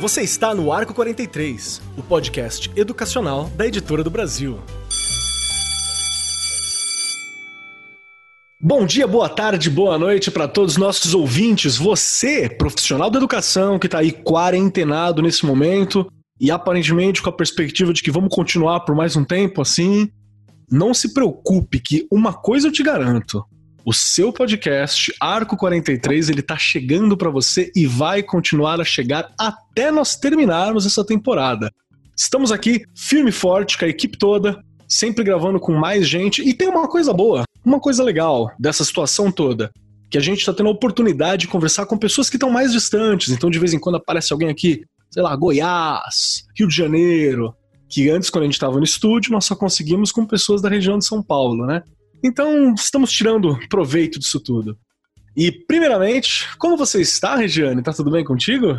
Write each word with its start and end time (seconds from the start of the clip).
Você 0.00 0.22
está 0.22 0.54
no 0.54 0.72
Arco 0.72 0.94
43, 0.94 1.82
o 1.98 2.02
podcast 2.02 2.70
educacional 2.74 3.50
da 3.50 3.66
Editora 3.66 4.02
do 4.02 4.10
Brasil. 4.10 4.58
Bom 8.58 8.86
dia, 8.86 9.06
boa 9.06 9.28
tarde, 9.28 9.68
boa 9.68 9.98
noite 9.98 10.30
para 10.30 10.48
todos 10.48 10.72
os 10.72 10.78
nossos 10.78 11.14
ouvintes. 11.14 11.76
Você, 11.76 12.48
profissional 12.48 13.10
da 13.10 13.18
educação 13.18 13.78
que 13.78 13.86
está 13.86 13.98
aí 13.98 14.12
quarentenado 14.12 15.20
nesse 15.20 15.44
momento 15.44 16.10
e 16.40 16.50
aparentemente 16.50 17.20
com 17.20 17.28
a 17.28 17.36
perspectiva 17.36 17.92
de 17.92 18.02
que 18.02 18.10
vamos 18.10 18.34
continuar 18.34 18.80
por 18.80 18.94
mais 18.94 19.16
um 19.16 19.24
tempo 19.24 19.60
assim, 19.60 20.10
não 20.70 20.94
se 20.94 21.12
preocupe 21.12 21.80
que 21.80 22.06
uma 22.10 22.32
coisa 22.32 22.68
eu 22.68 22.72
te 22.72 22.82
garanto. 22.82 23.44
O 23.84 23.92
seu 23.92 24.32
podcast 24.32 25.12
Arco 25.18 25.56
43, 25.56 26.28
ele 26.28 26.42
tá 26.42 26.56
chegando 26.56 27.16
para 27.16 27.30
você 27.30 27.72
e 27.74 27.86
vai 27.86 28.22
continuar 28.22 28.80
a 28.80 28.84
chegar 28.84 29.32
até 29.38 29.90
nós 29.90 30.16
terminarmos 30.16 30.86
essa 30.86 31.04
temporada. 31.04 31.72
Estamos 32.16 32.52
aqui 32.52 32.82
firme 32.94 33.30
e 33.30 33.32
forte 33.32 33.78
com 33.78 33.86
a 33.86 33.88
equipe 33.88 34.18
toda, 34.18 34.62
sempre 34.86 35.24
gravando 35.24 35.58
com 35.58 35.72
mais 35.72 36.06
gente 36.06 36.46
e 36.46 36.52
tem 36.52 36.68
uma 36.68 36.86
coisa 36.88 37.12
boa. 37.12 37.44
Uma 37.64 37.80
coisa 37.80 38.04
legal 38.04 38.50
dessa 38.58 38.84
situação 38.84 39.32
toda, 39.32 39.70
que 40.10 40.18
a 40.18 40.20
gente 40.20 40.40
está 40.40 40.52
tendo 40.52 40.68
a 40.68 40.72
oportunidade 40.72 41.42
de 41.42 41.48
conversar 41.48 41.86
com 41.86 41.96
pessoas 41.96 42.28
que 42.28 42.36
estão 42.36 42.50
mais 42.50 42.72
distantes. 42.72 43.30
Então, 43.30 43.50
de 43.50 43.58
vez 43.58 43.72
em 43.72 43.78
quando 43.78 43.96
aparece 43.96 44.32
alguém 44.32 44.50
aqui, 44.50 44.84
sei 45.10 45.22
lá, 45.22 45.34
Goiás, 45.34 46.44
Rio 46.56 46.68
de 46.68 46.76
Janeiro, 46.76 47.54
que 47.90 48.08
antes, 48.08 48.30
quando 48.30 48.44
a 48.44 48.46
gente 48.46 48.54
estava 48.54 48.78
no 48.78 48.84
estúdio, 48.84 49.32
nós 49.32 49.44
só 49.44 49.56
conseguimos 49.56 50.12
com 50.12 50.24
pessoas 50.24 50.62
da 50.62 50.68
região 50.68 50.96
de 50.96 51.04
São 51.04 51.22
Paulo, 51.22 51.66
né? 51.66 51.82
Então, 52.22 52.72
estamos 52.74 53.10
tirando 53.10 53.58
proveito 53.68 54.18
disso 54.18 54.38
tudo. 54.38 54.78
E, 55.36 55.50
primeiramente, 55.50 56.48
como 56.58 56.76
você 56.76 57.00
está, 57.00 57.36
Regiane? 57.36 57.82
Tá 57.82 57.92
tudo 57.92 58.10
bem 58.10 58.24
contigo? 58.24 58.76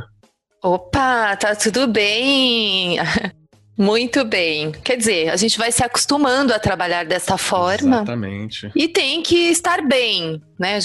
Opa, 0.63 1.35
tá 1.35 1.55
tudo 1.55 1.87
bem. 1.87 2.97
Muito 3.77 4.23
bem. 4.23 4.71
Quer 4.71 4.97
dizer, 4.97 5.29
a 5.29 5.35
gente 5.35 5.57
vai 5.57 5.71
se 5.71 5.83
acostumando 5.83 6.53
a 6.53 6.59
trabalhar 6.59 7.03
dessa 7.03 7.37
forma. 7.37 7.97
Exatamente. 7.97 8.71
E 8.75 8.87
tem 8.87 9.23
que 9.23 9.49
estar 9.49 9.81
bem, 9.81 10.39
né? 10.59 10.77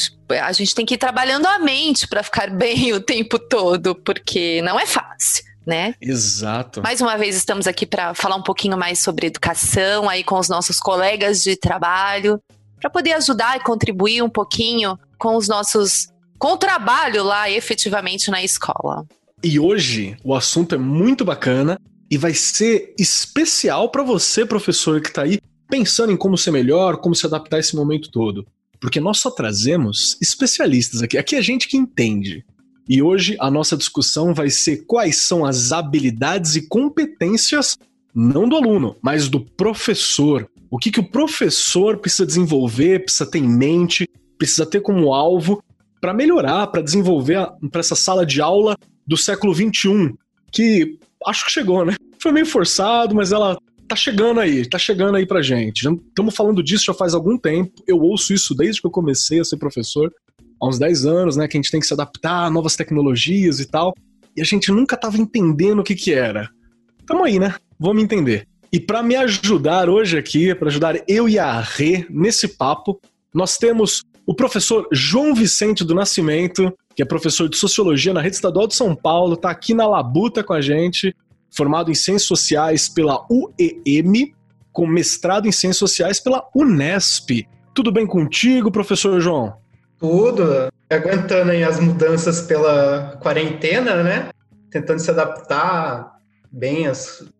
A 0.42 0.52
gente 0.52 0.74
tem 0.74 0.86
que 0.86 0.94
ir 0.94 0.98
trabalhando 0.98 1.46
a 1.46 1.58
mente 1.58 2.08
para 2.08 2.22
ficar 2.22 2.48
bem 2.56 2.92
o 2.94 3.00
tempo 3.00 3.38
todo, 3.38 3.94
porque 3.94 4.62
não 4.62 4.80
é 4.80 4.86
fácil. 4.86 5.44
Né? 5.66 5.94
Exato. 6.00 6.80
Mais 6.80 7.00
uma 7.00 7.16
vez 7.16 7.34
estamos 7.34 7.66
aqui 7.66 7.84
para 7.84 8.14
falar 8.14 8.36
um 8.36 8.42
pouquinho 8.42 8.78
mais 8.78 9.00
sobre 9.00 9.26
educação 9.26 10.08
aí 10.08 10.22
com 10.22 10.38
os 10.38 10.48
nossos 10.48 10.78
colegas 10.78 11.42
de 11.42 11.56
trabalho, 11.56 12.40
para 12.80 12.88
poder 12.88 13.14
ajudar 13.14 13.56
e 13.56 13.64
contribuir 13.64 14.22
um 14.22 14.28
pouquinho 14.28 14.96
com 15.18 15.36
os 15.36 15.48
nossos 15.48 16.08
com 16.38 16.52
o 16.52 16.56
trabalho 16.56 17.24
lá 17.24 17.50
efetivamente 17.50 18.30
na 18.30 18.42
escola. 18.44 19.04
E 19.42 19.58
hoje 19.58 20.16
o 20.22 20.34
assunto 20.34 20.74
é 20.74 20.78
muito 20.78 21.24
bacana 21.24 21.80
e 22.10 22.16
vai 22.16 22.34
ser 22.34 22.94
especial 22.98 23.90
para 23.90 24.02
você, 24.02 24.44
professor, 24.46 25.00
que 25.00 25.08
está 25.08 25.22
aí 25.22 25.40
pensando 25.68 26.12
em 26.12 26.16
como 26.16 26.38
ser 26.38 26.50
melhor, 26.50 26.98
como 26.98 27.14
se 27.14 27.26
adaptar 27.26 27.56
a 27.56 27.60
esse 27.60 27.74
momento 27.74 28.10
todo. 28.10 28.46
Porque 28.80 29.00
nós 29.00 29.18
só 29.18 29.30
trazemos 29.30 30.16
especialistas 30.20 31.02
aqui. 31.02 31.18
Aqui 31.18 31.36
é 31.36 31.42
gente 31.42 31.66
que 31.66 31.76
entende. 31.76 32.44
E 32.88 33.02
hoje 33.02 33.36
a 33.40 33.50
nossa 33.50 33.76
discussão 33.76 34.32
vai 34.32 34.48
ser 34.48 34.84
quais 34.86 35.18
são 35.18 35.44
as 35.44 35.72
habilidades 35.72 36.54
e 36.54 36.68
competências, 36.68 37.76
não 38.14 38.48
do 38.48 38.56
aluno, 38.56 38.96
mas 39.02 39.28
do 39.28 39.40
professor. 39.40 40.48
O 40.70 40.78
que, 40.78 40.90
que 40.90 41.00
o 41.00 41.10
professor 41.10 41.98
precisa 41.98 42.26
desenvolver, 42.26 43.04
precisa 43.04 43.28
ter 43.28 43.38
em 43.38 43.48
mente, 43.48 44.08
precisa 44.38 44.64
ter 44.64 44.80
como 44.80 45.12
alvo 45.12 45.62
para 46.00 46.14
melhorar, 46.14 46.66
para 46.68 46.82
desenvolver 46.82 47.38
para 47.70 47.80
essa 47.80 47.96
sala 47.96 48.24
de 48.24 48.40
aula 48.40 48.76
do 49.06 49.16
século 49.16 49.54
XXI, 49.54 50.14
que 50.52 50.98
acho 51.26 51.46
que 51.46 51.52
chegou, 51.52 51.84
né? 51.84 51.94
Foi 52.20 52.32
meio 52.32 52.46
forçado, 52.46 53.14
mas 53.14 53.32
ela 53.32 53.58
tá 53.88 53.96
chegando 53.96 54.40
aí, 54.40 54.68
tá 54.68 54.78
chegando 54.78 55.16
aí 55.16 55.26
pra 55.26 55.42
gente. 55.42 55.88
Estamos 55.88 56.34
falando 56.34 56.62
disso 56.62 56.86
já 56.86 56.94
faz 56.94 57.14
algum 57.14 57.38
tempo. 57.38 57.72
Eu 57.86 57.98
ouço 58.00 58.32
isso 58.32 58.54
desde 58.54 58.80
que 58.80 58.86
eu 58.86 58.90
comecei 58.90 59.40
a 59.40 59.44
ser 59.44 59.56
professor, 59.56 60.12
há 60.60 60.66
uns 60.66 60.78
10 60.78 61.06
anos, 61.06 61.36
né? 61.36 61.46
Que 61.48 61.56
a 61.56 61.60
gente 61.60 61.70
tem 61.70 61.80
que 61.80 61.86
se 61.86 61.94
adaptar 61.94 62.44
a 62.44 62.50
novas 62.50 62.76
tecnologias 62.76 63.60
e 63.60 63.66
tal. 63.66 63.94
E 64.36 64.40
a 64.40 64.44
gente 64.44 64.70
nunca 64.70 64.96
tava 64.96 65.16
entendendo 65.16 65.80
o 65.80 65.84
que 65.84 65.94
que 65.94 66.12
era. 66.12 66.48
Tamo 67.06 67.24
aí, 67.24 67.38
né? 67.38 67.54
Vamos 67.78 68.02
entender. 68.02 68.46
E 68.72 68.80
para 68.80 69.02
me 69.02 69.16
ajudar 69.16 69.88
hoje 69.88 70.18
aqui, 70.18 70.54
para 70.54 70.68
ajudar 70.68 71.02
eu 71.08 71.28
e 71.28 71.38
a 71.38 71.60
Rê 71.60 72.06
nesse 72.10 72.48
papo, 72.48 73.00
nós 73.32 73.56
temos 73.56 74.02
o 74.26 74.34
professor 74.34 74.88
João 74.92 75.34
Vicente 75.34 75.84
do 75.84 75.94
Nascimento, 75.94 76.72
que 76.94 77.02
é 77.02 77.04
professor 77.04 77.48
de 77.48 77.56
Sociologia 77.56 78.12
na 78.12 78.20
Rede 78.20 78.36
Estadual 78.36 78.66
de 78.66 78.74
São 78.74 78.94
Paulo, 78.94 79.34
está 79.34 79.50
aqui 79.50 79.72
na 79.72 79.86
Labuta 79.86 80.42
com 80.42 80.52
a 80.52 80.60
gente, 80.60 81.14
formado 81.54 81.90
em 81.90 81.94
Ciências 81.94 82.26
Sociais 82.26 82.88
pela 82.88 83.24
UEM, 83.30 84.34
com 84.72 84.86
mestrado 84.86 85.46
em 85.46 85.52
Ciências 85.52 85.78
Sociais 85.78 86.18
pela 86.18 86.46
Unesp. 86.54 87.46
Tudo 87.72 87.92
bem 87.92 88.06
contigo, 88.06 88.70
professor 88.70 89.20
João? 89.20 89.54
Tudo. 89.98 90.68
Aguentando 90.90 91.50
aí 91.50 91.64
as 91.64 91.80
mudanças 91.80 92.40
pela 92.42 93.18
quarentena, 93.20 94.02
né? 94.02 94.28
Tentando 94.70 95.00
se 95.00 95.10
adaptar 95.10 96.16
bem 96.50 96.86
a, 96.86 96.92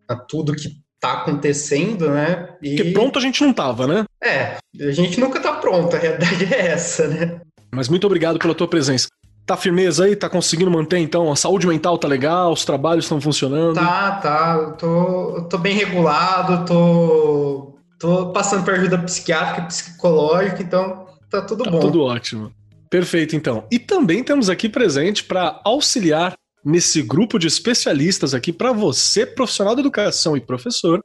a 0.07 0.15
tudo 0.15 0.55
que 0.55 0.81
tá 0.99 1.13
acontecendo, 1.13 2.09
né? 2.09 2.49
E... 2.61 2.75
Porque 2.75 2.91
pronto 2.91 3.19
a 3.19 3.21
gente 3.21 3.41
não 3.41 3.53
tava, 3.53 3.87
né? 3.87 4.05
É, 4.21 4.57
a 4.79 4.91
gente 4.91 5.19
nunca 5.19 5.39
tá 5.39 5.53
pronto, 5.53 5.95
a 5.95 5.99
realidade 5.99 6.45
é 6.53 6.67
essa, 6.67 7.07
né? 7.07 7.39
Mas 7.71 7.87
muito 7.87 8.05
obrigado 8.05 8.39
pela 8.39 8.55
tua 8.55 8.67
presença. 8.67 9.07
Tá 9.45 9.55
firmeza 9.55 10.03
aí? 10.03 10.15
Tá 10.15 10.29
conseguindo 10.29 10.69
manter, 10.69 10.97
então? 10.97 11.31
A 11.31 11.35
saúde 11.35 11.67
mental 11.67 11.97
tá 11.97 12.07
legal? 12.07 12.51
Os 12.51 12.65
trabalhos 12.65 13.05
estão 13.05 13.21
funcionando? 13.21 13.75
Tá, 13.75 14.11
tá. 14.17 14.57
Eu 14.59 14.71
tô, 14.73 15.37
eu 15.37 15.43
tô 15.43 15.57
bem 15.57 15.73
regulado, 15.73 16.65
tô, 16.65 17.77
tô 17.97 18.33
passando 18.33 18.65
por 18.65 18.73
ajuda 18.73 18.97
psiquiátrica 18.97 19.61
e 19.61 19.67
psicológica, 19.67 20.61
então 20.61 21.06
tá 21.29 21.41
tudo 21.41 21.63
tá 21.63 21.71
bom. 21.71 21.79
Tudo 21.79 22.01
ótimo. 22.01 22.51
Perfeito, 22.89 23.35
então. 23.35 23.65
E 23.71 23.77
também 23.77 24.23
temos 24.23 24.49
aqui 24.49 24.69
presente 24.69 25.23
para 25.23 25.59
auxiliar 25.63 26.33
nesse 26.63 27.01
grupo 27.01 27.37
de 27.37 27.47
especialistas 27.47 28.33
aqui 28.33 28.51
para 28.51 28.71
você, 28.71 29.25
profissional 29.25 29.75
da 29.75 29.81
educação 29.81 30.35
e 30.35 30.41
professor, 30.41 31.01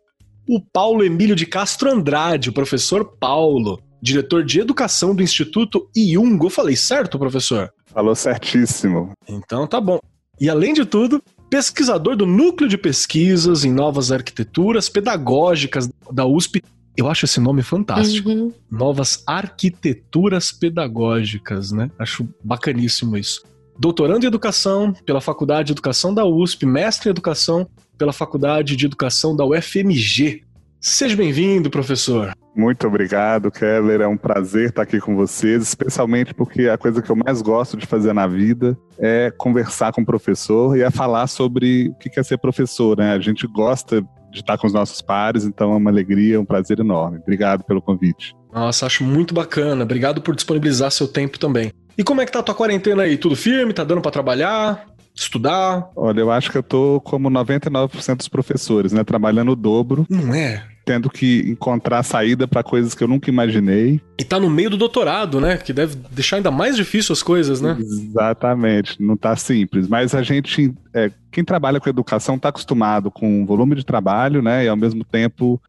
o 0.48 0.60
Paulo 0.60 1.04
Emílio 1.04 1.36
de 1.36 1.46
Castro 1.46 1.90
Andrade, 1.90 2.50
o 2.50 2.52
professor 2.52 3.16
Paulo, 3.18 3.80
diretor 4.00 4.44
de 4.44 4.60
educação 4.60 5.14
do 5.14 5.22
Instituto 5.22 5.88
Iungo. 5.96 6.46
Eu 6.46 6.50
falei 6.50 6.74
certo, 6.74 7.18
professor? 7.18 7.72
Falou 7.86 8.14
certíssimo. 8.14 9.12
Então 9.28 9.66
tá 9.66 9.80
bom. 9.80 10.00
E 10.40 10.50
além 10.50 10.72
de 10.72 10.84
tudo, 10.84 11.22
pesquisador 11.48 12.16
do 12.16 12.26
Núcleo 12.26 12.68
de 12.68 12.76
Pesquisas 12.76 13.64
em 13.64 13.72
Novas 13.72 14.10
Arquiteturas 14.10 14.88
Pedagógicas 14.88 15.88
da 16.10 16.26
USP. 16.26 16.62
Eu 16.96 17.08
acho 17.08 17.24
esse 17.24 17.40
nome 17.40 17.62
fantástico. 17.62 18.28
Uhum. 18.28 18.52
Novas 18.70 19.22
Arquiteturas 19.26 20.52
Pedagógicas, 20.52 21.72
né? 21.72 21.90
Acho 21.98 22.28
bacaníssimo 22.44 23.16
isso. 23.16 23.42
Doutorando 23.78 24.24
em 24.24 24.28
Educação 24.28 24.92
pela 25.06 25.20
Faculdade 25.20 25.68
de 25.68 25.72
Educação 25.72 26.12
da 26.12 26.24
USP, 26.24 26.66
mestre 26.66 27.08
em 27.08 27.10
Educação 27.10 27.66
pela 27.96 28.12
Faculdade 28.12 28.76
de 28.76 28.84
Educação 28.84 29.34
da 29.34 29.44
UFMG. 29.44 30.42
Seja 30.78 31.16
bem-vindo, 31.16 31.70
professor. 31.70 32.32
Muito 32.54 32.86
obrigado, 32.86 33.50
Keller. 33.50 34.02
É 34.02 34.06
um 34.06 34.16
prazer 34.16 34.68
estar 34.68 34.82
aqui 34.82 35.00
com 35.00 35.16
vocês, 35.16 35.62
especialmente 35.62 36.34
porque 36.34 36.68
a 36.68 36.76
coisa 36.76 37.00
que 37.00 37.08
eu 37.08 37.16
mais 37.16 37.40
gosto 37.40 37.76
de 37.76 37.86
fazer 37.86 38.12
na 38.12 38.26
vida 38.26 38.76
é 38.98 39.30
conversar 39.30 39.92
com 39.92 40.02
o 40.02 40.06
professor 40.06 40.76
e 40.76 40.82
é 40.82 40.90
falar 40.90 41.26
sobre 41.28 41.88
o 41.88 41.94
que 41.94 42.20
é 42.20 42.22
ser 42.22 42.36
professor, 42.36 42.98
né? 42.98 43.12
A 43.12 43.18
gente 43.18 43.46
gosta 43.46 44.04
de 44.32 44.40
estar 44.40 44.58
com 44.58 44.66
os 44.66 44.72
nossos 44.72 45.00
pares, 45.00 45.44
então 45.44 45.72
é 45.72 45.76
uma 45.76 45.90
alegria, 45.90 46.40
um 46.40 46.44
prazer 46.44 46.80
enorme. 46.80 47.18
Obrigado 47.18 47.62
pelo 47.64 47.80
convite. 47.80 48.34
Nossa, 48.52 48.86
acho 48.86 49.04
muito 49.04 49.32
bacana. 49.34 49.84
Obrigado 49.84 50.20
por 50.20 50.34
disponibilizar 50.34 50.90
seu 50.90 51.06
tempo 51.06 51.38
também. 51.38 51.72
E 51.96 52.02
como 52.02 52.20
é 52.20 52.26
que 52.26 52.32
tá 52.32 52.38
a 52.38 52.42
tua 52.42 52.54
quarentena 52.54 53.02
aí? 53.02 53.16
Tudo 53.16 53.36
firme? 53.36 53.72
Tá 53.72 53.84
dando 53.84 54.00
para 54.00 54.10
trabalhar? 54.10 54.86
Estudar? 55.14 55.90
Olha, 55.94 56.20
eu 56.20 56.30
acho 56.30 56.50
que 56.50 56.56
eu 56.56 56.62
tô 56.62 57.00
como 57.04 57.30
99% 57.30 58.16
dos 58.16 58.28
professores, 58.28 58.92
né? 58.92 59.04
Trabalhando 59.04 59.52
o 59.52 59.56
dobro. 59.56 60.06
Não 60.08 60.34
é? 60.34 60.66
Tendo 60.84 61.08
que 61.08 61.44
encontrar 61.46 62.02
saída 62.02 62.46
para 62.48 62.62
coisas 62.62 62.94
que 62.94 63.02
eu 63.02 63.08
nunca 63.08 63.30
imaginei. 63.30 64.00
E 64.18 64.24
tá 64.24 64.38
no 64.38 64.50
meio 64.50 64.70
do 64.70 64.76
doutorado, 64.76 65.40
né? 65.40 65.56
Que 65.56 65.72
deve 65.72 65.96
deixar 66.10 66.36
ainda 66.36 66.50
mais 66.50 66.76
difícil 66.76 67.12
as 67.12 67.22
coisas, 67.22 67.60
né? 67.60 67.76
Exatamente, 67.78 69.00
não 69.00 69.16
tá 69.16 69.36
simples. 69.36 69.88
Mas 69.88 70.14
a 70.14 70.22
gente, 70.22 70.74
é, 70.92 71.10
quem 71.30 71.44
trabalha 71.44 71.80
com 71.80 71.88
educação 71.88 72.38
tá 72.38 72.48
acostumado 72.48 73.10
com 73.10 73.46
volume 73.46 73.74
de 73.74 73.84
trabalho, 73.84 74.42
né? 74.42 74.64
E 74.64 74.68
ao 74.68 74.76
mesmo 74.76 75.04
tempo 75.04 75.60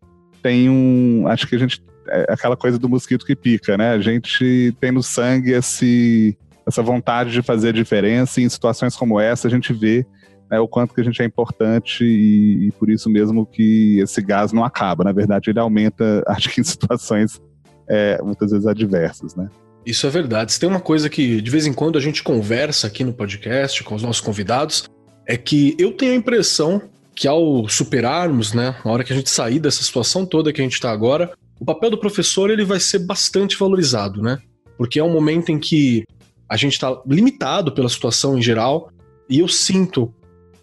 tem 0.42 0.70
um. 0.70 1.26
Acho 1.28 1.48
que 1.48 1.56
a 1.56 1.60
gente. 1.60 1.84
É 2.06 2.34
aquela 2.34 2.58
coisa 2.58 2.78
do 2.78 2.90
mosquito 2.90 3.26
que 3.26 3.36
pica, 3.36 3.78
né? 3.78 3.92
A 3.94 4.00
gente 4.00 4.76
tem 4.80 4.92
no 4.92 5.02
sangue 5.02 5.52
esse, 5.52 6.38
essa 6.68 6.84
vontade 6.84 7.32
de 7.32 7.42
fazer 7.42 7.70
a 7.70 7.72
diferença 7.72 8.42
e 8.42 8.44
em 8.44 8.50
situações 8.50 8.94
como 8.96 9.20
essa 9.22 9.48
a 9.48 9.52
gente 9.52 9.72
vê 9.72 10.06
né, 10.50 10.60
o 10.60 10.68
quanto 10.68 10.94
que 10.94 11.02
a 11.02 11.04
gente 11.04 11.22
é 11.22 11.26
importante 11.26 12.04
e, 12.04 12.68
e, 12.68 12.72
por 12.74 12.90
isso 12.90 13.10
mesmo 13.10 13.46
que 13.46 14.00
esse 14.00 14.22
gás 14.22 14.52
não 14.52 14.64
acaba. 14.64 15.04
Na 15.04 15.12
verdade, 15.12 15.50
ele 15.50 15.60
aumenta, 15.60 16.24
acho 16.28 16.50
que 16.50 16.62
em 16.62 16.64
situações 16.64 17.42
é, 17.88 18.22
muitas 18.22 18.52
vezes 18.52 18.68
adversas, 18.68 19.36
né? 19.36 19.50
Isso 19.86 20.08
é 20.08 20.10
verdade. 20.10 20.54
Se 20.54 20.60
tem 20.60 20.70
uma 20.70 20.80
coisa 20.80 21.10
que 21.10 21.42
de 21.42 21.52
vez 21.52 21.66
em 21.66 21.74
quando 21.74 21.98
a 21.98 22.02
gente 22.02 22.24
conversa 22.24 22.88
aqui 22.88 23.04
no 23.04 23.14
podcast 23.14 23.84
com 23.84 23.96
os 23.96 24.02
nossos 24.02 24.22
convidados, 24.22 24.86
é 25.28 25.36
que 25.36 25.76
eu 25.78 25.92
tenho 25.92 26.14
a 26.14 26.16
impressão 26.16 26.82
que 27.16 27.28
ao 27.28 27.68
superarmos, 27.68 28.54
né, 28.54 28.76
na 28.84 28.92
hora 28.92 29.04
que 29.04 29.14
a 29.14 29.16
gente 29.16 29.30
sair 29.30 29.60
dessa 29.60 29.84
situação 29.84 30.26
toda 30.26 30.52
que 30.52 30.62
a 30.62 30.64
gente 30.64 30.74
está 30.74 30.92
agora, 30.92 31.32
o 31.60 31.66
papel 31.66 31.92
do 31.92 31.98
professor 31.98 32.50
ele 32.50 32.66
vai 32.66 32.80
ser 32.80 33.00
bastante 33.00 33.58
valorizado, 33.58 34.22
né? 34.22 34.40
Porque 34.78 35.00
é 35.00 35.04
um 35.04 35.12
momento 35.12 35.52
em 35.52 35.60
que 35.60 36.04
a 36.50 36.58
gente 36.58 36.74
está 36.74 37.02
limitado 37.06 37.72
pela 37.72 37.90
situação 37.90 38.38
em 38.38 38.42
geral 38.42 38.90
e 39.30 39.40
eu 39.40 39.48
sinto 39.48 40.14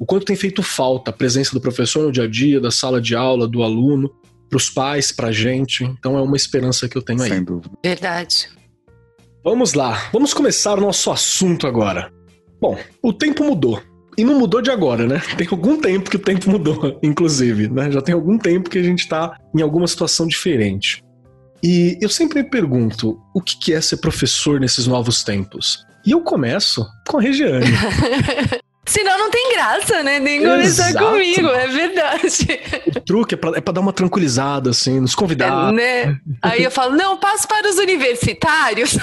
o 0.01 0.07
quanto 0.07 0.25
tem 0.25 0.35
feito 0.35 0.63
falta 0.63 1.11
a 1.11 1.13
presença 1.13 1.53
do 1.53 1.61
professor 1.61 2.05
no 2.05 2.11
dia 2.11 2.25
a 2.25 2.27
dia, 2.27 2.59
da 2.59 2.71
sala 2.71 3.03
de 3.03 3.15
aula, 3.15 3.47
do 3.47 3.63
aluno, 3.63 4.11
para 4.49 4.57
os 4.57 4.71
pais, 4.71 5.13
para 5.13 5.29
a 5.29 5.33
gente. 5.33 5.85
Então 5.85 6.17
é 6.17 6.23
uma 6.23 6.37
esperança 6.39 6.89
que 6.89 6.97
eu 6.97 7.03
tenho 7.03 7.21
aí. 7.21 7.29
Sem 7.29 7.45
dúvida. 7.45 7.71
Verdade. 7.85 8.49
Vamos 9.45 9.75
lá, 9.75 10.09
vamos 10.11 10.33
começar 10.33 10.79
o 10.79 10.81
nosso 10.81 11.11
assunto 11.11 11.67
agora. 11.67 12.11
Bom, 12.59 12.79
o 13.03 13.13
tempo 13.13 13.45
mudou. 13.45 13.83
E 14.17 14.25
não 14.25 14.39
mudou 14.39 14.63
de 14.63 14.71
agora, 14.71 15.07
né? 15.07 15.21
Tem 15.37 15.47
algum 15.51 15.79
tempo 15.79 16.11
que 16.11 16.17
o 16.17 16.21
tempo 16.21 16.51
mudou, 16.51 16.99
inclusive, 17.03 17.69
né? 17.69 17.93
Já 17.93 18.01
tem 18.01 18.15
algum 18.15 18.39
tempo 18.39 18.71
que 18.71 18.79
a 18.79 18.83
gente 18.83 19.07
tá 19.07 19.39
em 19.55 19.61
alguma 19.61 19.87
situação 19.87 20.27
diferente. 20.27 21.05
E 21.63 21.99
eu 22.01 22.09
sempre 22.09 22.43
me 22.43 22.49
pergunto, 22.49 23.21
o 23.35 23.41
que 23.43 23.75
é 23.75 23.81
ser 23.83 23.99
professor 23.99 24.59
nesses 24.59 24.87
novos 24.87 25.23
tempos? 25.23 25.85
E 26.07 26.13
eu 26.13 26.23
começo 26.23 26.87
com 27.07 27.19
a 27.19 27.21
Regiane. 27.21 27.67
Senão 28.91 29.17
não 29.17 29.31
tem 29.31 29.53
graça, 29.53 30.03
né? 30.03 30.19
Nem 30.19 30.41
começar 30.41 30.91
Exato. 30.91 31.07
comigo, 31.07 31.47
é 31.47 31.69
verdade. 31.69 32.61
o 32.89 33.01
truque 33.01 33.35
é 33.35 33.37
pra, 33.37 33.53
é 33.55 33.61
pra 33.61 33.73
dar 33.73 33.81
uma 33.81 33.93
tranquilizada, 33.93 34.71
assim, 34.71 34.99
nos 34.99 35.15
convidar. 35.15 35.73
É, 35.73 35.73
né? 35.73 36.21
Aí 36.43 36.65
eu 36.65 36.73
falo, 36.73 36.97
não, 36.97 37.17
passo 37.17 37.47
para 37.47 37.71
os 37.71 37.77
universitários. 37.77 38.99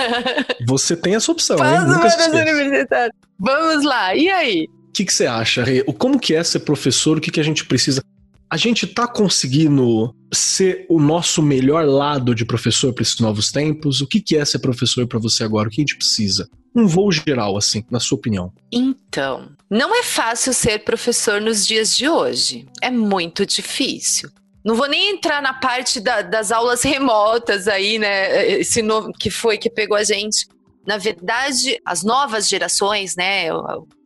Você 0.68 0.94
tem 0.94 1.14
essa 1.14 1.32
opção, 1.32 1.56
hein? 1.56 1.98
passo 1.98 2.10
se 2.10 2.16
para 2.28 2.44
os 2.44 2.50
universitários. 2.50 3.16
Vamos 3.40 3.84
lá, 3.86 4.14
e 4.14 4.28
aí? 4.28 4.68
O 4.90 4.92
que, 4.92 5.06
que 5.06 5.14
você 5.14 5.24
acha, 5.24 5.64
Rê? 5.64 5.82
Como 5.82 6.20
que 6.20 6.34
é 6.34 6.44
ser 6.44 6.60
professor? 6.60 7.16
O 7.16 7.20
que, 7.20 7.30
que 7.30 7.40
a 7.40 7.42
gente 7.42 7.64
precisa? 7.64 8.04
A 8.50 8.58
gente 8.58 8.86
tá 8.86 9.06
conseguindo 9.06 10.14
ser 10.30 10.84
o 10.90 11.00
nosso 11.00 11.42
melhor 11.42 11.86
lado 11.86 12.34
de 12.34 12.44
professor 12.44 12.92
para 12.92 13.00
esses 13.00 13.18
novos 13.18 13.50
tempos? 13.50 14.02
O 14.02 14.06
que, 14.06 14.20
que 14.20 14.36
é 14.36 14.44
ser 14.44 14.58
professor 14.58 15.06
para 15.06 15.18
você 15.18 15.42
agora? 15.42 15.68
O 15.68 15.70
que 15.70 15.80
a 15.80 15.82
gente 15.82 15.96
precisa? 15.96 16.46
Um 16.74 16.86
voo 16.86 17.12
geral, 17.12 17.56
assim, 17.56 17.84
na 17.90 18.00
sua 18.00 18.16
opinião. 18.16 18.52
Então, 18.72 19.50
não 19.68 19.94
é 19.94 20.02
fácil 20.02 20.52
ser 20.54 20.84
professor 20.84 21.40
nos 21.40 21.66
dias 21.66 21.96
de 21.96 22.08
hoje. 22.08 22.66
É 22.80 22.90
muito 22.90 23.44
difícil. 23.44 24.30
Não 24.64 24.74
vou 24.74 24.88
nem 24.88 25.10
entrar 25.10 25.42
na 25.42 25.52
parte 25.54 26.00
da- 26.00 26.22
das 26.22 26.50
aulas 26.52 26.82
remotas 26.82 27.68
aí, 27.68 27.98
né? 27.98 28.48
Esse 28.60 28.80
novo 28.80 29.12
que 29.12 29.28
foi 29.30 29.58
que 29.58 29.68
pegou 29.68 29.96
a 29.96 30.04
gente. 30.04 30.46
Na 30.86 30.96
verdade, 30.98 31.78
as 31.84 32.02
novas 32.02 32.48
gerações, 32.48 33.16
né? 33.16 33.46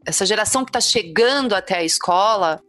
Essa 0.04 0.26
geração 0.26 0.64
que 0.64 0.70
está 0.70 0.80
chegando 0.80 1.54
até 1.54 1.76
a 1.78 1.84
escola, 1.84 2.60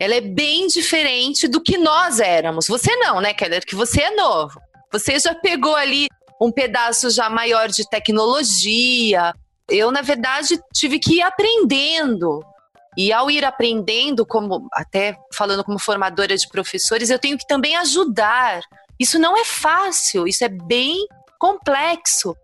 ela 0.00 0.14
é 0.14 0.20
bem 0.20 0.66
diferente 0.66 1.46
do 1.46 1.60
que 1.60 1.78
nós 1.78 2.18
éramos. 2.18 2.66
Você 2.66 2.96
não, 2.96 3.20
né, 3.20 3.32
Keller? 3.34 3.64
Que 3.64 3.74
você 3.76 4.02
é 4.02 4.16
novo. 4.16 4.58
Você 4.90 5.18
já 5.18 5.34
pegou 5.34 5.76
ali 5.76 6.08
um 6.40 6.50
pedaço 6.50 7.10
já 7.10 7.28
maior 7.30 7.68
de 7.68 7.88
tecnologia, 7.88 9.32
eu, 9.68 9.90
na 9.90 10.02
verdade, 10.02 10.58
tive 10.72 10.98
que 10.98 11.16
ir 11.16 11.22
aprendendo. 11.22 12.40
E 12.96 13.12
ao 13.12 13.30
ir 13.30 13.44
aprendendo, 13.44 14.24
como 14.24 14.68
até 14.72 15.16
falando 15.32 15.64
como 15.64 15.78
formadora 15.78 16.36
de 16.36 16.48
professores, 16.48 17.10
eu 17.10 17.18
tenho 17.18 17.36
que 17.36 17.46
também 17.46 17.76
ajudar. 17.76 18.60
Isso 18.98 19.18
não 19.18 19.36
é 19.36 19.44
fácil, 19.44 20.28
isso 20.28 20.44
é 20.44 20.48
bem 20.48 21.04
complexo. 21.38 22.36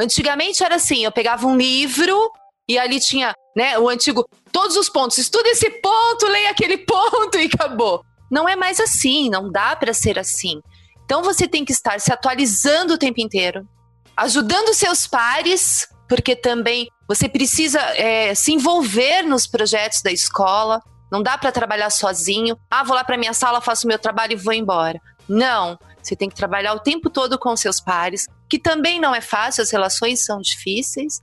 Antigamente 0.00 0.64
era 0.64 0.76
assim, 0.76 1.04
eu 1.04 1.12
pegava 1.12 1.46
um 1.46 1.56
livro 1.56 2.30
e 2.68 2.78
ali 2.78 2.98
tinha, 2.98 3.34
né, 3.54 3.78
o 3.78 3.88
antigo 3.88 4.26
todos 4.50 4.76
os 4.76 4.88
pontos, 4.88 5.18
estuda 5.18 5.48
esse 5.50 5.68
ponto, 5.68 6.26
leia 6.26 6.50
aquele 6.50 6.78
ponto 6.78 7.36
e 7.38 7.50
acabou. 7.52 8.02
Não 8.30 8.48
é 8.48 8.56
mais 8.56 8.80
assim, 8.80 9.28
não 9.28 9.50
dá 9.50 9.76
para 9.76 9.92
ser 9.92 10.18
assim. 10.18 10.60
Então 11.04 11.22
você 11.22 11.46
tem 11.46 11.64
que 11.64 11.72
estar 11.72 12.00
se 12.00 12.10
atualizando 12.10 12.94
o 12.94 12.98
tempo 12.98 13.20
inteiro, 13.20 13.68
ajudando 14.16 14.72
seus 14.72 15.06
pares, 15.06 15.86
porque 16.12 16.36
também 16.36 16.90
você 17.08 17.26
precisa 17.26 17.80
é, 17.96 18.34
se 18.34 18.52
envolver 18.52 19.22
nos 19.22 19.46
projetos 19.46 20.02
da 20.02 20.12
escola. 20.12 20.78
Não 21.10 21.22
dá 21.22 21.38
para 21.38 21.50
trabalhar 21.50 21.88
sozinho. 21.88 22.54
Ah, 22.70 22.84
vou 22.84 22.94
lá 22.94 23.02
para 23.02 23.16
minha 23.16 23.32
sala, 23.32 23.62
faço 23.62 23.86
meu 23.86 23.98
trabalho 23.98 24.34
e 24.34 24.36
vou 24.36 24.52
embora. 24.52 25.00
Não, 25.26 25.78
você 26.02 26.14
tem 26.14 26.28
que 26.28 26.34
trabalhar 26.34 26.74
o 26.74 26.80
tempo 26.80 27.08
todo 27.08 27.38
com 27.38 27.56
seus 27.56 27.80
pares, 27.80 28.26
que 28.46 28.58
também 28.58 29.00
não 29.00 29.14
é 29.14 29.22
fácil, 29.22 29.62
as 29.62 29.70
relações 29.70 30.22
são 30.22 30.38
difíceis. 30.38 31.22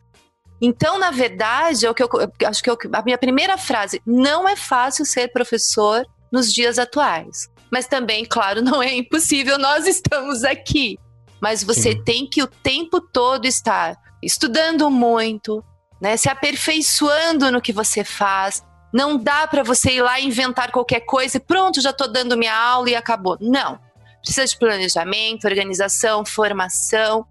Então, 0.59 0.97
na 0.97 1.11
verdade, 1.11 1.85
é 1.85 1.91
o 1.91 1.93
que 1.93 2.01
eu, 2.01 2.09
acho 2.47 2.63
que 2.63 2.69
eu, 2.71 2.77
a 2.91 3.03
minha 3.03 3.17
primeira 3.19 3.59
frase, 3.59 4.01
não 4.07 4.49
é 4.49 4.55
fácil 4.55 5.05
ser 5.05 5.31
professor 5.31 6.03
nos 6.31 6.51
dias 6.51 6.79
atuais. 6.79 7.47
Mas 7.71 7.85
também, 7.85 8.25
claro, 8.25 8.59
não 8.65 8.81
é 8.81 8.95
impossível, 8.95 9.59
nós 9.59 9.85
estamos 9.85 10.43
aqui. 10.43 10.97
Mas 11.39 11.63
você 11.63 11.91
Sim. 11.91 12.03
tem 12.03 12.27
que 12.27 12.41
o 12.41 12.47
tempo 12.47 12.99
todo 12.99 13.45
estar 13.45 13.95
estudando 14.21 14.89
muito, 14.89 15.63
né, 16.01 16.17
se 16.17 16.29
aperfeiçoando 16.29 17.51
no 17.51 17.61
que 17.61 17.73
você 17.73 18.03
faz. 18.03 18.63
Não 18.93 19.17
dá 19.17 19.45
para 19.47 19.63
você 19.63 19.93
ir 19.93 20.01
lá 20.01 20.19
inventar 20.19 20.71
qualquer 20.71 21.01
coisa 21.01 21.37
e 21.37 21.39
pronto, 21.39 21.81
já 21.81 21.91
estou 21.91 22.11
dando 22.11 22.37
minha 22.37 22.55
aula 22.55 22.89
e 22.89 22.95
acabou. 22.95 23.37
Não. 23.39 23.79
Precisa 24.21 24.45
de 24.45 24.57
planejamento, 24.57 25.45
organização, 25.45 26.25
formação. 26.25 27.25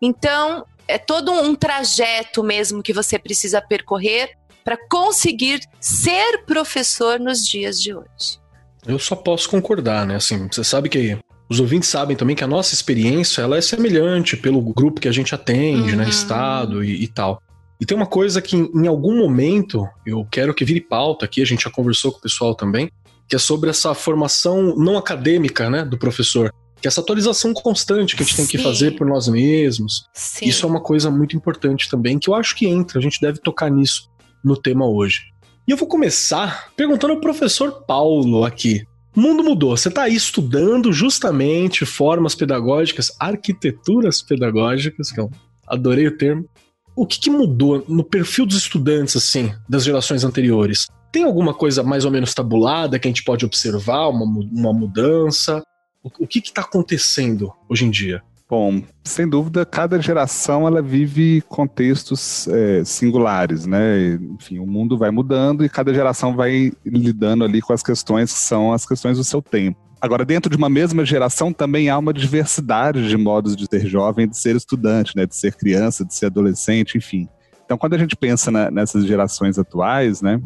Então, 0.00 0.64
é 0.86 0.98
todo 0.98 1.32
um 1.32 1.54
trajeto 1.54 2.42
mesmo 2.42 2.82
que 2.82 2.92
você 2.92 3.18
precisa 3.18 3.60
percorrer 3.60 4.36
para 4.64 4.76
conseguir 4.88 5.60
ser 5.80 6.44
professor 6.44 7.18
nos 7.18 7.46
dias 7.46 7.80
de 7.80 7.94
hoje. 7.94 8.38
Eu 8.86 8.98
só 8.98 9.16
posso 9.16 9.48
concordar, 9.48 10.06
né? 10.06 10.16
Assim, 10.16 10.46
você 10.46 10.62
sabe 10.62 10.88
que 10.88 11.18
os 11.48 11.60
ouvintes 11.60 11.88
sabem 11.88 12.16
também 12.16 12.36
que 12.36 12.44
a 12.44 12.48
nossa 12.48 12.74
experiência 12.74 13.42
ela 13.42 13.56
é 13.56 13.60
semelhante 13.60 14.36
pelo 14.36 14.60
grupo 14.60 15.00
que 15.00 15.08
a 15.08 15.12
gente 15.12 15.34
atende, 15.34 15.96
né? 15.96 16.04
Uhum. 16.04 16.10
Estado 16.10 16.84
e, 16.84 17.04
e 17.04 17.08
tal. 17.08 17.42
E 17.80 17.86
tem 17.86 17.96
uma 17.96 18.06
coisa 18.06 18.42
que 18.42 18.56
em 18.56 18.86
algum 18.86 19.16
momento 19.16 19.88
eu 20.04 20.26
quero 20.30 20.52
que 20.52 20.64
vire 20.64 20.80
pauta 20.80 21.24
aqui, 21.24 21.40
a 21.40 21.46
gente 21.46 21.64
já 21.64 21.70
conversou 21.70 22.12
com 22.12 22.18
o 22.18 22.22
pessoal 22.22 22.54
também, 22.54 22.90
que 23.28 23.36
é 23.36 23.38
sobre 23.38 23.70
essa 23.70 23.94
formação 23.94 24.74
não 24.76 24.98
acadêmica, 24.98 25.70
né, 25.70 25.84
do 25.84 25.96
professor. 25.96 26.52
Que 26.80 26.86
é 26.86 26.88
essa 26.88 27.00
atualização 27.00 27.52
constante 27.52 28.14
que 28.14 28.22
a 28.22 28.26
gente 28.26 28.36
tem 28.36 28.46
que 28.46 28.58
fazer 28.58 28.92
por 28.96 29.06
nós 29.06 29.26
mesmos. 29.28 30.08
Sim. 30.12 30.46
Isso 30.46 30.64
é 30.64 30.68
uma 30.68 30.80
coisa 30.80 31.10
muito 31.10 31.36
importante 31.36 31.88
também, 31.88 32.18
que 32.18 32.28
eu 32.30 32.34
acho 32.34 32.54
que 32.54 32.66
entra, 32.66 32.98
a 32.98 33.02
gente 33.02 33.20
deve 33.20 33.40
tocar 33.40 33.70
nisso 33.70 34.08
no 34.44 34.56
tema 34.56 34.86
hoje. 34.86 35.22
E 35.66 35.70
eu 35.70 35.76
vou 35.76 35.88
começar 35.88 36.72
perguntando 36.76 37.14
ao 37.14 37.20
professor 37.20 37.84
Paulo 37.84 38.44
aqui. 38.44 38.86
O 39.16 39.20
mundo 39.20 39.42
mudou, 39.42 39.76
você 39.76 39.88
está 39.88 40.02
aí 40.02 40.14
estudando 40.14 40.92
justamente 40.92 41.84
formas 41.84 42.34
pedagógicas, 42.34 43.10
arquiteturas 43.18 44.22
pedagógicas, 44.22 45.10
que 45.10 45.20
eu 45.20 45.30
adorei 45.66 46.06
o 46.06 46.16
termo. 46.16 46.48
O 46.94 47.06
que, 47.06 47.20
que 47.20 47.30
mudou 47.30 47.84
no 47.88 48.04
perfil 48.04 48.44
dos 48.44 48.56
estudantes, 48.56 49.16
assim, 49.16 49.52
das 49.68 49.84
gerações 49.84 50.24
anteriores? 50.24 50.88
Tem 51.10 51.24
alguma 51.24 51.54
coisa 51.54 51.82
mais 51.82 52.04
ou 52.04 52.10
menos 52.10 52.34
tabulada 52.34 52.98
que 52.98 53.08
a 53.08 53.10
gente 53.10 53.24
pode 53.24 53.44
observar, 53.44 54.08
uma, 54.08 54.24
uma 54.24 54.72
mudança? 54.72 55.62
O, 56.02 56.10
o 56.24 56.26
que 56.26 56.40
está 56.40 56.62
acontecendo 56.62 57.52
hoje 57.68 57.84
em 57.84 57.90
dia? 57.90 58.22
Bom, 58.48 58.82
sem 59.04 59.28
dúvida, 59.28 59.66
cada 59.66 60.00
geração 60.00 60.66
ela 60.66 60.80
vive 60.80 61.42
contextos 61.48 62.48
é, 62.48 62.82
singulares, 62.82 63.66
né? 63.66 64.14
Enfim, 64.14 64.58
o 64.58 64.66
mundo 64.66 64.96
vai 64.96 65.10
mudando 65.10 65.64
e 65.64 65.68
cada 65.68 65.92
geração 65.92 66.34
vai 66.34 66.72
lidando 66.84 67.44
ali 67.44 67.60
com 67.60 67.74
as 67.74 67.82
questões 67.82 68.32
que 68.32 68.38
são 68.38 68.72
as 68.72 68.86
questões 68.86 69.18
do 69.18 69.24
seu 69.24 69.42
tempo. 69.42 69.78
Agora, 70.00 70.24
dentro 70.24 70.50
de 70.50 70.56
uma 70.56 70.70
mesma 70.70 71.04
geração 71.04 71.52
também 71.52 71.90
há 71.90 71.98
uma 71.98 72.12
diversidade 72.14 73.06
de 73.06 73.16
modos 73.16 73.54
de 73.54 73.66
ser 73.66 73.86
jovem, 73.86 74.28
de 74.28 74.38
ser 74.38 74.56
estudante, 74.56 75.14
né? 75.14 75.26
De 75.26 75.36
ser 75.36 75.54
criança, 75.54 76.04
de 76.04 76.14
ser 76.14 76.26
adolescente, 76.26 76.96
enfim. 76.96 77.28
Então, 77.66 77.76
quando 77.76 77.94
a 77.94 77.98
gente 77.98 78.16
pensa 78.16 78.50
na- 78.50 78.70
nessas 78.70 79.04
gerações 79.04 79.58
atuais, 79.58 80.22
né? 80.22 80.40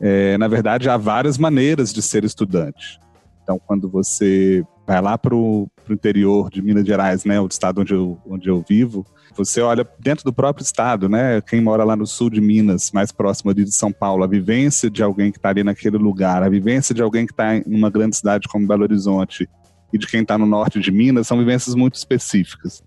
é, 0.00 0.38
na 0.38 0.48
verdade, 0.48 0.88
há 0.88 0.96
várias 0.96 1.36
maneiras 1.36 1.92
de 1.92 2.00
ser 2.00 2.24
estudante. 2.24 2.98
Então, 3.42 3.60
quando 3.66 3.88
você 3.88 4.64
vai 4.90 5.00
lá 5.00 5.16
para 5.16 5.36
o 5.36 5.70
interior 5.88 6.50
de 6.50 6.60
Minas 6.60 6.84
Gerais, 6.84 7.24
né, 7.24 7.40
o 7.40 7.46
estado 7.46 7.80
onde 7.80 7.94
eu, 7.94 8.18
onde 8.26 8.50
eu 8.50 8.64
vivo, 8.68 9.06
você 9.36 9.60
olha 9.60 9.88
dentro 10.00 10.24
do 10.24 10.32
próprio 10.32 10.64
estado, 10.64 11.08
né, 11.08 11.40
quem 11.42 11.60
mora 11.60 11.84
lá 11.84 11.94
no 11.94 12.08
sul 12.08 12.28
de 12.28 12.40
Minas, 12.40 12.90
mais 12.90 13.12
próximo 13.12 13.52
ali 13.52 13.62
de 13.62 13.72
São 13.72 13.92
Paulo, 13.92 14.24
a 14.24 14.26
vivência 14.26 14.90
de 14.90 15.00
alguém 15.00 15.30
que 15.30 15.38
está 15.38 15.50
ali 15.50 15.62
naquele 15.62 15.96
lugar, 15.96 16.42
a 16.42 16.48
vivência 16.48 16.92
de 16.92 17.00
alguém 17.00 17.24
que 17.24 17.32
está 17.32 17.54
em 17.54 17.62
uma 17.68 17.88
grande 17.88 18.16
cidade 18.16 18.48
como 18.48 18.66
Belo 18.66 18.82
Horizonte 18.82 19.48
e 19.92 19.98
de 19.98 20.08
quem 20.08 20.22
está 20.22 20.36
no 20.36 20.44
norte 20.44 20.80
de 20.80 20.90
Minas, 20.90 21.28
são 21.28 21.38
vivências 21.38 21.76
muito 21.76 21.94
específicas. 21.94 22.82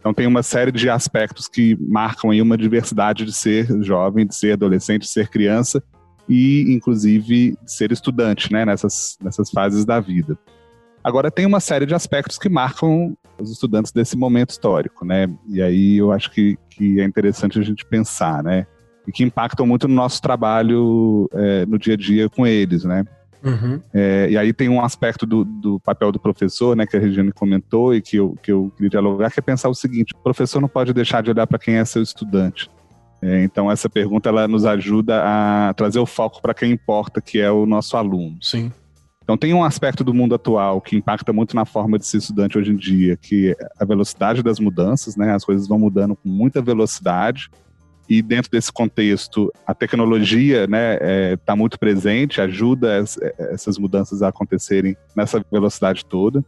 Então 0.00 0.14
tem 0.14 0.26
uma 0.26 0.42
série 0.42 0.72
de 0.72 0.88
aspectos 0.88 1.48
que 1.48 1.76
marcam 1.78 2.30
aí 2.30 2.40
uma 2.40 2.56
diversidade 2.56 3.26
de 3.26 3.32
ser 3.34 3.66
jovem, 3.82 4.26
de 4.26 4.34
ser 4.34 4.54
adolescente, 4.54 5.02
de 5.02 5.08
ser 5.08 5.28
criança 5.28 5.82
e, 6.26 6.64
inclusive, 6.72 7.58
de 7.62 7.70
ser 7.70 7.92
estudante, 7.92 8.50
né, 8.50 8.64
nessas, 8.64 9.18
nessas 9.22 9.50
fases 9.50 9.84
da 9.84 10.00
vida. 10.00 10.38
Agora, 11.06 11.30
tem 11.30 11.46
uma 11.46 11.60
série 11.60 11.86
de 11.86 11.94
aspectos 11.94 12.36
que 12.36 12.48
marcam 12.48 13.16
os 13.40 13.52
estudantes 13.52 13.92
desse 13.92 14.16
momento 14.16 14.50
histórico, 14.50 15.04
né? 15.04 15.28
E 15.48 15.62
aí 15.62 15.98
eu 15.98 16.10
acho 16.10 16.32
que, 16.32 16.58
que 16.68 17.00
é 17.00 17.04
interessante 17.04 17.60
a 17.60 17.62
gente 17.62 17.86
pensar, 17.86 18.42
né? 18.42 18.66
E 19.06 19.12
que 19.12 19.22
impactam 19.22 19.64
muito 19.64 19.86
no 19.86 19.94
nosso 19.94 20.20
trabalho 20.20 21.30
é, 21.32 21.64
no 21.64 21.78
dia 21.78 21.94
a 21.94 21.96
dia 21.96 22.28
com 22.28 22.44
eles, 22.44 22.82
né? 22.82 23.04
Uhum. 23.40 23.80
É, 23.94 24.30
e 24.30 24.36
aí 24.36 24.52
tem 24.52 24.68
um 24.68 24.82
aspecto 24.82 25.24
do, 25.24 25.44
do, 25.44 25.78
papel 25.78 26.10
do 26.10 26.18
professor, 26.18 26.74
né, 26.74 26.84
que 26.84 26.96
a 26.96 27.00
Regiane 27.00 27.30
comentou 27.30 27.94
e 27.94 28.02
que 28.02 28.16
eu, 28.16 28.34
que 28.42 28.50
eu 28.50 28.72
queria 28.74 28.90
dialogar, 28.90 29.30
que 29.30 29.38
é 29.38 29.42
pensar 29.42 29.68
o 29.68 29.74
seguinte: 29.76 30.12
o 30.12 30.22
professor 30.24 30.60
não 30.60 30.68
pode 30.68 30.92
deixar 30.92 31.22
de 31.22 31.30
olhar 31.30 31.46
para 31.46 31.60
quem 31.60 31.76
é 31.76 31.84
seu 31.84 32.02
estudante. 32.02 32.68
É, 33.22 33.44
então 33.44 33.70
essa 33.70 33.88
pergunta 33.88 34.28
ela 34.28 34.48
nos 34.48 34.64
ajuda 34.64 35.22
a 35.24 35.72
trazer 35.74 36.00
o 36.00 36.06
foco 36.06 36.42
para 36.42 36.52
quem 36.52 36.72
importa, 36.72 37.20
que 37.20 37.38
é 37.38 37.48
o 37.48 37.64
nosso 37.64 37.96
aluno. 37.96 38.38
Sim. 38.42 38.72
Então 39.26 39.36
tem 39.36 39.52
um 39.52 39.64
aspecto 39.64 40.04
do 40.04 40.14
mundo 40.14 40.36
atual 40.36 40.80
que 40.80 40.94
impacta 40.94 41.32
muito 41.32 41.56
na 41.56 41.64
forma 41.64 41.98
de 41.98 42.06
ser 42.06 42.18
estudante 42.18 42.56
hoje 42.56 42.70
em 42.70 42.76
dia, 42.76 43.16
que 43.16 43.50
é 43.50 43.56
a 43.76 43.84
velocidade 43.84 44.40
das 44.40 44.60
mudanças, 44.60 45.16
né? 45.16 45.34
As 45.34 45.44
coisas 45.44 45.66
vão 45.66 45.80
mudando 45.80 46.14
com 46.14 46.28
muita 46.28 46.62
velocidade 46.62 47.50
e 48.08 48.22
dentro 48.22 48.52
desse 48.52 48.72
contexto 48.72 49.52
a 49.66 49.74
tecnologia, 49.74 50.68
né, 50.68 50.94
está 50.94 51.04
é, 51.04 51.36
tá 51.38 51.56
muito 51.56 51.76
presente, 51.76 52.40
ajuda 52.40 53.00
as, 53.00 53.18
é, 53.18 53.34
essas 53.52 53.78
mudanças 53.78 54.22
a 54.22 54.28
acontecerem 54.28 54.96
nessa 55.16 55.44
velocidade 55.50 56.04
toda. 56.04 56.44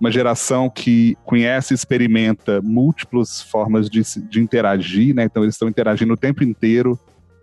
Uma 0.00 0.10
geração 0.10 0.68
que 0.68 1.16
conhece 1.24 1.72
e 1.72 1.76
experimenta 1.76 2.60
múltiplas 2.60 3.40
formas 3.42 3.88
de, 3.88 4.02
de 4.28 4.40
interagir, 4.40 5.14
né? 5.14 5.22
Então 5.22 5.44
eles 5.44 5.54
estão 5.54 5.68
interagindo 5.68 6.14
o 6.14 6.16
tempo 6.16 6.42
inteiro 6.42 6.98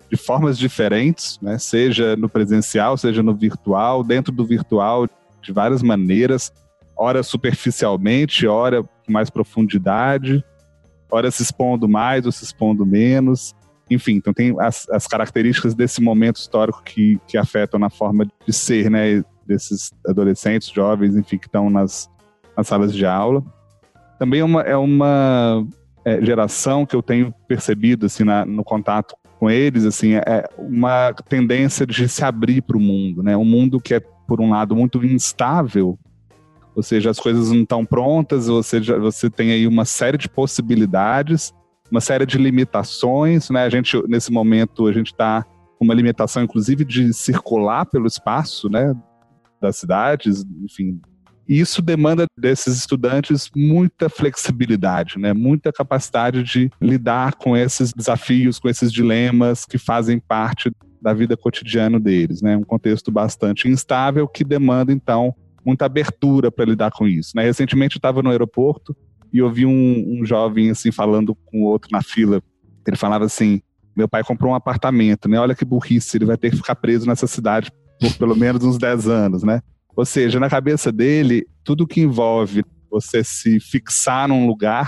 de 0.09 0.17
formas 0.17 0.57
diferentes, 0.57 1.37
né? 1.41 1.57
seja 1.59 2.15
no 2.15 2.27
presencial, 2.27 2.97
seja 2.97 3.21
no 3.21 3.35
virtual, 3.35 4.03
dentro 4.03 4.33
do 4.33 4.45
virtual, 4.45 5.07
de 5.41 5.53
várias 5.53 5.83
maneiras, 5.83 6.51
ora 6.97 7.21
superficialmente, 7.23 8.47
ora 8.47 8.83
com 8.83 9.11
mais 9.11 9.29
profundidade, 9.29 10.43
ora 11.11 11.29
se 11.31 11.43
expondo 11.43 11.87
mais 11.87 12.25
ou 12.25 12.31
se 12.31 12.43
expondo 12.43 12.85
menos. 12.85 13.53
Enfim, 13.89 14.13
então 14.13 14.33
tem 14.33 14.55
as, 14.59 14.87
as 14.89 15.07
características 15.07 15.73
desse 15.73 16.01
momento 16.01 16.37
histórico 16.37 16.81
que, 16.83 17.19
que 17.27 17.37
afetam 17.37 17.79
na 17.79 17.89
forma 17.89 18.25
de 18.45 18.53
ser, 18.53 18.89
né, 18.89 19.23
desses 19.45 19.91
adolescentes, 20.07 20.69
jovens, 20.69 21.15
enfim, 21.15 21.37
que 21.37 21.47
estão 21.47 21.69
nas, 21.69 22.09
nas 22.55 22.67
salas 22.67 22.93
de 22.93 23.05
aula. 23.05 23.43
Também 24.19 24.41
é 24.41 24.43
uma, 24.43 24.61
é 24.61 24.77
uma 24.77 25.65
é, 26.05 26.23
geração 26.23 26.85
que 26.85 26.95
eu 26.95 27.01
tenho 27.01 27.33
percebido, 27.47 28.05
assim, 28.05 28.23
na, 28.23 28.45
no 28.45 28.63
contato 28.63 29.15
com 29.39 29.49
eles, 29.49 29.85
assim, 29.85 30.15
é 30.15 30.43
uma 30.57 31.13
tendência 31.13 31.87
de 31.87 32.09
se 32.09 32.23
abrir 32.25 32.61
para 32.61 32.75
o 32.75 32.79
mundo, 32.79 33.23
né? 33.23 33.37
Um 33.37 33.45
mundo 33.45 33.79
que 33.79 33.93
é, 33.93 34.01
por 34.27 34.41
um 34.41 34.49
lado, 34.49 34.75
muito 34.75 35.03
instável, 35.05 35.97
ou 36.75 36.83
seja, 36.83 37.09
as 37.09 37.19
coisas 37.19 37.49
não 37.49 37.61
estão 37.61 37.85
prontas, 37.85 38.49
ou 38.49 38.61
seja, 38.61 38.99
você 38.99 39.29
tem 39.29 39.51
aí 39.51 39.65
uma 39.65 39.85
série 39.85 40.17
de 40.17 40.27
possibilidades, 40.27 41.53
uma 41.89 42.01
série 42.01 42.25
de 42.25 42.37
limitações, 42.37 43.49
né? 43.49 43.63
A 43.63 43.69
gente, 43.69 43.97
nesse 44.07 44.31
momento, 44.31 44.87
a 44.87 44.91
gente 44.91 45.07
está 45.07 45.45
com 45.77 45.85
uma 45.85 45.93
limitação, 45.93 46.43
inclusive, 46.43 46.83
de 46.83 47.13
circular 47.13 47.85
pelo 47.85 48.07
espaço, 48.07 48.69
né? 48.69 48.93
Das 49.61 49.77
cidades, 49.77 50.45
enfim, 50.63 50.99
e 51.49 51.59
isso 51.59 51.81
demanda 51.81 52.27
desses 52.37 52.77
estudantes 52.77 53.49
muita 53.55 54.07
flexibilidade, 54.07 55.17
né? 55.17 55.33
muita 55.33 55.73
capacidade 55.73 56.43
de 56.43 56.69
lidar 56.79 57.33
com 57.33 57.57
esses 57.57 57.91
desafios, 57.91 58.59
com 58.59 58.69
esses 58.69 58.93
dilemas 58.93 59.65
que 59.65 59.79
fazem 59.79 60.19
parte 60.19 60.71
da 61.01 61.11
vida 61.11 61.35
cotidiana 61.35 61.99
deles. 61.99 62.43
Né? 62.43 62.55
Um 62.55 62.63
contexto 62.63 63.11
bastante 63.11 63.67
instável 63.67 64.27
que 64.27 64.43
demanda, 64.43 64.93
então, 64.93 65.33
muita 65.65 65.85
abertura 65.85 66.51
para 66.51 66.65
lidar 66.65 66.91
com 66.91 67.07
isso. 67.07 67.31
Né? 67.35 67.43
Recentemente 67.43 67.95
eu 67.95 67.99
estava 67.99 68.21
no 68.21 68.29
aeroporto 68.29 68.95
e 69.33 69.41
ouvi 69.41 69.65
um, 69.65 70.19
um 70.19 70.23
jovem 70.23 70.69
assim 70.69 70.91
falando 70.91 71.33
com 71.33 71.63
outro 71.63 71.89
na 71.91 72.03
fila. 72.03 72.43
Ele 72.85 72.97
falava 72.97 73.25
assim: 73.25 73.59
meu 73.95 74.07
pai 74.07 74.23
comprou 74.23 74.51
um 74.51 74.55
apartamento, 74.55 75.27
né? 75.27 75.39
Olha 75.39 75.55
que 75.55 75.65
burrice, 75.65 76.17
ele 76.17 76.25
vai 76.25 76.37
ter 76.37 76.51
que 76.51 76.57
ficar 76.57 76.75
preso 76.75 77.07
nessa 77.07 77.27
cidade 77.27 77.71
por 77.99 78.13
pelo 78.17 78.35
menos 78.35 78.63
uns 78.63 78.77
10 78.77 79.07
anos, 79.07 79.43
né? 79.43 79.61
Ou 79.99 80.05
seja, 80.05 80.39
na 80.39 80.49
cabeça 80.49 80.93
dele, 80.93 81.45
tudo 81.61 81.85
que 81.85 81.99
envolve 81.99 82.63
você 82.89 83.21
se 83.21 83.59
fixar 83.59 84.29
num 84.29 84.47
lugar 84.47 84.87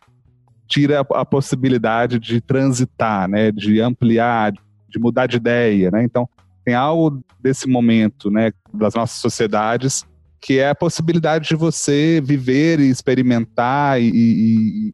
tira 0.69 1.01
a, 1.01 1.25
possibilidade 1.25 2.17
de 2.17 2.39
transitar, 2.39 3.27
né, 3.27 3.51
de 3.51 3.81
ampliar, 3.81 4.53
de 4.87 4.97
mudar 4.97 5.27
de 5.27 5.35
ideia, 5.35 5.91
né? 5.91 6.01
Então, 6.01 6.29
tem 6.63 6.75
algo 6.75 7.21
desse 7.41 7.67
momento, 7.67 8.31
né, 8.31 8.53
das 8.73 8.93
nossas 8.93 9.19
sociedades 9.19 10.05
que 10.39 10.59
é 10.59 10.69
a 10.69 10.75
possibilidade 10.75 11.49
de 11.49 11.55
você 11.57 12.21
viver 12.23 12.79
e 12.79 12.89
experimentar 12.89 14.01
e, 14.01 14.07
e 14.13 14.93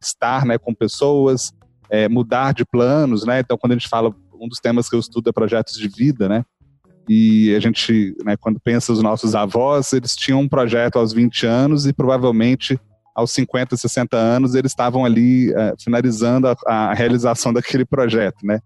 estar, 0.00 0.46
né, 0.46 0.58
com 0.58 0.72
pessoas, 0.72 1.52
é, 1.90 2.08
mudar 2.08 2.54
de 2.54 2.64
planos, 2.64 3.26
né? 3.26 3.40
Então, 3.40 3.58
quando 3.58 3.72
a 3.72 3.74
gente 3.76 3.88
fala 3.88 4.14
um 4.40 4.46
dos 4.46 4.60
temas 4.60 4.88
que 4.88 4.94
eu 4.94 5.00
estudo 5.00 5.28
é 5.28 5.32
projetos 5.32 5.76
de 5.76 5.88
vida, 5.88 6.28
né? 6.28 6.44
E 7.08 7.54
a 7.54 7.60
gente, 7.60 8.16
né, 8.24 8.36
quando 8.36 8.58
pensa 8.58 8.92
os 8.92 9.02
nossos 9.02 9.34
avós, 9.34 9.92
eles 9.92 10.16
tinham 10.16 10.40
um 10.40 10.48
projeto 10.48 10.98
aos 10.98 11.12
20 11.12 11.46
anos 11.46 11.86
e 11.86 11.92
provavelmente 11.92 12.78
aos 13.14 13.30
50, 13.32 13.76
60 13.76 14.16
anos 14.16 14.54
eles 14.54 14.72
estavam 14.72 15.04
ali 15.04 15.50
uh, 15.50 15.74
finalizando 15.82 16.48
a, 16.48 16.56
a, 16.66 16.94
realização 16.94 17.50
daquele 17.52 17.84
projeto, 17.84 18.44
né? 18.44 18.60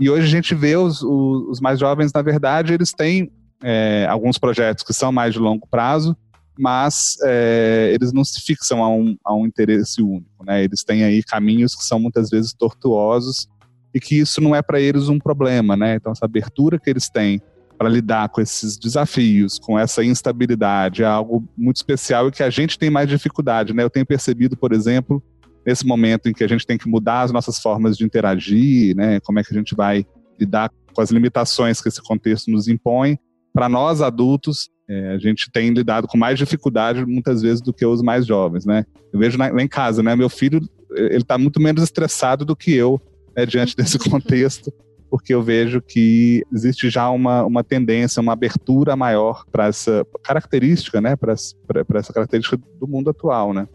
E 0.00 0.10
hoje 0.10 0.26
a 0.26 0.30
gente 0.30 0.54
vê 0.54 0.76
os, 0.76 1.02
os, 1.02 1.48
os 1.50 1.60
mais 1.60 1.78
jovens, 1.78 2.12
na 2.12 2.22
verdade, 2.22 2.72
eles 2.72 2.92
têm 2.92 3.30
é, 3.62 4.06
alguns 4.08 4.38
projetos 4.38 4.82
que 4.82 4.92
são 4.92 5.12
mais 5.12 5.34
de 5.34 5.38
longo 5.38 5.68
prazo, 5.68 6.16
mas 6.58 7.16
é, 7.22 7.92
eles 7.94 8.12
não 8.12 8.24
se 8.24 8.40
fixam 8.40 8.82
a 8.82 8.88
um, 8.88 9.16
a 9.24 9.34
um 9.34 9.46
interesse 9.46 10.02
único, 10.02 10.44
né? 10.44 10.64
Eles 10.64 10.82
têm 10.82 11.04
aí 11.04 11.22
caminhos 11.22 11.74
que 11.74 11.84
são 11.84 12.00
muitas 12.00 12.28
vezes 12.28 12.52
tortuosos 12.52 13.46
e 13.94 14.00
que 14.00 14.18
isso 14.18 14.40
não 14.40 14.56
é 14.56 14.62
para 14.62 14.80
eles 14.80 15.08
um 15.08 15.18
problema, 15.18 15.76
né? 15.76 15.94
Então 15.94 16.10
essa 16.10 16.24
abertura 16.24 16.78
que 16.78 16.90
eles 16.90 17.08
têm 17.08 17.40
para 17.82 17.90
lidar 17.90 18.28
com 18.28 18.40
esses 18.40 18.78
desafios, 18.78 19.58
com 19.58 19.76
essa 19.76 20.04
instabilidade, 20.04 21.02
é 21.02 21.06
algo 21.06 21.44
muito 21.58 21.78
especial 21.78 22.28
e 22.28 22.30
que 22.30 22.40
a 22.40 22.48
gente 22.48 22.78
tem 22.78 22.88
mais 22.88 23.08
dificuldade, 23.08 23.74
né? 23.74 23.82
Eu 23.82 23.90
tenho 23.90 24.06
percebido, 24.06 24.56
por 24.56 24.72
exemplo, 24.72 25.20
nesse 25.66 25.84
momento 25.84 26.28
em 26.28 26.32
que 26.32 26.44
a 26.44 26.46
gente 26.46 26.64
tem 26.64 26.78
que 26.78 26.88
mudar 26.88 27.22
as 27.22 27.32
nossas 27.32 27.58
formas 27.58 27.96
de 27.96 28.04
interagir, 28.04 28.94
né? 28.94 29.18
Como 29.18 29.40
é 29.40 29.42
que 29.42 29.52
a 29.52 29.58
gente 29.58 29.74
vai 29.74 30.06
lidar 30.38 30.70
com 30.94 31.02
as 31.02 31.10
limitações 31.10 31.80
que 31.80 31.88
esse 31.88 32.00
contexto 32.00 32.52
nos 32.52 32.68
impõe. 32.68 33.18
Para 33.52 33.68
nós 33.68 34.00
adultos, 34.00 34.70
é, 34.88 35.14
a 35.14 35.18
gente 35.18 35.50
tem 35.50 35.70
lidado 35.70 36.06
com 36.06 36.16
mais 36.16 36.38
dificuldade 36.38 37.04
muitas 37.04 37.42
vezes 37.42 37.60
do 37.60 37.74
que 37.74 37.84
os 37.84 38.00
mais 38.00 38.24
jovens, 38.24 38.64
né? 38.64 38.86
Eu 39.12 39.18
vejo 39.18 39.36
na, 39.36 39.48
lá 39.48 39.60
em 39.60 39.66
casa, 39.66 40.04
né? 40.04 40.14
Meu 40.14 40.28
filho, 40.28 40.60
ele 40.94 41.16
está 41.16 41.36
muito 41.36 41.60
menos 41.60 41.82
estressado 41.82 42.44
do 42.44 42.54
que 42.54 42.72
eu 42.72 43.02
né, 43.36 43.44
diante 43.44 43.74
desse 43.74 43.98
contexto 44.08 44.72
porque 45.12 45.34
eu 45.34 45.42
vejo 45.42 45.82
que 45.82 46.42
existe 46.50 46.88
já 46.88 47.10
uma, 47.10 47.44
uma 47.44 47.62
tendência, 47.62 48.18
uma 48.18 48.32
abertura 48.32 48.96
maior 48.96 49.44
para 49.52 49.66
essa 49.66 50.06
característica, 50.24 51.02
né? 51.02 51.16
Para 51.16 51.34
essa 51.34 52.14
característica 52.14 52.58
do 52.80 52.88
mundo 52.88 53.10
atual, 53.10 53.52
né? 53.52 53.68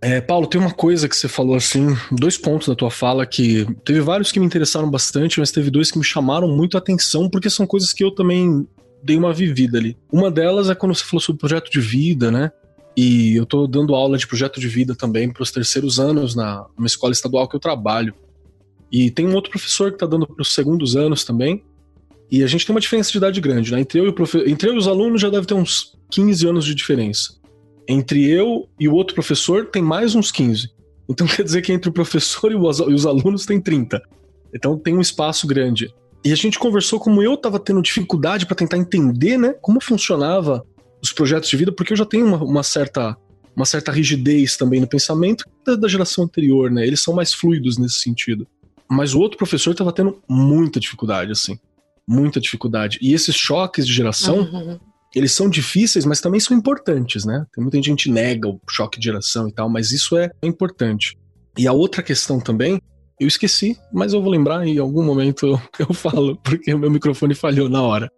É, 0.00 0.20
Paulo, 0.20 0.46
tem 0.46 0.60
uma 0.60 0.70
coisa 0.70 1.08
que 1.08 1.16
você 1.16 1.26
falou 1.26 1.56
assim, 1.56 1.88
dois 2.12 2.38
pontos 2.38 2.68
da 2.68 2.76
tua 2.76 2.92
fala 2.92 3.26
que 3.26 3.66
teve 3.84 4.00
vários 4.02 4.30
que 4.30 4.38
me 4.38 4.46
interessaram 4.46 4.88
bastante, 4.88 5.40
mas 5.40 5.50
teve 5.50 5.68
dois 5.68 5.90
que 5.90 5.98
me 5.98 6.04
chamaram 6.04 6.46
muito 6.46 6.76
a 6.76 6.78
atenção, 6.78 7.28
porque 7.28 7.50
são 7.50 7.66
coisas 7.66 7.92
que 7.92 8.04
eu 8.04 8.12
também 8.12 8.64
dei 9.02 9.16
uma 9.16 9.32
vivida 9.32 9.78
ali. 9.78 9.96
Uma 10.12 10.30
delas 10.30 10.70
é 10.70 10.76
quando 10.76 10.94
você 10.94 11.04
falou 11.04 11.20
sobre 11.20 11.40
projeto 11.40 11.72
de 11.72 11.80
vida, 11.80 12.30
né? 12.30 12.52
E 12.96 13.34
eu 13.34 13.44
tô 13.44 13.66
dando 13.66 13.96
aula 13.96 14.16
de 14.16 14.28
projeto 14.28 14.60
de 14.60 14.68
vida 14.68 14.94
também 14.94 15.28
para 15.28 15.42
os 15.42 15.50
terceiros 15.50 15.98
anos 15.98 16.36
na 16.36 16.64
numa 16.78 16.86
escola 16.86 17.12
estadual 17.12 17.48
que 17.48 17.56
eu 17.56 17.60
trabalho. 17.60 18.14
E 18.94 19.10
tem 19.10 19.26
um 19.26 19.34
outro 19.34 19.50
professor 19.50 19.90
que 19.90 19.96
está 19.96 20.06
dando 20.06 20.24
para 20.24 20.40
os 20.40 20.54
segundos 20.54 20.94
anos 20.94 21.24
também. 21.24 21.64
E 22.30 22.44
a 22.44 22.46
gente 22.46 22.64
tem 22.64 22.72
uma 22.72 22.80
diferença 22.80 23.10
de 23.10 23.18
idade 23.18 23.40
grande, 23.40 23.72
né? 23.72 23.80
Entre 23.80 23.98
eu, 23.98 24.06
e 24.06 24.12
profe... 24.12 24.38
Entre 24.46 24.68
eu 24.68 24.74
e 24.74 24.78
os 24.78 24.86
alunos 24.86 25.20
já 25.20 25.28
deve 25.28 25.48
ter 25.48 25.54
uns 25.54 25.98
15 26.12 26.46
anos 26.46 26.64
de 26.64 26.76
diferença. 26.76 27.34
Entre 27.88 28.24
eu 28.30 28.68
e 28.78 28.88
o 28.88 28.94
outro 28.94 29.12
professor 29.12 29.66
tem 29.66 29.82
mais 29.82 30.14
uns 30.14 30.30
15. 30.30 30.70
Então 31.08 31.26
quer 31.26 31.42
dizer 31.42 31.60
que 31.62 31.72
entre 31.72 31.90
o 31.90 31.92
professor 31.92 32.52
e 32.52 32.54
os 32.54 33.04
alunos 33.04 33.44
tem 33.44 33.60
30. 33.60 34.00
Então 34.54 34.78
tem 34.78 34.96
um 34.96 35.00
espaço 35.00 35.44
grande. 35.44 35.92
E 36.24 36.32
a 36.32 36.36
gente 36.36 36.56
conversou 36.56 37.00
como 37.00 37.20
eu 37.20 37.34
estava 37.34 37.58
tendo 37.58 37.82
dificuldade 37.82 38.46
para 38.46 38.54
tentar 38.54 38.78
entender, 38.78 39.36
né, 39.36 39.54
como 39.60 39.80
funcionava 39.80 40.64
os 41.02 41.12
projetos 41.12 41.50
de 41.50 41.56
vida, 41.56 41.72
porque 41.72 41.94
eu 41.94 41.96
já 41.96 42.06
tenho 42.06 42.26
uma, 42.26 42.44
uma 42.44 42.62
certa 42.62 43.16
uma 43.56 43.66
certa 43.66 43.92
rigidez 43.92 44.56
também 44.56 44.80
no 44.80 44.86
pensamento 44.86 45.44
da, 45.64 45.76
da, 45.76 45.86
geração 45.86 46.24
anterior, 46.24 46.72
né? 46.72 46.84
Eles 46.84 47.00
são 47.00 47.14
mais 47.14 47.32
fluidos 47.32 47.78
nesse 47.78 47.98
sentido. 47.98 48.48
Mas 48.94 49.14
o 49.14 49.20
outro 49.20 49.36
professor 49.36 49.72
estava 49.72 49.92
tendo 49.92 50.22
muita 50.28 50.78
dificuldade, 50.78 51.32
assim. 51.32 51.58
Muita 52.06 52.40
dificuldade. 52.40 52.98
E 53.00 53.12
esses 53.12 53.34
choques 53.34 53.86
de 53.86 53.92
geração, 53.92 54.40
uhum. 54.40 54.78
eles 55.14 55.32
são 55.32 55.48
difíceis, 55.48 56.04
mas 56.04 56.20
também 56.20 56.40
são 56.40 56.56
importantes, 56.56 57.24
né? 57.24 57.46
Tem 57.54 57.62
muita 57.62 57.80
gente 57.82 58.04
que 58.04 58.10
nega 58.10 58.48
o 58.48 58.60
choque 58.68 58.98
de 58.98 59.04
geração 59.04 59.48
e 59.48 59.52
tal, 59.52 59.68
mas 59.68 59.90
isso 59.90 60.16
é 60.16 60.30
importante. 60.42 61.16
E 61.56 61.66
a 61.66 61.72
outra 61.72 62.02
questão 62.02 62.40
também, 62.40 62.80
eu 63.18 63.28
esqueci, 63.28 63.78
mas 63.92 64.12
eu 64.12 64.22
vou 64.22 64.30
lembrar 64.30 64.66
e 64.66 64.72
em 64.72 64.78
algum 64.78 65.02
momento 65.02 65.46
eu, 65.46 65.60
eu 65.88 65.94
falo, 65.94 66.36
porque 66.36 66.72
o 66.74 66.78
meu 66.78 66.90
microfone 66.90 67.34
falhou 67.34 67.68
na 67.68 67.82
hora. 67.82 68.10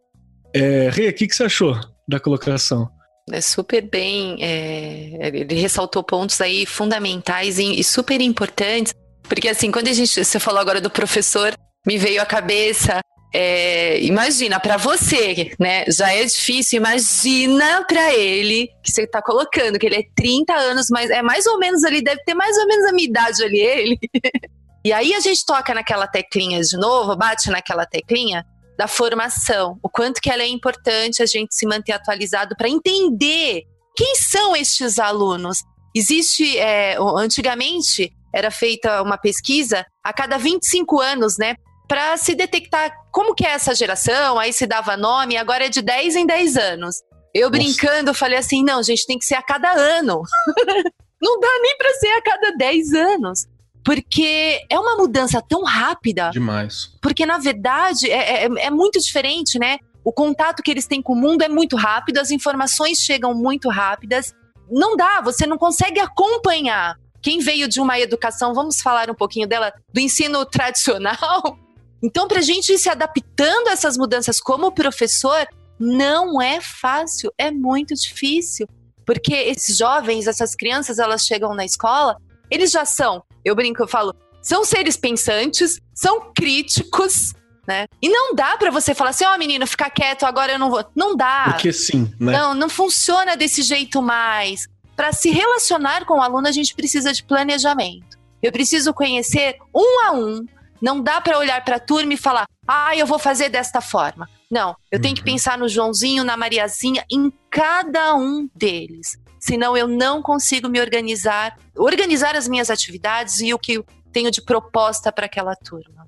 É, 0.54 0.88
Rê, 0.90 1.08
o 1.08 1.14
que, 1.14 1.26
que 1.26 1.34
você 1.34 1.44
achou 1.44 1.78
da 2.08 2.18
colocação? 2.18 2.88
É 3.30 3.40
super 3.40 3.82
bem. 3.82 4.36
É, 4.40 5.28
ele 5.28 5.54
ressaltou 5.54 6.02
pontos 6.02 6.40
aí 6.40 6.64
fundamentais 6.64 7.58
e, 7.58 7.78
e, 7.78 7.84
super 7.84 8.20
importantes. 8.20 8.94
Porque, 9.28 9.48
assim, 9.48 9.70
quando 9.70 9.88
a 9.88 9.92
gente. 9.92 10.24
Você 10.24 10.38
falou 10.38 10.60
agora 10.60 10.80
do 10.80 10.90
professor, 10.90 11.54
me 11.86 11.98
veio 11.98 12.20
à 12.20 12.26
cabeça. 12.26 13.00
É, 13.34 14.00
imagina, 14.00 14.58
para 14.58 14.76
você, 14.76 15.52
né? 15.58 15.84
Já 15.88 16.12
é 16.12 16.24
difícil. 16.24 16.78
Imagina 16.78 17.84
para 17.84 18.14
ele 18.14 18.68
que 18.82 18.90
você 18.90 19.06
tá 19.06 19.20
colocando, 19.20 19.78
que 19.78 19.86
ele 19.86 19.96
é 19.96 20.04
30 20.16 20.54
anos, 20.54 20.86
mas 20.90 21.10
é 21.10 21.22
mais 21.22 21.46
ou 21.46 21.58
menos 21.58 21.84
ali, 21.84 22.02
deve 22.02 22.22
ter 22.24 22.34
mais 22.34 22.56
ou 22.56 22.66
menos 22.66 22.86
a 22.86 22.92
minha 22.92 23.08
idade 23.08 23.44
ali, 23.44 23.60
ele. 23.60 23.98
e 24.84 24.92
aí 24.92 25.12
a 25.12 25.20
gente 25.20 25.44
toca 25.44 25.74
naquela 25.74 26.06
teclinha 26.06 26.60
de 26.62 26.76
novo, 26.78 27.16
bate 27.16 27.50
naquela 27.50 27.84
teclinha 27.84 28.44
da 28.76 28.86
formação, 28.86 29.78
o 29.82 29.88
quanto 29.88 30.20
que 30.20 30.30
ela 30.30 30.42
é 30.42 30.46
importante 30.46 31.22
a 31.22 31.26
gente 31.26 31.54
se 31.54 31.66
manter 31.66 31.92
atualizado 31.92 32.54
para 32.56 32.68
entender 32.68 33.62
quem 33.96 34.14
são 34.16 34.54
estes 34.54 34.98
alunos. 34.98 35.58
Existe, 35.94 36.58
é, 36.58 36.96
antigamente, 37.16 38.12
era 38.34 38.50
feita 38.50 39.02
uma 39.02 39.16
pesquisa 39.16 39.84
a 40.02 40.12
cada 40.12 40.38
25 40.38 41.00
anos, 41.00 41.36
né? 41.38 41.56
Para 41.88 42.16
se 42.16 42.34
detectar 42.34 42.92
como 43.12 43.34
que 43.34 43.46
é 43.46 43.50
essa 43.50 43.74
geração, 43.74 44.38
aí 44.38 44.52
se 44.52 44.66
dava 44.66 44.96
nome, 44.96 45.36
agora 45.36 45.66
é 45.66 45.68
de 45.68 45.80
10 45.80 46.16
em 46.16 46.26
10 46.26 46.56
anos. 46.56 46.96
Eu 47.34 47.50
Nossa. 47.50 47.62
brincando, 47.62 48.14
falei 48.14 48.38
assim: 48.38 48.64
não, 48.64 48.82
gente, 48.82 49.06
tem 49.06 49.18
que 49.18 49.24
ser 49.24 49.34
a 49.34 49.42
cada 49.42 49.70
ano. 49.70 50.22
não 51.20 51.38
dá 51.38 51.48
nem 51.60 51.76
para 51.76 51.92
ser 51.94 52.08
a 52.08 52.22
cada 52.22 52.56
10 52.56 52.92
anos. 52.94 53.46
Porque 53.84 54.60
é 54.68 54.78
uma 54.80 54.96
mudança 54.96 55.40
tão 55.48 55.62
rápida. 55.62 56.30
Demais. 56.30 56.90
Porque, 57.00 57.24
na 57.24 57.38
verdade, 57.38 58.10
é, 58.10 58.44
é, 58.44 58.66
é 58.66 58.70
muito 58.70 58.98
diferente, 58.98 59.60
né? 59.60 59.78
O 60.02 60.12
contato 60.12 60.62
que 60.62 60.70
eles 60.70 60.86
têm 60.86 61.02
com 61.02 61.12
o 61.12 61.16
mundo 61.16 61.42
é 61.42 61.48
muito 61.48 61.76
rápido, 61.76 62.18
as 62.18 62.30
informações 62.30 62.98
chegam 62.98 63.34
muito 63.34 63.68
rápidas. 63.68 64.32
Não 64.70 64.96
dá, 64.96 65.20
você 65.20 65.46
não 65.46 65.58
consegue 65.58 66.00
acompanhar. 66.00 66.96
Quem 67.26 67.40
veio 67.40 67.66
de 67.66 67.80
uma 67.80 67.98
educação, 67.98 68.54
vamos 68.54 68.80
falar 68.80 69.10
um 69.10 69.14
pouquinho 69.14 69.48
dela, 69.48 69.72
do 69.92 69.98
ensino 69.98 70.46
tradicional. 70.46 71.58
Então, 72.02 72.28
para 72.28 72.40
a 72.40 72.42
gente 72.42 72.70
ir 72.70 72.78
se 72.78 72.90
adaptando 72.90 73.68
a 73.68 73.72
essas 73.72 73.96
mudanças 73.96 74.38
como 74.38 74.70
professor, 74.70 75.48
não 75.80 76.40
é 76.40 76.60
fácil, 76.60 77.32
é 77.38 77.50
muito 77.50 77.94
difícil. 77.94 78.68
Porque 79.04 79.32
esses 79.32 79.78
jovens, 79.78 80.26
essas 80.26 80.54
crianças, 80.54 80.98
elas 80.98 81.22
chegam 81.22 81.54
na 81.54 81.64
escola, 81.64 82.16
eles 82.50 82.70
já 82.70 82.84
são 82.84 83.24
eu 83.46 83.54
brinco, 83.54 83.80
eu 83.80 83.86
falo, 83.86 84.12
são 84.42 84.64
seres 84.64 84.96
pensantes, 84.96 85.80
são 85.94 86.32
críticos, 86.34 87.32
né? 87.66 87.86
E 88.02 88.08
não 88.08 88.34
dá 88.34 88.56
para 88.56 88.70
você 88.72 88.92
falar 88.92 89.10
assim, 89.10 89.24
ó, 89.24 89.34
oh, 89.34 89.38
menino, 89.38 89.66
fica 89.66 89.88
quieto, 89.88 90.24
agora 90.24 90.52
eu 90.52 90.58
não 90.58 90.68
vou. 90.68 90.84
Não 90.94 91.16
dá. 91.16 91.44
Porque 91.50 91.72
sim, 91.72 92.12
né? 92.18 92.32
Não, 92.32 92.54
não 92.54 92.68
funciona 92.68 93.36
desse 93.36 93.62
jeito 93.62 94.02
mais. 94.02 94.68
Para 94.96 95.12
se 95.12 95.30
relacionar 95.30 96.04
com 96.04 96.14
o 96.14 96.22
aluno, 96.22 96.48
a 96.48 96.52
gente 96.52 96.74
precisa 96.74 97.12
de 97.12 97.22
planejamento. 97.22 98.18
Eu 98.42 98.50
preciso 98.50 98.94
conhecer 98.94 99.56
um 99.74 100.06
a 100.06 100.12
um. 100.12 100.46
Não 100.80 101.00
dá 101.00 101.20
para 101.20 101.38
olhar 101.38 101.64
para 101.64 101.76
a 101.76 101.80
turma 101.80 102.14
e 102.14 102.16
falar, 102.16 102.46
ah, 102.66 102.96
eu 102.96 103.06
vou 103.06 103.18
fazer 103.18 103.48
desta 103.48 103.80
forma. 103.80 104.28
Não, 104.50 104.74
eu 104.90 104.96
uhum. 104.96 105.02
tenho 105.02 105.14
que 105.14 105.20
uhum. 105.20 105.32
pensar 105.32 105.58
no 105.58 105.68
Joãozinho, 105.68 106.24
na 106.24 106.36
Mariazinha, 106.36 107.04
em 107.10 107.32
cada 107.50 108.14
um 108.14 108.48
deles 108.54 109.18
senão 109.46 109.76
eu 109.76 109.86
não 109.86 110.20
consigo 110.20 110.68
me 110.68 110.80
organizar, 110.80 111.56
organizar 111.76 112.34
as 112.34 112.48
minhas 112.48 112.68
atividades 112.68 113.38
e 113.40 113.54
o 113.54 113.58
que 113.58 113.74
eu 113.74 113.86
tenho 114.12 114.30
de 114.30 114.42
proposta 114.42 115.12
para 115.12 115.26
aquela 115.26 115.54
turma. 115.54 116.06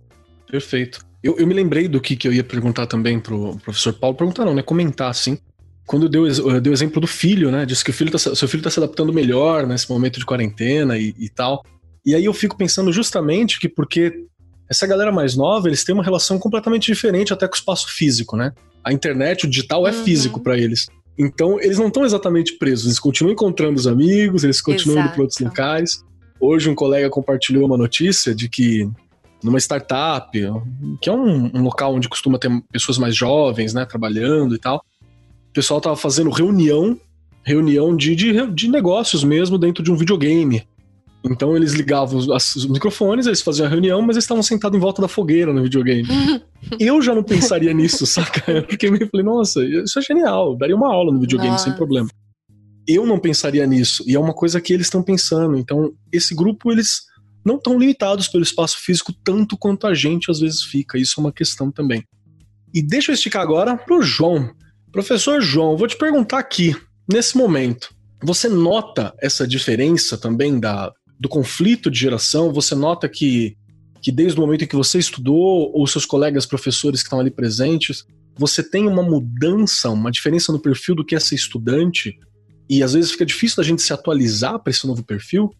Perfeito. 0.50 1.07
Eu, 1.23 1.38
eu, 1.38 1.47
me 1.47 1.54
lembrei 1.54 1.88
do 1.88 2.00
que, 2.00 2.16
que 2.16 2.26
eu 2.26 2.33
ia 2.33 2.42
perguntar 2.42 2.87
também 2.87 3.21
pro 3.21 3.57
professor 3.59 3.92
Paulo, 3.92 4.16
perguntar 4.16 4.45
não, 4.45 4.54
né, 4.54 4.62
comentar 4.62 5.11
assim. 5.11 5.38
Quando 5.88 6.09
deu, 6.09 6.25
deu 6.61 6.71
o 6.71 6.75
exemplo 6.75 7.00
do 7.00 7.07
filho, 7.07 7.50
né, 7.50 7.64
disse 7.64 7.83
que 7.83 7.90
o 7.90 7.95
filho 7.95 8.11
tá, 8.11 8.18
seu 8.18 8.47
filho 8.47 8.61
está 8.61 8.71
se 8.71 8.78
adaptando 8.78 9.12
melhor 9.12 9.66
nesse 9.66 9.90
momento 9.90 10.18
de 10.18 10.26
quarentena 10.26 10.99
e, 10.99 11.14
e 11.18 11.30
tal. 11.30 11.64
E 12.04 12.14
aí 12.14 12.26
eu 12.26 12.35
fico 12.35 12.57
pensando 12.57 12.92
justamente 12.92 13.59
que 13.59 13.71
porque 13.71 14.12
essa 14.68 14.87
galera 14.87 15.11
mais 15.11 15.35
nova, 15.35 15.66
eles 15.66 15.83
têm 15.83 15.95
uma 15.95 16.04
relação 16.04 16.38
completamente 16.38 16.92
diferente 16.92 17.33
até 17.33 17.48
com 17.48 17.55
o 17.55 17.57
espaço 17.57 17.88
físico, 17.88 18.37
né? 18.37 18.53
A 18.85 18.92
internet, 18.92 19.46
o 19.46 19.51
digital 19.51 19.88
é 19.88 19.90
uhum. 19.90 20.05
físico 20.05 20.40
para 20.40 20.59
eles. 20.59 20.87
Então, 21.18 21.59
eles 21.59 21.79
não 21.79 21.88
estão 21.88 22.05
exatamente 22.05 22.59
presos, 22.59 22.85
eles 22.85 23.01
continuam 23.01 23.33
encontrando 23.33 23.79
os 23.79 23.87
amigos, 23.87 24.44
eles 24.44 24.61
continuam 24.61 24.98
Exato. 24.98 25.09
indo 25.09 25.14
para 25.14 25.22
outros 25.22 25.40
locais. 25.40 26.05
Hoje, 26.38 26.68
um 26.68 26.74
colega 26.74 27.09
compartilhou 27.09 27.64
uma 27.64 27.79
notícia 27.79 28.35
de 28.35 28.48
que 28.48 28.88
numa 29.42 29.59
startup, 29.59 30.31
que 31.01 31.09
é 31.09 31.12
um, 31.12 31.51
um 31.55 31.62
local 31.62 31.94
onde 31.94 32.09
costuma 32.09 32.38
ter 32.38 32.51
pessoas 32.70 32.98
mais 32.98 33.16
jovens, 33.16 33.72
né, 33.72 33.85
trabalhando 33.85 34.55
e 34.55 34.59
tal, 34.59 34.85
pessoal 35.59 35.79
estava 35.79 35.97
fazendo 35.97 36.31
reunião, 36.31 36.97
reunião 37.42 37.97
de, 37.97 38.14
de, 38.14 38.47
de 38.53 38.68
negócios 38.68 39.25
mesmo 39.25 39.59
dentro 39.59 39.83
de 39.83 39.90
um 39.90 39.97
videogame. 39.97 40.62
Então 41.25 41.57
eles 41.57 41.73
ligavam 41.73 42.16
os, 42.16 42.29
os, 42.29 42.66
microfones, 42.66 43.27
eles 43.27 43.42
faziam 43.42 43.66
a 43.66 43.68
reunião, 43.68 44.01
mas 44.01 44.14
eles 44.14 44.23
estavam 44.23 44.40
sentados 44.40 44.77
em 44.77 44.81
volta 44.81 45.03
da 45.03 45.09
fogueira 45.09 45.53
no 45.53 45.64
videogame. 45.64 46.07
eu 46.79 47.03
já 47.03 47.12
não 47.12 47.25
pensaria 47.25 47.75
nisso, 47.75 48.07
saca? 48.07 48.40
Eu 48.53 48.68
fiquei 48.68 48.88
meio 48.88 49.09
falei, 49.11 49.27
nossa, 49.27 49.64
isso 49.64 49.99
é 49.99 50.03
genial, 50.03 50.57
daria 50.57 50.77
uma 50.77 50.92
aula 50.92 51.12
no 51.12 51.18
videogame 51.18 51.51
nossa. 51.51 51.64
sem 51.64 51.73
problema. 51.73 52.09
Eu 52.87 53.05
não 53.05 53.18
pensaria 53.18 53.66
nisso, 53.66 54.05
e 54.07 54.14
é 54.14 54.21
uma 54.21 54.33
coisa 54.33 54.61
que 54.61 54.73
eles 54.73 54.87
estão 54.87 55.03
pensando. 55.03 55.59
Então, 55.59 55.92
esse 56.12 56.37
grupo, 56.37 56.71
eles 56.71 57.01
não 57.44 57.57
estão 57.57 57.77
limitados 57.77 58.29
pelo 58.29 58.44
espaço 58.44 58.79
físico 58.81 59.12
tanto 59.25 59.59
quanto 59.59 59.88
a 59.88 59.94
gente 59.94 60.31
às 60.31 60.38
vezes 60.38 60.62
fica. 60.62 60.97
Isso 60.97 61.14
é 61.18 61.21
uma 61.21 61.33
questão 61.33 61.73
também. 61.73 62.05
E 62.73 62.81
deixa 62.81 63.11
eu 63.11 63.14
esticar 63.14 63.42
agora 63.42 63.77
pro 63.77 64.01
João. 64.01 64.55
Professor 64.92 65.40
João, 65.40 65.77
vou 65.77 65.87
te 65.87 65.96
perguntar 65.96 66.38
aqui, 66.38 66.74
nesse 67.11 67.37
momento, 67.37 67.94
você 68.22 68.48
nota 68.48 69.14
essa 69.20 69.46
diferença 69.46 70.16
também 70.16 70.59
da, 70.59 70.92
do 71.18 71.29
conflito 71.29 71.90
de 71.90 71.98
geração, 71.98 72.53
você 72.53 72.74
nota 72.74 73.09
que, 73.09 73.57
que 74.01 74.11
desde 74.11 74.38
o 74.38 74.42
momento 74.42 74.64
em 74.64 74.66
que 74.66 74.77
você 74.77 74.98
estudou, 74.98 75.70
ou 75.72 75.87
seus 75.87 76.05
colegas 76.05 76.46
professores 76.46 77.01
que 77.01 77.07
estão 77.07 77.20
ali 77.20 77.31
presentes, 77.31 78.05
você 78.37 78.62
tem 78.62 78.87
uma 78.87 79.03
mudança, 79.03 79.90
uma 79.90 80.11
diferença 80.11 80.53
no 80.53 80.61
perfil 80.61 80.94
do 80.94 81.05
que 81.05 81.14
é 81.14 81.20
ser 81.20 81.35
estudante, 81.35 82.18
e 82.68 82.83
às 82.83 82.92
vezes 82.92 83.11
fica 83.11 83.27
difícil 83.27 83.57
da 83.57 83.62
gente 83.62 83.83
se 83.83 83.92
atualizar 83.92 84.59
para 84.59 84.70
esse 84.70 84.87
novo 84.87 85.03
perfil? 85.03 85.51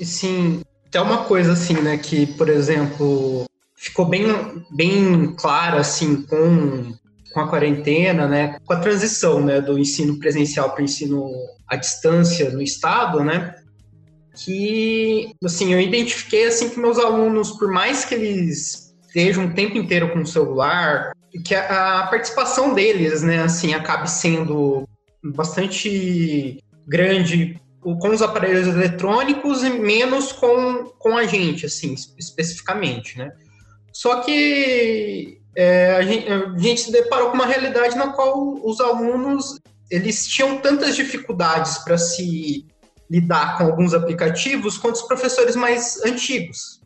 Sim, 0.00 0.62
tem 0.90 1.00
uma 1.00 1.24
coisa 1.24 1.52
assim, 1.52 1.74
né, 1.74 1.96
que, 1.98 2.26
por 2.26 2.48
exemplo, 2.48 3.44
ficou 3.76 4.06
bem, 4.06 4.26
bem 4.70 5.34
claro, 5.36 5.78
assim, 5.78 6.22
com, 6.22 6.94
com 7.34 7.40
a 7.40 7.48
quarentena, 7.48 8.28
né, 8.28 8.56
com 8.64 8.72
a 8.72 8.78
transição, 8.78 9.44
né, 9.44 9.60
do 9.60 9.76
ensino 9.76 10.20
presencial 10.20 10.70
para 10.70 10.82
o 10.82 10.84
ensino 10.84 11.28
à 11.66 11.74
distância 11.74 12.48
no 12.50 12.62
estado, 12.62 13.24
né, 13.24 13.56
que, 14.36 15.32
assim, 15.44 15.72
eu 15.72 15.80
identifiquei, 15.80 16.46
assim, 16.46 16.70
que 16.70 16.78
meus 16.78 16.96
alunos, 16.96 17.50
por 17.50 17.70
mais 17.70 18.04
que 18.04 18.14
eles 18.14 18.94
estejam 19.06 19.46
o 19.46 19.54
tempo 19.54 19.76
inteiro 19.76 20.12
com 20.12 20.20
o 20.20 20.26
celular, 20.26 21.12
que 21.44 21.54
a, 21.54 22.02
a 22.02 22.06
participação 22.06 22.72
deles, 22.72 23.22
né, 23.22 23.42
assim, 23.42 23.74
acabe 23.74 24.08
sendo 24.08 24.88
bastante 25.22 26.62
grande 26.86 27.60
com 27.80 28.08
os 28.08 28.22
aparelhos 28.22 28.68
eletrônicos 28.68 29.62
e 29.62 29.70
menos 29.70 30.32
com, 30.32 30.84
com 30.98 31.16
a 31.16 31.26
gente, 31.26 31.66
assim, 31.66 31.94
especificamente, 32.18 33.18
né? 33.18 33.30
Só 33.92 34.20
que 34.22 35.38
é, 35.56 35.96
a, 35.96 36.02
gente, 36.02 36.28
a, 36.30 36.58
gente, 36.58 36.80
se 36.80 36.92
deparou 36.92 37.30
com 37.30 37.34
uma 37.34 37.46
realidade 37.46 37.96
na 37.96 38.08
qual 38.08 38.60
os 38.64 38.80
alunos 38.80 39.58
eles 39.90 40.26
tinham 40.26 40.58
tantas 40.58 40.96
dificuldades 40.96 41.78
para 41.78 41.96
se 41.98 42.66
lidar 43.10 43.58
com 43.58 43.64
alguns 43.64 43.94
aplicativos 43.94 44.78
quanto 44.78 44.96
os 44.96 45.02
professores 45.02 45.54
mais 45.54 46.02
antigos. 46.04 46.80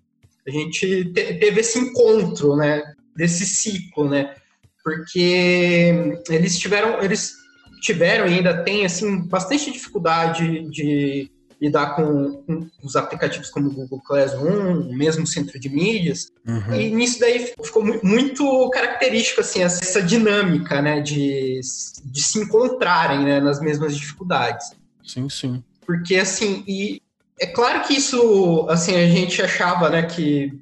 A 0.47 0.51
gente 0.51 1.05
te, 1.13 1.35
teve 1.39 1.61
esse 1.61 1.79
encontro, 1.79 2.57
né, 2.57 2.83
desse 3.17 3.47
ciclo, 3.47 4.09
né, 4.09 4.35
porque 4.83 6.21
eles 6.29 6.59
tiveram, 6.59 7.03
eles 7.03 7.33
tiveram 7.81 8.27
e 8.27 8.35
ainda 8.35 8.63
têm 8.65 8.85
assim 8.85 9.27
bastante 9.29 9.71
dificuldade 9.71 10.69
de 10.71 11.31
lidar 11.61 11.97
com, 11.97 12.43
com, 12.45 12.69
os 12.83 12.95
aplicativos 12.95 13.51
como 13.51 13.69
o 13.69 13.73
Google 13.73 14.01
Classroom, 14.01 14.95
mesmo 14.95 15.27
centro 15.27 15.59
de 15.59 15.69
mídias, 15.69 16.31
uhum. 16.47 16.75
e 16.75 16.91
nisso 16.91 17.19
daí 17.19 17.53
ficou 17.63 17.85
muito 18.03 18.71
característico 18.71 19.41
assim 19.41 19.63
essa 19.63 20.01
dinâmica, 20.01 20.81
né, 20.81 21.01
de, 21.01 21.61
de 22.05 22.23
se 22.23 22.39
encontrarem 22.39 23.25
né, 23.25 23.41
nas 23.41 23.61
mesmas 23.61 23.97
dificuldades. 23.97 24.71
Sim, 25.05 25.29
sim. 25.29 25.65
Porque, 25.87 26.17
assim, 26.17 26.63
e 26.67 27.01
é 27.41 27.47
claro 27.47 27.87
que 27.87 27.95
isso, 27.95 28.67
assim, 28.69 28.95
a 28.95 29.07
gente 29.07 29.41
achava, 29.41 29.89
né, 29.89 30.03
que 30.03 30.53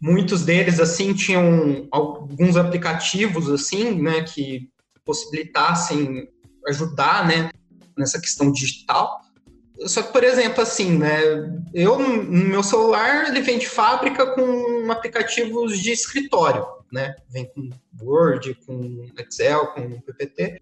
muitos 0.00 0.44
deles, 0.44 0.80
assim, 0.80 1.14
tinham 1.14 1.86
alguns 1.90 2.56
aplicativos, 2.56 3.48
assim, 3.48 4.02
né, 4.02 4.22
que 4.22 4.68
possibilitassem 5.04 6.28
ajudar, 6.68 7.26
né, 7.26 7.50
nessa 7.96 8.20
questão 8.20 8.50
digital. 8.50 9.20
Só 9.86 10.02
que, 10.02 10.12
por 10.12 10.24
exemplo, 10.24 10.62
assim, 10.62 10.98
né, 10.98 11.20
eu, 11.72 11.98
no 11.98 12.48
meu 12.48 12.62
celular, 12.62 13.28
ele 13.28 13.40
vem 13.40 13.58
de 13.58 13.68
fábrica 13.68 14.26
com 14.34 14.90
aplicativos 14.90 15.78
de 15.78 15.92
escritório, 15.92 16.66
né, 16.92 17.14
vem 17.28 17.46
com 17.46 17.70
Word, 18.00 18.54
com 18.66 19.06
Excel, 19.18 19.66
com 19.68 20.00
PPT, 20.00 20.60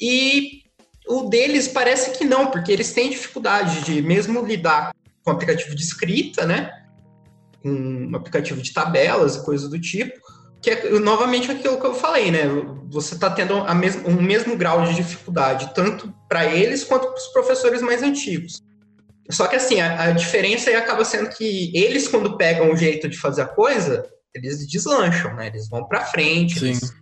e 0.00 0.62
O 1.08 1.28
deles 1.28 1.68
parece 1.68 2.18
que 2.18 2.24
não, 2.24 2.50
porque 2.50 2.72
eles 2.72 2.92
têm 2.92 3.10
dificuldade 3.10 3.84
de 3.84 4.02
mesmo 4.02 4.44
lidar 4.44 4.92
com 5.22 5.30
aplicativo 5.30 5.74
de 5.74 5.82
escrita, 5.82 6.44
né? 6.44 6.70
Com 7.62 7.70
um 7.70 8.16
aplicativo 8.16 8.60
de 8.60 8.72
tabelas 8.72 9.36
e 9.36 9.44
coisas 9.44 9.70
do 9.70 9.80
tipo, 9.80 10.20
que 10.60 10.70
é 10.70 10.90
novamente 10.98 11.50
aquilo 11.50 11.80
que 11.80 11.86
eu 11.86 11.94
falei, 11.94 12.30
né? 12.30 12.42
Você 12.88 13.14
está 13.14 13.30
tendo 13.30 13.54
a 13.58 13.74
mes 13.74 13.96
um 14.04 14.20
mesmo 14.20 14.56
grau 14.56 14.84
de 14.84 14.94
dificuldade, 14.94 15.72
tanto 15.74 16.12
para 16.28 16.46
eles 16.46 16.84
quanto 16.84 17.08
para 17.08 17.16
os 17.16 17.26
professores 17.28 17.82
mais 17.82 18.02
antigos. 18.02 18.62
Só 19.30 19.46
que 19.46 19.56
assim, 19.56 19.80
a, 19.80 20.04
a, 20.04 20.10
diferença 20.12 20.70
aí 20.70 20.76
acaba 20.76 21.04
sendo 21.04 21.30
que 21.30 21.70
eles, 21.76 22.06
quando 22.08 22.36
pegam 22.36 22.72
o 22.72 22.76
jeito 22.76 23.08
de 23.08 23.18
fazer 23.18 23.42
a 23.42 23.46
coisa, 23.46 24.06
eles 24.34 24.66
deslancham, 24.68 25.34
né? 25.34 25.48
Eles 25.48 25.68
vão 25.68 25.84
para 25.84 26.04
frente. 26.04 26.58
Sim. 26.58 26.66
Eles... 26.66 26.92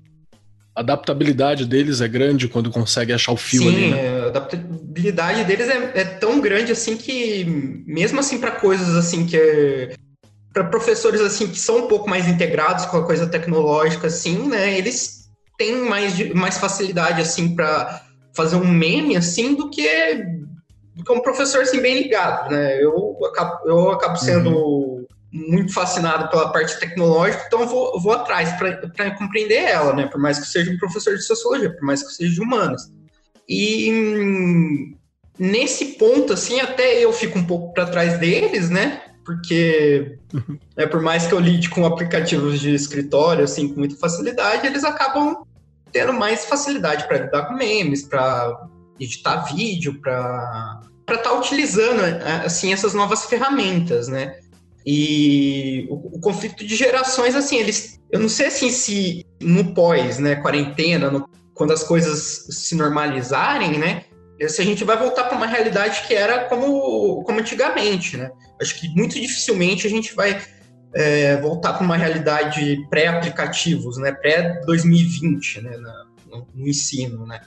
A 0.75 0.81
adaptabilidade 0.81 1.67
deles 1.67 2.01
é 2.01 2.09
grande 2.09 2.49
quando 2.49 2.71
consegue 2.71 3.13
achar 3.13 3.33
o 3.33 3.37
fio 3.37 3.63
Sim, 3.63 3.69
ali. 3.69 3.91
Né? 3.91 4.21
A 4.21 4.27
adaptabilidade 4.27 5.45
deles 5.45 5.69
é, 5.69 6.01
é, 6.01 6.05
tão 6.05 6.41
grande 6.41 6.73
assim 6.73 6.97
que, 6.97 7.45
mesmo 7.87 8.19
assim, 8.19 8.39
para 8.39 8.51
coisas 8.51 8.97
assim 8.97 9.27
que. 9.27 9.37
É, 9.37 9.95
para 10.55 10.65
professores 10.65 11.21
assim 11.21 11.49
que 11.49 11.59
são 11.59 11.85
um 11.85 11.89
pouco 11.89 12.09
mais 12.09 12.29
integrados 12.29 12.87
com 12.87 12.97
a 12.97 13.05
coisa 13.05 13.27
tecnológica, 13.27 14.07
assim, 14.07 14.49
né? 14.49 14.79
Eles 14.79 15.29
têm 15.59 15.77
mais, 15.79 16.33
mais 16.33 16.57
facilidade 16.57 17.21
assim 17.21 17.57
para 17.57 18.03
fazer 18.33 18.55
um 18.55 18.67
meme 18.67 19.17
assim 19.17 19.55
do 19.57 19.69
que 19.69 20.25
do 20.95 21.03
que 21.03 21.13
um 21.13 21.21
professor 21.21 21.63
assim 21.63 21.81
bem 21.83 22.05
ligado, 22.05 22.53
né? 22.53 22.81
Eu 22.81 23.19
acabo, 23.27 23.69
eu 23.69 23.91
acabo 23.91 24.17
sendo 24.17 24.51
uhum. 24.51 25.07
muito 25.33 25.75
fascinado 25.75 26.31
pela 26.31 26.53
parte 26.53 26.79
tecnológica, 26.79 27.43
então 27.49 27.63
eu 27.63 27.67
vou, 27.67 28.01
vou 28.01 28.13
atrás 28.13 28.53
para 28.53 29.11
compreender 29.19 29.59
ela, 29.59 29.93
né? 29.93 30.07
Por 30.07 30.21
mais 30.21 30.39
que 30.39 30.45
eu 30.45 30.49
seja 30.49 30.71
um 30.71 30.79
professor 30.79 31.17
de 31.17 31.23
sociologia, 31.23 31.75
por 31.75 31.83
mais 31.83 32.01
que 32.01 32.07
eu 32.07 32.13
seja 32.13 32.33
de 32.33 32.41
humanas. 32.41 32.93
E 33.49 33.91
hum, 33.93 34.97
nesse 35.37 35.97
ponto, 35.97 36.33
assim, 36.33 36.61
até 36.61 37.05
eu 37.05 37.13
fico 37.13 37.41
um 37.41 37.45
pouco 37.45 37.75
para 37.75 37.87
trás 37.87 38.19
deles, 38.21 38.71
né? 38.71 39.03
Porque 39.25 40.19
uhum. 40.33 40.59
é, 40.77 40.87
por 40.87 41.01
mais 41.01 41.27
que 41.27 41.33
eu 41.33 41.41
lide 41.41 41.71
com 41.71 41.87
aplicativos 41.87 42.61
de 42.61 42.75
escritório, 42.75 43.45
assim, 43.45 43.69
com 43.69 43.79
muita 43.79 43.97
facilidade, 43.97 44.67
eles 44.67 44.85
acabam 44.85 45.45
tendo 45.91 46.13
mais 46.13 46.45
facilidade 46.45 47.07
para 47.07 47.19
lidar 47.19 47.47
com 47.47 47.55
memes, 47.55 48.03
para 48.03 48.69
editar 48.99 49.45
vídeo, 49.45 50.01
para 50.01 50.81
para 51.07 51.17
estar 51.17 51.31
tá 51.31 51.39
utilizando 51.39 52.01
assim 52.47 52.73
essas 52.73 52.95
novas 52.95 53.27
ferramentas, 53.27 54.09
né? 54.09 54.39
E 54.87 55.87
o, 55.91 56.17
o, 56.17 56.21
conflito 56.21 56.65
de 56.65 56.77
gerações, 56.77 57.35
assim, 57.35 57.57
eles, 57.57 58.01
eu 58.11 58.21
não 58.21 58.29
sei 58.29 58.47
assim 58.47 58.71
se 58.71 59.27
no 59.41 59.75
pós, 59.75 60.19
né, 60.19 60.37
quarentena, 60.37 61.11
no, 61.11 61.29
quando 61.55 61.73
as 61.73 61.83
coisas 61.83 62.47
se 62.51 62.75
normalizarem, 62.75 63.79
né, 63.79 64.05
se 64.49 64.61
a 64.61 64.65
gente 64.65 64.85
vai 64.85 64.97
voltar 64.97 65.25
para 65.25 65.37
uma 65.37 65.47
realidade 65.47 66.07
que 66.07 66.15
era 66.15 66.45
como, 66.45 67.23
como 67.25 67.41
antigamente, 67.41 68.17
né? 68.17 68.31
Acho 68.61 68.75
que 68.79 68.89
muito 68.89 69.15
dificilmente 69.15 69.87
a 69.87 69.91
gente 69.91 70.15
vai 70.15 70.41
é, 70.95 71.41
voltar 71.41 71.75
para 71.75 71.85
uma 71.85 71.97
realidade 71.97 72.85
pré-aplicativos, 72.89 73.97
né, 73.99 74.13
pré-2020, 74.13 75.63
né, 75.63 75.77
no, 76.29 76.47
no 76.55 76.69
ensino, 76.69 77.27
né? 77.27 77.41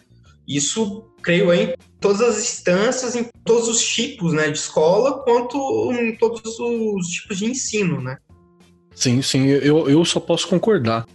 Isso, 0.47 1.04
creio, 1.21 1.54
em 1.54 1.73
todas 2.00 2.21
as 2.21 2.38
instâncias, 2.38 3.15
em 3.15 3.28
todos 3.43 3.67
os 3.67 3.86
tipos 3.86 4.32
né, 4.32 4.50
de 4.50 4.58
escola, 4.58 5.21
quanto 5.23 5.91
em 5.91 6.15
todos 6.15 6.58
os 6.58 7.08
tipos 7.08 7.38
de 7.38 7.45
ensino, 7.45 8.02
né? 8.02 8.17
Sim, 8.95 9.21
sim, 9.21 9.45
eu, 9.45 9.89
eu 9.89 10.06
só 10.06 10.19
posso 10.19 10.47
concordar. 10.47 11.06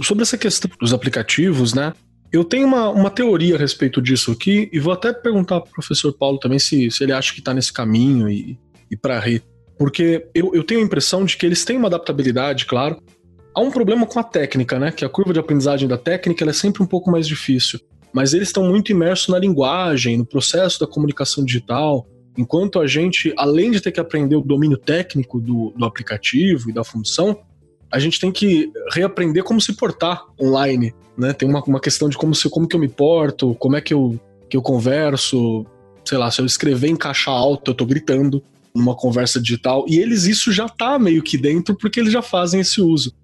Sobre 0.00 0.22
essa 0.22 0.38
questão 0.38 0.70
dos 0.78 0.92
aplicativos, 0.92 1.74
né? 1.74 1.92
Eu 2.36 2.44
tenho 2.44 2.66
uma, 2.66 2.90
uma 2.90 3.10
teoria 3.10 3.56
a 3.56 3.58
respeito 3.58 4.00
disso 4.00 4.32
aqui 4.32 4.68
e 4.72 4.78
vou 4.78 4.92
até 4.92 5.12
perguntar 5.12 5.60
para 5.60 5.70
o 5.70 5.72
professor 5.72 6.12
Paulo 6.12 6.38
também 6.38 6.58
se, 6.58 6.90
se 6.90 7.02
ele 7.02 7.12
acha 7.12 7.32
que 7.32 7.40
está 7.40 7.54
nesse 7.54 7.72
caminho 7.72 8.28
e, 8.28 8.58
e 8.90 8.96
para 8.96 9.18
rir. 9.18 9.42
Porque 9.78 10.26
eu, 10.34 10.54
eu 10.54 10.64
tenho 10.64 10.80
a 10.80 10.84
impressão 10.84 11.24
de 11.24 11.36
que 11.36 11.44
eles 11.44 11.64
têm 11.64 11.76
uma 11.76 11.88
adaptabilidade, 11.88 12.66
claro. 12.66 13.02
Há 13.54 13.60
um 13.60 13.70
problema 13.70 14.06
com 14.06 14.18
a 14.18 14.22
técnica, 14.22 14.78
né? 14.78 14.92
Que 14.92 15.04
a 15.04 15.08
curva 15.08 15.32
de 15.32 15.40
aprendizagem 15.40 15.88
da 15.88 15.96
técnica 15.96 16.44
é 16.44 16.52
sempre 16.52 16.82
um 16.82 16.86
pouco 16.86 17.10
mais 17.10 17.26
difícil 17.26 17.80
mas 18.16 18.32
eles 18.32 18.48
estão 18.48 18.64
muito 18.64 18.90
imersos 18.90 19.28
na 19.28 19.38
linguagem, 19.38 20.16
no 20.16 20.24
processo 20.24 20.80
da 20.80 20.86
comunicação 20.86 21.44
digital, 21.44 22.06
enquanto 22.34 22.80
a 22.80 22.86
gente, 22.86 23.30
além 23.36 23.70
de 23.70 23.78
ter 23.78 23.92
que 23.92 24.00
aprender 24.00 24.36
o 24.36 24.40
domínio 24.40 24.78
técnico 24.78 25.38
do, 25.38 25.74
do 25.76 25.84
aplicativo 25.84 26.70
e 26.70 26.72
da 26.72 26.82
função, 26.82 27.38
a 27.96 27.98
gente 27.98 28.20
tem 28.20 28.30
que 28.30 28.70
reaprender 28.92 29.42
como 29.42 29.58
se 29.58 29.72
portar 29.72 30.22
online, 30.38 30.94
né? 31.16 31.32
Tem 31.32 31.48
uma, 31.48 31.62
uma 31.64 31.80
questão 31.80 32.10
de 32.10 32.16
como, 32.18 32.34
se, 32.34 32.46
como 32.50 32.68
que 32.68 32.76
eu 32.76 32.80
me 32.80 32.88
porto, 32.88 33.54
como 33.54 33.74
é 33.74 33.80
que 33.80 33.94
eu, 33.94 34.20
que 34.50 34.56
eu 34.56 34.60
converso, 34.60 35.64
sei 36.04 36.18
lá, 36.18 36.30
se 36.30 36.42
eu 36.42 36.44
escrever 36.44 36.88
em 36.88 36.96
caixa 36.96 37.30
alta, 37.30 37.70
eu 37.70 37.74
tô 37.74 37.86
gritando 37.86 38.44
numa 38.74 38.94
conversa 38.94 39.40
digital, 39.40 39.86
e 39.88 39.98
eles 39.98 40.24
isso 40.24 40.52
já 40.52 40.68
tá 40.68 40.98
meio 40.98 41.22
que 41.22 41.38
dentro 41.38 41.74
porque 41.74 41.98
eles 41.98 42.12
já 42.12 42.20
fazem 42.20 42.60
esse 42.60 42.82
uso. 42.82 43.14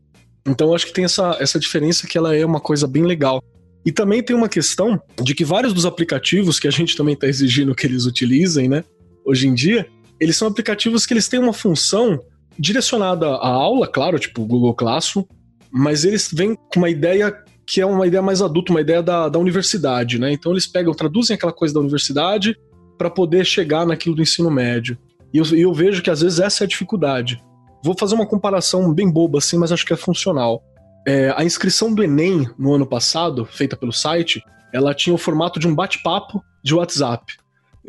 Então 0.46 0.74
acho 0.74 0.86
que 0.86 0.92
tem 0.94 1.04
essa, 1.04 1.36
essa 1.38 1.60
diferença 1.60 2.06
que 2.06 2.16
ela 2.16 2.34
é 2.34 2.44
uma 2.46 2.58
coisa 2.58 2.86
bem 2.86 3.04
legal. 3.04 3.44
E 3.84 3.92
também 3.92 4.22
tem 4.22 4.34
uma 4.34 4.48
questão 4.48 4.98
de 5.22 5.34
que 5.34 5.44
vários 5.44 5.74
dos 5.74 5.84
aplicativos 5.84 6.58
que 6.58 6.66
a 6.66 6.70
gente 6.70 6.96
também 6.96 7.12
está 7.12 7.26
exigindo 7.26 7.74
que 7.74 7.86
eles 7.86 8.06
utilizem, 8.06 8.70
né, 8.70 8.82
hoje 9.22 9.46
em 9.46 9.52
dia, 9.52 9.86
eles 10.18 10.34
são 10.34 10.48
aplicativos 10.48 11.04
que 11.04 11.12
eles 11.12 11.28
têm 11.28 11.38
uma 11.38 11.52
função 11.52 12.18
direcionada 12.58 13.26
à 13.26 13.48
aula, 13.48 13.86
claro, 13.86 14.18
tipo 14.18 14.44
Google 14.44 14.74
Classroom, 14.74 15.24
mas 15.72 16.04
eles 16.04 16.30
vêm 16.32 16.54
com 16.54 16.80
uma 16.80 16.90
ideia 16.90 17.34
que 17.66 17.80
é 17.80 17.86
uma 17.86 18.06
ideia 18.06 18.22
mais 18.22 18.42
adulta, 18.42 18.72
uma 18.72 18.80
ideia 18.80 19.02
da, 19.02 19.28
da 19.28 19.38
universidade, 19.38 20.18
né? 20.18 20.32
Então 20.32 20.52
eles 20.52 20.66
pegam, 20.66 20.92
traduzem 20.92 21.34
aquela 21.34 21.52
coisa 21.52 21.72
da 21.72 21.80
universidade 21.80 22.56
para 22.98 23.08
poder 23.08 23.44
chegar 23.44 23.86
naquilo 23.86 24.14
do 24.14 24.22
ensino 24.22 24.50
médio. 24.50 24.98
E 25.32 25.38
eu, 25.38 25.44
eu 25.56 25.72
vejo 25.72 26.02
que 26.02 26.10
às 26.10 26.20
vezes 26.20 26.38
essa 26.38 26.64
é 26.64 26.66
a 26.66 26.68
dificuldade. 26.68 27.42
Vou 27.82 27.96
fazer 27.98 28.14
uma 28.14 28.26
comparação 28.26 28.92
bem 28.92 29.10
boba 29.10 29.38
assim, 29.38 29.56
mas 29.56 29.72
acho 29.72 29.86
que 29.86 29.92
é 29.92 29.96
funcional. 29.96 30.62
É, 31.06 31.34
a 31.36 31.44
inscrição 31.44 31.92
do 31.92 32.02
Enem 32.02 32.48
no 32.58 32.74
ano 32.74 32.86
passado, 32.86 33.44
feita 33.44 33.76
pelo 33.76 33.92
site, 33.92 34.42
ela 34.72 34.94
tinha 34.94 35.14
o 35.14 35.18
formato 35.18 35.58
de 35.58 35.66
um 35.66 35.74
bate-papo 35.74 36.42
de 36.62 36.74
WhatsApp. 36.74 37.34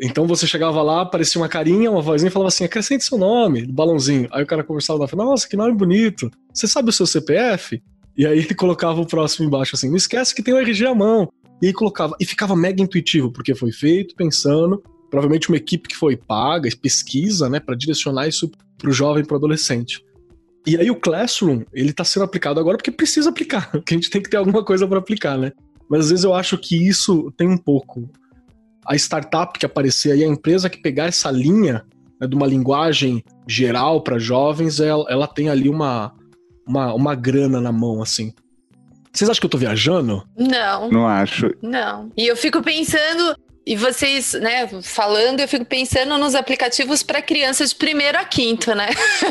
Então 0.00 0.26
você 0.26 0.46
chegava 0.46 0.82
lá, 0.82 1.02
aparecia 1.02 1.40
uma 1.40 1.48
carinha, 1.48 1.90
uma 1.90 2.02
vozinha 2.02 2.30
falava 2.30 2.48
assim: 2.48 2.64
acrescente 2.64 3.04
seu 3.04 3.16
nome, 3.16 3.66
balãozinho. 3.66 4.28
Aí 4.32 4.42
o 4.42 4.46
cara 4.46 4.64
conversava 4.64 4.98
lá, 5.00 5.08
nossa, 5.24 5.48
que 5.48 5.56
nome 5.56 5.74
bonito. 5.74 6.30
Você 6.52 6.66
sabe 6.66 6.90
o 6.90 6.92
seu 6.92 7.06
CPF? 7.06 7.82
E 8.16 8.26
aí 8.26 8.38
ele 8.38 8.54
colocava 8.54 9.00
o 9.00 9.06
próximo 9.06 9.46
embaixo 9.46 9.76
assim: 9.76 9.88
não 9.88 9.96
esquece 9.96 10.34
que 10.34 10.42
tem 10.42 10.54
o 10.54 10.58
RG 10.58 10.86
à 10.86 10.94
mão. 10.94 11.28
E 11.62 11.66
aí 11.66 11.72
colocava, 11.72 12.16
e 12.20 12.26
ficava 12.26 12.56
mega 12.56 12.82
intuitivo, 12.82 13.32
porque 13.32 13.54
foi 13.54 13.72
feito 13.72 14.14
pensando, 14.16 14.82
provavelmente 15.08 15.48
uma 15.48 15.56
equipe 15.56 15.88
que 15.88 15.96
foi 15.96 16.16
paga, 16.16 16.68
pesquisa, 16.82 17.48
né, 17.48 17.60
para 17.60 17.76
direcionar 17.76 18.26
isso 18.26 18.50
para 18.76 18.90
o 18.90 18.92
jovem, 18.92 19.24
para 19.24 19.34
o 19.34 19.38
adolescente. 19.38 20.04
E 20.66 20.76
aí 20.76 20.90
o 20.90 20.96
Classroom, 20.96 21.62
ele 21.72 21.92
tá 21.92 22.04
sendo 22.04 22.24
aplicado 22.24 22.58
agora 22.58 22.76
porque 22.76 22.90
precisa 22.90 23.30
aplicar, 23.30 23.70
porque 23.72 23.94
a 23.94 23.96
gente 23.96 24.10
tem 24.10 24.20
que 24.20 24.28
ter 24.28 24.36
alguma 24.36 24.64
coisa 24.64 24.86
para 24.86 24.98
aplicar, 24.98 25.38
né? 25.38 25.52
Mas 25.88 26.00
às 26.00 26.10
vezes 26.10 26.24
eu 26.24 26.34
acho 26.34 26.58
que 26.58 26.88
isso 26.88 27.32
tem 27.36 27.48
um 27.48 27.58
pouco. 27.58 28.10
A 28.86 28.94
startup 28.96 29.58
que 29.58 29.66
aparecer 29.66 30.12
aí, 30.12 30.24
a 30.24 30.28
empresa 30.28 30.70
que 30.70 30.80
pegar 30.80 31.06
essa 31.06 31.30
linha 31.30 31.84
né, 32.20 32.26
de 32.26 32.34
uma 32.34 32.46
linguagem 32.46 33.24
geral 33.46 34.02
para 34.02 34.18
jovens, 34.18 34.80
ela, 34.80 35.04
ela 35.08 35.26
tem 35.26 35.48
ali 35.48 35.68
uma, 35.68 36.12
uma, 36.66 36.94
uma 36.94 37.14
grana 37.14 37.60
na 37.60 37.72
mão, 37.72 38.02
assim. 38.02 38.32
Vocês 39.12 39.30
acham 39.30 39.40
que 39.40 39.46
eu 39.46 39.50
tô 39.50 39.58
viajando? 39.58 40.24
Não. 40.36 40.90
Não 40.90 41.06
acho. 41.06 41.50
Não. 41.62 42.10
E 42.16 42.26
eu 42.26 42.36
fico 42.36 42.60
pensando, 42.60 43.36
e 43.66 43.76
vocês, 43.76 44.32
né, 44.34 44.68
falando, 44.82 45.40
eu 45.40 45.48
fico 45.48 45.64
pensando 45.64 46.18
nos 46.18 46.34
aplicativos 46.34 47.02
para 47.02 47.22
crianças 47.22 47.70
de 47.70 47.76
primeiro 47.76 48.18
a 48.18 48.24
quinto, 48.24 48.74
né? 48.74 48.88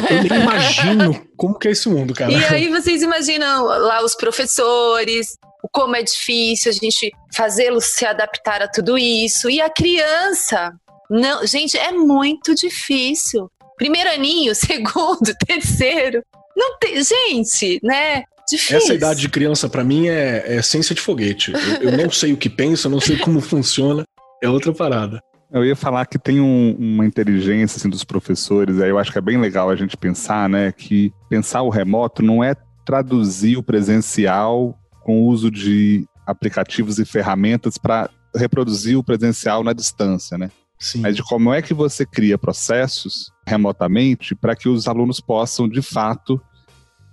Eu 0.09 0.23
nem 0.23 0.41
imagino 0.41 1.27
como 1.35 1.59
que 1.59 1.67
é 1.67 1.71
esse 1.71 1.89
mundo, 1.89 2.13
cara. 2.13 2.31
E 2.31 2.43
aí 2.45 2.69
vocês 2.69 3.03
imaginam 3.03 3.65
lá 3.65 4.03
os 4.03 4.15
professores, 4.15 5.37
como 5.71 5.95
é 5.95 6.03
difícil 6.03 6.71
a 6.71 6.73
gente 6.73 7.11
fazê-los 7.35 7.85
se 7.85 8.05
adaptar 8.05 8.61
a 8.61 8.67
tudo 8.67 8.97
isso. 8.97 9.49
E 9.49 9.61
a 9.61 9.69
criança, 9.69 10.73
não, 11.09 11.45
gente, 11.45 11.77
é 11.77 11.91
muito 11.91 12.53
difícil. 12.53 13.49
Primeiro 13.77 14.09
aninho, 14.09 14.53
segundo, 14.55 15.33
terceiro. 15.45 16.23
Não 16.55 16.77
tem, 16.77 16.95
gente, 17.03 17.79
né? 17.83 18.23
Difícil. 18.47 18.77
Essa 18.77 18.93
idade 18.93 19.21
de 19.21 19.29
criança, 19.29 19.69
para 19.69 19.83
mim, 19.83 20.07
é, 20.09 20.57
é 20.57 20.61
ciência 20.61 20.93
de 20.93 21.01
foguete. 21.01 21.51
Eu, 21.53 21.89
eu, 21.89 21.97
não 21.97 22.11
sei 22.11 22.33
o 22.33 22.37
que 22.37 22.49
penso, 22.49 22.87
eu 22.87 22.91
não 22.91 22.99
sei 22.99 23.17
como 23.17 23.39
funciona 23.41 24.03
é 24.43 24.49
outra 24.49 24.73
parada. 24.73 25.21
Eu 25.49 25.63
ia 25.63 25.75
falar 25.75 26.05
que 26.05 26.19
tem 26.19 26.41
um, 26.41 26.75
uma 26.77 27.05
inteligência 27.05 27.77
assim, 27.77 27.89
dos 27.89 28.03
professores, 28.03 28.81
aí 28.81 28.89
eu 28.89 28.97
acho 28.99 29.11
que 29.11 29.17
é 29.17 29.21
bem 29.21 29.39
legal 29.39 29.69
a 29.69 29.75
gente 29.75 29.95
pensar, 29.95 30.49
né, 30.49 30.71
que 30.71 31.13
pensar 31.29 31.61
o 31.61 31.69
remoto 31.69 32.21
não 32.21 32.43
é 32.43 32.55
traduzir 32.85 33.55
o 33.55 33.63
presencial 33.63 34.77
com 35.03 35.21
o 35.21 35.25
uso 35.27 35.51
de 35.51 36.05
aplicativos 36.25 36.99
e 36.99 37.05
ferramentas 37.05 37.77
para 37.77 38.09
reproduzir 38.35 38.97
o 38.97 39.03
presencial 39.03 39.63
na 39.63 39.73
distância, 39.73 40.37
né? 40.37 40.49
Sim. 40.79 41.01
Mas 41.01 41.15
de 41.15 41.23
como 41.23 41.53
é 41.53 41.61
que 41.61 41.73
você 41.73 42.05
cria 42.05 42.37
processos 42.37 43.31
remotamente 43.47 44.35
para 44.35 44.55
que 44.55 44.67
os 44.67 44.87
alunos 44.87 45.19
possam, 45.19 45.67
de 45.69 45.81
fato, 45.81 46.41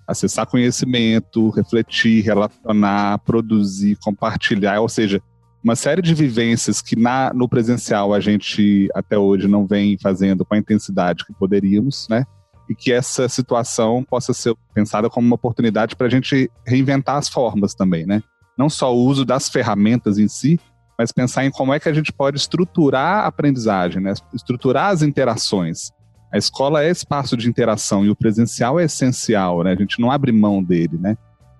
acessar 0.06 0.46
conhecimento, 0.46 1.50
refletir, 1.50 2.24
relacionar, 2.24 3.18
produzir, 3.18 3.96
compartilhar, 4.02 4.80
ou 4.80 4.88
seja, 4.88 5.22
uma 5.62 5.76
série 5.76 6.02
de 6.02 6.14
vivências 6.14 6.80
que 6.80 6.96
na, 6.96 7.32
no 7.34 7.48
presencial 7.48 8.14
a 8.14 8.18
gente 8.18 8.88
até 8.94 9.16
hoje 9.18 9.46
não 9.46 9.66
vem 9.66 9.96
fazendo 9.98 10.44
com 10.44 10.54
a 10.54 10.58
intensidade 10.58 11.24
que 11.24 11.34
poderíamos, 11.34 12.08
né? 12.08 12.24
E 12.70 12.74
que 12.74 12.92
essa 12.92 13.28
situação 13.28 14.02
possa 14.08 14.32
ser 14.32 14.54
pensada 14.72 15.10
como 15.10 15.26
uma 15.26 15.34
oportunidade 15.34 15.94
para 15.94 16.06
a 16.06 16.10
gente 16.10 16.50
reinventar 16.66 17.16
as 17.16 17.28
formas 17.28 17.74
também, 17.74 18.06
né? 18.06 18.22
Não 18.56 18.70
só 18.70 18.94
o 18.94 19.04
uso 19.04 19.24
das 19.24 19.48
ferramentas 19.48 20.16
em 20.16 20.28
si, 20.28 20.58
mas 20.96 21.10
pensar 21.10 21.44
em 21.44 21.50
como 21.50 21.74
é 21.74 21.80
que 21.80 21.88
a 21.88 21.92
gente 21.94 22.12
pode 22.12 22.36
estruturar 22.36 23.24
a 23.24 23.26
aprendizagem, 23.26 24.02
né? 24.02 24.12
estruturar 24.34 24.90
as 24.90 25.02
interações. 25.02 25.90
A 26.30 26.36
escola 26.36 26.84
é 26.84 26.90
espaço 26.90 27.36
de 27.36 27.48
interação 27.48 28.04
e 28.04 28.10
o 28.10 28.14
presencial 28.14 28.78
é 28.78 28.84
essencial, 28.84 29.64
né? 29.64 29.72
A 29.72 29.76
gente 29.76 29.98
não 29.98 30.10
abre 30.10 30.30
mão 30.30 30.62
dele, 30.62 30.96
né? 30.98 31.16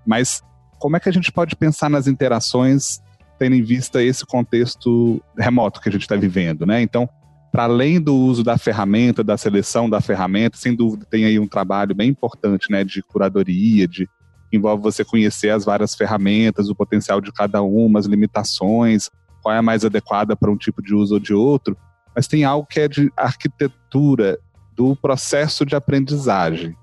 Mas 0.07 0.43
como 0.79 0.97
é 0.97 1.01
que 1.01 1.09
a 1.09 1.13
gente 1.13 1.33
pode 1.33 1.57
pensar 1.57 1.89
nas 1.89 2.07
interações 2.07 3.01
tendo 3.39 3.57
em 3.57 3.63
vista 3.63 4.03
esse 4.03 4.27
contexto 4.27 5.21
remoto 5.39 5.81
que 5.81 5.89
a 5.89 5.93
gente 5.93 6.03
está 6.03 6.15
vivendo, 6.15 6.67
né? 6.67 6.83
Então, 6.83 7.09
para 7.51 7.65
além 7.65 8.01
do 8.01 8.15
uso 8.15 8.45
da 8.45 8.57
ferramenta, 8.57 9.25
da 9.25 9.37
seleção 9.37 9.91
da 9.91 10.01
ferramenta, 10.01 10.57
sem 10.57 10.75
dúvida 10.75 11.07
tem 11.11 11.25
aí 11.25 11.39
um 11.39 11.49
trabalho 11.49 11.95
bem 11.95 12.09
importante, 12.09 12.71
né, 12.71 12.85
de 12.85 13.03
curadoria, 13.03 13.89
de 13.89 14.09
envolve 14.53 14.83
você 14.83 15.05
conhecer 15.05 15.51
as 15.51 15.65
várias 15.65 15.95
ferramentas, 15.95 16.69
o 16.69 16.75
potencial 16.75 17.21
de 17.21 17.33
cada 17.33 17.63
uma, 17.63 17.99
as 17.99 18.07
limitações, 18.07 19.11
qual 19.43 19.55
é 19.55 19.59
a 19.59 19.63
mais 19.63 19.85
adequada 19.85 20.37
para 20.37 20.51
um 20.51 20.57
tipo 20.57 20.83
de 20.83 20.95
uso 20.95 21.15
ou 21.15 21.21
de 21.21 21.33
outro, 21.33 21.77
mas 22.15 22.27
tem 22.27 22.45
algo 22.45 22.67
que 22.67 22.81
é 22.81 22.89
de 22.89 23.13
arquitetura 23.17 24.39
do 24.75 24.97
processo 24.97 25.65
de 25.65 25.77
aprendizagem. 25.77 26.75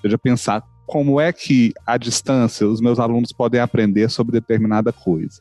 Seja, 0.00 0.18
pensar 0.18 0.62
como 0.86 1.20
é 1.20 1.32
que, 1.32 1.72
à 1.86 1.96
distância, 1.96 2.66
os 2.66 2.80
meus 2.80 2.98
alunos 2.98 3.32
podem 3.32 3.60
aprender 3.60 4.08
sobre 4.10 4.32
determinada 4.32 4.92
coisa. 4.92 5.40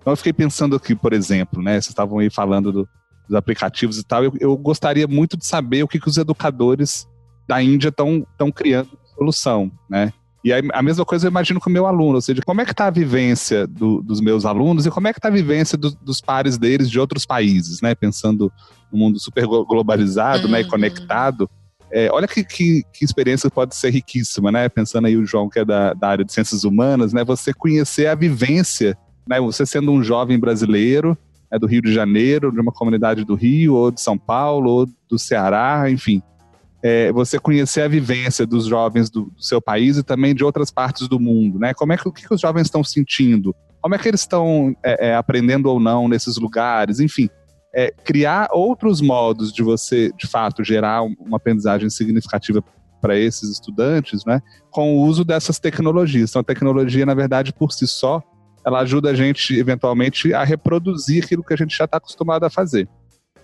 Então, 0.00 0.12
eu 0.12 0.16
fiquei 0.16 0.32
pensando 0.32 0.76
aqui, 0.76 0.94
por 0.94 1.12
exemplo, 1.12 1.62
né, 1.62 1.72
vocês 1.72 1.88
estavam 1.88 2.18
aí 2.18 2.30
falando 2.30 2.70
do, 2.70 2.88
dos 3.28 3.36
aplicativos 3.36 3.98
e 3.98 4.04
tal, 4.04 4.24
eu, 4.24 4.32
eu, 4.38 4.56
gostaria 4.56 5.06
muito 5.06 5.36
de 5.36 5.46
saber 5.46 5.82
o 5.82 5.88
que, 5.88 5.98
que 5.98 6.08
os 6.08 6.16
educadores 6.16 7.08
da 7.46 7.62
Índia 7.62 7.88
estão 7.88 8.52
criando 8.52 8.90
solução, 9.14 9.70
né? 9.88 10.12
E 10.44 10.52
aí, 10.52 10.62
a 10.74 10.82
mesma 10.82 11.06
coisa 11.06 11.26
eu 11.26 11.30
imagino 11.30 11.58
com 11.58 11.70
o 11.70 11.72
meu 11.72 11.86
aluno, 11.86 12.16
ou 12.16 12.20
seja, 12.20 12.42
como 12.44 12.60
é 12.60 12.66
que 12.66 12.72
está 12.72 12.86
a 12.86 12.90
vivência 12.90 13.66
do, 13.66 14.02
dos 14.02 14.20
meus 14.20 14.44
alunos 14.44 14.84
e 14.84 14.90
como 14.90 15.08
é 15.08 15.12
que 15.12 15.18
está 15.18 15.28
a 15.28 15.32
vivência 15.32 15.78
do, 15.78 15.90
dos 15.90 16.20
pares 16.20 16.58
deles 16.58 16.90
de 16.90 17.00
outros 17.00 17.24
países, 17.24 17.80
né? 17.80 17.94
Pensando 17.94 18.52
no 18.92 18.98
mundo 18.98 19.18
super 19.18 19.46
globalizado, 19.46 20.44
uhum. 20.44 20.52
né, 20.52 20.60
e 20.60 20.64
uhum. 20.64 20.70
conectado. 20.70 21.48
É, 21.90 22.10
olha 22.12 22.28
que, 22.28 22.44
que, 22.44 22.82
que, 22.92 23.04
experiência 23.04 23.48
pode 23.50 23.74
ser 23.74 23.88
riquíssima, 23.88 24.52
né? 24.52 24.68
Pensando 24.68 25.06
aí 25.06 25.16
o 25.16 25.24
João, 25.24 25.48
que 25.48 25.60
é 25.60 25.64
da, 25.64 25.94
da 25.94 26.08
área 26.08 26.24
de 26.24 26.32
ciências 26.32 26.64
humanas, 26.64 27.14
né? 27.14 27.24
Você 27.24 27.54
conhecer 27.54 28.06
a 28.06 28.14
vivência, 28.14 28.98
né? 29.26 29.40
Você 29.40 29.64
sendo 29.64 29.92
um 29.92 30.02
jovem 30.02 30.38
brasileiro, 30.38 31.16
né, 31.54 31.58
do 31.58 31.66
Rio 31.66 31.80
de 31.80 31.92
Janeiro, 31.92 32.50
de 32.50 32.60
uma 32.60 32.72
comunidade 32.72 33.24
do 33.24 33.34
Rio, 33.34 33.74
ou 33.74 33.90
de 33.90 34.00
São 34.00 34.18
Paulo, 34.18 34.70
ou 34.70 34.88
do 35.08 35.18
Ceará, 35.18 35.88
enfim. 35.88 36.20
É, 36.82 37.10
você 37.12 37.38
conhecer 37.38 37.80
a 37.80 37.88
vivência 37.88 38.44
dos 38.44 38.66
jovens 38.66 39.08
do, 39.08 39.30
do, 39.30 39.42
seu 39.42 39.62
país 39.62 39.96
e 39.96 40.02
também 40.02 40.34
de 40.34 40.44
outras 40.44 40.70
partes 40.70 41.08
do 41.08 41.18
mundo, 41.18 41.58
né? 41.58 41.72
Como 41.72 41.92
é 41.94 41.96
que, 41.96 42.06
o 42.06 42.12
que 42.12 42.32
os 42.32 42.40
jovens 42.40 42.66
estão 42.66 42.84
sentindo? 42.84 43.54
Como 43.80 43.94
é 43.94 43.98
que 43.98 44.06
eles 44.06 44.20
estão 44.20 44.74
é, 44.84 45.08
é, 45.08 45.14
aprendendo 45.14 45.70
ou 45.70 45.80
não 45.80 46.08
nesses 46.08 46.36
lugares? 46.36 47.00
Enfim, 47.00 47.30
é, 47.74 47.90
criar 48.04 48.48
outros 48.52 49.00
modos 49.00 49.50
de 49.50 49.62
você, 49.62 50.10
de 50.18 50.26
fato, 50.26 50.62
gerar 50.62 51.02
uma 51.02 51.38
aprendizagem 51.38 51.88
significativa 51.88 52.62
para 53.00 53.18
esses 53.18 53.50
estudantes, 53.50 54.24
né, 54.24 54.40
com 54.70 54.96
o 54.96 55.02
uso 55.02 55.24
dessas 55.24 55.58
tecnologias. 55.58 56.30
Então, 56.30 56.40
a 56.40 56.44
tecnologia, 56.44 57.06
na 57.06 57.14
verdade, 57.14 57.52
por 57.52 57.72
si 57.72 57.86
só, 57.86 58.22
ela 58.64 58.80
ajuda 58.80 59.10
a 59.10 59.14
gente, 59.14 59.58
eventualmente, 59.58 60.32
a 60.32 60.42
reproduzir 60.42 61.24
aquilo 61.24 61.44
que 61.44 61.52
a 61.52 61.56
gente 61.56 61.76
já 61.76 61.84
está 61.84 61.98
acostumado 61.98 62.44
a 62.44 62.50
fazer. 62.50 62.88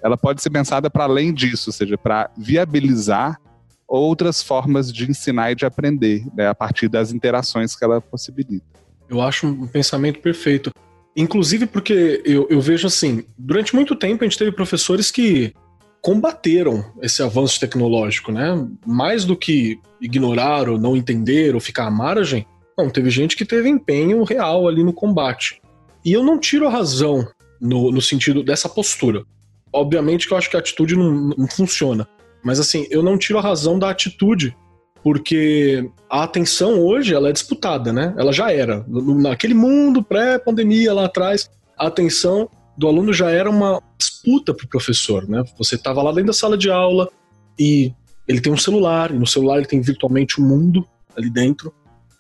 Ela 0.03 0.17
pode 0.17 0.43
ser 0.43 0.51
pensada 0.51 0.89
para 0.89 1.05
além 1.05 1.33
disso, 1.33 1.69
ou 1.69 1.73
seja, 1.75 1.99
para 1.99 2.31
viabilizar 2.37 3.39
outras 3.87 4.43
formas 4.43 4.93
de 4.93 5.11
ensinar 5.11 5.53
e 5.53 5.55
de 5.55 5.67
aprender, 5.67 6.25
né, 6.35 6.47
a 6.47 6.55
partir 6.55 6.89
das 6.89 7.13
interações 7.13 7.77
que 7.77 7.85
ela 7.85 8.01
possibilita. 8.01 8.65
Eu 9.09 9.21
acho 9.21 9.47
um 9.47 9.67
pensamento 9.67 10.21
perfeito. 10.21 10.71
Inclusive 11.17 11.67
porque 11.67 12.23
eu, 12.25 12.47
eu 12.49 12.61
vejo 12.61 12.87
assim, 12.87 13.25
durante 13.37 13.75
muito 13.75 13.97
tempo 13.97 14.23
a 14.23 14.27
gente 14.29 14.39
teve 14.39 14.53
professores 14.53 15.11
que 15.11 15.53
combateram 16.01 16.85
esse 17.03 17.23
avanço 17.23 17.59
tecnológico, 17.61 18.33
né? 18.33 18.67
Mais 18.87 19.25
do 19.25 19.37
que 19.37 19.79
ignorar 20.01 20.69
ou 20.69 20.79
não 20.79 20.97
entender 20.97 21.55
ou 21.55 21.61
ficar 21.61 21.87
à 21.87 21.91
margem, 21.91 22.47
não, 22.81 22.91
teve 22.91 23.11
gente 23.11 23.37
que 23.37 23.45
teve 23.45 23.69
empenho 23.69 24.25
real 24.25 24.67
ali 24.67 24.83
no 24.83 24.93
combate. 24.93 25.61
E 26.05 26.13
eu 26.13 26.25
não 26.25 26.39
tiro 26.39 26.67
a 26.67 26.71
razão 26.71 27.27
no, 27.61 27.91
no 27.91 28.01
sentido 28.01 28.43
dessa 28.43 28.69
postura. 28.69 29.23
Obviamente 29.73 30.27
que 30.27 30.33
eu 30.33 30.39
acho 30.39 30.49
que 30.49 30.57
a 30.57 30.61
atitude 30.61 30.97
não, 30.97 31.13
não 31.37 31.47
funciona. 31.47 32.09
Mas 32.43 32.59
assim, 32.59 32.87
eu 32.91 33.03
não 33.03 33.19
tiro 33.19 33.39
a 33.39 33.43
razão 33.43 33.79
da 33.79 33.91
atitude 33.91 34.57
porque 35.03 35.91
a 36.09 36.25
atenção 36.25 36.81
hoje 36.81 37.15
ela 37.15 37.29
é 37.29 37.33
disputada, 37.33 37.93
né? 37.93 38.15
Ela 38.19 38.33
já 38.33 38.53
era. 38.53 38.85
Naquele 38.89 39.55
mundo 39.55 40.03
pré-pandemia 40.03 40.93
lá 40.93 41.07
atrás, 41.07 41.51
a 41.79 41.87
atenção 41.87 42.49
do 42.77 42.87
aluno 42.87 43.13
já 43.13 43.31
era 43.31 43.49
uma 43.49 43.83
disputa 43.99 44.55
para 44.55 44.65
o 44.65 44.69
professor, 44.69 45.29
né? 45.29 45.43
Você 45.59 45.75
estava 45.75 46.03
lá 46.03 46.11
dentro 46.11 46.29
da 46.29 46.33
sala 46.33 46.57
de 46.57 46.71
aula 46.71 47.09
e 47.59 47.93
ele 48.27 48.41
tem 48.41 48.53
um 48.53 48.59
celular, 48.59 49.11
e 49.11 49.19
no 49.19 49.27
celular 49.27 49.59
ele 49.59 49.67
tem 49.67 49.81
virtualmente 49.81 50.41
o 50.41 50.45
um 50.45 50.49
mundo 50.49 50.87
ali 51.17 51.29
dentro, 51.29 51.73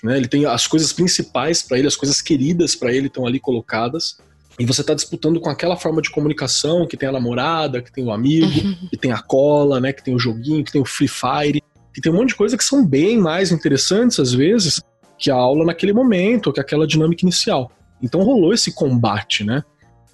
né? 0.02 0.16
Ele 0.16 0.28
tem 0.28 0.46
as 0.46 0.66
coisas 0.66 0.92
principais 0.92 1.62
para 1.62 1.78
ele, 1.78 1.88
as 1.88 1.96
coisas 1.96 2.20
queridas 2.20 2.74
para 2.74 2.92
ele 2.92 3.06
estão 3.06 3.26
ali 3.26 3.40
colocadas. 3.40 4.18
E 4.58 4.64
você 4.64 4.82
está 4.82 4.92
disputando 4.92 5.40
com 5.40 5.48
aquela 5.48 5.76
forma 5.76 6.02
de 6.02 6.10
comunicação 6.10 6.86
que 6.86 6.96
tem 6.96 7.08
a 7.08 7.12
namorada, 7.12 7.80
que 7.80 7.92
tem 7.92 8.04
o 8.04 8.10
amigo, 8.10 8.50
que 8.90 8.96
tem 8.96 9.12
a 9.12 9.22
cola, 9.22 9.80
né? 9.80 9.92
Que 9.92 10.04
tem 10.04 10.14
o 10.14 10.18
joguinho, 10.18 10.64
que 10.64 10.72
tem 10.72 10.80
o 10.80 10.84
Free 10.84 11.08
Fire 11.08 11.62
que 11.92 12.00
tem 12.00 12.12
um 12.12 12.16
monte 12.16 12.30
de 12.30 12.36
coisa 12.36 12.56
que 12.56 12.64
são 12.64 12.86
bem 12.86 13.18
mais 13.18 13.50
interessantes, 13.50 14.18
às 14.18 14.32
vezes, 14.32 14.80
que 15.18 15.30
a 15.30 15.34
aula 15.34 15.64
naquele 15.64 15.92
momento, 15.92 16.52
que 16.52 16.60
aquela 16.60 16.86
dinâmica 16.86 17.24
inicial. 17.24 17.70
Então 18.02 18.22
rolou 18.22 18.54
esse 18.54 18.72
combate, 18.72 19.44
né? 19.44 19.62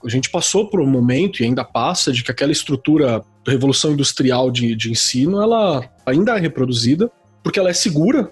A 0.04 0.08
gente 0.08 0.30
passou 0.30 0.68
por 0.68 0.80
um 0.80 0.86
momento, 0.86 1.42
e 1.42 1.44
ainda 1.44 1.64
passa, 1.64 2.12
de 2.12 2.22
que 2.22 2.30
aquela 2.30 2.52
estrutura 2.52 3.22
da 3.44 3.52
revolução 3.52 3.92
industrial 3.92 4.50
de, 4.50 4.74
de 4.74 4.90
ensino, 4.90 5.40
ela 5.40 5.88
ainda 6.04 6.36
é 6.36 6.40
reproduzida, 6.40 7.10
porque 7.42 7.58
ela 7.58 7.70
é 7.70 7.74
segura, 7.74 8.30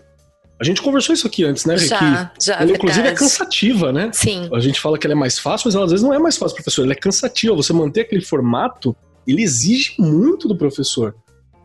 a 0.64 0.66
gente 0.66 0.80
conversou 0.80 1.14
isso 1.14 1.26
aqui 1.26 1.44
antes, 1.44 1.66
né, 1.66 1.74
Ricky? 1.74 1.88
Já, 1.88 2.32
já. 2.40 2.54
Ela, 2.54 2.72
inclusive, 2.72 3.06
é 3.06 3.12
cansativa, 3.12 3.92
né? 3.92 4.10
Sim. 4.14 4.48
A 4.52 4.60
gente 4.60 4.80
fala 4.80 4.98
que 4.98 5.06
ela 5.06 5.12
é 5.12 5.16
mais 5.16 5.38
fácil, 5.38 5.68
mas 5.68 5.74
ela 5.74 5.84
às 5.84 5.90
vezes 5.90 6.02
não 6.02 6.14
é 6.14 6.18
mais 6.18 6.38
fácil, 6.38 6.54
professor. 6.56 6.84
Ela 6.84 6.92
é 6.92 6.96
cansativa. 6.96 7.54
Você 7.54 7.72
manter 7.74 8.00
aquele 8.00 8.24
formato, 8.24 8.96
ele 9.26 9.42
exige 9.42 9.94
muito 9.98 10.48
do 10.48 10.56
professor. 10.56 11.14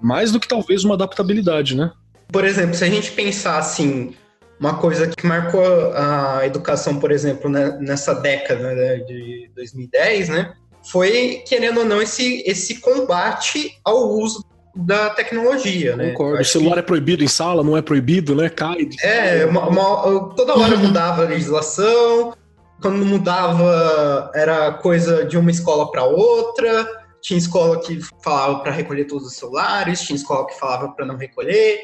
Mais 0.01 0.33
do 0.33 0.39
que 0.39 0.47
talvez 0.47 0.83
uma 0.83 0.95
adaptabilidade, 0.95 1.77
né? 1.77 1.91
Por 2.27 2.43
exemplo, 2.43 2.75
se 2.75 2.83
a 2.83 2.89
gente 2.89 3.11
pensar 3.11 3.57
assim, 3.57 4.13
uma 4.59 4.75
coisa 4.75 5.07
que 5.07 5.25
marcou 5.25 5.63
a 5.93 6.45
educação, 6.45 6.99
por 6.99 7.11
exemplo, 7.11 7.49
né, 7.49 7.77
nessa 7.79 8.13
década 8.13 8.75
né, 8.75 8.97
de 8.97 9.49
2010, 9.55 10.29
né, 10.29 10.53
foi, 10.91 11.43
querendo 11.47 11.79
ou 11.79 11.85
não, 11.85 12.01
esse, 12.01 12.43
esse 12.45 12.79
combate 12.81 13.79
ao 13.83 14.09
uso 14.09 14.43
da 14.75 15.09
tecnologia, 15.09 15.95
né? 15.95 16.11
Concordo. 16.11 16.41
O 16.41 16.45
celular 16.45 16.75
que... 16.75 16.79
é 16.79 16.83
proibido 16.83 17.23
em 17.23 17.27
sala, 17.27 17.63
não 17.63 17.75
é 17.75 17.81
proibido, 17.81 18.35
né? 18.35 18.49
Cai. 18.49 18.89
É, 19.01 19.45
uma, 19.45 19.67
uma, 19.67 20.35
toda 20.35 20.57
hora 20.57 20.77
mudava 20.77 21.23
a 21.23 21.27
legislação, 21.27 22.33
quando 22.81 23.05
mudava 23.05 24.31
era 24.33 24.71
coisa 24.73 25.25
de 25.25 25.37
uma 25.37 25.51
escola 25.51 25.91
para 25.91 26.03
outra, 26.03 26.87
tinha 27.21 27.37
escola 27.37 27.79
que 27.81 27.99
falava 28.23 28.59
para 28.59 28.71
recolher 28.71 29.05
todos 29.05 29.27
os 29.27 29.35
celulares, 29.35 30.01
tinha 30.01 30.15
escola 30.15 30.47
que 30.47 30.57
falava 30.57 30.89
para 30.89 31.05
não 31.05 31.17
recolher. 31.17 31.79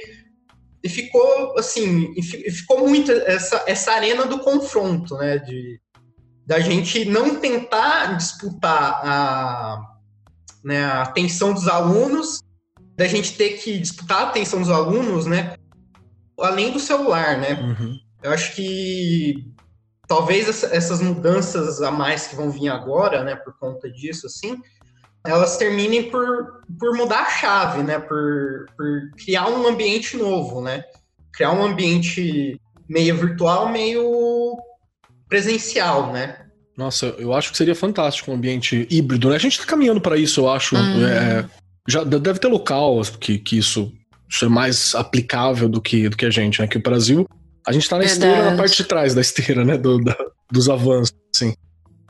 E 0.84 0.88
ficou 0.88 1.58
assim, 1.58 2.14
e 2.16 2.52
ficou 2.52 2.88
muito 2.88 3.12
essa, 3.12 3.64
essa 3.66 3.92
arena 3.92 4.26
do 4.26 4.40
confronto, 4.40 5.16
né? 5.18 5.40
De, 5.40 5.80
da 6.46 6.60
gente 6.60 7.06
não 7.06 7.36
tentar 7.36 8.16
disputar 8.18 9.02
a, 9.04 9.82
né, 10.64 10.86
a 10.86 11.02
atenção 11.02 11.54
dos 11.54 11.68
alunos, 11.68 12.44
da 12.96 13.08
gente 13.08 13.34
ter 13.34 13.58
que 13.58 13.78
disputar 13.78 14.20
a 14.20 14.30
atenção 14.30 14.60
dos 14.60 14.70
alunos, 14.70 15.26
né? 15.26 15.56
Além 16.40 16.72
do 16.72 16.80
celular, 16.80 17.38
né? 17.38 17.54
Uhum. 17.54 17.98
Eu 18.24 18.32
acho 18.32 18.56
que 18.56 19.54
talvez 20.08 20.64
essas 20.64 21.02
mudanças 21.02 21.82
a 21.82 21.92
mais 21.92 22.28
que 22.28 22.36
vão 22.36 22.50
vir 22.50 22.70
agora, 22.70 23.24
né, 23.24 23.36
por 23.36 23.58
conta 23.58 23.90
disso, 23.90 24.28
assim, 24.28 24.62
elas 25.26 25.58
terminem 25.58 26.10
por, 26.10 26.62
por 26.80 26.96
mudar 26.96 27.22
a 27.22 27.30
chave, 27.30 27.84
né? 27.84 28.00
Por, 28.00 28.68
por 28.78 29.12
criar 29.18 29.48
um 29.50 29.68
ambiente 29.68 30.16
novo, 30.16 30.62
né? 30.62 30.84
Criar 31.34 31.52
um 31.52 31.64
ambiente 31.64 32.60
meio 32.88 33.18
virtual, 33.18 33.70
meio 33.70 34.56
presencial, 35.28 36.14
né? 36.14 36.46
Nossa, 36.78 37.08
eu 37.18 37.34
acho 37.34 37.52
que 37.52 37.58
seria 37.58 37.74
fantástico 37.74 38.30
um 38.30 38.36
ambiente 38.36 38.88
híbrido, 38.90 39.30
né? 39.30 39.36
A 39.36 39.40
gente 39.40 39.60
tá 39.60 39.66
caminhando 39.66 40.02
para 40.02 40.18
isso, 40.18 40.42
eu 40.42 40.50
acho. 40.50 40.76
Uhum. 40.76 41.08
É, 41.08 41.46
já 41.88 42.04
deve 42.04 42.40
ter 42.40 42.48
local 42.48 43.02
que, 43.20 43.38
que 43.38 43.58
isso, 43.58 43.92
isso 44.30 44.46
é 44.46 44.50
mais 44.50 44.96
aplicável 44.96 45.70
do 45.70 45.82
que, 45.82 46.10
do 46.10 46.18
que 46.18 46.26
a 46.26 46.30
gente, 46.30 46.60
né? 46.60 46.68
Que 46.68 46.78
o 46.78 46.82
Brasil, 46.82 47.28
a 47.66 47.72
gente 47.72 47.88
tá 47.88 47.98
na 47.98 48.06
Verdade. 48.06 48.26
esteira, 48.26 48.52
na 48.52 48.58
parte 48.58 48.78
de 48.78 48.84
trás 48.86 49.14
da 49.14 49.22
esteira, 49.22 49.64
né? 49.64 49.78
Do, 49.78 50.04
da, 50.04 50.16
dos 50.52 50.70
avanços, 50.70 51.16
assim. 51.36 51.54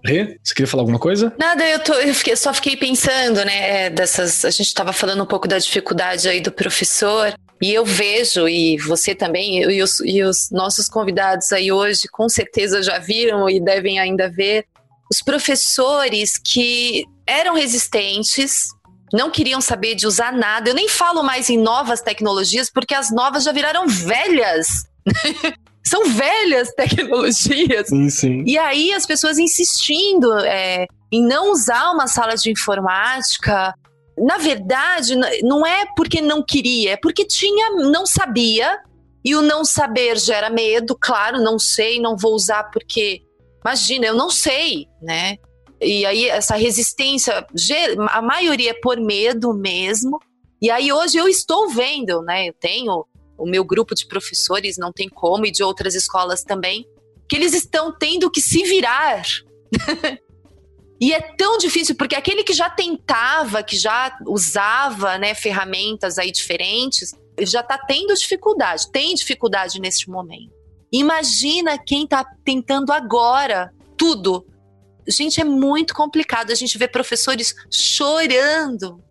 Rê, 0.06 0.38
você 0.44 0.54
queria 0.54 0.68
falar 0.68 0.84
alguma 0.84 1.00
coisa? 1.00 1.34
Nada, 1.38 1.68
eu, 1.68 1.80
tô, 1.80 1.94
eu 1.94 2.14
fiquei, 2.14 2.36
só 2.36 2.54
fiquei 2.54 2.78
pensando, 2.78 3.44
né, 3.44 3.90
dessas. 3.90 4.46
A 4.46 4.52
gente 4.52 4.68
estava 4.68 4.94
falando 4.94 5.24
um 5.24 5.26
pouco 5.26 5.48
da 5.48 5.58
dificuldade 5.58 6.30
aí 6.30 6.40
do 6.40 6.52
professor. 6.52 7.34
E 7.62 7.74
eu 7.74 7.84
vejo, 7.86 8.48
e 8.48 8.78
você 8.78 9.16
também, 9.16 9.64
e 9.64 9.82
os, 9.82 10.00
e 10.02 10.22
os 10.22 10.50
nossos 10.52 10.88
convidados 10.88 11.52
aí 11.52 11.72
hoje 11.72 12.04
com 12.12 12.28
certeza 12.28 12.84
já 12.84 13.00
viram 13.00 13.50
e 13.50 13.60
devem 13.60 13.98
ainda 13.98 14.30
ver, 14.30 14.66
os 15.10 15.22
professores 15.22 16.34
que 16.38 17.06
eram 17.26 17.56
resistentes, 17.56 18.66
não 19.16 19.32
queriam 19.32 19.62
saber 19.62 19.96
de 19.96 20.06
usar 20.06 20.34
nada. 20.34 20.70
Eu 20.70 20.76
nem 20.76 20.90
falo 20.90 21.24
mais 21.24 21.50
em 21.50 21.58
novas 21.58 22.02
tecnologias, 22.02 22.70
porque 22.70 22.94
as 22.94 23.10
novas 23.10 23.44
já 23.44 23.52
viraram 23.52 23.88
velhas. 23.88 24.68
São 25.84 26.04
velhas 26.10 26.74
tecnologias. 26.74 27.88
Sim, 27.88 28.10
sim. 28.10 28.44
E 28.46 28.58
aí 28.58 28.92
as 28.92 29.06
pessoas 29.06 29.38
insistindo 29.38 30.34
é, 30.40 30.88
em 31.12 31.26
não 31.26 31.52
usar 31.52 31.92
uma 31.92 32.08
sala 32.08 32.36
de 32.36 32.52
informática. 32.52 33.74
Na 34.18 34.38
verdade, 34.38 35.16
não 35.44 35.66
é 35.66 35.86
porque 35.96 36.22
não 36.22 36.44
queria, 36.44 36.94
é 36.94 36.98
porque 36.98 37.26
tinha, 37.26 37.70
não 37.72 38.06
sabia. 38.06 38.80
E 39.24 39.36
o 39.36 39.42
não 39.42 39.66
saber 39.66 40.20
gera 40.20 40.52
medo, 40.52 40.96
claro, 41.00 41.42
não 41.42 41.58
sei, 41.58 42.00
não 42.00 42.16
vou 42.16 42.34
usar 42.34 42.66
porque. 42.66 43.22
Imagina, 43.64 44.06
eu 44.06 44.16
não 44.16 44.30
sei, 44.30 44.88
né? 45.02 45.38
E 45.82 46.06
aí 46.06 46.30
essa 46.30 46.56
resistência, 46.56 47.46
a 48.10 48.22
maioria 48.22 48.72
é 48.72 48.80
por 48.82 49.00
medo 49.00 49.54
mesmo. 49.54 50.20
E 50.62 50.70
aí 50.70 50.92
hoje 50.92 51.18
eu 51.18 51.28
estou 51.28 51.70
vendo, 51.70 52.22
né? 52.22 52.50
Eu 52.50 52.54
tenho 52.54 53.06
o 53.38 53.46
meu 53.46 53.64
grupo 53.64 53.94
de 53.94 54.08
professores, 54.08 54.78
não 54.78 54.92
tem 54.92 55.10
como, 55.10 55.46
e 55.46 55.52
de 55.52 55.64
outras 55.64 55.94
escolas 55.94 56.44
também, 56.44 56.88
que 57.28 57.36
eles 57.36 57.54
estão 57.54 57.92
tendo 57.92 58.32
que 58.32 58.42
se 58.42 58.64
virar. 58.64 59.24
e 61.00 61.14
é 61.14 61.20
tão 61.20 61.58
difícil, 61.58 61.96
porque 61.96 62.16
aquele 62.16 62.44
que 62.44 62.54
já 62.54 62.70
tentava, 62.70 63.62
que 63.62 63.78
já 63.78 64.18
usava 64.26 65.18
né, 65.18 65.36
ferramentas 65.36 66.18
aí 66.18 66.32
diferentes, 66.32 67.14
já 67.42 67.60
está 67.60 67.78
tendo 67.78 68.14
dificuldade, 68.14 68.90
tem 68.92 69.14
dificuldade 69.14 69.80
neste 69.80 70.10
momento. 70.10 70.54
Imagina 70.92 71.78
quem 71.78 72.06
está 72.06 72.24
tentando 72.46 72.94
agora 72.94 73.74
tudo 73.98 74.46
Gente, 75.08 75.40
é 75.40 75.44
muito 75.44 75.94
complicado. 75.94 76.52
A 76.52 76.56
gente 76.56 76.78
vê 76.78 76.88
professores 76.88 77.56
chorando. 77.72 79.04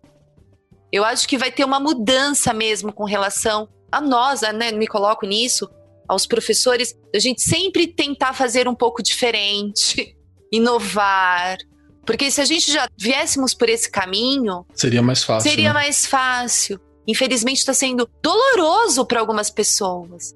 Eu 0.91 1.03
acho 1.03 1.27
que 1.27 1.37
vai 1.37 1.51
ter 1.51 1.63
uma 1.63 1.79
mudança 1.79 2.53
mesmo 2.53 2.91
com 2.93 3.05
relação 3.05 3.67
a 3.91 4.01
nós, 4.01 4.41
né? 4.41 4.71
Me 4.71 4.87
coloco 4.87 5.25
nisso, 5.25 5.69
aos 6.07 6.25
professores, 6.25 6.95
a 7.13 7.19
gente 7.19 7.41
sempre 7.41 7.87
tentar 7.87 8.33
fazer 8.33 8.67
um 8.67 8.75
pouco 8.75 9.01
diferente, 9.01 10.15
inovar. 10.51 11.57
Porque 12.05 12.29
se 12.29 12.39
a 12.39 12.45
gente 12.45 12.71
já 12.71 12.87
viéssemos 12.97 13.53
por 13.53 13.67
esse 13.67 13.89
caminho. 13.89 14.65
Seria 14.73 15.01
mais 15.01 15.23
fácil. 15.23 15.49
Seria 15.49 15.69
né? 15.69 15.73
mais 15.73 16.05
fácil. 16.05 16.79
Infelizmente 17.07 17.57
está 17.57 17.73
sendo 17.73 18.09
doloroso 18.21 19.05
para 19.05 19.19
algumas 19.19 19.49
pessoas. 19.49 20.35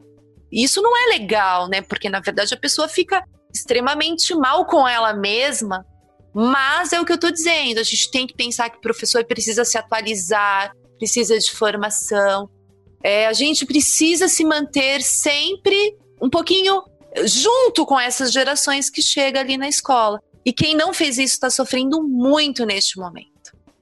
Isso 0.51 0.81
não 0.81 0.95
é 0.97 1.17
legal, 1.17 1.67
né? 1.67 1.81
Porque 1.81 2.09
na 2.09 2.19
verdade 2.19 2.53
a 2.53 2.57
pessoa 2.57 2.87
fica 2.87 3.23
extremamente 3.53 4.33
mal 4.35 4.65
com 4.65 4.87
ela 4.87 5.13
mesma. 5.13 5.85
Mas 6.33 6.93
é 6.93 7.01
o 7.01 7.05
que 7.05 7.11
eu 7.11 7.15
estou 7.15 7.31
dizendo, 7.31 7.79
a 7.79 7.83
gente 7.83 8.11
tem 8.11 8.27
que 8.27 8.35
pensar 8.35 8.69
que 8.69 8.77
o 8.77 8.81
professor 8.81 9.25
precisa 9.25 9.65
se 9.65 9.77
atualizar, 9.77 10.71
precisa 10.97 11.37
de 11.37 11.51
formação. 11.51 12.49
É, 13.03 13.27
a 13.27 13.33
gente 13.33 13.65
precisa 13.65 14.27
se 14.27 14.45
manter 14.45 15.01
sempre 15.01 15.95
um 16.21 16.29
pouquinho 16.29 16.83
junto 17.25 17.85
com 17.85 17.99
essas 17.99 18.31
gerações 18.31 18.89
que 18.89 19.01
chegam 19.01 19.41
ali 19.41 19.57
na 19.57 19.67
escola. 19.67 20.19
E 20.45 20.53
quem 20.53 20.75
não 20.75 20.93
fez 20.93 21.17
isso 21.17 21.33
está 21.33 21.49
sofrendo 21.49 22.03
muito 22.03 22.65
neste 22.65 22.97
momento. 22.97 23.29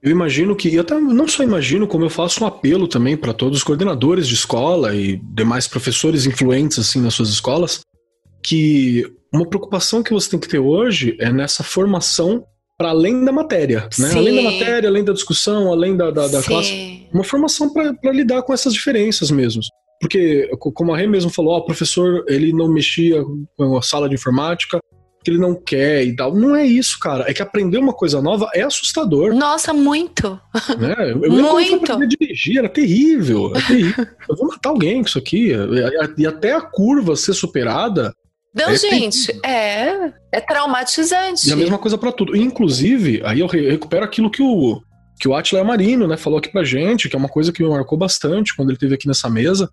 Eu 0.01 0.11
imagino 0.11 0.55
que, 0.55 0.73
eu 0.73 0.83
não 1.01 1.27
só 1.27 1.43
imagino, 1.43 1.87
como 1.87 2.05
eu 2.05 2.09
faço 2.09 2.43
um 2.43 2.47
apelo 2.47 2.87
também 2.87 3.17
para 3.17 3.33
todos 3.33 3.57
os 3.57 3.63
coordenadores 3.63 4.27
de 4.27 4.35
escola 4.35 4.95
e 4.95 5.17
demais 5.17 5.67
professores 5.67 6.25
influentes 6.25 6.79
assim 6.79 7.01
nas 7.01 7.13
suas 7.13 7.29
escolas, 7.29 7.81
que 8.43 9.03
uma 9.33 9.47
preocupação 9.47 10.01
que 10.01 10.13
você 10.13 10.29
tem 10.29 10.39
que 10.39 10.47
ter 10.47 10.59
hoje 10.59 11.17
é 11.19 11.31
nessa 11.31 11.63
formação 11.63 12.45
para 12.77 12.89
além 12.89 13.25
da 13.25 13.31
matéria, 13.31 13.89
né? 13.97 14.11
Além 14.13 14.35
da 14.35 14.41
matéria, 14.43 14.87
além 14.87 15.03
da 15.03 15.11
discussão, 15.11 15.71
além 15.71 15.97
da, 15.97 16.11
da, 16.11 16.27
da 16.27 16.43
classe. 16.43 17.07
Uma 17.11 17.23
formação 17.23 17.73
para 17.73 18.11
lidar 18.11 18.43
com 18.43 18.53
essas 18.53 18.73
diferenças 18.73 19.31
mesmo. 19.31 19.61
Porque, 19.99 20.47
como 20.59 20.93
a 20.93 20.97
Rê 20.97 21.07
mesmo 21.07 21.31
falou, 21.31 21.53
ó, 21.53 21.57
o 21.57 21.65
professor 21.65 22.23
ele 22.27 22.53
não 22.53 22.71
mexia 22.71 23.23
com 23.57 23.77
a 23.77 23.81
sala 23.81 24.07
de 24.07 24.13
informática, 24.13 24.79
que 25.23 25.31
ele 25.31 25.39
não 25.39 25.55
quer 25.55 26.05
e 26.05 26.15
tal. 26.15 26.35
Não 26.35 26.55
é 26.55 26.65
isso, 26.65 26.99
cara. 26.99 27.25
É 27.27 27.33
que 27.33 27.41
aprender 27.41 27.79
uma 27.79 27.93
coisa 27.93 28.21
nova 28.21 28.47
é 28.53 28.61
assustador. 28.61 29.33
Nossa, 29.33 29.73
muito. 29.73 30.39
Né? 30.77 30.95
Eu, 31.11 31.23
eu 31.23 31.31
muito. 31.31 31.91
Eu 31.91 32.07
dirigir, 32.07 32.59
era 32.59 32.69
terrível, 32.69 33.51
era 33.55 33.65
terrível. 33.65 34.05
eu 34.29 34.35
vou 34.35 34.47
matar 34.47 34.69
alguém 34.69 35.01
com 35.01 35.07
isso 35.09 35.17
aqui. 35.17 35.51
E 36.17 36.25
até 36.27 36.53
a 36.53 36.61
curva 36.61 37.15
ser 37.15 37.33
superada, 37.33 38.13
não, 38.53 38.69
é 38.69 38.75
gente, 38.75 39.39
é, 39.45 40.11
é 40.31 40.41
traumatizante. 40.41 41.47
E 41.47 41.51
a 41.51 41.55
mesma 41.55 41.77
coisa 41.77 41.97
para 41.97 42.11
tudo. 42.11 42.35
Inclusive, 42.35 43.21
aí 43.23 43.39
eu 43.39 43.47
recupero 43.47 44.03
aquilo 44.03 44.31
que 44.31 44.41
o, 44.41 44.81
que 45.19 45.27
o 45.27 45.35
Atila 45.35 45.63
Marino 45.63 46.07
né, 46.07 46.17
falou 46.17 46.39
aqui 46.39 46.51
pra 46.51 46.63
gente, 46.63 47.09
que 47.09 47.15
é 47.15 47.19
uma 47.19 47.29
coisa 47.29 47.51
que 47.51 47.63
me 47.63 47.69
marcou 47.69 47.97
bastante 47.97 48.55
quando 48.55 48.69
ele 48.69 48.75
esteve 48.75 48.95
aqui 48.95 49.07
nessa 49.07 49.29
mesa, 49.29 49.69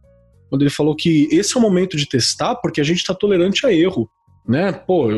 quando 0.50 0.62
ele 0.62 0.70
falou 0.70 0.94
que 0.94 1.28
esse 1.30 1.56
é 1.56 1.58
o 1.58 1.62
momento 1.62 1.96
de 1.96 2.06
testar 2.06 2.56
porque 2.56 2.80
a 2.80 2.84
gente 2.84 2.98
está 2.98 3.14
tolerante 3.14 3.66
a 3.66 3.72
erro. 3.72 4.08
Né? 4.46 4.72
Pô, 4.72 5.08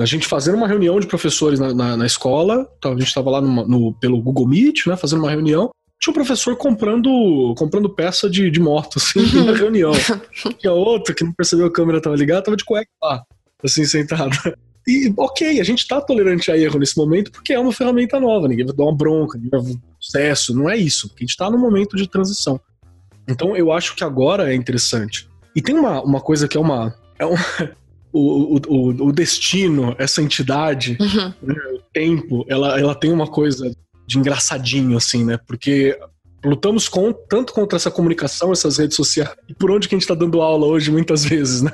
a 0.00 0.04
gente 0.04 0.26
fazendo 0.26 0.56
uma 0.56 0.66
reunião 0.66 0.98
de 0.98 1.06
professores 1.06 1.60
na, 1.60 1.72
na, 1.72 1.96
na 1.96 2.06
escola, 2.06 2.68
então 2.76 2.92
a 2.92 2.94
gente 2.98 3.06
estava 3.06 3.30
lá 3.30 3.40
no, 3.40 3.68
no, 3.68 3.94
pelo 4.00 4.20
Google 4.20 4.48
Meet, 4.48 4.86
né, 4.88 4.96
fazendo 4.96 5.20
uma 5.20 5.30
reunião, 5.30 5.70
tinha 6.04 6.12
um 6.12 6.14
professor 6.14 6.54
comprando, 6.56 7.54
comprando 7.56 7.88
peça 7.88 8.28
de, 8.28 8.50
de 8.50 8.60
moto, 8.60 8.98
assim, 8.98 9.22
na 9.42 9.52
reunião. 9.52 9.92
Tinha 10.58 10.72
outro 10.72 11.14
que 11.14 11.24
não 11.24 11.32
percebeu 11.32 11.66
a 11.66 11.72
câmera 11.72 11.98
estava 11.98 12.14
ligada, 12.14 12.42
tava 12.42 12.56
de 12.56 12.64
cueca 12.64 12.90
lá, 13.02 13.24
assim, 13.62 13.86
sentado. 13.86 14.36
E, 14.86 15.10
ok, 15.16 15.58
a 15.58 15.64
gente 15.64 15.78
está 15.78 15.98
tolerante 16.02 16.50
a 16.50 16.58
erro 16.58 16.78
nesse 16.78 16.94
momento 16.94 17.32
porque 17.32 17.54
é 17.54 17.58
uma 17.58 17.72
ferramenta 17.72 18.20
nova, 18.20 18.46
ninguém 18.46 18.66
vai 18.66 18.76
dar 18.76 18.84
uma 18.84 18.94
bronca, 18.94 19.38
ninguém 19.38 19.58
vai 19.58 19.74
sucesso, 19.98 20.54
não 20.54 20.68
é 20.68 20.76
isso, 20.76 21.08
porque 21.08 21.24
a 21.24 21.24
gente 21.24 21.30
está 21.30 21.50
no 21.50 21.56
momento 21.56 21.96
de 21.96 22.06
transição. 22.06 22.60
Então 23.26 23.56
eu 23.56 23.72
acho 23.72 23.96
que 23.96 24.04
agora 24.04 24.52
é 24.52 24.54
interessante. 24.54 25.26
E 25.56 25.62
tem 25.62 25.74
uma, 25.74 26.02
uma 26.02 26.20
coisa 26.20 26.46
que 26.46 26.58
é 26.58 26.60
uma. 26.60 26.94
É 27.18 27.24
um, 27.24 27.34
o, 28.12 28.60
o, 28.68 28.88
o 29.06 29.12
destino, 29.12 29.96
essa 29.98 30.20
entidade, 30.20 30.98
uhum. 31.00 31.32
né, 31.40 31.54
o 31.72 31.80
tempo, 31.90 32.44
ela, 32.46 32.78
ela 32.78 32.94
tem 32.94 33.10
uma 33.10 33.26
coisa 33.26 33.74
de 34.06 34.18
engraçadinho, 34.18 34.96
assim, 34.96 35.24
né? 35.24 35.38
Porque 35.46 35.98
lutamos 36.44 36.88
com, 36.88 37.12
tanto 37.12 37.52
contra 37.52 37.76
essa 37.76 37.90
comunicação, 37.90 38.52
essas 38.52 38.76
redes 38.78 38.96
sociais, 38.96 39.34
e 39.48 39.54
por 39.54 39.70
onde 39.70 39.88
que 39.88 39.94
a 39.94 39.98
gente 39.98 40.06
tá 40.06 40.14
dando 40.14 40.42
aula 40.42 40.66
hoje, 40.66 40.90
muitas 40.90 41.24
vezes, 41.26 41.62
né? 41.62 41.72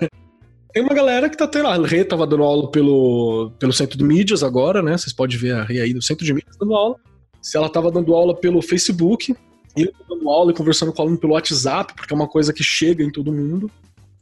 Tem 0.73 0.83
uma 0.83 0.95
galera 0.95 1.29
que 1.29 1.37
tá 1.37 1.49
tendo. 1.49 1.67
A 1.67 1.77
Rê 1.85 2.05
tava 2.05 2.27
dando 2.27 2.45
aula 2.45 2.71
pelo, 2.71 3.51
pelo 3.59 3.73
centro 3.73 3.99
de 3.99 4.05
mídias 4.05 4.45
agora, 4.45 4.81
né? 4.81 4.97
Vocês 4.97 5.13
podem 5.13 5.37
ver 5.37 5.53
a 5.53 5.65
Rê 5.65 5.81
aí 5.81 5.93
do 5.93 6.01
centro 6.01 6.25
de 6.25 6.33
mídias 6.33 6.57
dando 6.57 6.75
aula. 6.75 6.97
Se 7.43 7.57
ela 7.57 7.69
tava 7.69 7.91
dando 7.91 8.15
aula 8.15 8.37
pelo 8.37 8.63
Facebook, 8.63 9.35
ele 9.77 9.93
dando 10.09 10.29
aula 10.29 10.53
e 10.53 10.55
conversando 10.55 10.93
com 10.93 11.01
o 11.01 11.05
aluno 11.05 11.19
pelo 11.19 11.33
WhatsApp, 11.33 11.93
porque 11.95 12.13
é 12.13 12.17
uma 12.17 12.29
coisa 12.29 12.53
que 12.53 12.63
chega 12.63 13.03
em 13.03 13.11
todo 13.11 13.33
mundo. 13.33 13.69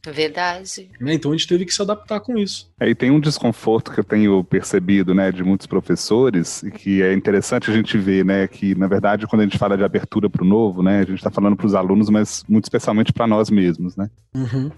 Verdade. 0.06 0.90
Né? 1.00 1.14
Então 1.14 1.32
a 1.32 1.36
gente 1.36 1.46
teve 1.46 1.64
que 1.64 1.72
se 1.72 1.82
adaptar 1.82 2.20
com 2.20 2.38
isso. 2.38 2.70
Aí 2.80 2.92
é, 2.92 2.94
tem 2.94 3.10
um 3.10 3.20
desconforto 3.20 3.92
que 3.92 4.00
eu 4.00 4.04
tenho 4.04 4.42
percebido, 4.44 5.14
né, 5.14 5.32
de 5.32 5.42
muitos 5.42 5.66
professores, 5.66 6.62
e 6.62 6.70
que 6.70 7.02
é 7.02 7.12
interessante 7.12 7.70
a 7.70 7.74
gente 7.74 7.98
ver, 7.98 8.24
né, 8.24 8.46
que 8.46 8.74
na 8.74 8.86
verdade 8.86 9.26
quando 9.26 9.42
a 9.42 9.44
gente 9.44 9.58
fala 9.58 9.76
de 9.76 9.84
abertura 9.84 10.30
para 10.30 10.42
o 10.42 10.46
novo, 10.46 10.82
né, 10.82 11.00
a 11.00 11.04
gente 11.04 11.16
está 11.18 11.30
falando 11.30 11.56
para 11.56 11.66
os 11.66 11.74
alunos, 11.74 12.08
mas 12.10 12.44
muito 12.48 12.64
especialmente 12.64 13.12
para 13.12 13.26
nós 13.26 13.50
mesmos, 13.50 13.96
né. 13.96 14.08
Uhum. 14.34 14.70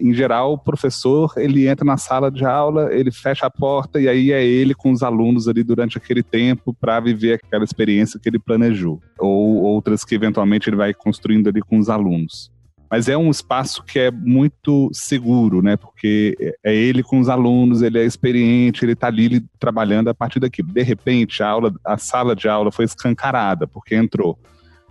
Em 0.00 0.14
geral, 0.14 0.52
o 0.52 0.58
professor 0.58 1.32
ele 1.36 1.66
entra 1.66 1.84
na 1.84 1.96
sala 1.96 2.30
de 2.30 2.44
aula, 2.44 2.94
ele 2.94 3.10
fecha 3.10 3.46
a 3.46 3.50
porta 3.50 4.00
e 4.00 4.08
aí 4.08 4.30
é 4.30 4.44
ele 4.44 4.72
com 4.72 4.92
os 4.92 5.02
alunos 5.02 5.48
ali 5.48 5.64
durante 5.64 5.98
aquele 5.98 6.22
tempo 6.22 6.72
para 6.72 7.00
viver 7.00 7.40
aquela 7.44 7.64
experiência 7.64 8.18
que 8.20 8.28
ele 8.28 8.38
planejou, 8.38 9.00
ou 9.18 9.56
outras 9.56 10.04
que 10.04 10.14
eventualmente 10.14 10.68
ele 10.68 10.76
vai 10.76 10.94
construindo 10.94 11.48
ali 11.48 11.60
com 11.60 11.78
os 11.78 11.88
alunos 11.88 12.56
mas 12.90 13.08
é 13.08 13.16
um 13.16 13.30
espaço 13.30 13.82
que 13.84 13.98
é 13.98 14.10
muito 14.10 14.88
seguro, 14.92 15.60
né? 15.60 15.76
Porque 15.76 16.54
é 16.64 16.74
ele 16.74 17.02
com 17.02 17.20
os 17.20 17.28
alunos, 17.28 17.82
ele 17.82 17.98
é 17.98 18.04
experiente, 18.04 18.84
ele 18.84 18.92
está 18.92 19.08
ali 19.08 19.44
trabalhando 19.58 20.08
a 20.08 20.14
partir 20.14 20.40
daquilo. 20.40 20.72
De 20.72 20.82
repente, 20.82 21.42
a 21.42 21.48
aula, 21.48 21.74
a 21.84 21.98
sala 21.98 22.34
de 22.34 22.48
aula 22.48 22.72
foi 22.72 22.86
escancarada, 22.86 23.66
porque 23.66 23.94
entrou 23.94 24.38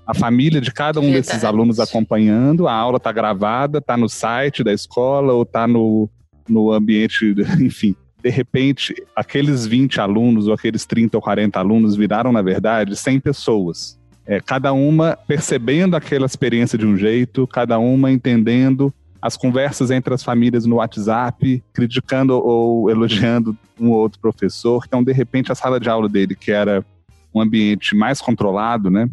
a 0.06 0.14
família 0.14 0.62
de 0.62 0.72
cada 0.72 1.00
um 1.00 1.04
Verdade. 1.04 1.28
desses 1.28 1.44
alunos 1.44 1.80
acompanhando, 1.80 2.68
a 2.68 2.74
aula 2.74 2.98
está 2.98 3.12
gravada, 3.12 3.80
está 3.80 3.98
no 3.98 4.08
site 4.08 4.64
da 4.64 4.72
escola 4.72 5.34
ou 5.34 5.42
está 5.42 5.68
no, 5.68 6.10
no 6.48 6.72
ambiente, 6.72 7.36
enfim. 7.60 7.96
De 8.22 8.30
repente, 8.30 8.94
aqueles 9.16 9.66
20 9.66 10.00
alunos 10.00 10.48
ou 10.48 10.54
aqueles 10.54 10.86
30 10.86 11.18
ou 11.18 11.22
40 11.22 11.60
alunos 11.60 11.96
viraram, 11.96 12.32
na 12.32 12.42
verdade, 12.42 12.96
100 12.96 13.20
pessoas 13.20 13.97
é, 14.28 14.42
cada 14.42 14.74
uma 14.74 15.18
percebendo 15.26 15.96
aquela 15.96 16.26
experiência 16.26 16.78
de 16.78 16.86
um 16.86 16.98
jeito, 16.98 17.48
cada 17.48 17.80
uma 17.80 18.12
entendendo 18.12 18.94
as 19.22 19.38
conversas 19.38 19.90
entre 19.90 20.14
as 20.14 20.22
famílias 20.22 20.66
no 20.66 20.76
WhatsApp, 20.76 21.64
criticando 21.74 22.34
ou 22.34 22.90
elogiando 22.90 23.58
um 23.80 23.90
ou 23.90 23.98
outro 23.98 24.20
professor. 24.20 24.84
Então, 24.86 25.04
de 25.04 25.14
repente, 25.14 25.52
a 25.52 25.56
sala 25.56 25.80
de 25.80 25.90
aula 25.90 26.10
dele, 26.10 26.36
que 26.36 26.52
era 26.52 26.86
um 27.34 27.42
ambiente 27.42 27.96
mais 27.96 28.22
controlado, 28.22 28.92
né? 28.92 29.10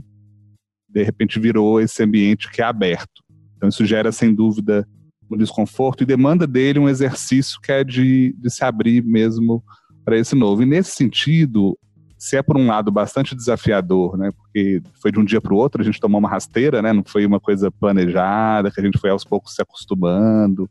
De 0.88 1.02
repente 1.02 1.40
virou 1.40 1.80
esse 1.80 2.02
ambiente 2.02 2.50
que 2.50 2.60
é 2.60 2.64
aberto. 2.64 3.22
Então, 3.56 3.68
isso 3.68 3.86
gera, 3.86 4.12
sem 4.12 4.34
dúvida, 4.34 4.86
um 5.30 5.36
desconforto 5.36 6.02
e 6.02 6.06
demanda 6.06 6.46
dele 6.46 6.78
um 6.78 6.88
exercício 6.88 7.60
que 7.60 7.72
é 7.72 7.82
de, 7.82 8.34
de 8.36 8.50
se 8.50 8.64
abrir 8.64 9.02
mesmo 9.02 9.64
para 10.04 10.18
esse 10.18 10.34
novo. 10.34 10.62
E 10.62 10.66
nesse 10.66 10.90
sentido, 10.90 11.78
se 12.18 12.36
é 12.36 12.42
por 12.42 12.56
um 12.56 12.66
lado 12.66 12.90
bastante 12.90 13.34
desafiador, 13.34 14.16
né? 14.16 14.30
Porque 14.36 14.82
foi 15.00 15.12
de 15.12 15.18
um 15.18 15.24
dia 15.24 15.40
para 15.40 15.52
o 15.52 15.56
outro, 15.56 15.82
a 15.82 15.84
gente 15.84 16.00
tomou 16.00 16.18
uma 16.18 16.28
rasteira, 16.28 16.80
né? 16.80 16.92
Não 16.92 17.04
foi 17.04 17.26
uma 17.26 17.40
coisa 17.40 17.70
planejada, 17.70 18.70
que 18.70 18.80
a 18.80 18.84
gente 18.84 18.98
foi 18.98 19.10
aos 19.10 19.24
poucos 19.24 19.54
se 19.54 19.62
acostumando, 19.62 20.68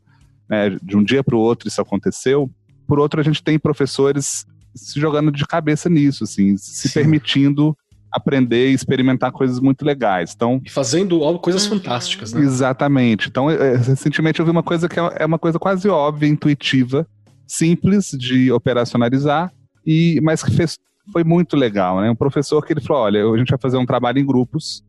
né? 0.48 0.76
De 0.82 0.96
um 0.96 1.04
dia 1.04 1.22
para 1.22 1.36
o 1.36 1.40
outro 1.40 1.68
isso 1.68 1.80
aconteceu. 1.80 2.50
Por 2.86 2.98
outro, 2.98 3.20
a 3.20 3.24
gente 3.24 3.42
tem 3.42 3.58
professores 3.58 4.46
se 4.74 4.98
jogando 4.98 5.30
de 5.30 5.46
cabeça 5.46 5.88
nisso, 5.88 6.24
assim, 6.24 6.56
se 6.56 6.88
Sim. 6.88 6.94
permitindo 6.94 7.76
aprender 8.14 8.70
e 8.70 8.74
experimentar 8.74 9.32
coisas 9.32 9.58
muito 9.58 9.84
legais. 9.84 10.32
Então, 10.34 10.60
e 10.64 10.70
fazendo 10.70 11.20
coisas 11.40 11.66
fantásticas, 11.66 12.32
né? 12.32 12.40
Exatamente. 12.40 13.28
Então, 13.28 13.50
é, 13.50 13.76
recentemente 13.76 14.38
eu 14.38 14.44
vi 14.44 14.52
uma 14.52 14.62
coisa 14.62 14.88
que 14.88 14.98
é, 15.00 15.16
é 15.18 15.26
uma 15.26 15.38
coisa 15.38 15.58
quase 15.58 15.88
óbvia, 15.88 16.28
intuitiva, 16.28 17.06
simples 17.46 18.10
de 18.10 18.52
operacionalizar, 18.52 19.52
e 19.84 20.20
mas 20.22 20.42
que 20.42 20.52
fez 20.52 20.78
foi 21.12 21.24
muito 21.24 21.56
legal, 21.56 22.00
né? 22.00 22.10
Um 22.10 22.16
professor 22.16 22.64
que 22.64 22.72
ele 22.72 22.80
falou: 22.80 23.02
olha, 23.02 23.24
a 23.24 23.38
gente 23.38 23.50
vai 23.50 23.58
fazer 23.58 23.76
um 23.76 23.86
trabalho 23.86 24.18
em 24.18 24.26
grupos, 24.26 24.82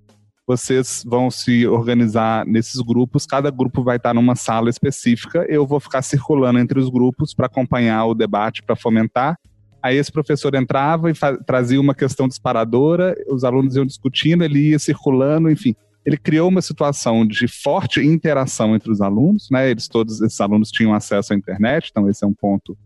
vocês 0.47 1.03
vão 1.05 1.32
se 1.32 1.66
organizar 1.68 2.45
nesses 2.45 2.80
grupos, 2.82 3.26
cada 3.26 3.49
grupo 3.49 3.84
vai 3.84 3.97
estar 3.97 4.13
numa 4.13 4.36
sala 4.36 4.70
específica, 4.70 5.45
eu 5.49 5.66
vou 5.66 5.80
ficar 5.80 6.01
circulando 6.01 6.59
entre 6.59 6.80
os 6.80 6.89
grupos 6.89 7.34
para 7.34 7.47
acompanhar 7.47 8.05
o 8.05 8.13
debate, 8.13 8.63
para 8.63 8.76
fomentar. 8.76 9.38
Aí 9.82 9.97
esse 9.97 10.11
professor 10.11 10.55
entrava 10.55 11.11
e 11.11 11.13
trazia 11.45 11.80
uma 11.80 11.93
questão 11.93 12.28
disparadora, 12.28 13.16
os 13.28 13.43
alunos 13.43 13.76
iam 13.76 13.86
discutindo, 13.86 14.43
ele 14.43 14.70
ia 14.72 14.80
circulando, 14.80 15.49
enfim. 15.49 15.76
Ele 16.03 16.18
criou 16.18 16.49
uma 16.49 16.61
situação 16.61 17.26
de 17.26 17.47
forte 17.47 17.99
interação 17.99 18.76
entre 18.76 18.91
os 18.91 19.01
alunos, 19.01 19.47
né? 19.51 19.70
Eles 19.70 19.88
todos 19.88 20.22
esses 20.22 20.39
alunos 20.39 20.70
tinham 20.72 20.93
acesso 20.93 21.34
à 21.34 21.36
internet, 21.36 21.89
então 21.91 22.09
esse 22.09 22.24
é 22.24 22.28
um 22.28 22.34
ponto 22.34 22.78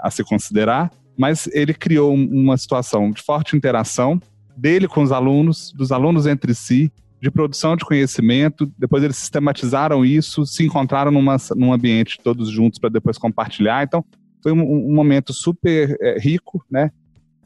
a 0.00 0.10
se 0.10 0.22
considerar 0.24 0.90
mas 1.16 1.48
ele 1.52 1.74
criou 1.74 2.14
uma 2.14 2.56
situação 2.56 3.10
de 3.10 3.22
forte 3.22 3.56
interação 3.56 4.20
dele 4.56 4.88
com 4.88 5.02
os 5.02 5.12
alunos, 5.12 5.72
dos 5.72 5.92
alunos 5.92 6.26
entre 6.26 6.54
si, 6.54 6.92
de 7.20 7.30
produção 7.30 7.76
de 7.76 7.84
conhecimento. 7.84 8.70
Depois 8.78 9.02
eles 9.02 9.16
sistematizaram 9.16 10.04
isso, 10.04 10.46
se 10.46 10.64
encontraram 10.64 11.10
numa, 11.10 11.36
num 11.54 11.72
ambiente 11.72 12.18
todos 12.22 12.48
juntos 12.50 12.78
para 12.78 12.90
depois 12.90 13.18
compartilhar. 13.18 13.84
Então, 13.84 14.04
foi 14.42 14.52
um, 14.52 14.62
um 14.62 14.94
momento 14.94 15.32
super 15.32 15.96
é, 16.00 16.18
rico, 16.18 16.64
né? 16.70 16.90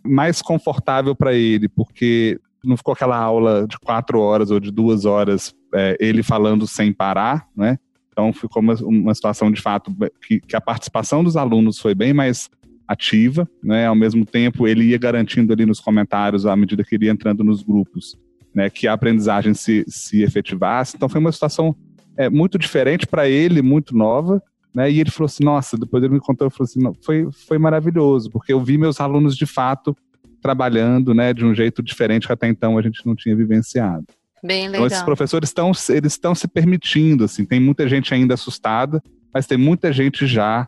Mais 0.05 0.41
confortável 0.41 1.15
para 1.15 1.35
ele, 1.35 1.69
porque 1.69 2.39
não 2.65 2.77
ficou 2.77 2.93
aquela 2.93 3.17
aula 3.17 3.67
de 3.67 3.79
quatro 3.79 4.21
horas 4.21 4.51
ou 4.51 4.61
de 4.61 4.71
duas 4.71 5.05
horas 5.05 5.55
é, 5.75 5.97
ele 6.01 6.23
falando 6.23 6.67
sem 6.67 6.93
parar, 6.93 7.47
né? 7.57 7.79
Então 8.13 8.33
ficou 8.33 8.61
uma, 8.61 8.75
uma 8.83 9.15
situação 9.15 9.51
de 9.51 9.61
fato 9.61 9.95
que, 10.27 10.41
que, 10.41 10.57
a 10.57 10.61
participação 10.61 11.25
dos 11.25 11.37
alunos 11.37 11.79
foi 11.79 11.95
bem 11.95 12.13
mais 12.13 12.51
ativa, 12.91 13.49
né? 13.63 13.87
Ao 13.87 13.95
mesmo 13.95 14.27
tempo, 14.27 14.67
ele 14.67 14.87
ia 14.87 14.99
garantindo 14.99 15.53
ali 15.53 15.65
nos 15.65 15.79
comentários, 15.79 16.45
à 16.45 16.57
medida 16.57 16.83
que 16.83 16.97
ele 16.97 17.05
ia 17.05 17.13
entrando 17.13 17.45
nos 17.45 17.63
grupos, 17.63 18.19
né, 18.53 18.69
que 18.69 18.89
a 18.89 18.93
aprendizagem 18.93 19.55
se, 19.55 19.85
se 19.87 20.25
efetivasse. 20.25 20.97
Então, 20.97 21.09
foi 21.09 21.21
uma 21.21 21.31
situação 21.31 21.77
é, 22.17 22.29
muito 22.29 22.59
diferente 22.59 23.07
para 23.07 23.29
ele, 23.29 23.63
muito 23.63 23.97
nova, 23.97 24.43
né? 24.75 24.91
E 24.91 24.99
ele 24.99 25.11
falou 25.11 25.27
assim: 25.27 25.45
Nossa, 25.45 25.79
depois 25.79 26.03
ele 26.03 26.15
me 26.15 26.21
contou, 26.21 26.49
ele 26.49 26.55
falou 26.55 26.65
assim: 26.65 26.81
não, 26.83 26.93
foi, 27.01 27.29
foi 27.47 27.59
maravilhoso, 27.59 28.29
porque 28.29 28.53
eu 28.53 28.61
vi 28.61 28.77
meus 28.77 29.01
alunos 29.01 29.37
de 29.37 29.47
fato 29.47 29.97
trabalhando, 30.43 31.15
né, 31.15 31.33
de 31.33 31.45
um 31.45 31.55
jeito 31.55 31.83
diferente 31.83 32.27
que 32.27 32.33
até 32.33 32.49
então 32.49 32.77
a 32.77 32.83
gente 32.83 33.07
não 33.07 33.15
tinha 33.15 33.37
vivenciado. 33.37 34.05
Bem 34.43 34.67
legal. 34.67 34.87
Então, 34.87 34.87
esses 34.87 35.03
professores 35.03 35.51
estão 35.51 35.71
eles 35.91 36.13
estão 36.13 36.35
se 36.35 36.49
permitindo, 36.49 37.25
assim, 37.25 37.45
tem 37.45 37.61
muita 37.61 37.87
gente 37.87 38.13
ainda 38.13 38.35
assustada, 38.35 39.01
mas 39.33 39.47
tem 39.47 39.59
muita 39.59 39.93
gente 39.93 40.27
já 40.27 40.67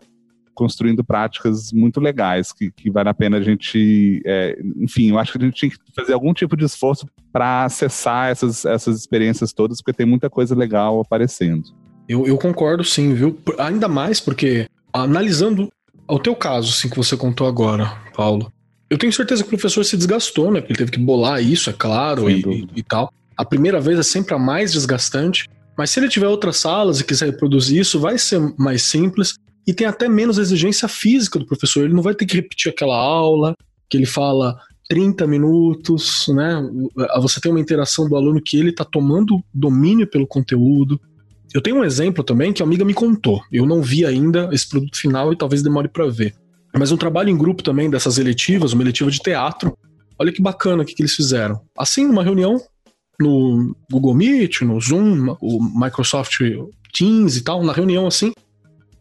construindo 0.54 1.04
práticas 1.04 1.72
muito 1.72 2.00
legais, 2.00 2.52
que, 2.52 2.70
que 2.70 2.90
vale 2.90 3.08
a 3.08 3.14
pena 3.14 3.38
a 3.38 3.42
gente. 3.42 4.22
É, 4.24 4.58
enfim, 4.76 5.10
eu 5.10 5.18
acho 5.18 5.32
que 5.32 5.38
a 5.38 5.46
gente 5.46 5.54
tinha 5.54 5.70
que 5.70 5.76
fazer 5.94 6.12
algum 6.12 6.32
tipo 6.32 6.56
de 6.56 6.64
esforço 6.64 7.06
para 7.32 7.64
acessar 7.64 8.30
essas, 8.30 8.64
essas 8.64 8.98
experiências 8.98 9.52
todas, 9.52 9.80
porque 9.80 9.96
tem 9.96 10.06
muita 10.06 10.28
coisa 10.28 10.54
legal 10.54 11.00
aparecendo. 11.00 11.62
Eu, 12.08 12.26
eu 12.26 12.36
concordo 12.36 12.84
sim, 12.84 13.14
viu? 13.14 13.38
Ainda 13.58 13.88
mais 13.88 14.20
porque, 14.20 14.66
analisando 14.92 15.72
o 16.08 16.18
teu 16.18 16.34
caso, 16.34 16.70
assim, 16.70 16.88
que 16.88 16.96
você 16.96 17.16
contou 17.16 17.46
agora, 17.46 17.96
Paulo, 18.14 18.52
eu 18.90 18.98
tenho 18.98 19.12
certeza 19.12 19.42
que 19.42 19.48
o 19.48 19.58
professor 19.58 19.84
se 19.84 19.96
desgastou, 19.96 20.50
né? 20.50 20.60
Porque 20.60 20.72
ele 20.72 20.78
teve 20.78 20.90
que 20.90 20.98
bolar 20.98 21.42
isso, 21.42 21.70
é 21.70 21.72
claro, 21.72 22.28
e, 22.28 22.42
e, 22.42 22.68
e 22.76 22.82
tal. 22.82 23.12
A 23.36 23.44
primeira 23.44 23.80
vez 23.80 23.98
é 23.98 24.02
sempre 24.02 24.34
a 24.34 24.38
mais 24.38 24.72
desgastante. 24.72 25.48
Mas 25.76 25.90
se 25.90 25.98
ele 25.98 26.08
tiver 26.08 26.28
outras 26.28 26.58
salas 26.58 27.00
e 27.00 27.04
quiser 27.04 27.26
reproduzir 27.26 27.80
isso, 27.80 27.98
vai 27.98 28.18
ser 28.18 28.40
mais 28.58 28.82
simples 28.82 29.36
e 29.66 29.72
tem 29.72 29.86
até 29.86 30.08
menos 30.08 30.38
exigência 30.38 30.88
física 30.88 31.38
do 31.38 31.46
professor. 31.46 31.84
Ele 31.84 31.94
não 31.94 32.02
vai 32.02 32.14
ter 32.14 32.26
que 32.26 32.36
repetir 32.36 32.70
aquela 32.70 32.96
aula 32.96 33.54
que 33.88 33.96
ele 33.96 34.06
fala 34.06 34.58
30 34.88 35.26
minutos, 35.26 36.26
né? 36.28 36.62
Você 37.20 37.40
tem 37.40 37.50
uma 37.50 37.60
interação 37.60 38.08
do 38.08 38.16
aluno 38.16 38.42
que 38.42 38.58
ele 38.58 38.70
está 38.70 38.84
tomando 38.84 39.42
domínio 39.52 40.06
pelo 40.06 40.26
conteúdo. 40.26 41.00
Eu 41.54 41.60
tenho 41.60 41.76
um 41.76 41.84
exemplo 41.84 42.24
também 42.24 42.52
que 42.52 42.62
a 42.62 42.66
amiga 42.66 42.84
me 42.84 42.94
contou. 42.94 43.42
Eu 43.52 43.66
não 43.66 43.82
vi 43.82 44.04
ainda 44.04 44.48
esse 44.52 44.68
produto 44.68 44.98
final 44.98 45.32
e 45.32 45.36
talvez 45.36 45.62
demore 45.62 45.88
para 45.88 46.08
ver. 46.08 46.34
Mas 46.78 46.90
um 46.90 46.96
trabalho 46.96 47.28
em 47.28 47.36
grupo 47.36 47.62
também 47.62 47.90
dessas 47.90 48.18
eletivas, 48.18 48.72
uma 48.72 48.82
eletiva 48.82 49.10
de 49.10 49.18
teatro. 49.18 49.76
Olha 50.18 50.32
que 50.32 50.42
bacana 50.42 50.82
o 50.82 50.86
que, 50.86 50.94
que 50.94 51.02
eles 51.02 51.14
fizeram. 51.14 51.60
Assim, 51.76 52.06
numa 52.06 52.24
reunião 52.24 52.60
no 53.20 53.76
Google 53.90 54.14
Meet, 54.14 54.62
no 54.62 54.80
Zoom, 54.80 55.36
o 55.40 55.62
Microsoft 55.62 56.38
Teams 56.92 57.36
e 57.36 57.42
tal, 57.42 57.62
na 57.62 57.72
reunião 57.72 58.06
assim, 58.06 58.32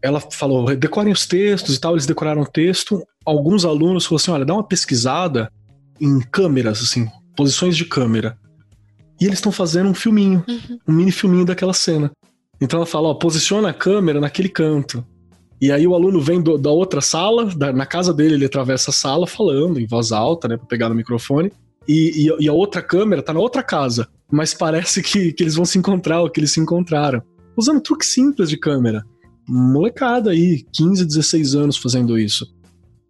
ela 0.01 0.19
falou, 0.19 0.75
decorem 0.75 1.13
os 1.13 1.25
textos 1.27 1.75
e 1.75 1.79
tal, 1.79 1.93
eles 1.93 2.05
decoraram 2.05 2.41
o 2.41 2.47
texto. 2.47 3.05
Alguns 3.25 3.63
alunos 3.63 4.05
falaram 4.05 4.21
assim: 4.21 4.31
olha, 4.31 4.45
dá 4.45 4.53
uma 4.53 4.67
pesquisada 4.67 5.51
em 5.99 6.19
câmeras, 6.19 6.81
assim, 6.81 7.07
posições 7.35 7.77
de 7.77 7.85
câmera. 7.85 8.37
E 9.19 9.25
eles 9.25 9.37
estão 9.37 9.51
fazendo 9.51 9.89
um 9.89 9.93
filminho, 9.93 10.43
uhum. 10.47 10.79
um 10.87 10.93
mini 10.93 11.11
filminho 11.11 11.45
daquela 11.45 11.73
cena. 11.73 12.11
Então 12.59 12.77
ela 12.77 12.85
fala: 12.85 13.09
ó, 13.09 13.13
posiciona 13.13 13.69
a 13.69 13.73
câmera 13.73 14.19
naquele 14.19 14.49
canto. 14.49 15.05
E 15.61 15.71
aí 15.71 15.85
o 15.85 15.93
aluno 15.93 16.19
vem 16.19 16.41
do, 16.41 16.57
da 16.57 16.71
outra 16.71 17.01
sala, 17.01 17.45
da, 17.45 17.71
na 17.71 17.85
casa 17.85 18.11
dele, 18.11 18.33
ele 18.33 18.45
atravessa 18.45 18.89
a 18.89 18.93
sala 18.93 19.27
falando 19.27 19.79
em 19.79 19.85
voz 19.85 20.11
alta, 20.11 20.47
né, 20.47 20.57
pra 20.57 20.65
pegar 20.65 20.89
no 20.89 20.95
microfone. 20.95 21.51
E, 21.87 22.27
e, 22.27 22.45
e 22.45 22.49
a 22.49 22.53
outra 22.53 22.81
câmera 22.81 23.21
tá 23.21 23.31
na 23.31 23.39
outra 23.39 23.61
casa. 23.61 24.07
Mas 24.31 24.55
parece 24.55 25.03
que, 25.03 25.31
que 25.31 25.43
eles 25.43 25.53
vão 25.53 25.65
se 25.65 25.77
encontrar, 25.77 26.21
ou 26.21 26.29
que 26.31 26.39
eles 26.39 26.51
se 26.51 26.59
encontraram. 26.59 27.21
Usando 27.55 27.81
truque 27.81 28.05
simples 28.05 28.49
de 28.49 28.57
câmera 28.57 29.05
molecada 29.47 30.31
aí, 30.31 30.65
15, 30.73 31.05
16 31.05 31.55
anos 31.55 31.77
fazendo 31.77 32.17
isso. 32.17 32.45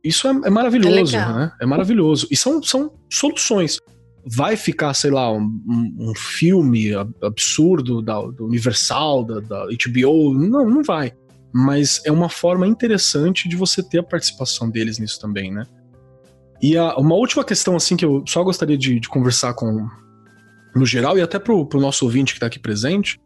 Isso 0.03 0.27
é, 0.27 0.31
é 0.31 0.49
maravilhoso, 0.49 1.15
é 1.15 1.19
né? 1.19 1.51
É 1.61 1.65
maravilhoso. 1.65 2.27
E 2.31 2.35
são, 2.35 2.61
são 2.63 2.91
soluções. 3.09 3.79
Vai 4.25 4.55
ficar, 4.55 4.93
sei 4.93 5.11
lá, 5.11 5.31
um, 5.31 5.49
um 5.99 6.13
filme 6.15 6.91
absurdo 7.21 8.01
da, 8.01 8.19
do 8.21 8.45
Universal, 8.45 9.23
da, 9.23 9.39
da 9.39 9.65
HBO? 9.65 10.33
Não, 10.33 10.69
não 10.69 10.83
vai. 10.83 11.13
Mas 11.53 12.01
é 12.05 12.11
uma 12.11 12.29
forma 12.29 12.67
interessante 12.67 13.47
de 13.47 13.55
você 13.55 13.83
ter 13.83 13.99
a 13.99 14.03
participação 14.03 14.69
deles 14.69 14.97
nisso 14.97 15.19
também, 15.19 15.51
né? 15.51 15.65
E 16.61 16.77
a, 16.77 16.95
uma 16.95 17.15
última 17.15 17.43
questão, 17.43 17.75
assim, 17.75 17.95
que 17.95 18.05
eu 18.05 18.23
só 18.27 18.43
gostaria 18.43 18.77
de, 18.77 18.99
de 18.99 19.09
conversar 19.09 19.53
com, 19.53 19.87
no 20.75 20.85
geral, 20.85 21.17
e 21.17 21.21
até 21.21 21.39
pro, 21.39 21.65
pro 21.65 21.81
nosso 21.81 22.05
ouvinte 22.05 22.33
que 22.33 22.37
está 22.37 22.47
aqui 22.47 22.59
presente, 22.59 23.19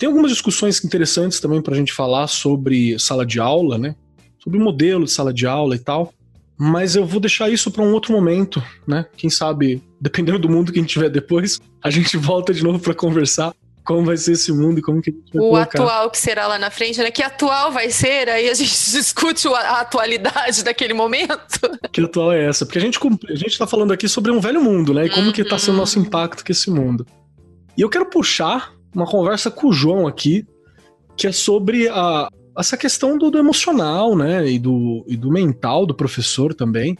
tem 0.00 0.06
algumas 0.06 0.30
discussões 0.30 0.82
interessantes 0.82 1.40
também 1.40 1.60
para 1.60 1.74
a 1.74 1.76
gente 1.76 1.92
falar 1.92 2.26
sobre 2.26 2.98
sala 2.98 3.26
de 3.26 3.38
aula, 3.38 3.76
né? 3.76 3.94
Sobre 4.42 4.58
o 4.58 4.62
modelo 4.62 5.04
de 5.04 5.12
sala 5.12 5.30
de 5.30 5.46
aula 5.46 5.76
e 5.76 5.78
tal. 5.78 6.14
Mas 6.58 6.96
eu 6.96 7.04
vou 7.04 7.20
deixar 7.20 7.50
isso 7.50 7.70
para 7.70 7.82
um 7.82 7.92
outro 7.92 8.10
momento, 8.10 8.62
né? 8.88 9.04
Quem 9.14 9.28
sabe, 9.28 9.82
dependendo 10.00 10.38
do 10.38 10.48
mundo 10.48 10.72
que 10.72 10.78
a 10.78 10.82
gente 10.82 10.90
tiver 10.90 11.10
depois, 11.10 11.60
a 11.84 11.90
gente 11.90 12.16
volta 12.16 12.54
de 12.54 12.64
novo 12.64 12.78
para 12.78 12.94
conversar 12.94 13.54
como 13.84 14.06
vai 14.06 14.16
ser 14.16 14.32
esse 14.32 14.50
mundo 14.50 14.78
e 14.78 14.82
como 14.82 15.02
que 15.02 15.10
a 15.10 15.12
gente 15.12 15.32
vai 15.34 15.42
O 15.42 15.50
colocar. 15.50 15.82
atual 15.82 16.10
que 16.10 16.16
será 16.16 16.46
lá 16.46 16.58
na 16.58 16.70
frente, 16.70 16.98
né? 17.00 17.10
Que 17.10 17.22
atual 17.22 17.70
vai 17.70 17.90
ser, 17.90 18.30
aí 18.30 18.48
a 18.48 18.54
gente 18.54 18.70
discute 18.92 19.48
a 19.48 19.80
atualidade 19.80 20.64
daquele 20.64 20.94
momento. 20.94 21.60
Que 21.92 22.00
atual 22.00 22.32
é 22.32 22.46
essa? 22.46 22.64
Porque 22.64 22.78
a 22.78 22.82
gente, 22.82 22.98
a 23.28 23.34
gente 23.34 23.58
tá 23.58 23.66
falando 23.66 23.92
aqui 23.92 24.08
sobre 24.08 24.32
um 24.32 24.40
velho 24.40 24.62
mundo, 24.62 24.94
né? 24.94 25.04
E 25.04 25.10
como 25.10 25.26
uhum. 25.26 25.32
que 25.32 25.44
tá 25.44 25.58
sendo 25.58 25.74
o 25.74 25.78
nosso 25.78 25.98
uhum. 25.98 26.06
impacto 26.06 26.42
com 26.42 26.50
esse 26.50 26.70
mundo. 26.70 27.06
E 27.76 27.82
eu 27.82 27.90
quero 27.90 28.06
puxar 28.06 28.79
uma 28.94 29.06
conversa 29.06 29.50
com 29.50 29.68
o 29.68 29.72
João 29.72 30.06
aqui, 30.06 30.46
que 31.16 31.26
é 31.26 31.32
sobre 31.32 31.88
a, 31.88 32.28
essa 32.58 32.76
questão 32.76 33.16
do, 33.16 33.30
do 33.30 33.38
emocional, 33.38 34.16
né? 34.16 34.48
E 34.48 34.58
do, 34.58 35.04
e 35.08 35.16
do 35.16 35.30
mental 35.30 35.86
do 35.86 35.94
professor 35.94 36.54
também. 36.54 36.96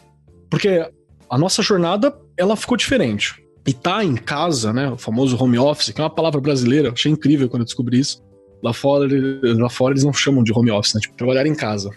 Porque 0.49 0.84
a 1.28 1.38
nossa 1.38 1.62
jornada, 1.62 2.16
ela 2.36 2.57
ficou 2.57 2.76
diferente. 2.76 3.43
E 3.66 3.72
tá 3.72 4.05
em 4.05 4.16
casa, 4.16 4.72
né? 4.72 4.91
O 4.91 4.97
famoso 4.97 5.41
home 5.41 5.59
office, 5.59 5.91
que 5.91 6.01
é 6.01 6.05
uma 6.05 6.11
palavra 6.11 6.41
brasileira, 6.41 6.91
achei 6.91 7.12
incrível 7.12 7.49
quando 7.49 7.62
eu 7.62 7.66
descobri 7.66 8.01
isso. 8.01 8.22
Lá 8.62 8.72
fora, 8.72 9.09
lá 9.43 9.70
fora 9.70 9.93
eles 9.93 10.05
não 10.05 10.12
chamam 10.12 10.43
de 10.43 10.53
home 10.53 10.70
office, 10.70 10.95
né? 10.95 11.01
Tipo, 11.01 11.16
trabalhar 11.16 11.47
em 11.47 11.55
casa. 11.55 11.91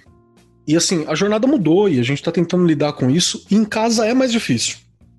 E 0.68 0.76
assim, 0.76 1.04
a 1.08 1.16
jornada 1.16 1.48
mudou 1.48 1.90
e 1.90 2.00
a 2.00 2.04
gente 2.04 2.22
tá 2.22 2.32
tentando 2.32 2.66
lidar 2.66 2.94
com 2.94 3.10
isso. 3.10 3.46
E 3.50 3.56
em 3.56 3.66
casa 3.66 4.06
é 4.06 4.14
mais 4.14 4.32
difícil. 4.32 4.78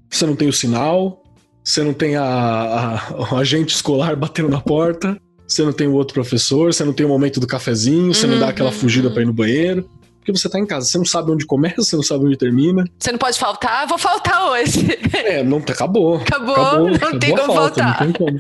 Você 0.09 0.25
não 0.27 0.37
tem 0.37 0.49
o 0.49 0.53
sinal, 0.53 1.24
você 1.65 1.83
não 1.83 1.95
tem 1.95 2.15
a, 2.15 2.23
a, 2.23 3.33
o 3.33 3.37
agente 3.37 3.75
escolar 3.75 4.15
batendo 4.15 4.51
na 4.51 4.61
porta, 4.61 5.19
você 5.49 5.63
não 5.63 5.73
tem 5.73 5.87
o 5.89 5.95
outro 5.95 6.13
professor, 6.13 6.73
você 6.73 6.85
não 6.85 6.93
tem 6.93 7.07
o 7.07 7.09
momento 7.09 7.41
do 7.41 7.47
cafezinho, 7.47 8.13
você 8.13 8.27
uhum, 8.27 8.33
não 8.33 8.41
dá 8.41 8.49
aquela 8.49 8.71
uhum, 8.71 8.77
fugida 8.77 9.09
uhum. 9.09 9.15
para 9.15 9.23
ir 9.23 9.27
no 9.27 9.33
banheiro. 9.33 9.89
Porque 10.19 10.33
você 10.33 10.49
tá 10.49 10.59
em 10.59 10.65
casa, 10.65 10.87
você 10.87 10.97
não 10.97 11.05
sabe 11.05 11.31
onde 11.31 11.45
começa, 11.45 11.83
você 11.83 11.97
não 11.97 12.03
sabe 12.03 12.25
onde 12.25 12.37
termina. 12.39 12.85
Você 12.99 13.13
não 13.13 13.19
pode 13.19 13.39
faltar, 13.39 13.87
vou 13.87 13.99
faltar 13.99 14.51
hoje. 14.51 14.87
É, 15.13 15.43
não 15.43 15.59
acabou. 15.59 16.17
Acabou, 16.17 16.55
acabou 16.55 16.89
não 16.89 16.95
acabou 16.95 17.19
tem 17.19 17.31
como 17.31 17.55
falta, 17.55 17.83
faltar. 17.83 18.07
Não 18.07 18.13
tem 18.13 18.27
como. 18.27 18.39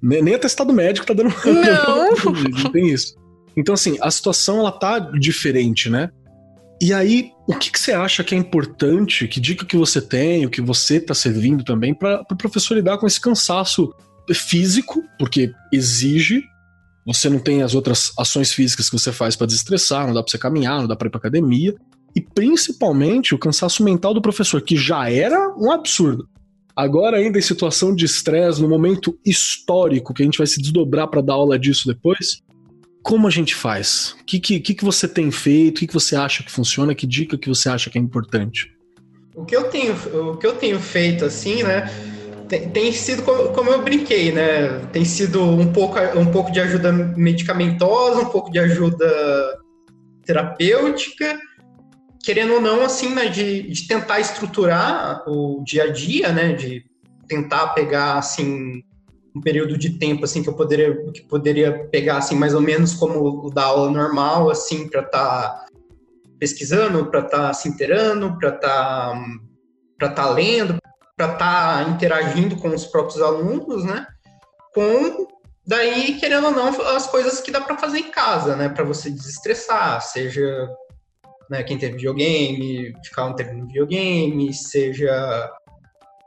Nem, 0.00 0.22
nem 0.22 0.34
atestado 0.34 0.72
médico 0.72 1.06
tá 1.06 1.12
dando. 1.12 1.34
Não. 1.44 2.32
não 2.64 2.70
tem 2.70 2.88
isso. 2.88 3.14
Então, 3.56 3.74
assim, 3.74 3.98
a 4.00 4.10
situação 4.10 4.60
ela 4.60 4.72
tá 4.72 4.98
diferente, 4.98 5.90
né? 5.90 6.10
E 6.82 6.92
aí, 6.92 7.30
o 7.46 7.54
que, 7.54 7.70
que, 7.70 7.78
você 7.78 7.92
acha 7.92 8.24
que 8.24 8.34
é 8.34 8.38
importante? 8.38 9.28
Que 9.28 9.38
dica 9.38 9.64
que 9.64 9.76
você 9.76 10.00
tem, 10.00 10.44
o 10.44 10.50
que 10.50 10.60
você 10.60 10.96
está 10.96 11.14
servindo 11.14 11.62
também 11.62 11.94
para 11.94 12.22
o 12.22 12.24
pro 12.26 12.36
professor 12.36 12.74
lidar 12.74 12.98
com 12.98 13.06
esse 13.06 13.20
cansaço 13.20 13.94
físico, 14.34 15.00
porque 15.16 15.52
exige. 15.72 16.42
Você 17.06 17.28
não 17.28 17.38
tem 17.38 17.62
as 17.62 17.76
outras 17.76 18.12
ações 18.18 18.52
físicas 18.52 18.90
que 18.90 18.98
você 18.98 19.12
faz 19.12 19.36
para 19.36 19.46
desestressar, 19.46 20.08
não 20.08 20.14
dá 20.14 20.24
para 20.24 20.32
você 20.32 20.38
caminhar, 20.38 20.80
não 20.80 20.88
dá 20.88 20.96
para 20.96 21.06
ir 21.06 21.10
para 21.12 21.20
academia. 21.20 21.72
E 22.16 22.20
principalmente 22.20 23.32
o 23.32 23.38
cansaço 23.38 23.84
mental 23.84 24.12
do 24.12 24.20
professor, 24.20 24.60
que 24.60 24.76
já 24.76 25.08
era 25.08 25.54
um 25.56 25.70
absurdo. 25.70 26.28
Agora, 26.74 27.16
ainda 27.18 27.38
em 27.38 27.42
situação 27.42 27.94
de 27.94 28.06
estresse, 28.06 28.60
no 28.60 28.68
momento 28.68 29.16
histórico, 29.24 30.12
que 30.12 30.22
a 30.22 30.24
gente 30.24 30.38
vai 30.38 30.48
se 30.48 30.60
desdobrar 30.60 31.06
para 31.06 31.20
dar 31.20 31.34
aula 31.34 31.56
disso 31.56 31.86
depois, 31.86 32.42
como 33.02 33.26
a 33.26 33.30
gente 33.30 33.54
faz? 33.54 34.16
O 34.20 34.24
que, 34.24 34.38
que, 34.38 34.60
que 34.60 34.84
você 34.84 35.08
tem 35.08 35.30
feito? 35.30 35.76
O 35.76 35.80
que, 35.80 35.86
que 35.86 35.94
você 35.94 36.14
acha 36.16 36.42
que 36.42 36.50
funciona? 36.50 36.94
Que 36.94 37.06
dica 37.06 37.36
que 37.36 37.48
você 37.48 37.68
acha 37.68 37.90
que 37.90 37.98
é 37.98 38.00
importante? 38.00 38.72
O 39.34 39.44
que 39.44 39.56
eu 39.56 39.64
tenho, 39.64 39.94
o 39.94 40.36
que 40.36 40.46
eu 40.46 40.54
tenho 40.54 40.78
feito, 40.78 41.24
assim, 41.24 41.62
né? 41.62 41.90
Tem, 42.48 42.68
tem 42.68 42.92
sido 42.92 43.22
como, 43.22 43.48
como, 43.48 43.70
eu 43.70 43.82
brinquei, 43.82 44.30
né? 44.30 44.80
Tem 44.92 45.04
sido 45.04 45.42
um 45.42 45.72
pouco, 45.72 45.98
um 46.16 46.26
pouco 46.26 46.52
de 46.52 46.60
ajuda 46.60 46.92
medicamentosa, 46.92 48.20
um 48.20 48.30
pouco 48.30 48.50
de 48.50 48.58
ajuda 48.58 49.58
terapêutica 50.24 51.40
querendo 52.22 52.54
ou 52.54 52.60
não, 52.60 52.82
assim, 52.82 53.12
né, 53.14 53.26
de, 53.26 53.62
de 53.62 53.86
tentar 53.86 54.20
estruturar 54.20 55.22
o 55.26 55.62
dia 55.64 55.84
a 55.84 55.92
dia, 55.92 56.30
né, 56.30 56.52
de 56.52 56.84
tentar 57.26 57.68
pegar, 57.68 58.14
assim, 58.14 58.82
um 59.34 59.40
período 59.40 59.78
de 59.78 59.98
tempo, 59.98 60.24
assim, 60.24 60.42
que 60.42 60.48
eu 60.48 60.54
poderia, 60.54 60.94
que 61.12 61.22
poderia 61.22 61.86
pegar, 61.88 62.18
assim, 62.18 62.34
mais 62.34 62.54
ou 62.54 62.60
menos 62.60 62.94
como 62.94 63.46
o 63.46 63.50
da 63.50 63.64
aula 63.64 63.90
normal, 63.90 64.50
assim, 64.50 64.88
para 64.88 65.02
estar 65.02 65.48
tá 65.48 65.66
pesquisando, 66.38 67.06
para 67.06 67.20
estar 67.20 67.38
tá 67.38 67.52
se 67.54 67.68
inteirando, 67.68 68.36
para 68.38 68.50
estar 68.50 68.68
tá, 68.68 69.24
para 69.98 70.08
estar 70.08 70.24
tá 70.24 70.30
lendo, 70.30 70.78
para 71.16 71.32
estar 71.32 71.84
tá 71.84 71.90
interagindo 71.90 72.56
com 72.56 72.68
os 72.68 72.84
próprios 72.84 73.22
alunos, 73.22 73.84
né, 73.84 74.06
com 74.74 75.26
daí 75.64 76.18
querendo 76.18 76.46
ou 76.46 76.50
não 76.50 76.68
as 76.68 77.06
coisas 77.06 77.40
que 77.40 77.52
dá 77.52 77.60
para 77.60 77.78
fazer 77.78 77.98
em 77.98 78.10
casa, 78.10 78.56
né, 78.56 78.68
para 78.68 78.84
você 78.84 79.10
desestressar, 79.10 80.02
seja 80.02 80.68
né? 81.52 81.62
Quem 81.62 81.76
tem 81.76 81.92
videogame, 81.92 82.94
ficar 83.04 83.26
um 83.26 83.36
tempo 83.36 83.52
no 83.52 83.66
videogame, 83.66 84.54
seja 84.54 85.50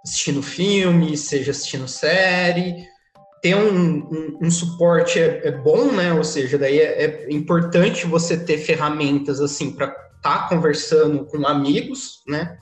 assistindo 0.04 0.44
filme, 0.44 1.18
seja 1.18 1.50
assistindo 1.50 1.88
série. 1.88 2.88
Ter 3.46 3.56
um, 3.56 3.98
um, 3.98 4.38
um 4.42 4.50
suporte 4.50 5.20
é, 5.20 5.50
é, 5.50 5.52
bom, 5.52 5.92
né? 5.92 6.12
Ou 6.14 6.24
seja, 6.24 6.58
daí 6.58 6.80
é, 6.80 7.04
é 7.04 7.32
importante 7.32 8.08
você 8.08 8.36
ter 8.36 8.58
ferramentas 8.58 9.40
assim 9.40 9.70
para 9.70 9.86
estar 9.86 10.00
tá 10.22 10.48
conversando 10.50 11.26
com 11.26 11.46
amigos, 11.46 12.24
né? 12.28 12.58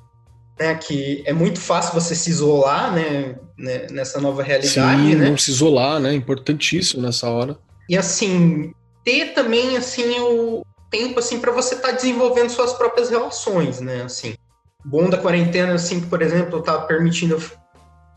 né? 0.59 0.75
Que 0.75 1.23
é 1.25 1.31
muito 1.31 1.57
fácil 1.57 1.93
você 1.93 2.13
se 2.13 2.29
isolar, 2.29 2.93
né? 2.93 3.35
né 3.57 3.87
nessa 3.91 4.19
nova 4.19 4.43
realidade, 4.43 5.01
Sim, 5.01 5.15
né? 5.15 5.29
não 5.29 5.37
se 5.37 5.51
isolar, 5.51 6.01
né? 6.01 6.13
Importantíssimo 6.13 7.01
nessa 7.01 7.29
hora. 7.29 7.57
E 7.89 7.97
assim, 7.97 8.73
ter 9.05 9.33
também 9.33 9.77
assim 9.77 10.19
o, 10.19 10.65
tempo 10.91 11.17
assim 11.17 11.39
para 11.39 11.53
você 11.53 11.75
estar 11.75 11.91
tá 11.91 11.95
desenvolvendo 11.95 12.49
suas 12.49 12.73
próprias 12.73 13.09
relações, 13.09 13.79
né? 13.79 14.01
Assim, 14.01 14.35
bom 14.83 15.09
da 15.09 15.17
quarentena 15.17 15.75
assim, 15.75 16.01
por 16.01 16.21
exemplo, 16.21 16.61
tá 16.61 16.77
permitindo 16.79 17.41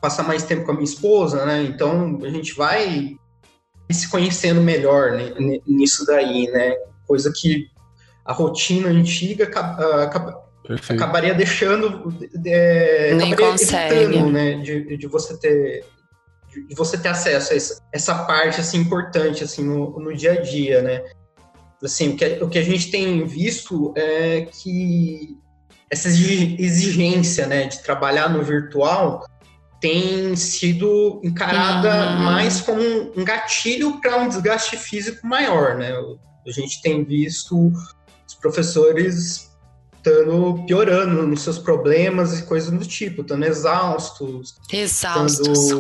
passar 0.01 0.23
mais 0.23 0.45
tempo 0.45 0.65
com 0.65 0.73
a 0.73 0.75
minha 0.75 0.85
esposa, 0.85 1.45
né? 1.45 1.63
Então 1.63 2.19
a 2.23 2.29
gente 2.29 2.55
vai 2.55 3.17
se 3.91 4.11
conhecendo 4.11 4.61
melhor 4.61 5.13
né? 5.13 5.33
nisso 5.67 6.05
daí, 6.07 6.51
né? 6.51 6.75
Coisa 7.07 7.33
que 7.35 7.67
a 8.25 8.33
rotina 8.33 8.89
antiga 8.89 9.45
acaba, 9.45 10.43
acabaria 10.91 11.35
deixando 11.35 12.13
é, 12.45 13.15
Nem 13.15 13.33
acabaria 13.33 13.53
consegue. 13.53 13.95
evitando, 13.95 14.33
né? 14.33 14.55
De, 14.57 14.97
de 14.97 15.07
você 15.07 15.37
ter 15.39 15.85
de 16.69 16.75
você 16.75 16.97
ter 16.97 17.11
acesso 17.11 17.53
a 17.53 17.57
essa, 17.57 17.83
essa 17.93 18.25
parte 18.25 18.61
assim 18.61 18.79
importante 18.79 19.45
assim 19.45 19.63
no, 19.63 20.01
no 20.01 20.17
dia 20.17 20.33
a 20.33 20.41
dia, 20.41 20.81
né? 20.81 21.03
assim, 21.85 22.11
o 22.11 22.17
que, 22.17 22.25
o 22.43 22.49
que 22.49 22.59
a 22.59 22.63
gente 22.63 22.91
tem 22.91 23.25
visto 23.27 23.93
é 23.97 24.47
que 24.47 25.39
essa 25.91 26.09
exigência 26.09 27.47
né, 27.47 27.67
de 27.67 27.83
trabalhar 27.83 28.29
no 28.29 28.43
virtual 28.43 29.25
tem 29.87 30.35
sido 30.35 31.21
encarada 31.23 32.17
uhum. 32.17 32.25
mais 32.25 32.61
como 32.61 32.83
um 33.17 33.25
gatilho 33.25 34.01
para 34.01 34.17
um 34.17 34.29
desgaste 34.29 34.77
físico 34.77 35.25
maior, 35.25 35.77
né? 35.77 35.93
A 36.45 36.51
gente 36.51 36.83
tem 36.83 37.05
visto 37.05 37.73
os 38.27 38.35
professores 38.35 39.49
estando 39.95 40.65
piorando 40.67 41.25
nos 41.27 41.43
seus 41.43 41.59
problemas 41.59 42.39
e 42.39 42.43
coisas 42.43 42.71
do 42.71 42.85
tipo, 42.85 43.23
estando 43.23 43.45
exaustos, 43.45 44.57
exaustos, 44.73 45.71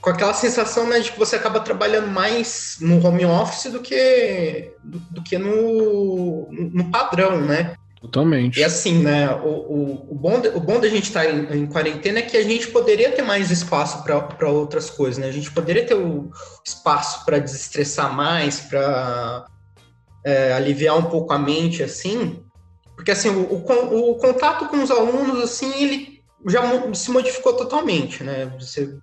com 0.00 0.10
aquela 0.10 0.32
sensação 0.32 0.86
né, 0.88 1.00
de 1.00 1.10
que 1.10 1.18
você 1.18 1.36
acaba 1.36 1.60
trabalhando 1.60 2.08
mais 2.08 2.76
no 2.80 3.04
home 3.04 3.24
office 3.24 3.72
do 3.72 3.80
que, 3.80 4.72
do, 4.84 4.98
do 5.10 5.22
que 5.22 5.36
no, 5.36 6.48
no 6.50 6.90
padrão, 6.92 7.40
né? 7.40 7.74
Totalmente. 8.00 8.58
E 8.58 8.64
assim, 8.64 9.02
né, 9.02 9.30
o, 9.34 9.48
o, 9.48 10.06
o, 10.12 10.14
bom, 10.14 10.40
de, 10.40 10.48
o 10.48 10.60
bom 10.60 10.80
da 10.80 10.88
gente 10.88 11.04
estar 11.04 11.24
tá 11.24 11.30
em, 11.30 11.62
em, 11.62 11.66
quarentena 11.66 12.20
é 12.20 12.22
que 12.22 12.36
a 12.36 12.42
gente 12.42 12.68
poderia 12.68 13.12
ter 13.12 13.22
mais 13.22 13.50
espaço 13.50 14.02
para 14.02 14.48
outras 14.48 14.88
coisas, 14.88 15.18
né? 15.18 15.28
A 15.28 15.32
gente 15.32 15.50
poderia 15.50 15.84
ter 15.84 15.94
o 15.94 16.30
espaço 16.64 17.24
para 17.26 17.38
desestressar 17.38 18.14
mais, 18.14 18.58
para 18.60 19.46
é, 20.24 20.54
aliviar 20.54 20.96
um 20.96 21.10
pouco 21.10 21.32
a 21.34 21.38
mente, 21.38 21.82
assim. 21.82 22.42
Porque, 22.96 23.10
assim, 23.10 23.28
o, 23.28 23.54
o, 23.54 24.10
o 24.12 24.14
contato 24.14 24.68
com 24.68 24.82
os 24.82 24.90
alunos, 24.90 25.42
assim, 25.44 25.70
ele 25.82 26.22
já 26.48 26.62
se 26.94 27.10
modificou 27.10 27.52
totalmente, 27.52 28.24
né? 28.24 28.50
Você 28.58 28.98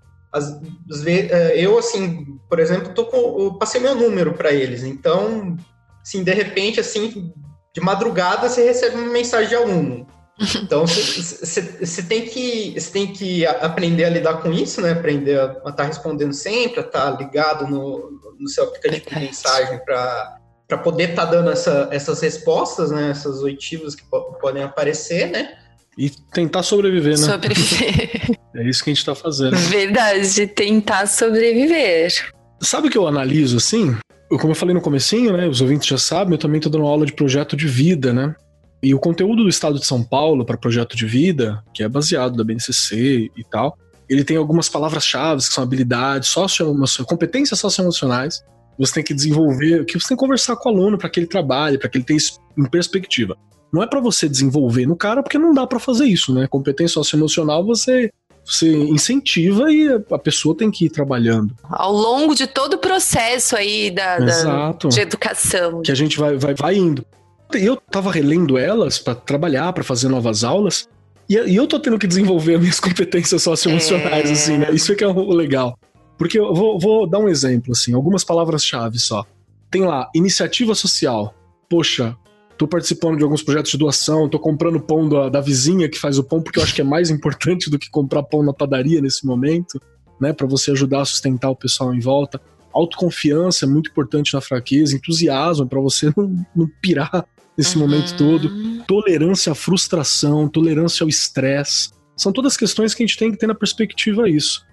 vezes, 1.04 1.32
é, 1.32 1.60
eu, 1.60 1.78
assim, 1.78 2.39
por 2.50 2.60
exemplo, 2.60 2.93
tô 2.93 3.06
com, 3.06 3.58
passei 3.58 3.82
meu 3.82 3.95
número 3.95 4.34
para 4.34 4.52
eles, 4.52 4.84
então, 4.84 5.56
assim, 6.02 6.24
de 6.24 6.34
repente, 6.34 6.80
assim, 6.80 7.32
de 7.78 7.82
madrugada 7.82 8.50
você 8.50 8.64
recebe 8.64 8.96
uma 8.96 9.12
mensagem 9.12 9.50
de 9.50 9.56
aluno. 9.56 10.08
Então, 10.62 10.86
você 10.86 12.04
tem, 12.04 12.28
que, 12.28 12.76
tem 12.94 13.12
que 13.12 13.44
aprender 13.44 14.06
a 14.06 14.10
lidar 14.10 14.36
com 14.36 14.54
isso, 14.54 14.80
né? 14.82 14.92
Aprender 14.92 15.40
a 15.40 15.46
estar 15.46 15.72
tá 15.72 15.84
respondendo 15.84 16.32
sempre, 16.32 16.80
a 16.80 16.84
estar 16.84 17.12
tá 17.12 17.18
ligado 17.18 17.68
no, 17.68 18.12
no 18.40 18.48
seu 18.48 18.66
aplicativo 18.66 19.10
de 19.10 19.20
mensagem 19.20 19.80
para 19.84 20.78
poder 20.84 21.10
estar 21.10 21.26
tá 21.26 21.32
dando 21.32 21.50
essa, 21.50 21.90
essas 21.92 22.22
respostas, 22.22 22.92
né? 22.92 23.10
Essas 23.10 23.42
oitivas 23.42 23.96
que 23.96 24.04
podem 24.40 24.62
aparecer, 24.62 25.32
né? 25.32 25.58
E 25.98 26.12
tentar 26.12 26.62
sobreviver, 26.62 27.20
né? 27.20 27.26
Sobreviver. 27.26 28.38
É 28.56 28.64
isso 28.68 28.84
que 28.84 28.90
a 28.90 28.94
gente 28.94 29.06
tá 29.06 29.14
fazendo. 29.14 29.56
Verdade, 29.56 30.48
tentar 30.48 31.06
sobreviver. 31.06 32.12
Sabe 32.60 32.88
o 32.88 32.92
que 32.92 32.98
eu 32.98 33.08
analiso 33.08 33.58
assim? 33.58 33.96
Como 34.30 34.52
eu 34.52 34.56
falei 34.56 34.76
no 34.76 34.82
comecinho, 34.82 35.36
né? 35.36 35.48
Os 35.48 35.62
ouvintes 35.62 35.88
já 35.88 35.98
sabem, 35.98 36.34
eu 36.34 36.38
também 36.38 36.60
tô 36.60 36.70
dando 36.70 36.86
aula 36.86 37.06
de 37.06 37.14
projeto 37.14 37.56
de 37.56 37.68
vida, 37.68 38.12
né? 38.14 38.36
E 38.84 38.94
o 38.94 39.00
conteúdo 39.00 39.44
do 39.44 39.50
Estado 39.50 39.80
de 39.80 39.86
São 39.86 40.04
Paulo 40.04 40.46
para 40.46 40.58
projeto 40.58 40.96
de 40.96 41.06
vida, 41.06 41.64
que 41.74 41.82
é 41.82 41.90
baseado 41.90 42.36
da 42.36 42.44
BNCC 42.44 43.32
e 43.36 43.44
tal, 43.50 43.78
ele 44.10 44.24
tem 44.24 44.38
algumas 44.38 44.70
palavras-chave 44.70 45.42
que 45.42 45.54
são 45.54 45.64
habilidades, 45.64 46.30
socioemocionais, 46.30 47.10
competências 47.10 47.60
socioemocionais. 47.60 48.44
Você 48.78 48.96
tem 48.96 49.04
que 49.04 49.14
desenvolver, 49.14 49.86
que 49.86 50.00
você 50.00 50.10
tem 50.10 50.18
que 50.18 50.22
conversar 50.22 50.56
com 50.56 50.70
o 50.70 50.74
aluno 50.74 50.98
para 50.98 51.10
que 51.10 51.20
ele 51.20 51.28
trabalhe, 51.28 51.78
para 51.78 51.90
que 51.90 51.98
ele 51.98 52.06
tenha 52.06 52.20
em 52.58 52.70
perspectiva. 52.70 53.36
Não 53.74 53.82
é 53.82 53.88
para 53.88 54.00
você 54.00 54.30
desenvolver 54.30 54.86
no 54.86 54.96
cara, 54.96 55.24
porque 55.24 55.38
não 55.38 55.54
dá 55.54 55.66
para 55.66 55.80
fazer 55.80 56.06
isso, 56.06 56.34
né? 56.34 56.48
Competência 56.48 56.94
socioemocional 56.94 57.66
você 57.66 58.12
você 58.48 58.72
incentiva 58.72 59.70
e 59.70 59.89
a 60.10 60.18
pessoa 60.18 60.56
tem 60.56 60.72
que 60.72 60.86
ir 60.86 60.89
trabalhando. 60.89 61.54
Ao 61.64 61.91
longo 61.91 62.34
de 62.34 62.48
todo 62.48 62.76
o 62.76 62.78
processo 62.78 63.58
aí 63.58 63.91
da, 63.91 64.20
da 64.20 64.72
de 64.72 65.02
educação. 65.02 65.82
Que 65.82 65.91
a 65.91 65.95
gente 65.95 66.18
vai, 66.18 66.38
vai, 66.38 66.54
vai 66.54 66.76
indo. 66.76 67.06
Eu 67.52 67.76
tava 67.76 68.10
relendo 68.10 68.58
elas 68.58 69.00
para 69.00 69.16
trabalhar, 69.16 69.74
para 69.74 69.84
fazer 69.84 70.08
novas 70.08 70.45
aulas, 70.45 70.88
e, 71.30 71.36
e, 71.36 71.56
eu 71.58 71.68
tô 71.68 71.78
tendo 71.78 72.00
que 72.00 72.08
desenvolver 72.08 72.56
as 72.56 72.62
minhas 72.62 72.80
competências 72.82 73.43
socioemocionais, 73.43 74.30
é... 74.30 74.34
assim, 74.34 74.58
né? 74.58 74.70
Isso 74.72 74.93
é 74.93 74.95
que 74.95 75.04
é 75.04 75.08
o 75.08 75.30
legal. 75.34 75.78
Porque 76.18 76.39
eu 76.39 76.54
vou, 76.54 76.80
vou 76.80 77.08
dar 77.08 77.20
um 77.20 77.28
exemplo, 77.28 77.74
assim, 77.74 77.93
algumas 77.93 78.24
palavras-chave 78.24 78.98
só. 78.98 79.26
tem 79.70 79.84
lá 79.84 80.10
iniciativa 80.16 80.74
social. 80.74 81.34
Poxa, 81.70 82.16
tô 82.58 82.68
participando 82.68 83.18
de 83.18 83.24
alguns 83.24 83.43
projetos 83.43 83.72
de 83.72 83.78
doação, 83.78 84.28
tô 84.28 84.39
comprando 84.39 84.80
pão 84.80 85.08
da, 85.08 85.30
da 85.30 85.39
vizinha 85.39 85.88
que 85.88 85.99
faz 85.99 86.18
o 86.18 86.24
pão, 86.24 86.41
porque 86.41 86.60
eu 86.60 86.64
acho 86.64 86.74
que 86.74 86.82
é 86.82 86.84
mais 86.84 87.10
importante 87.12 87.70
do 87.70 87.78
que 87.78 87.89
comprar 87.89 88.24
pão 88.24 88.43
na 88.43 88.53
padaria 88.53 89.01
nesse 89.01 89.26
momento, 89.26 89.80
né? 90.20 90.34
Para 90.34 90.47
você 90.47 90.72
ajudar 90.72 91.01
a 91.01 91.05
sustentar 91.05 91.49
o 91.49 91.55
pessoal 91.55 91.93
em 91.93 91.99
volta. 91.99 92.41
Autoconfiança 92.74 93.66
é 93.66 93.68
muito 93.68 93.89
importante 93.89 94.34
na 94.34 94.41
fraqueza, 94.41 94.95
entusiasmo 94.95 95.68
para 95.68 95.80
você 95.80 96.12
não, 96.18 96.45
não 96.55 96.70
pirar 96.82 97.26
nesse 97.58 97.76
uhum. 97.78 97.84
momento 97.84 98.18
todo. 98.18 98.51
Tolerância 98.86 99.51
à 99.51 99.55
frustração, 99.55 100.47
tolerância 100.47 101.03
ao 101.03 101.10
estresse. 101.10 101.91
São 102.16 102.32
todas 102.32 102.58
questões 102.58 102.93
que 102.93 103.03
a 103.03 103.05
gente 103.05 103.18
tem 103.18 103.32
que 103.32 103.38
ter 103.38 103.47
na 103.47 103.55
perspectiva 103.55 104.30
isso. 104.30 104.66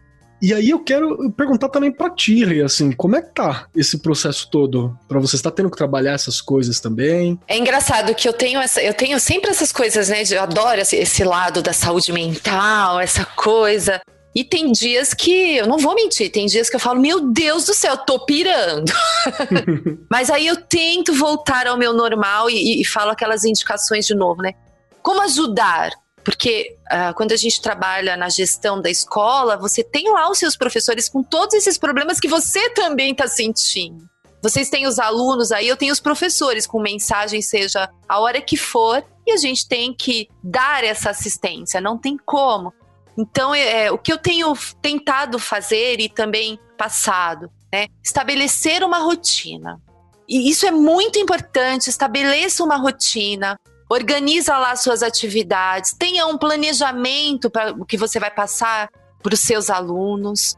E 0.45 0.53
aí 0.53 0.69
eu 0.69 0.79
quero 0.79 1.31
perguntar 1.31 1.71
também 1.71 1.91
pra 1.91 2.11
ti, 2.11 2.45
Rei, 2.45 2.61
assim, 2.61 2.93
como 2.93 3.17
é 3.17 3.23
que 3.23 3.33
tá 3.33 3.67
esse 3.75 3.97
processo 3.97 4.47
todo? 4.51 4.95
Pra 5.09 5.19
você 5.19 5.37
estar 5.37 5.51
tá 5.51 5.57
tendo 5.57 5.71
que 5.71 5.77
trabalhar 5.79 6.13
essas 6.13 6.43
coisas 6.43 6.81
também? 6.81 7.41
É 7.49 7.57
engraçado 7.57 8.15
que 8.15 8.29
eu 8.29 8.33
tenho 8.35 8.61
essa, 8.61 8.83
eu 8.83 8.93
tenho 8.93 9.19
sempre 9.19 9.51
essas 9.51 9.73
coisas, 9.73 10.11
né? 10.11 10.23
Eu 10.31 10.43
adoro 10.43 10.79
esse, 10.79 10.97
esse 10.97 11.25
lado 11.25 11.63
da 11.63 11.73
saúde 11.73 12.13
mental, 12.13 13.01
essa 13.01 13.25
coisa. 13.25 14.03
E 14.35 14.45
tem 14.45 14.71
dias 14.71 15.15
que, 15.15 15.57
eu 15.57 15.67
não 15.67 15.79
vou 15.79 15.95
mentir, 15.95 16.31
tem 16.31 16.45
dias 16.45 16.69
que 16.69 16.77
eu 16.77 16.81
falo, 16.81 17.01
meu 17.01 17.33
Deus 17.33 17.65
do 17.65 17.73
céu, 17.73 17.93
eu 17.93 17.99
tô 17.99 18.27
pirando. 18.27 18.93
Mas 20.11 20.29
aí 20.29 20.47
eu 20.47 20.57
tento 20.57 21.15
voltar 21.15 21.67
ao 21.67 21.79
meu 21.79 21.95
normal 21.95 22.51
e, 22.51 22.83
e, 22.83 22.85
falo 22.85 23.13
aquelas 23.13 23.47
indicações 23.47 24.07
de 24.07 24.15
novo, 24.15 24.43
né? 24.43 24.53
Como 25.01 25.23
ajudar? 25.23 25.91
Porque 26.25 26.77
uh, 26.91 27.15
quando 27.15 27.33
a 27.33 27.37
gente 27.37 27.61
trabalha 27.61 28.17
na 28.17 28.29
gestão 28.29 28.81
da 28.81 28.91
escola, 28.91 29.57
você 29.57 29.85
tem 29.85 30.11
lá 30.11 30.31
os 30.31 30.39
seus 30.39 30.57
professores 30.57 31.09
com 31.09 31.23
todos 31.23 31.55
esses 31.55 31.77
problemas 31.77 32.19
que 32.19 32.29
você 32.29 32.71
também 32.71 33.13
está 33.13 33.29
sentindo. 33.29 34.09
Vocês 34.43 34.69
têm 34.69 34.87
os 34.87 34.99
alunos 34.99 35.53
aí, 35.53 35.69
eu 35.69 35.77
tenho 35.77 35.93
os 35.93 36.01
professores 36.01 36.67
com 36.67 36.81
mensagem, 36.81 37.41
seja 37.41 37.89
a 38.09 38.21
hora 38.21 38.41
que 38.43 38.57
for, 38.57 39.03
e 39.27 39.33
a 39.33 39.37
gente 39.37 39.67
tem 39.67 39.95
que 39.95 40.29
dar 40.43 40.85
essa 40.85 41.11
assistência, 41.11 41.81
não 41.81 41.97
tem 41.97 42.17
como. 42.27 42.73
Então, 43.17 43.55
é, 43.55 43.91
o 43.91 43.97
que 43.97 44.13
eu 44.13 44.19
tenho 44.19 44.53
tentado 44.83 45.39
fazer 45.39 46.01
e 46.01 46.09
também 46.09 46.59
passado, 46.77 47.51
né? 47.73 47.87
Estabelecer 48.03 48.83
uma 48.83 48.99
rotina. 48.99 49.81
E 50.29 50.51
isso 50.51 50.67
é 50.67 50.71
muito 50.71 51.19
importante, 51.19 51.89
estabeleça 51.89 52.65
uma 52.65 52.77
rotina, 52.77 53.59
organiza 53.89 54.57
lá 54.59 54.75
suas 54.77 55.03
atividades, 55.03 55.95
tenha 55.99 56.27
um 56.27 56.39
planejamento 56.39 57.51
para 57.51 57.73
o 57.73 57.85
que 57.85 57.97
você 57.97 58.19
vai 58.19 58.31
passar 58.31 58.89
para 59.23 59.35
os 59.35 59.41
seus 59.41 59.71
alunos. 59.71 60.57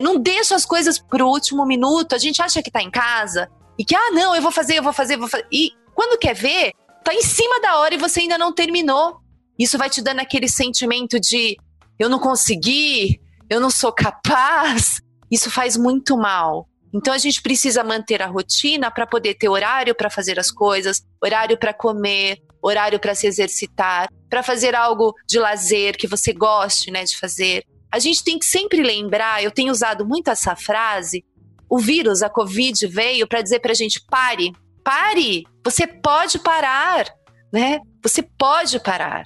Não 0.00 0.18
deixa 0.18 0.54
as 0.54 0.64
coisas 0.64 0.98
para 0.98 1.24
o 1.24 1.28
último 1.28 1.66
minuto. 1.66 2.14
A 2.14 2.18
gente 2.18 2.40
acha 2.40 2.62
que 2.62 2.68
está 2.68 2.82
em 2.82 2.90
casa 2.90 3.50
e 3.78 3.84
que, 3.84 3.94
ah, 3.94 4.10
não, 4.12 4.34
eu 4.34 4.42
vou 4.42 4.50
fazer, 4.50 4.78
eu 4.78 4.82
vou 4.82 4.92
fazer, 4.92 5.14
eu 5.14 5.18
vou 5.18 5.28
fazer. 5.28 5.46
E 5.52 5.72
quando 5.94 6.18
quer 6.18 6.34
ver, 6.34 6.72
tá 7.04 7.14
em 7.14 7.22
cima 7.22 7.60
da 7.60 7.78
hora 7.78 7.94
e 7.94 7.98
você 7.98 8.20
ainda 8.20 8.38
não 8.38 8.52
terminou. 8.52 9.18
Isso 9.58 9.76
vai 9.76 9.90
te 9.90 10.00
dando 10.00 10.20
aquele 10.20 10.48
sentimento 10.48 11.20
de 11.20 11.56
eu 11.98 12.08
não 12.08 12.18
consegui, 12.18 13.20
eu 13.48 13.60
não 13.60 13.68
sou 13.68 13.92
capaz, 13.92 15.02
isso 15.30 15.50
faz 15.50 15.76
muito 15.76 16.16
mal. 16.16 16.66
Então 16.92 17.12
a 17.12 17.18
gente 17.18 17.42
precisa 17.42 17.84
manter 17.84 18.22
a 18.22 18.26
rotina 18.26 18.90
para 18.90 19.06
poder 19.06 19.34
ter 19.34 19.48
horário 19.48 19.94
para 19.94 20.10
fazer 20.10 20.40
as 20.40 20.50
coisas, 20.50 21.02
horário 21.22 21.58
para 21.58 21.74
comer, 21.74 22.38
horário 22.62 22.98
para 22.98 23.14
se 23.14 23.26
exercitar, 23.26 24.08
para 24.28 24.42
fazer 24.42 24.74
algo 24.74 25.14
de 25.26 25.38
lazer 25.38 25.96
que 25.96 26.06
você 26.06 26.32
goste, 26.32 26.90
né, 26.90 27.04
de 27.04 27.16
fazer. 27.16 27.64
A 27.90 27.98
gente 27.98 28.22
tem 28.22 28.38
que 28.38 28.46
sempre 28.46 28.82
lembrar, 28.82 29.42
eu 29.42 29.50
tenho 29.50 29.72
usado 29.72 30.06
muito 30.06 30.30
essa 30.30 30.54
frase, 30.54 31.24
o 31.68 31.78
vírus, 31.78 32.22
a 32.22 32.28
Covid 32.28 32.86
veio 32.88 33.28
para 33.28 33.42
dizer 33.42 33.60
para 33.60 33.72
a 33.72 33.74
gente 33.74 34.00
pare, 34.08 34.52
pare, 34.84 35.44
você 35.64 35.86
pode 35.86 36.38
parar, 36.40 37.06
né? 37.52 37.80
Você 38.02 38.22
pode 38.22 38.80
parar. 38.80 39.22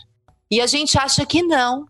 E 0.51 0.61
a 0.61 0.67
gente 0.67 0.99
acha 0.99 1.25
que 1.25 1.43
não, 1.43 1.87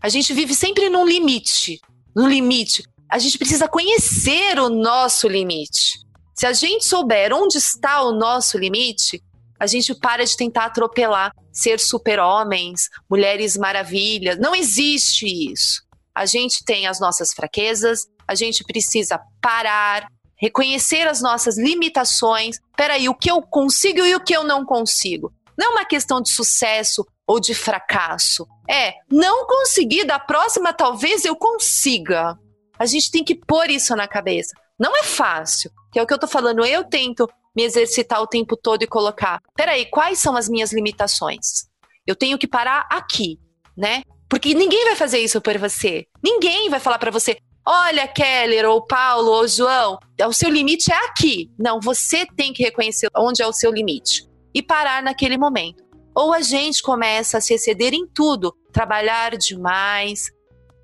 a 0.00 0.08
gente 0.08 0.32
vive 0.32 0.54
sempre 0.54 0.88
num 0.88 1.04
limite, 1.04 1.78
num 2.14 2.28
limite. 2.28 2.82
A 3.10 3.18
gente 3.18 3.36
precisa 3.36 3.68
conhecer 3.68 4.58
o 4.58 4.70
nosso 4.70 5.28
limite. 5.28 5.98
Se 6.34 6.46
a 6.46 6.52
gente 6.52 6.86
souber 6.86 7.34
onde 7.34 7.58
está 7.58 8.02
o 8.02 8.12
nosso 8.12 8.56
limite, 8.56 9.22
a 9.60 9.66
gente 9.66 9.94
para 9.94 10.24
de 10.24 10.34
tentar 10.34 10.64
atropelar, 10.64 11.32
ser 11.52 11.78
super-homens, 11.78 12.88
mulheres 13.08 13.58
maravilhas. 13.58 14.38
Não 14.38 14.54
existe 14.54 15.26
isso. 15.26 15.82
A 16.14 16.24
gente 16.24 16.64
tem 16.64 16.86
as 16.86 16.98
nossas 16.98 17.34
fraquezas, 17.34 18.06
a 18.26 18.34
gente 18.34 18.64
precisa 18.64 19.20
parar, 19.40 20.08
reconhecer 20.40 21.06
as 21.06 21.20
nossas 21.20 21.58
limitações. 21.58 22.58
Peraí, 22.74 23.08
o 23.08 23.14
que 23.14 23.30
eu 23.30 23.42
consigo 23.42 24.00
e 24.00 24.14
o 24.14 24.20
que 24.20 24.34
eu 24.34 24.44
não 24.44 24.64
consigo. 24.64 25.30
Não 25.58 25.66
é 25.66 25.70
uma 25.74 25.84
questão 25.84 26.22
de 26.22 26.32
sucesso 26.32 27.06
ou 27.26 27.38
de 27.38 27.54
fracasso. 27.54 28.46
É, 28.68 28.94
não 29.10 29.46
conseguir, 29.46 30.04
da 30.04 30.18
próxima 30.18 30.72
talvez 30.72 31.26
eu 31.26 31.36
consiga. 31.36 32.34
A 32.78 32.86
gente 32.86 33.10
tem 33.10 33.22
que 33.22 33.34
pôr 33.34 33.68
isso 33.68 33.94
na 33.94 34.08
cabeça. 34.08 34.54
Não 34.78 34.96
é 34.96 35.02
fácil, 35.02 35.70
que 35.92 35.98
é 35.98 36.02
o 36.02 36.06
que 36.06 36.14
eu 36.14 36.18
tô 36.18 36.26
falando. 36.26 36.64
Eu 36.64 36.82
tento 36.84 37.28
me 37.54 37.62
exercitar 37.62 38.20
o 38.22 38.26
tempo 38.26 38.56
todo 38.56 38.82
e 38.82 38.86
colocar, 38.86 39.40
peraí, 39.56 39.86
quais 39.86 40.18
são 40.18 40.36
as 40.36 40.48
minhas 40.48 40.72
limitações? 40.72 41.68
Eu 42.06 42.16
tenho 42.16 42.38
que 42.38 42.46
parar 42.46 42.86
aqui, 42.90 43.38
né? 43.76 44.02
Porque 44.28 44.54
ninguém 44.54 44.84
vai 44.84 44.96
fazer 44.96 45.18
isso 45.18 45.40
por 45.40 45.58
você. 45.58 46.06
Ninguém 46.22 46.68
vai 46.70 46.78
falar 46.78 46.98
para 46.98 47.10
você, 47.10 47.36
olha, 47.66 48.06
Keller, 48.06 48.68
ou 48.68 48.84
Paulo, 48.84 49.30
ou 49.30 49.48
João, 49.48 49.98
o 50.26 50.32
seu 50.32 50.48
limite 50.48 50.92
é 50.92 51.06
aqui. 51.06 51.50
Não, 51.58 51.80
você 51.80 52.24
tem 52.36 52.52
que 52.52 52.62
reconhecer 52.62 53.08
onde 53.16 53.42
é 53.42 53.46
o 53.46 53.52
seu 53.52 53.72
limite 53.72 54.28
e 54.54 54.62
parar 54.62 55.02
naquele 55.02 55.36
momento. 55.36 55.82
Ou 56.14 56.32
a 56.32 56.40
gente 56.40 56.82
começa 56.82 57.38
a 57.38 57.40
se 57.40 57.54
exceder 57.54 57.94
em 57.94 58.06
tudo, 58.06 58.54
trabalhar 58.72 59.36
demais. 59.36 60.30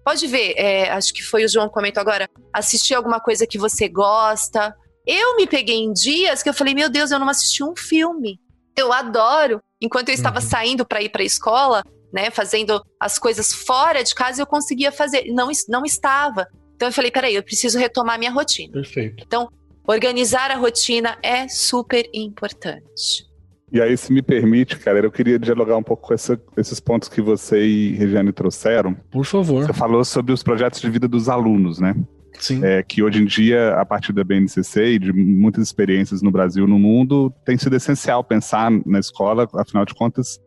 Pode 0.05 0.27
ver, 0.27 0.55
é, 0.57 0.91
acho 0.91 1.13
que 1.13 1.23
foi 1.23 1.45
o 1.45 1.49
João 1.49 1.69
que 1.69 1.75
comentou 1.75 2.01
agora, 2.01 2.29
assistir 2.53 2.95
alguma 2.95 3.21
coisa 3.21 3.47
que 3.47 3.59
você 3.59 3.89
gosta. 3.89 4.75
Eu 5.07 5.37
me 5.37 5.47
peguei 5.47 5.77
em 5.77 5.93
dias 5.93 6.43
que 6.43 6.49
eu 6.49 6.55
falei, 6.55 6.75
meu 6.75 6.91
Deus, 6.91 7.11
eu 7.11 7.19
não 7.19 7.29
assisti 7.29 7.63
um 7.63 7.77
filme. 7.77 8.41
Eu 8.77 8.93
adoro. 8.93 9.61
Enquanto 9.81 10.09
eu 10.09 10.15
estava 10.15 10.41
uhum. 10.41 10.47
saindo 10.47 10.85
para 10.85 11.03
ir 11.03 11.11
para 11.11 11.23
a 11.23 11.25
escola, 11.25 11.85
né, 12.13 12.31
fazendo 12.31 12.83
as 12.99 13.19
coisas 13.19 13.53
fora 13.53 14.03
de 14.03 14.15
casa, 14.15 14.43
eu 14.43 14.47
conseguia 14.47 14.91
fazer. 14.91 15.27
Não, 15.33 15.49
não 15.69 15.85
estava. 15.85 16.49
Então 16.75 16.89
eu 16.89 16.93
falei, 16.93 17.11
peraí, 17.11 17.35
eu 17.35 17.43
preciso 17.43 17.79
retomar 17.79 18.19
minha 18.19 18.31
rotina. 18.31 18.73
Perfeito. 18.73 19.23
Então, 19.25 19.49
organizar 19.87 20.51
a 20.51 20.57
rotina 20.57 21.17
é 21.23 21.47
super 21.49 22.09
importante. 22.13 23.27
E 23.73 23.81
aí, 23.81 23.97
se 23.97 24.13
me 24.13 24.23
permite, 24.23 24.79
cara, 24.79 25.01
eu 25.01 25.11
queria 25.11 25.39
dialogar 25.39 25.77
um 25.77 25.83
pouco 25.83 26.09
com 26.09 26.15
essa, 26.15 26.41
esses 26.57 26.79
pontos 26.79 27.09
que 27.09 27.21
você 27.21 27.65
e 27.65 27.93
Regiane 27.93 28.33
trouxeram. 28.33 28.95
Por 29.11 29.25
favor. 29.25 29.67
Você 29.67 29.73
falou 29.73 30.05
sobre 30.05 30.33
os 30.33 30.43
projetos 30.43 30.81
de 30.81 30.89
vida 30.89 31.09
dos 31.09 31.29
alunos, 31.29 31.81
né? 31.81 31.95
Sim. 32.39 32.65
É, 32.65 32.83
que 32.83 33.03
hoje 33.03 33.23
em 33.23 33.25
dia, 33.25 33.75
a 33.75 33.85
partir 33.85 34.13
da 34.13 34.25
BNCC 34.25 34.95
e 34.95 34.99
de 34.99 35.13
muitas 35.13 35.65
experiências 35.65 36.23
no 36.23 36.31
Brasil 36.31 36.67
e 36.67 36.69
no 36.69 36.79
mundo, 36.79 37.33
tem 37.45 37.57
sido 37.57 37.77
essencial 37.77 38.23
pensar 38.23 38.71
na 38.85 38.99
escola, 38.99 39.49
afinal 39.55 39.85
de 39.85 39.95
contas, 39.95 40.39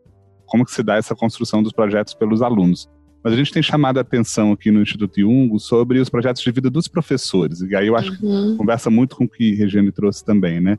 como 0.46 0.64
que 0.64 0.72
se 0.72 0.82
dá 0.82 0.96
essa 0.96 1.14
construção 1.14 1.62
dos 1.62 1.72
projetos 1.72 2.14
pelos 2.14 2.42
alunos. 2.42 2.88
Mas 3.22 3.34
a 3.34 3.36
gente 3.36 3.52
tem 3.52 3.62
chamado 3.62 3.98
a 3.98 4.00
atenção 4.00 4.52
aqui 4.52 4.70
no 4.70 4.80
Instituto 4.80 5.20
Iungo 5.20 5.58
sobre 5.58 5.98
os 5.98 6.08
projetos 6.08 6.42
de 6.42 6.50
vida 6.50 6.70
dos 6.70 6.88
professores. 6.88 7.60
E 7.60 7.76
aí 7.76 7.86
eu 7.86 7.96
acho 7.96 8.10
uhum. 8.24 8.52
que 8.52 8.56
conversa 8.56 8.88
muito 8.90 9.16
com 9.16 9.24
o 9.24 9.28
que 9.28 9.54
Regiane 9.54 9.92
trouxe 9.92 10.24
também, 10.24 10.58
né? 10.58 10.78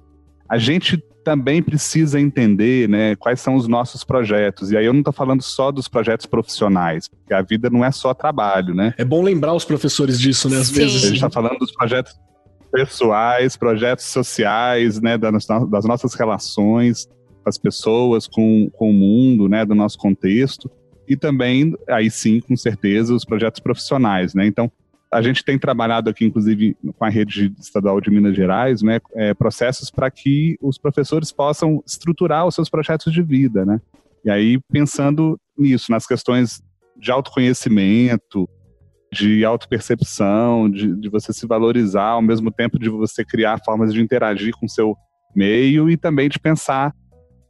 A 0.50 0.58
gente 0.58 1.02
também 1.24 1.62
precisa 1.62 2.20
entender 2.20 2.90
né, 2.90 3.16
quais 3.16 3.40
são 3.40 3.56
os 3.56 3.68
nossos 3.68 4.04
projetos. 4.04 4.72
E 4.72 4.78
aí 4.78 4.86
eu 4.86 4.94
não 4.94 5.02
estou 5.02 5.14
falando 5.14 5.42
só 5.42 5.72
dos 5.72 5.88
projetos 5.88 6.26
profissionais, 6.26 7.08
porque 7.08 7.34
a 7.34 7.42
vida 7.42 7.70
não 7.70 7.86
é 7.86 7.92
só 7.92 8.14
trabalho, 8.14 8.74
né? 8.74 8.94
É 8.98 9.06
bom 9.06 9.22
lembrar 9.22 9.54
os 9.54 9.66
professores 9.66 10.20
disso, 10.20 10.50
né? 10.50 10.58
Às 10.58 10.68
Sim. 10.68 10.76
vezes. 10.76 11.04
A 11.04 11.08
gente 11.08 11.16
está 11.16 11.30
falando 11.30 11.60
dos 11.60 11.72
projetos 11.72 12.14
pessoais, 12.72 13.58
projetos 13.58 14.06
sociais, 14.06 15.02
né, 15.02 15.18
das, 15.18 15.46
das 15.70 15.86
nossas 15.86 16.14
relações 16.14 17.06
com 17.44 17.50
as 17.50 17.58
pessoas, 17.58 18.28
com, 18.28 18.70
com 18.72 18.90
o 18.90 18.94
mundo, 18.94 19.50
né, 19.50 19.66
do 19.66 19.76
nosso 19.76 19.98
contexto. 19.98 20.70
E 21.08 21.18
também, 21.18 21.76
aí 21.90 22.10
sim, 22.10 22.40
com 22.40 22.56
certeza, 22.56 23.14
os 23.14 23.26
projetos 23.26 23.60
profissionais, 23.60 24.34
né? 24.34 24.46
Então, 24.46 24.72
a 25.12 25.22
gente 25.22 25.44
tem 25.44 25.60
trabalhado 25.60 26.10
aqui, 26.10 26.24
inclusive, 26.26 26.76
com 26.98 27.04
a 27.04 27.10
rede 27.10 27.54
estadual 27.60 28.00
de 28.00 28.10
Minas 28.10 28.36
Gerais, 28.36 28.82
né, 28.82 29.00
é, 29.14 29.34
processos 29.34 29.92
para 29.92 30.10
que 30.10 30.58
os 30.62 30.78
professores 30.78 31.32
possam 31.32 31.84
estruturar 31.86 32.48
os 32.48 32.56
seus 32.56 32.70
projetos 32.70 33.12
de 33.12 33.22
vida, 33.22 33.66
né? 33.66 33.82
E 34.24 34.30
aí, 34.30 34.60
pensando 34.72 35.38
nisso, 35.58 35.92
nas 35.92 36.06
questões 36.06 36.62
de 36.96 37.12
autoconhecimento, 37.12 38.48
de 39.12 39.44
autopercepção, 39.44 40.70
de, 40.70 40.96
de 40.96 41.10
você 41.10 41.34
se 41.34 41.46
valorizar, 41.46 42.12
ao 42.12 42.22
mesmo 42.22 42.50
tempo 42.50 42.80
de 42.80 42.88
você 42.88 43.26
criar 43.26 43.60
formas 43.66 43.94
de 43.94 44.00
interagir 44.00 44.54
com 44.58 44.66
o 44.66 44.70
seu 44.70 44.96
meio 45.36 45.90
e 45.90 45.98
também 45.98 46.30
de 46.30 46.40
pensar 46.40 46.94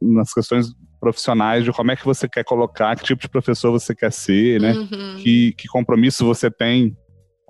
nas 0.00 0.32
questões 0.32 0.74
profissionais 0.98 1.64
de 1.64 1.72
como 1.72 1.90
é 1.92 1.96
que 1.96 2.04
você 2.04 2.28
quer 2.28 2.44
colocar, 2.44 2.96
que 2.96 3.04
tipo 3.04 3.20
de 3.20 3.28
professor 3.28 3.70
você 3.70 3.94
quer 3.94 4.10
ser, 4.10 4.60
né? 4.60 4.72
Uhum. 4.72 5.16
Que, 5.18 5.52
que 5.52 5.68
compromisso 5.68 6.24
você 6.24 6.50
tem 6.50 6.96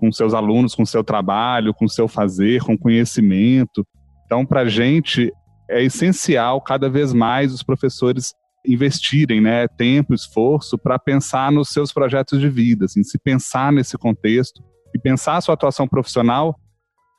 com 0.02 0.10
seus 0.10 0.34
alunos, 0.34 0.74
com 0.74 0.84
seu 0.84 1.04
trabalho, 1.04 1.72
com 1.72 1.86
seu 1.86 2.08
fazer, 2.08 2.60
com 2.60 2.76
conhecimento. 2.76 3.86
Então, 4.26 4.44
para 4.44 4.62
a 4.62 4.68
gente, 4.68 5.32
é 5.70 5.80
essencial 5.80 6.60
cada 6.60 6.90
vez 6.90 7.12
mais 7.12 7.54
os 7.54 7.62
professores 7.62 8.34
investirem 8.66 9.40
né, 9.40 9.68
tempo, 9.68 10.12
esforço 10.12 10.76
para 10.76 10.98
pensar 10.98 11.52
nos 11.52 11.68
seus 11.68 11.92
projetos 11.92 12.40
de 12.40 12.48
vida, 12.48 12.86
assim, 12.86 13.04
se 13.04 13.16
pensar 13.16 13.72
nesse 13.72 13.96
contexto 13.96 14.60
e 14.92 14.98
pensar 14.98 15.36
a 15.36 15.40
sua 15.40 15.54
atuação 15.54 15.86
profissional 15.86 16.58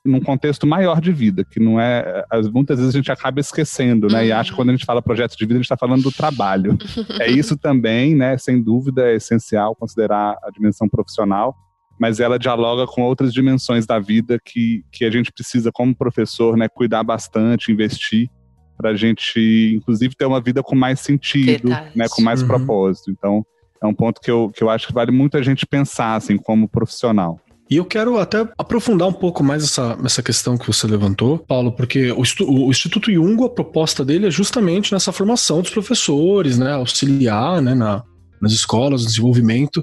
num 0.05 0.19
contexto 0.19 0.67
maior 0.67 0.99
de 0.99 1.13
vida, 1.13 1.45
que 1.49 1.61
não 1.61 1.79
é. 1.79 2.25
Muitas 2.53 2.79
vezes 2.79 2.93
a 2.93 2.97
gente 2.97 3.13
acaba 3.13 3.39
esquecendo, 3.39 4.07
né? 4.09 4.19
Uhum. 4.19 4.25
E 4.25 4.31
acha 4.33 4.49
que 4.49 4.57
quando 4.57 4.69
a 4.71 4.73
gente 4.73 4.85
fala 4.85 5.01
projeto 5.01 5.37
de 5.37 5.45
vida, 5.45 5.53
a 5.53 5.57
gente 5.59 5.65
está 5.65 5.77
falando 5.77 6.03
do 6.03 6.11
trabalho. 6.11 6.77
é 7.21 7.31
isso 7.31 7.55
também, 7.57 8.13
né? 8.13 8.37
Sem 8.37 8.61
dúvida, 8.61 9.09
é 9.09 9.15
essencial 9.15 9.73
considerar 9.73 10.35
a 10.43 10.51
dimensão 10.51 10.89
profissional, 10.89 11.55
mas 11.99 12.19
ela 12.19 12.39
dialoga 12.39 12.85
com 12.85 13.01
outras 13.01 13.33
dimensões 13.33 13.85
da 13.85 13.99
vida 13.99 14.39
que, 14.43 14.83
que 14.91 15.05
a 15.05 15.11
gente 15.11 15.31
precisa, 15.31 15.71
como 15.71 15.95
professor, 15.95 16.57
né, 16.57 16.67
cuidar 16.67 17.03
bastante, 17.03 17.71
investir, 17.71 18.29
para 18.77 18.89
a 18.89 18.95
gente, 18.95 19.73
inclusive, 19.75 20.15
ter 20.15 20.25
uma 20.25 20.41
vida 20.41 20.63
com 20.63 20.75
mais 20.75 20.99
sentido, 20.99 21.69
né, 21.95 22.07
com 22.09 22.21
mais 22.21 22.41
uhum. 22.41 22.47
propósito. 22.47 23.11
Então, 23.11 23.45
é 23.81 23.85
um 23.85 23.93
ponto 23.93 24.19
que 24.19 24.31
eu, 24.31 24.49
que 24.49 24.63
eu 24.63 24.69
acho 24.69 24.87
que 24.87 24.93
vale 24.93 25.11
muito 25.11 25.37
a 25.37 25.41
gente 25.41 25.65
pensar, 25.65 26.15
assim, 26.15 26.37
como 26.37 26.67
profissional. 26.67 27.39
E 27.69 27.77
eu 27.77 27.85
quero 27.85 28.17
até 28.17 28.47
aprofundar 28.57 29.07
um 29.07 29.13
pouco 29.13 29.43
mais 29.43 29.63
essa, 29.63 29.97
essa 30.03 30.21
questão 30.21 30.57
que 30.57 30.67
você 30.67 30.85
levantou, 30.85 31.39
Paulo, 31.39 31.71
porque 31.71 32.11
o, 32.11 32.23
o 32.41 32.69
Instituto 32.69 33.11
Jungo, 33.11 33.45
a 33.45 33.49
proposta 33.49 34.03
dele 34.03 34.27
é 34.27 34.31
justamente 34.31 34.91
nessa 34.91 35.11
formação 35.11 35.61
dos 35.61 35.71
professores, 35.71 36.57
né, 36.57 36.73
auxiliar 36.73 37.61
né, 37.61 37.73
na, 37.73 38.03
nas 38.41 38.51
escolas, 38.51 39.01
no 39.01 39.07
desenvolvimento 39.07 39.81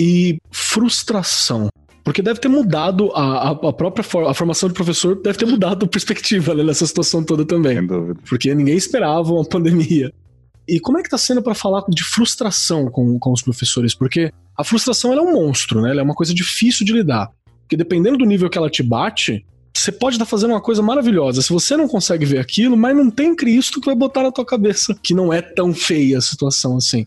e 0.00 0.40
frustração. 0.50 1.68
Porque 2.02 2.22
deve 2.22 2.40
ter 2.40 2.48
mudado 2.48 3.12
a, 3.12 3.50
a, 3.50 3.72
própria 3.72 4.02
for, 4.02 4.26
a 4.26 4.32
formação 4.32 4.70
de 4.70 4.74
professor, 4.74 5.14
deve 5.20 5.36
ter 5.36 5.44
mudado 5.44 5.84
a 5.84 5.88
perspectiva 5.88 6.54
né, 6.54 6.64
nessa 6.64 6.86
situação 6.86 7.22
toda 7.22 7.44
também. 7.44 7.76
Sem 7.76 7.86
dúvida. 7.86 8.20
Porque 8.26 8.54
ninguém 8.54 8.76
esperava 8.76 9.30
uma 9.30 9.44
pandemia. 9.44 10.10
E 10.66 10.80
como 10.80 10.98
é 10.98 11.02
que 11.02 11.08
está 11.08 11.18
sendo 11.18 11.42
para 11.42 11.54
falar 11.54 11.84
de 11.88 12.02
frustração 12.02 12.86
com, 12.90 13.18
com 13.18 13.32
os 13.32 13.42
professores? 13.42 13.94
Porque 13.94 14.32
a 14.56 14.64
frustração 14.64 15.12
é 15.12 15.20
um 15.20 15.34
monstro, 15.34 15.82
né? 15.82 15.90
Ela 15.90 16.00
é 16.00 16.04
uma 16.04 16.14
coisa 16.14 16.32
difícil 16.32 16.86
de 16.86 16.94
lidar. 16.94 17.30
Porque 17.62 17.76
dependendo 17.76 18.16
do 18.16 18.24
nível 18.24 18.48
que 18.48 18.56
ela 18.56 18.70
te 18.70 18.82
bate, 18.82 19.44
você 19.76 19.92
pode 19.92 20.16
estar 20.16 20.24
tá 20.24 20.30
fazendo 20.30 20.52
uma 20.52 20.60
coisa 20.62 20.80
maravilhosa. 20.80 21.42
Se 21.42 21.52
você 21.52 21.76
não 21.76 21.86
consegue 21.86 22.24
ver 22.24 22.38
aquilo, 22.38 22.76
mas 22.76 22.96
não 22.96 23.10
tem 23.10 23.36
Cristo 23.36 23.80
que 23.80 23.86
vai 23.86 23.94
botar 23.94 24.22
na 24.22 24.32
tua 24.32 24.46
cabeça 24.46 24.98
que 25.02 25.12
não 25.12 25.30
é 25.30 25.42
tão 25.42 25.74
feia 25.74 26.16
a 26.16 26.22
situação 26.22 26.78
assim. 26.78 27.06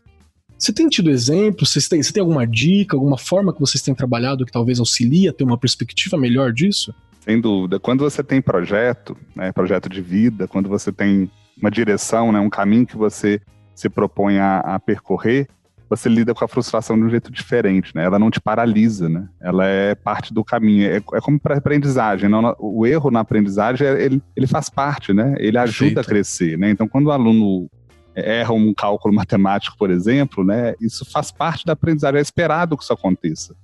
Você 0.58 0.72
tem 0.72 0.88
tido 0.88 1.10
exemplos? 1.10 1.72
Você 1.72 1.89
tem, 1.89 2.01
você 2.01 2.14
tem 2.14 2.22
alguma 2.22 2.47
dica, 2.47 2.95
alguma 2.95 3.18
forma 3.18 3.54
que 3.54 3.60
vocês 3.60 3.82
têm 3.82 3.93
trabalhado 3.93 4.45
que 4.45 4.51
talvez 4.51 4.80
auxilie 4.80 5.28
a 5.28 5.34
ter 5.34 5.43
uma 5.43 5.58
perspectiva 5.58 6.18
melhor 6.18 6.54
disso? 6.54 6.93
Sem 7.20 7.39
dúvida. 7.39 7.80
Quando 7.80 8.01
você 8.01 8.24
tem 8.24 8.41
projeto, 8.41 9.18
né, 9.36 9.51
projeto 9.51 9.89
de 9.89 10.01
vida, 10.01 10.47
quando 10.47 10.68
você 10.68 10.91
tem 10.91 11.30
uma 11.58 11.72
direção, 11.72 12.32
né, 12.32 12.39
um 12.39 12.49
caminho 12.49 12.86
que 12.86 12.97
você 12.97 13.41
se 13.74 13.89
propõe 13.89 14.39
a, 14.39 14.60
a 14.60 14.80
percorrer, 14.80 15.47
você 15.89 16.10
lida 16.10 16.34
com 16.34 16.43
a 16.43 16.47
frustração 16.47 16.97
de 16.97 17.04
um 17.04 17.10
jeito 17.10 17.32
diferente, 17.32 17.91
né? 17.95 18.04
Ela 18.04 18.18
não 18.18 18.32
te 18.32 18.41
paralisa, 18.41 19.08
né? 19.08 19.28
Ela 19.39 19.68
é 19.68 19.93
parte 19.93 20.34
do 20.34 20.43
caminho. 20.43 20.88
É, 20.88 20.97
é 20.97 21.22
como 21.22 21.39
para 21.39 21.58
aprendizagem. 21.58 22.30
Não, 22.30 22.56
o 22.60 22.86
erro 22.86 23.12
na 23.12 23.20
aprendizagem, 23.20 23.88
ele, 23.88 24.22
ele 24.36 24.47
faz 24.47 24.70
parte, 24.70 25.14
né? 25.14 25.36
Ele 25.38 25.58
ajuda 25.58 25.95
Perfeito. 25.95 25.99
a 25.99 26.04
crescer, 26.04 26.58
né? 26.58 26.70
Então, 26.72 26.88
quando 26.88 27.08
o 27.08 27.12
aluno 27.12 27.70
erra 28.16 28.53
um 28.53 28.74
cálculo 28.74 29.14
matemático, 29.16 29.78
por 29.78 29.89
exemplo, 29.89 30.43
né, 30.43 30.74
isso 30.80 31.05
faz 31.05 31.32
parte 31.32 31.66
da 31.66 31.74
aprendizagem, 31.74 32.20
é 32.20 32.22
esperado 32.22 32.78
que 32.78 32.84
isso 32.84 32.93
aconteça. 32.93 33.55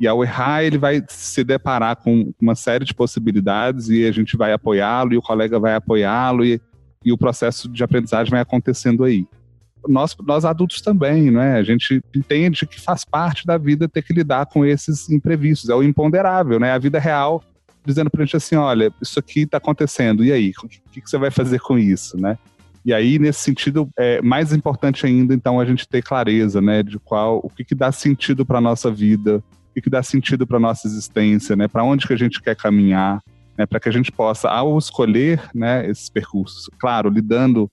E 0.00 0.06
ao 0.06 0.22
errar, 0.22 0.62
ele 0.62 0.78
vai 0.78 1.02
se 1.08 1.42
deparar 1.42 1.96
com 1.96 2.32
uma 2.40 2.54
série 2.54 2.84
de 2.84 2.94
possibilidades 2.94 3.88
e 3.88 4.06
a 4.06 4.12
gente 4.12 4.36
vai 4.36 4.52
apoiá-lo, 4.52 5.12
e 5.12 5.16
o 5.16 5.22
colega 5.22 5.58
vai 5.58 5.74
apoiá-lo, 5.74 6.44
e, 6.44 6.60
e 7.04 7.12
o 7.12 7.18
processo 7.18 7.68
de 7.68 7.82
aprendizagem 7.82 8.30
vai 8.30 8.40
acontecendo 8.40 9.02
aí. 9.02 9.26
Nós, 9.88 10.16
nós 10.24 10.44
adultos 10.44 10.80
também, 10.80 11.30
né? 11.30 11.54
A 11.54 11.62
gente 11.62 12.00
entende 12.14 12.66
que 12.66 12.80
faz 12.80 13.04
parte 13.04 13.44
da 13.44 13.58
vida 13.58 13.88
ter 13.88 14.02
que 14.02 14.12
lidar 14.12 14.46
com 14.46 14.64
esses 14.64 15.08
imprevistos, 15.10 15.68
é 15.68 15.74
o 15.74 15.82
imponderável, 15.82 16.60
né? 16.60 16.72
A 16.72 16.78
vida 16.78 17.00
real 17.00 17.42
dizendo 17.84 18.10
para 18.10 18.22
a 18.22 18.24
gente 18.26 18.36
assim, 18.36 18.54
olha, 18.54 18.92
isso 19.00 19.18
aqui 19.18 19.40
está 19.40 19.56
acontecendo, 19.56 20.22
e 20.22 20.30
aí? 20.30 20.52
O 20.62 20.68
que, 20.68 21.00
que, 21.00 21.08
você 21.08 21.16
vai 21.16 21.30
fazer 21.30 21.58
com 21.58 21.78
isso, 21.78 22.20
né? 22.20 22.36
E 22.88 22.94
aí, 22.94 23.18
nesse 23.18 23.40
sentido, 23.40 23.86
é 23.98 24.22
mais 24.22 24.50
importante 24.50 25.04
ainda, 25.04 25.34
então, 25.34 25.60
a 25.60 25.64
gente 25.66 25.86
ter 25.86 26.02
clareza, 26.02 26.58
né, 26.58 26.82
de 26.82 26.98
qual, 26.98 27.38
o 27.44 27.50
que, 27.50 27.62
que 27.62 27.74
dá 27.74 27.92
sentido 27.92 28.46
para 28.46 28.62
nossa 28.62 28.90
vida, 28.90 29.44
o 29.44 29.74
que, 29.74 29.82
que 29.82 29.90
dá 29.90 30.02
sentido 30.02 30.46
para 30.46 30.58
nossa 30.58 30.88
existência, 30.88 31.54
né, 31.54 31.68
para 31.68 31.84
onde 31.84 32.06
que 32.06 32.14
a 32.14 32.16
gente 32.16 32.40
quer 32.40 32.56
caminhar, 32.56 33.22
né, 33.58 33.66
para 33.66 33.78
que 33.78 33.90
a 33.90 33.92
gente 33.92 34.10
possa, 34.10 34.48
ao 34.48 34.78
escolher, 34.78 35.38
né, 35.54 35.86
esses 35.86 36.08
percursos, 36.08 36.70
claro, 36.78 37.10
lidando 37.10 37.70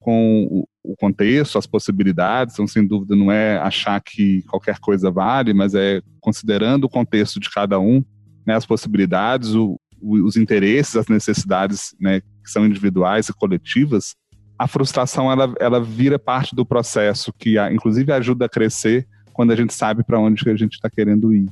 com 0.00 0.66
o 0.84 0.94
contexto, 0.96 1.56
as 1.56 1.66
possibilidades, 1.66 2.52
então, 2.52 2.66
sem 2.66 2.86
dúvida, 2.86 3.16
não 3.16 3.32
é 3.32 3.56
achar 3.56 3.98
que 4.02 4.42
qualquer 4.42 4.78
coisa 4.80 5.10
vale, 5.10 5.54
mas 5.54 5.74
é 5.74 6.02
considerando 6.20 6.84
o 6.84 6.90
contexto 6.90 7.40
de 7.40 7.48
cada 7.48 7.80
um, 7.80 8.04
né, 8.46 8.54
as 8.54 8.66
possibilidades, 8.66 9.54
o, 9.54 9.80
os 9.98 10.36
interesses, 10.36 10.94
as 10.94 11.08
necessidades, 11.08 11.96
né, 11.98 12.20
que 12.20 12.50
são 12.50 12.66
individuais 12.66 13.30
e 13.30 13.32
coletivas, 13.32 14.14
a 14.58 14.66
frustração 14.66 15.30
ela, 15.30 15.54
ela 15.60 15.80
vira 15.80 16.18
parte 16.18 16.54
do 16.54 16.66
processo 16.66 17.32
que 17.32 17.56
inclusive 17.72 18.12
ajuda 18.12 18.46
a 18.46 18.48
crescer 18.48 19.06
quando 19.32 19.52
a 19.52 19.56
gente 19.56 19.72
sabe 19.72 20.02
para 20.02 20.18
onde 20.18 20.48
a 20.50 20.56
gente 20.56 20.72
está 20.72 20.90
querendo 20.90 21.32
ir. 21.32 21.48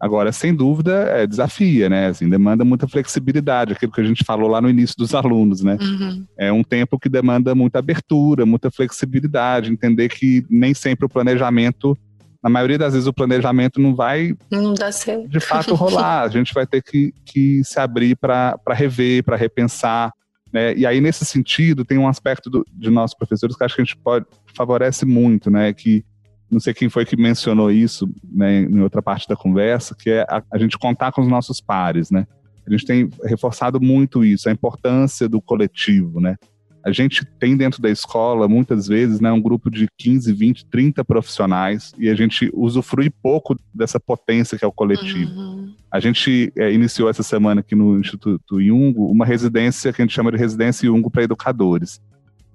Agora, 0.00 0.32
sem 0.32 0.54
dúvida, 0.54 0.92
é, 1.10 1.26
desafia, 1.26 1.90
né? 1.90 2.06
Assim, 2.06 2.26
demanda 2.26 2.64
muita 2.64 2.88
flexibilidade, 2.88 3.74
aquilo 3.74 3.92
que 3.92 4.00
a 4.00 4.04
gente 4.04 4.24
falou 4.24 4.48
lá 4.48 4.58
no 4.58 4.70
início 4.70 4.96
dos 4.96 5.14
alunos, 5.14 5.62
né? 5.62 5.76
Uhum. 5.78 6.24
É 6.38 6.50
um 6.50 6.64
tempo 6.64 6.98
que 6.98 7.08
demanda 7.08 7.54
muita 7.54 7.80
abertura, 7.80 8.46
muita 8.46 8.70
flexibilidade, 8.70 9.70
entender 9.70 10.08
que 10.08 10.42
nem 10.48 10.72
sempre 10.72 11.04
o 11.04 11.08
planejamento, 11.08 11.96
na 12.42 12.48
maioria 12.48 12.78
das 12.78 12.94
vezes 12.94 13.06
o 13.06 13.12
planejamento 13.12 13.78
não 13.78 13.94
vai 13.94 14.34
não 14.50 14.72
dá 14.72 14.90
certo. 14.90 15.28
de 15.28 15.38
fato 15.38 15.74
rolar. 15.74 16.22
A 16.22 16.28
gente 16.28 16.54
vai 16.54 16.66
ter 16.66 16.82
que, 16.82 17.12
que 17.26 17.62
se 17.62 17.78
abrir 17.78 18.16
para 18.16 18.58
rever, 18.70 19.22
para 19.22 19.36
repensar, 19.36 20.10
né? 20.52 20.74
E 20.74 20.86
aí, 20.86 21.00
nesse 21.00 21.24
sentido, 21.24 21.84
tem 21.84 21.98
um 21.98 22.08
aspecto 22.08 22.50
do, 22.50 22.66
de 22.72 22.90
nossos 22.90 23.16
professores 23.16 23.56
que 23.56 23.64
acho 23.64 23.74
que 23.76 23.82
a 23.82 23.84
gente 23.84 23.96
pode, 23.96 24.26
favorece 24.54 25.06
muito, 25.06 25.50
né? 25.50 25.72
Que 25.72 26.04
não 26.50 26.58
sei 26.58 26.74
quem 26.74 26.88
foi 26.88 27.04
que 27.04 27.16
mencionou 27.16 27.70
isso 27.70 28.08
né, 28.24 28.62
em 28.62 28.80
outra 28.80 29.00
parte 29.00 29.28
da 29.28 29.36
conversa, 29.36 29.94
que 29.94 30.10
é 30.10 30.22
a, 30.22 30.42
a 30.52 30.58
gente 30.58 30.76
contar 30.76 31.12
com 31.12 31.20
os 31.20 31.28
nossos 31.28 31.60
pares, 31.60 32.10
né? 32.10 32.26
A 32.66 32.70
gente 32.70 32.84
tem 32.84 33.08
reforçado 33.24 33.80
muito 33.80 34.24
isso, 34.24 34.48
a 34.48 34.52
importância 34.52 35.28
do 35.28 35.40
coletivo, 35.40 36.20
né? 36.20 36.36
A 36.84 36.92
gente 36.92 37.24
tem 37.38 37.56
dentro 37.56 37.82
da 37.82 37.90
escola, 37.90 38.48
muitas 38.48 38.86
vezes, 38.86 39.20
né, 39.20 39.30
um 39.30 39.40
grupo 39.40 39.70
de 39.70 39.86
15, 39.98 40.32
20, 40.32 40.66
30 40.66 41.04
profissionais 41.04 41.92
e 41.98 42.08
a 42.08 42.14
gente 42.14 42.50
usufrui 42.54 43.10
pouco 43.10 43.54
dessa 43.74 44.00
potência 44.00 44.58
que 44.58 44.64
é 44.64 44.68
o 44.68 44.72
coletivo. 44.72 45.30
Uhum. 45.30 45.74
A 45.90 46.00
gente 46.00 46.52
é, 46.56 46.72
iniciou 46.72 47.10
essa 47.10 47.22
semana 47.22 47.60
aqui 47.60 47.74
no 47.74 47.98
Instituto 47.98 48.62
Jungo 48.62 49.10
uma 49.10 49.26
residência 49.26 49.92
que 49.92 50.00
a 50.00 50.04
gente 50.04 50.14
chama 50.14 50.32
de 50.32 50.38
residência 50.38 50.86
Jungo 50.86 51.10
para 51.10 51.24
educadores. 51.24 52.00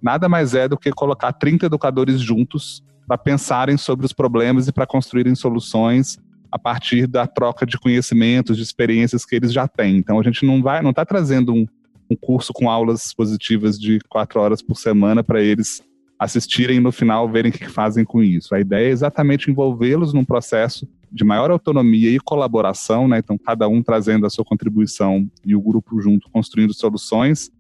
Nada 0.02 0.28
mais 0.28 0.56
é 0.56 0.68
do 0.68 0.78
que 0.78 0.92
colocar 0.92 1.34
30 1.34 1.68
educadores 1.68 2.20
juntos 2.20 2.84
para 3.08 3.18
pensarem 3.18 3.78
sobre 3.78 4.06
os 4.06 4.14
problemas 4.14 4.68
e 4.68 4.72
para 4.72 4.88
construírem 4.88 5.36
soluções 5.36 6.18
a 6.52 6.58
partir 6.58 7.06
da 7.06 7.28
troca 7.28 7.66
de 7.66 7.78
conhecimentos, 7.78 8.58
de 8.58 8.64
experiências 8.64 9.26
que 9.26 9.36
eles 9.36 9.52
já 9.52 9.68
têm. 9.68 9.98
Então 9.98 10.20
a 10.20 10.24
gente 10.24 10.46
não 10.46 10.62
vai, 10.62 10.82
não 10.82 10.92
está 10.92 11.06
trazendo 11.06 11.54
um, 11.54 11.68
um 12.10 12.16
curso 12.16 12.54
com 12.54 12.70
aulas 12.70 13.14
positivas 13.14 13.80
de 13.80 14.00
quatro 14.10 14.40
horas 14.40 14.62
por 14.62 14.76
semana 14.76 15.24
para 15.24 15.42
eles 15.42 15.82
assistirem 16.20 16.78
e 16.78 16.80
no 16.80 16.92
final 16.92 17.30
verem 17.30 17.52
o 17.52 17.54
que 17.54 17.68
fazem 17.68 18.06
com 18.06 18.24
isso. 18.24 18.56
A 18.56 18.60
ideia 18.60 18.88
é 18.88 18.92
exatamente 18.92 19.50
envolvê-los 19.52 20.14
num 20.14 20.24
processo 20.24 20.88
de 21.12 21.24
maior 21.24 21.52
autonomia 21.52 22.10
e 22.10 22.20
colaboração, 22.20 23.08
né? 23.08 23.20
Então, 23.20 23.38
cada 23.38 23.68
um 23.68 23.82
trazendo 23.82 24.26
a 24.26 24.30
sua 24.30 24.44
contribuição 24.44 25.30
e 25.46 25.56
o 25.56 25.62
grupo 25.62 26.02
junto 26.02 26.30
construindo 26.30 26.74
soluções, 26.74 27.52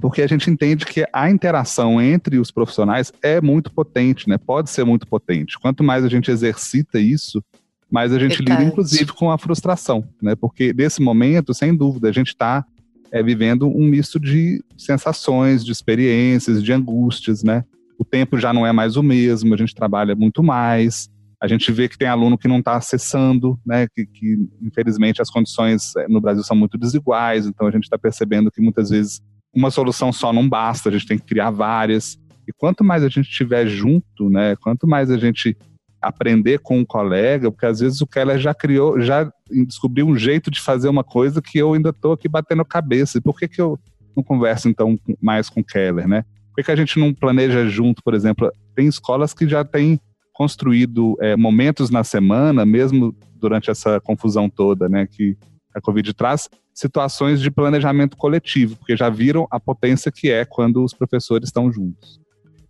porque 0.00 0.22
a 0.22 0.26
gente 0.26 0.50
entende 0.50 0.86
que 0.86 1.04
a 1.12 1.30
interação 1.30 2.00
entre 2.00 2.38
os 2.38 2.50
profissionais 2.50 3.12
é 3.22 3.40
muito 3.40 3.72
potente, 3.72 4.28
né? 4.28 4.38
Pode 4.38 4.70
ser 4.70 4.84
muito 4.84 5.06
potente. 5.06 5.58
Quanto 5.58 5.82
mais 5.82 6.04
a 6.04 6.08
gente 6.08 6.30
exercita 6.30 7.00
isso, 7.00 7.42
mais 7.90 8.12
a 8.12 8.18
gente 8.18 8.38
Verdade. 8.38 8.60
lida, 8.60 8.70
inclusive, 8.70 9.12
com 9.12 9.30
a 9.30 9.38
frustração, 9.38 10.06
né? 10.22 10.36
Porque 10.36 10.72
nesse 10.72 11.02
momento, 11.02 11.52
sem 11.54 11.74
dúvida, 11.74 12.08
a 12.08 12.12
gente 12.12 12.28
está 12.28 12.64
é, 13.12 13.22
vivendo 13.22 13.68
um 13.68 13.86
misto 13.86 14.18
de 14.18 14.62
sensações, 14.76 15.64
de 15.64 15.72
experiências, 15.72 16.62
de 16.62 16.72
angústias, 16.72 17.42
né? 17.42 17.64
O 17.98 18.04
tempo 18.04 18.38
já 18.38 18.52
não 18.52 18.66
é 18.66 18.72
mais 18.72 18.96
o 18.96 19.02
mesmo, 19.02 19.54
a 19.54 19.56
gente 19.56 19.74
trabalha 19.74 20.14
muito 20.14 20.42
mais, 20.42 21.08
a 21.40 21.46
gente 21.46 21.70
vê 21.70 21.88
que 21.88 21.98
tem 21.98 22.08
aluno 22.08 22.38
que 22.38 22.48
não 22.48 22.58
está 22.58 22.76
acessando, 22.76 23.58
né? 23.64 23.86
Que, 23.94 24.06
que, 24.06 24.36
infelizmente 24.62 25.22
as 25.22 25.30
condições 25.30 25.94
é, 25.96 26.08
no 26.08 26.20
Brasil 26.20 26.42
são 26.42 26.56
muito 26.56 26.76
desiguais, 26.76 27.46
então 27.46 27.66
a 27.66 27.70
gente 27.70 27.84
está 27.84 27.98
percebendo 27.98 28.50
que 28.50 28.60
muitas 28.60 28.90
vezes 28.90 29.20
uma 29.54 29.70
solução 29.70 30.12
só 30.12 30.32
não 30.32 30.48
basta, 30.48 30.88
a 30.88 30.92
gente 30.92 31.06
tem 31.06 31.18
que 31.18 31.26
criar 31.26 31.50
várias. 31.50 32.18
E 32.46 32.52
quanto 32.52 32.82
mais 32.82 33.02
a 33.02 33.08
gente 33.08 33.28
estiver 33.28 33.66
junto, 33.66 34.28
né? 34.30 34.56
Quanto 34.56 34.86
mais 34.86 35.10
a 35.10 35.18
gente 35.18 35.56
aprender 36.00 36.58
com 36.58 36.78
um 36.78 36.84
colega, 36.84 37.50
porque 37.50 37.66
às 37.66 37.80
vezes 37.80 38.00
o 38.00 38.06
Keller 38.06 38.38
já 38.38 38.54
criou, 38.54 39.00
já 39.00 39.30
descobriu 39.66 40.06
um 40.06 40.16
jeito 40.16 40.50
de 40.50 40.60
fazer 40.60 40.88
uma 40.88 41.04
coisa 41.04 41.42
que 41.42 41.58
eu 41.58 41.74
ainda 41.74 41.90
estou 41.90 42.12
aqui 42.12 42.28
batendo 42.28 42.64
cabeça. 42.64 43.18
E 43.18 43.20
por 43.20 43.38
que, 43.38 43.48
que 43.48 43.60
eu 43.60 43.78
não 44.16 44.22
conversa 44.22 44.68
então 44.68 44.98
mais 45.20 45.48
com 45.48 45.60
o 45.60 45.64
Keller, 45.64 46.08
né? 46.08 46.24
Por 46.54 46.64
que 46.64 46.70
a 46.70 46.76
gente 46.76 46.98
não 46.98 47.14
planeja 47.14 47.66
junto, 47.68 48.02
por 48.02 48.14
exemplo? 48.14 48.50
Tem 48.74 48.86
escolas 48.86 49.32
que 49.32 49.48
já 49.48 49.64
têm 49.64 50.00
construído 50.32 51.16
é, 51.20 51.36
momentos 51.36 51.90
na 51.90 52.04
semana, 52.04 52.64
mesmo 52.64 53.14
durante 53.34 53.70
essa 53.70 54.00
confusão 54.00 54.48
toda, 54.48 54.88
né, 54.88 55.06
que 55.06 55.36
a 55.74 55.80
Covid 55.80 56.14
traz, 56.14 56.48
situações 56.72 57.40
de 57.40 57.50
planejamento 57.50 58.16
coletivo, 58.16 58.76
porque 58.76 58.96
já 58.96 59.10
viram 59.10 59.48
a 59.50 59.58
potência 59.58 60.12
que 60.12 60.30
é 60.30 60.44
quando 60.44 60.84
os 60.84 60.94
professores 60.94 61.48
estão 61.48 61.72
juntos. 61.72 62.20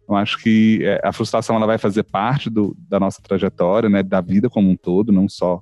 Eu 0.08 0.16
acho 0.16 0.38
que 0.38 0.80
é, 0.82 1.00
a 1.04 1.12
frustração 1.12 1.56
ela 1.56 1.66
vai 1.66 1.76
fazer 1.76 2.02
parte 2.02 2.48
do, 2.48 2.74
da 2.88 2.98
nossa 2.98 3.20
trajetória, 3.20 3.88
né, 3.88 4.02
da 4.02 4.20
vida 4.20 4.48
como 4.48 4.70
um 4.70 4.76
todo, 4.76 5.12
não 5.12 5.28
só 5.28 5.60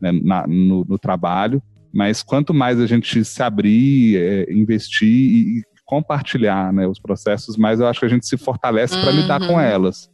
né, 0.00 0.12
na, 0.12 0.46
no, 0.46 0.84
no, 0.84 0.98
trabalho, 0.98 1.60
mas 1.92 2.22
quanto 2.22 2.54
mais 2.54 2.78
a 2.78 2.86
gente 2.86 3.24
se 3.24 3.42
abrir, 3.42 4.16
é, 4.16 4.52
investir 4.52 5.08
e, 5.08 5.62
compartilhar 5.84 6.70
né, 6.70 6.86
os 6.86 7.00
processos, 7.00 7.56
mais 7.56 7.80
eu 7.80 7.86
acho 7.86 8.00
que 8.00 8.04
a 8.04 8.10
gente 8.10 8.26
se 8.26 8.36
fortalece 8.36 8.94
para 9.00 9.10
uhum. 9.10 9.16
lidar 9.22 9.40
com 9.40 9.54
uhum. 9.54 9.60
elas, 9.60 10.10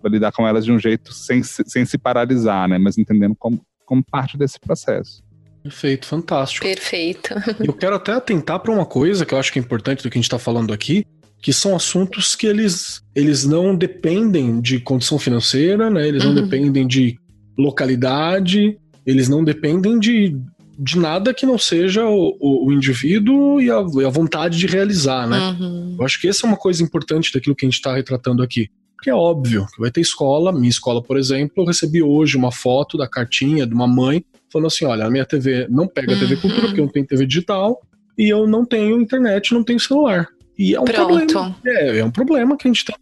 para 0.00 0.08
lidar 0.08 0.30
com 0.30 0.46
elas 0.46 0.64
de 0.64 0.70
um 0.70 0.78
jeito 0.78 1.12
sem, 1.12 1.42
sem 1.42 1.84
se 1.84 1.98
paralisar, 1.98 2.68
né, 2.68 2.78
mas 2.78 2.96
entendendo 2.96 3.34
como, 3.36 3.60
como 3.84 4.04
parte 4.04 4.38
desse 4.38 4.58
processo. 4.60 5.26
Perfeito, 5.64 6.06
fantástico. 6.06 6.64
Perfeito. 6.64 7.34
Eu 7.58 7.72
quero 7.72 7.96
até 7.96 8.12
atentar 8.12 8.60
para 8.60 8.70
uma 8.70 8.86
coisa 8.86 9.26
que 9.26 9.34
eu 9.34 9.38
acho 9.38 9.52
que 9.52 9.58
é 9.58 9.62
importante 9.62 10.00
do 10.00 10.08
que 10.08 10.16
a 10.16 10.20
gente 10.20 10.26
está 10.26 10.38
falando 10.38 10.72
aqui, 10.72 11.04
que 11.40 11.52
são 11.52 11.76
assuntos 11.76 12.34
que 12.34 12.46
eles, 12.46 13.02
eles 13.14 13.44
não 13.44 13.76
dependem 13.76 14.60
de 14.60 14.80
condição 14.80 15.18
financeira, 15.18 15.88
né? 15.90 16.06
Eles 16.06 16.24
não 16.24 16.34
uhum. 16.34 16.42
dependem 16.42 16.86
de 16.86 17.18
localidade, 17.56 18.78
eles 19.06 19.28
não 19.28 19.44
dependem 19.44 19.98
de, 19.98 20.36
de 20.78 20.98
nada 20.98 21.32
que 21.32 21.46
não 21.46 21.56
seja 21.56 22.04
o, 22.04 22.36
o, 22.40 22.68
o 22.68 22.72
indivíduo 22.72 23.60
e 23.60 23.70
a, 23.70 23.84
e 24.00 24.04
a, 24.04 24.08
vontade 24.08 24.58
de 24.58 24.66
realizar, 24.66 25.26
né? 25.26 25.56
Uhum. 25.60 25.96
Eu 25.98 26.04
acho 26.04 26.20
que 26.20 26.28
essa 26.28 26.46
é 26.46 26.48
uma 26.48 26.56
coisa 26.56 26.82
importante 26.82 27.32
daquilo 27.32 27.54
que 27.54 27.64
a 27.64 27.68
gente 27.68 27.76
está 27.76 27.94
retratando 27.94 28.42
aqui. 28.42 28.68
Porque 28.96 29.10
é 29.10 29.14
óbvio 29.14 29.66
que 29.74 29.80
vai 29.80 29.90
ter 29.90 30.00
escola, 30.00 30.52
minha 30.52 30.70
escola, 30.70 31.02
por 31.02 31.18
exemplo, 31.18 31.52
eu 31.58 31.66
recebi 31.66 32.02
hoje 32.02 32.36
uma 32.36 32.50
foto 32.50 32.96
da 32.96 33.08
cartinha 33.08 33.66
de 33.66 33.74
uma 33.74 33.86
mãe 33.86 34.24
falando 34.50 34.66
assim: 34.66 34.84
olha, 34.84 35.04
a 35.04 35.10
minha 35.10 35.24
TV 35.24 35.66
não 35.70 35.86
pega 35.86 36.14
a 36.14 36.18
TV 36.18 36.34
uhum. 36.34 36.40
Cultura 36.40 36.66
porque 36.66 36.80
eu 36.80 36.84
não 36.86 36.92
tenho 36.92 37.06
TV 37.06 37.26
digital 37.26 37.80
e 38.18 38.28
eu 38.28 38.46
não 38.46 38.64
tenho 38.64 39.00
internet, 39.00 39.52
não 39.52 39.62
tenho 39.62 39.78
celular. 39.78 40.26
E 40.58 40.74
é 40.74 40.80
um 40.80 40.84
Pronto. 40.84 41.26
problema. 41.26 41.56
É, 41.66 41.98
é 41.98 42.04
um 42.04 42.10
problema 42.10 42.56
que 42.56 42.66
a 42.66 42.70
gente 42.72 42.84
tem. 42.84 42.96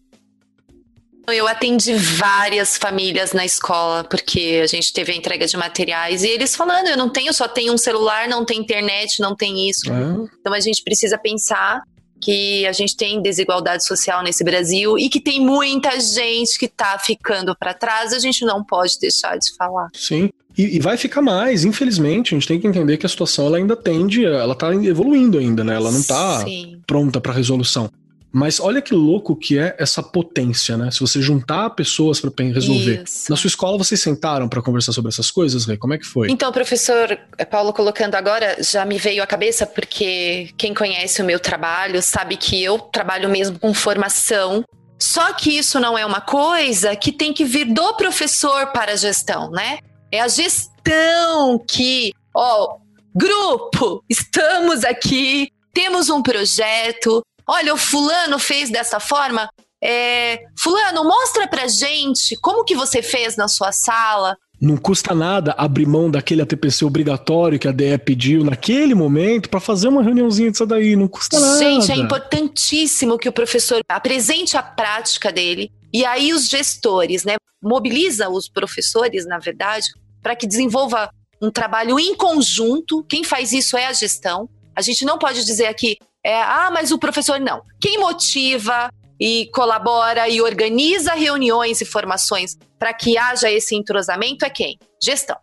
Eu 1.26 1.48
atendi 1.48 1.94
várias 1.94 2.76
famílias 2.76 3.32
na 3.32 3.46
escola, 3.46 4.04
porque 4.04 4.60
a 4.62 4.66
gente 4.66 4.92
teve 4.92 5.10
a 5.12 5.14
entrega 5.14 5.46
de 5.46 5.56
materiais, 5.56 6.22
e 6.22 6.28
eles 6.28 6.54
falando, 6.54 6.88
eu 6.88 6.98
não 6.98 7.08
tenho, 7.08 7.32
só 7.32 7.48
tenho 7.48 7.72
um 7.72 7.78
celular, 7.78 8.28
não 8.28 8.44
tem 8.44 8.60
internet, 8.60 9.20
não 9.20 9.34
tem 9.34 9.68
isso. 9.68 9.90
É. 9.90 10.28
Então 10.38 10.52
a 10.52 10.60
gente 10.60 10.82
precisa 10.82 11.16
pensar 11.16 11.82
que 12.24 12.66
a 12.66 12.72
gente 12.72 12.96
tem 12.96 13.20
desigualdade 13.20 13.84
social 13.86 14.22
nesse 14.22 14.42
Brasil 14.42 14.98
e 14.98 15.10
que 15.10 15.20
tem 15.20 15.44
muita 15.44 16.00
gente 16.00 16.58
que 16.58 16.64
está 16.64 16.98
ficando 16.98 17.54
para 17.54 17.74
trás, 17.74 18.14
a 18.14 18.18
gente 18.18 18.46
não 18.46 18.64
pode 18.64 18.98
deixar 18.98 19.36
de 19.36 19.54
falar. 19.54 19.90
Sim. 19.92 20.30
E, 20.56 20.76
e, 20.76 20.80
vai 20.80 20.96
ficar 20.96 21.20
mais, 21.20 21.64
infelizmente, 21.64 22.32
a 22.34 22.38
gente 22.38 22.48
tem 22.48 22.60
que 22.60 22.66
entender 22.66 22.96
que 22.96 23.04
a 23.04 23.08
situação 23.08 23.46
ela 23.46 23.58
ainda 23.58 23.76
tende, 23.76 24.24
ela 24.24 24.54
tá 24.54 24.72
evoluindo 24.72 25.36
ainda, 25.36 25.64
né? 25.64 25.74
Ela 25.74 25.90
não 25.90 25.98
está 25.98 26.44
pronta 26.86 27.20
para 27.20 27.32
resolução. 27.32 27.90
Mas 28.34 28.58
olha 28.58 28.82
que 28.82 28.92
louco 28.92 29.36
que 29.36 29.56
é 29.56 29.76
essa 29.78 30.02
potência, 30.02 30.76
né? 30.76 30.90
Se 30.90 30.98
você 30.98 31.22
juntar 31.22 31.70
pessoas 31.70 32.20
para 32.20 32.32
resolver. 32.44 33.04
Isso. 33.04 33.30
Na 33.30 33.36
sua 33.36 33.46
escola 33.46 33.78
vocês 33.78 34.02
sentaram 34.02 34.48
para 34.48 34.60
conversar 34.60 34.90
sobre 34.90 35.10
essas 35.10 35.30
coisas, 35.30 35.64
Rê? 35.66 35.76
Como 35.76 35.94
é 35.94 35.98
que 35.98 36.04
foi? 36.04 36.28
Então, 36.28 36.50
professor 36.50 37.16
Paulo 37.48 37.72
colocando 37.72 38.16
agora, 38.16 38.56
já 38.60 38.84
me 38.84 38.98
veio 38.98 39.22
à 39.22 39.26
cabeça 39.26 39.64
porque 39.64 40.48
quem 40.56 40.74
conhece 40.74 41.22
o 41.22 41.24
meu 41.24 41.38
trabalho 41.38 42.02
sabe 42.02 42.36
que 42.36 42.60
eu 42.60 42.76
trabalho 42.80 43.28
mesmo 43.28 43.56
com 43.56 43.72
formação. 43.72 44.64
Só 44.98 45.32
que 45.32 45.56
isso 45.56 45.78
não 45.78 45.96
é 45.96 46.04
uma 46.04 46.20
coisa 46.20 46.96
que 46.96 47.12
tem 47.12 47.32
que 47.32 47.44
vir 47.44 47.72
do 47.72 47.94
professor 47.94 48.72
para 48.72 48.94
a 48.94 48.96
gestão, 48.96 49.48
né? 49.52 49.78
É 50.10 50.20
a 50.20 50.26
gestão 50.26 51.64
que, 51.68 52.12
ó, 52.34 52.78
grupo, 53.14 54.02
estamos 54.10 54.82
aqui, 54.82 55.50
temos 55.72 56.10
um 56.10 56.20
projeto, 56.20 57.22
olha, 57.48 57.74
o 57.74 57.78
fulano 57.78 58.38
fez 58.38 58.70
dessa 58.70 59.00
forma. 59.00 59.48
É, 59.82 60.40
fulano, 60.58 61.04
mostra 61.04 61.46
pra 61.46 61.66
gente 61.66 62.36
como 62.40 62.64
que 62.64 62.74
você 62.74 63.02
fez 63.02 63.36
na 63.36 63.48
sua 63.48 63.70
sala. 63.70 64.36
Não 64.60 64.78
custa 64.78 65.14
nada 65.14 65.54
abrir 65.58 65.86
mão 65.86 66.10
daquele 66.10 66.40
ATPC 66.40 66.84
obrigatório 66.86 67.58
que 67.58 67.68
a 67.68 67.72
DE 67.72 67.98
pediu 67.98 68.42
naquele 68.42 68.94
momento 68.94 69.50
para 69.50 69.60
fazer 69.60 69.88
uma 69.88 70.02
reuniãozinha 70.02 70.50
disso 70.50 70.64
daí. 70.64 70.96
Não 70.96 71.06
custa 71.06 71.38
nada. 71.38 71.58
Gente, 71.58 71.92
é 71.92 71.96
importantíssimo 71.96 73.18
que 73.18 73.28
o 73.28 73.32
professor 73.32 73.80
apresente 73.86 74.56
a 74.56 74.62
prática 74.62 75.30
dele. 75.30 75.70
E 75.92 76.04
aí 76.04 76.32
os 76.32 76.48
gestores, 76.48 77.24
né? 77.24 77.34
Mobiliza 77.62 78.28
os 78.30 78.48
professores, 78.48 79.26
na 79.26 79.38
verdade, 79.38 79.88
para 80.22 80.34
que 80.34 80.46
desenvolva 80.46 81.10
um 81.42 81.50
trabalho 81.50 81.98
em 82.00 82.14
conjunto. 82.14 83.04
Quem 83.04 83.22
faz 83.22 83.52
isso 83.52 83.76
é 83.76 83.86
a 83.86 83.92
gestão. 83.92 84.48
A 84.74 84.80
gente 84.80 85.04
não 85.04 85.18
pode 85.18 85.44
dizer 85.44 85.66
aqui, 85.66 85.98
é, 86.24 86.40
ah, 86.40 86.70
mas 86.72 86.90
o 86.90 86.98
professor 86.98 87.38
não. 87.38 87.62
Quem 87.80 87.98
motiva 87.98 88.90
e 89.20 89.50
colabora 89.52 90.28
e 90.28 90.40
organiza 90.40 91.12
reuniões 91.12 91.80
e 91.80 91.84
formações 91.84 92.56
para 92.78 92.94
que 92.94 93.18
haja 93.18 93.50
esse 93.50 93.76
entrosamento 93.76 94.44
é 94.44 94.50
quem? 94.50 94.78
Gestão. 95.02 95.36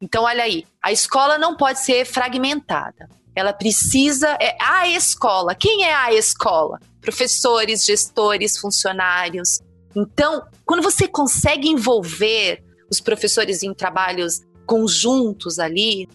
Então, 0.00 0.24
olha 0.24 0.44
aí, 0.44 0.64
a 0.82 0.92
escola 0.92 1.38
não 1.38 1.56
pode 1.56 1.80
ser 1.80 2.04
fragmentada. 2.04 3.08
Ela 3.34 3.52
precisa. 3.52 4.36
É 4.40 4.56
a 4.60 4.88
escola. 4.88 5.54
Quem 5.54 5.84
é 5.84 5.94
a 5.94 6.12
escola? 6.12 6.78
Professores, 7.00 7.84
gestores, 7.84 8.58
funcionários. 8.58 9.60
Então, 9.94 10.42
quando 10.64 10.82
você 10.82 11.08
consegue 11.08 11.68
envolver 11.68 12.62
os 12.90 13.00
professores 13.00 13.62
em 13.62 13.74
trabalhos 13.74 14.40
conjuntos 14.66 15.58
ali, 15.58 16.08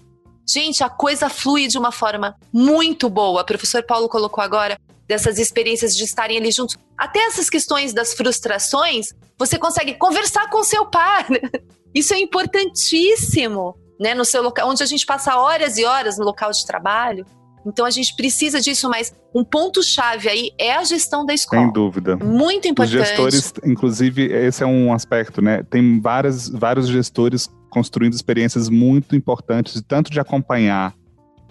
Gente, 0.51 0.83
a 0.83 0.89
coisa 0.89 1.29
flui 1.29 1.67
de 1.67 1.77
uma 1.77 1.93
forma 1.93 2.35
muito 2.51 3.09
boa. 3.09 3.41
O 3.41 3.45
professor 3.45 3.83
Paulo 3.83 4.09
colocou 4.09 4.43
agora 4.43 4.77
dessas 5.07 5.39
experiências 5.39 5.95
de 5.95 6.03
estarem 6.03 6.37
ali 6.37 6.51
juntos. 6.51 6.77
Até 6.97 7.19
essas 7.19 7.49
questões 7.49 7.93
das 7.93 8.13
frustrações, 8.13 9.13
você 9.39 9.57
consegue 9.57 9.93
conversar 9.93 10.49
com 10.49 10.61
seu 10.61 10.85
par. 10.85 11.25
Isso 11.95 12.13
é 12.13 12.19
importantíssimo, 12.19 13.77
né? 13.97 14.13
No 14.13 14.25
seu 14.25 14.41
local, 14.41 14.69
onde 14.69 14.83
a 14.83 14.85
gente 14.85 15.05
passa 15.05 15.37
horas 15.37 15.77
e 15.77 15.85
horas 15.85 16.17
no 16.17 16.25
local 16.25 16.51
de 16.51 16.65
trabalho. 16.65 17.25
Então 17.65 17.85
a 17.85 17.89
gente 17.89 18.13
precisa 18.15 18.59
disso, 18.59 18.89
mas 18.89 19.13
um 19.35 19.43
ponto 19.43 19.83
chave 19.83 20.27
aí 20.27 20.51
é 20.57 20.73
a 20.73 20.83
gestão 20.83 21.25
da 21.25 21.33
escola. 21.33 21.61
Sem 21.61 21.71
dúvida. 21.71 22.17
Muito 22.17 22.67
importante. 22.67 22.97
Os 22.97 23.07
gestores, 23.07 23.53
inclusive, 23.63 24.25
esse 24.25 24.63
é 24.63 24.65
um 24.65 24.91
aspecto, 24.91 25.41
né? 25.41 25.63
Tem 25.69 26.01
várias, 26.01 26.49
vários 26.49 26.87
gestores 26.87 27.47
construindo 27.71 28.13
experiências 28.13 28.69
muito 28.69 29.15
importantes, 29.15 29.81
tanto 29.87 30.11
de 30.11 30.19
acompanhar 30.19 30.93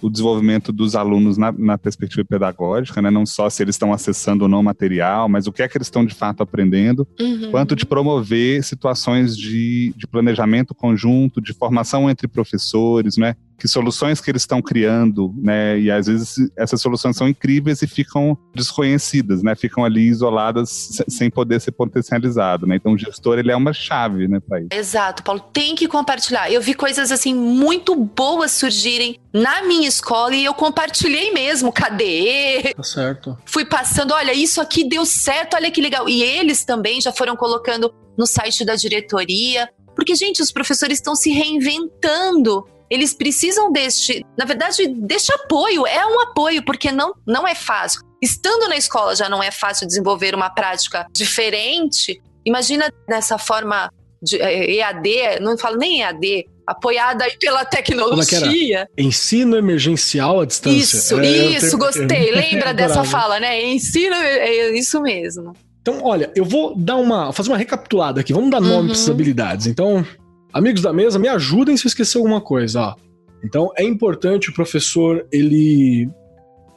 o 0.03 0.09
desenvolvimento 0.09 0.73
dos 0.73 0.95
alunos 0.95 1.37
na, 1.37 1.53
na, 1.53 1.77
perspectiva 1.77 2.25
pedagógica, 2.25 3.03
né? 3.03 3.11
não 3.11 3.27
só 3.27 3.51
se 3.51 3.63
eles 3.63 3.75
estão 3.75 3.93
acessando 3.93 4.45
ou 4.45 4.49
não 4.49 4.63
material, 4.63 5.29
mas 5.29 5.47
o 5.47 5.53
que 5.53 5.63
é 5.63 5.69
que 5.69 5.77
eles 5.77 5.89
estão 5.89 6.05
de 6.05 6.15
fato 6.15 6.43
aprendendo, 6.43 7.07
uhum. 7.21 7.51
quanto 7.51 7.77
de 7.77 7.85
promover 7.85 8.63
situações 8.65 9.37
de, 9.37 9.93
de 9.97 10.07
planejamento 10.07 10.75
conjunto, 10.75 11.41
de 11.41 11.53
formação 11.53 12.09
entre 12.09 12.29
professores, 12.29 13.17
né? 13.17 13.35
Que 13.61 13.69
soluções 13.69 14.21
que 14.21 14.31
eles 14.31 14.43
estão 14.43 14.63
criando, 14.63 15.35
né? 15.37 15.79
E 15.79 15.91
às 15.91 16.07
vezes 16.07 16.37
essas 16.57 16.81
soluções 16.81 17.15
são 17.15 17.29
incríveis 17.29 17.83
e 17.83 17.87
ficam 17.87 18.37
desconhecidas, 18.55 19.43
né? 19.43 19.55
Ficam 19.55 19.85
ali 19.85 20.09
isoladas 20.09 21.03
sem 21.07 21.31
poder 21.31 21.61
ser 21.61 21.73
potencializado, 21.73 22.67
né? 22.67 22.77
Então 22.77 22.93
o 22.93 22.99
gestor 22.99 23.39
ele 23.39 23.53
é 23.53 23.57
uma 23.57 23.75
chave, 23.75 24.27
né, 24.27 24.41
para 24.41 24.61
isso. 24.61 24.69
Exato, 24.73 25.23
Paulo, 25.23 25.41
tem 25.53 25.75
que 25.75 25.87
compartilhar. 25.87 26.51
Eu 26.51 26.63
vi 26.63 26.73
coisas 26.73 27.13
assim 27.13 27.35
muito 27.35 27.95
boas 27.95 28.53
surgirem 28.53 29.19
na 29.33 29.63
minha 29.63 29.89
escola 29.89 30.35
e 30.35 30.45
eu 30.45 30.55
compartilhei 30.55 31.31
mesmo, 31.33 31.71
cadê? 31.71 32.73
Tá 32.75 32.83
certo. 32.83 33.37
Fui 33.45 33.67
passando, 33.67 34.15
olha, 34.15 34.33
isso 34.33 34.61
aqui 34.61 34.89
deu 34.89 35.05
certo, 35.05 35.55
olha 35.55 35.71
que 35.71 35.83
legal. 35.83 36.09
E 36.09 36.23
eles 36.23 36.65
também 36.65 37.01
já 37.01 37.13
foram 37.13 37.37
colocando 37.37 37.93
no 38.17 38.27
site 38.27 38.65
da 38.65 38.75
diretoria, 38.75 39.69
porque 39.95 40.15
gente, 40.15 40.41
os 40.43 40.51
professores 40.51 40.99
estão 40.99 41.15
se 41.15 41.31
reinventando 41.31 42.65
eles 42.91 43.15
precisam 43.15 43.71
deste, 43.71 44.25
na 44.37 44.45
verdade, 44.45 44.87
deste 44.89 45.33
apoio. 45.33 45.87
É 45.87 46.05
um 46.05 46.21
apoio, 46.21 46.65
porque 46.65 46.91
não, 46.91 47.15
não 47.27 47.47
é 47.47 47.55
fácil. 47.55 48.03
Estando 48.21 48.69
na 48.69 48.77
escola 48.77 49.15
já 49.15 49.29
não 49.29 49.43
é 49.43 49.51
fácil 49.51 49.87
desenvolver 49.87 50.35
uma 50.35 50.51
prática 50.51 51.07
diferente. 51.15 52.21
Imagina 52.45 52.93
nessa 53.09 53.39
forma 53.39 53.91
de 54.23 54.37
EAD, 54.37 55.09
eh, 55.09 55.41
não 55.41 55.57
falo 55.57 55.77
nem 55.77 56.03
EAD, 56.03 56.47
apoiada 56.67 57.25
aí 57.25 57.37
pela 57.39 57.65
tecnologia. 57.65 58.89
Ensino 58.99 59.57
emergencial 59.57 60.41
à 60.41 60.45
distância. 60.45 60.97
Isso, 60.97 61.21
é, 61.21 61.27
isso, 61.29 61.79
gostei. 61.79 62.31
Lembra 62.35 62.75
dessa 62.75 63.05
fala, 63.05 63.41
né? 63.41 63.65
Ensino 63.65 64.15
é 64.15 64.71
isso 64.77 65.01
mesmo. 65.01 65.55
Então, 65.81 66.03
olha, 66.05 66.31
eu 66.37 66.45
vou 66.45 66.77
dar 66.77 66.97
uma, 66.97 67.33
fazer 67.33 67.51
uma 67.51 67.57
recapitulada 67.57 68.21
aqui. 68.21 68.35
Vamos 68.35 68.51
dar 68.51 68.61
nome 68.61 68.75
uhum. 68.75 68.87
para 68.87 68.93
essas 68.93 69.09
habilidades. 69.09 69.67
Então, 69.67 70.05
Amigos 70.53 70.83
da 70.83 70.93
mesa, 70.93 71.19
me 71.19 71.29
ajudem 71.29 71.77
se 71.77 71.87
eu 71.87 71.89
esquecer 71.89 72.19
alguma 72.19 72.41
coisa. 72.41 72.81
Ó. 72.81 72.97
Então, 73.45 73.71
é 73.77 73.85
importante 73.85 74.51
o 74.51 74.55
professor 74.55 75.27
ele 75.33 76.09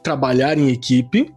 trabalhar 0.02 0.58
em 0.58 0.70
equipe 0.70 1.32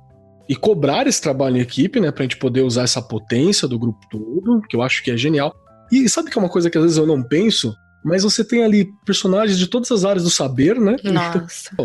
e 0.47 0.55
cobrar 0.55 1.07
esse 1.07 1.21
trabalho 1.21 1.57
em 1.57 1.61
equipe, 1.61 1.99
né, 1.99 2.11
pra 2.11 2.23
gente 2.23 2.37
poder 2.37 2.61
usar 2.61 2.83
essa 2.83 3.01
potência 3.01 3.67
do 3.67 3.77
grupo 3.77 3.99
todo, 4.09 4.61
que 4.61 4.75
eu 4.75 4.81
acho 4.81 5.03
que 5.03 5.11
é 5.11 5.17
genial. 5.17 5.53
E 5.91 6.07
sabe 6.07 6.29
que 6.29 6.37
é 6.37 6.41
uma 6.41 6.49
coisa 6.49 6.69
que 6.69 6.77
às 6.77 6.83
vezes 6.83 6.97
eu 6.97 7.05
não 7.05 7.21
penso? 7.23 7.73
Mas 8.03 8.23
você 8.23 8.43
tem 8.43 8.63
ali 8.63 8.89
personagens 9.05 9.57
de 9.57 9.67
todas 9.67 9.91
as 9.91 10.05
áreas 10.05 10.23
do 10.23 10.29
saber, 10.29 10.79
né? 10.79 10.95
Nossa. 11.03 11.75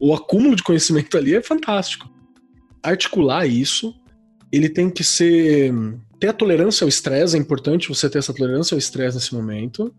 o 0.00 0.14
acúmulo 0.14 0.56
de 0.56 0.62
conhecimento 0.62 1.16
ali 1.16 1.34
é 1.34 1.42
fantástico. 1.42 2.08
Articular 2.82 3.46
isso, 3.46 3.94
ele 4.50 4.68
tem 4.68 4.90
que 4.90 5.04
ser. 5.04 5.72
Ter 6.20 6.28
a 6.28 6.32
tolerância 6.32 6.84
ao 6.84 6.88
estresse, 6.88 7.36
é 7.36 7.38
importante 7.38 7.88
você 7.88 8.08
ter 8.10 8.18
essa 8.18 8.34
tolerância 8.34 8.74
ao 8.74 8.78
estresse 8.78 9.16
nesse 9.16 9.34
momento. 9.34 9.94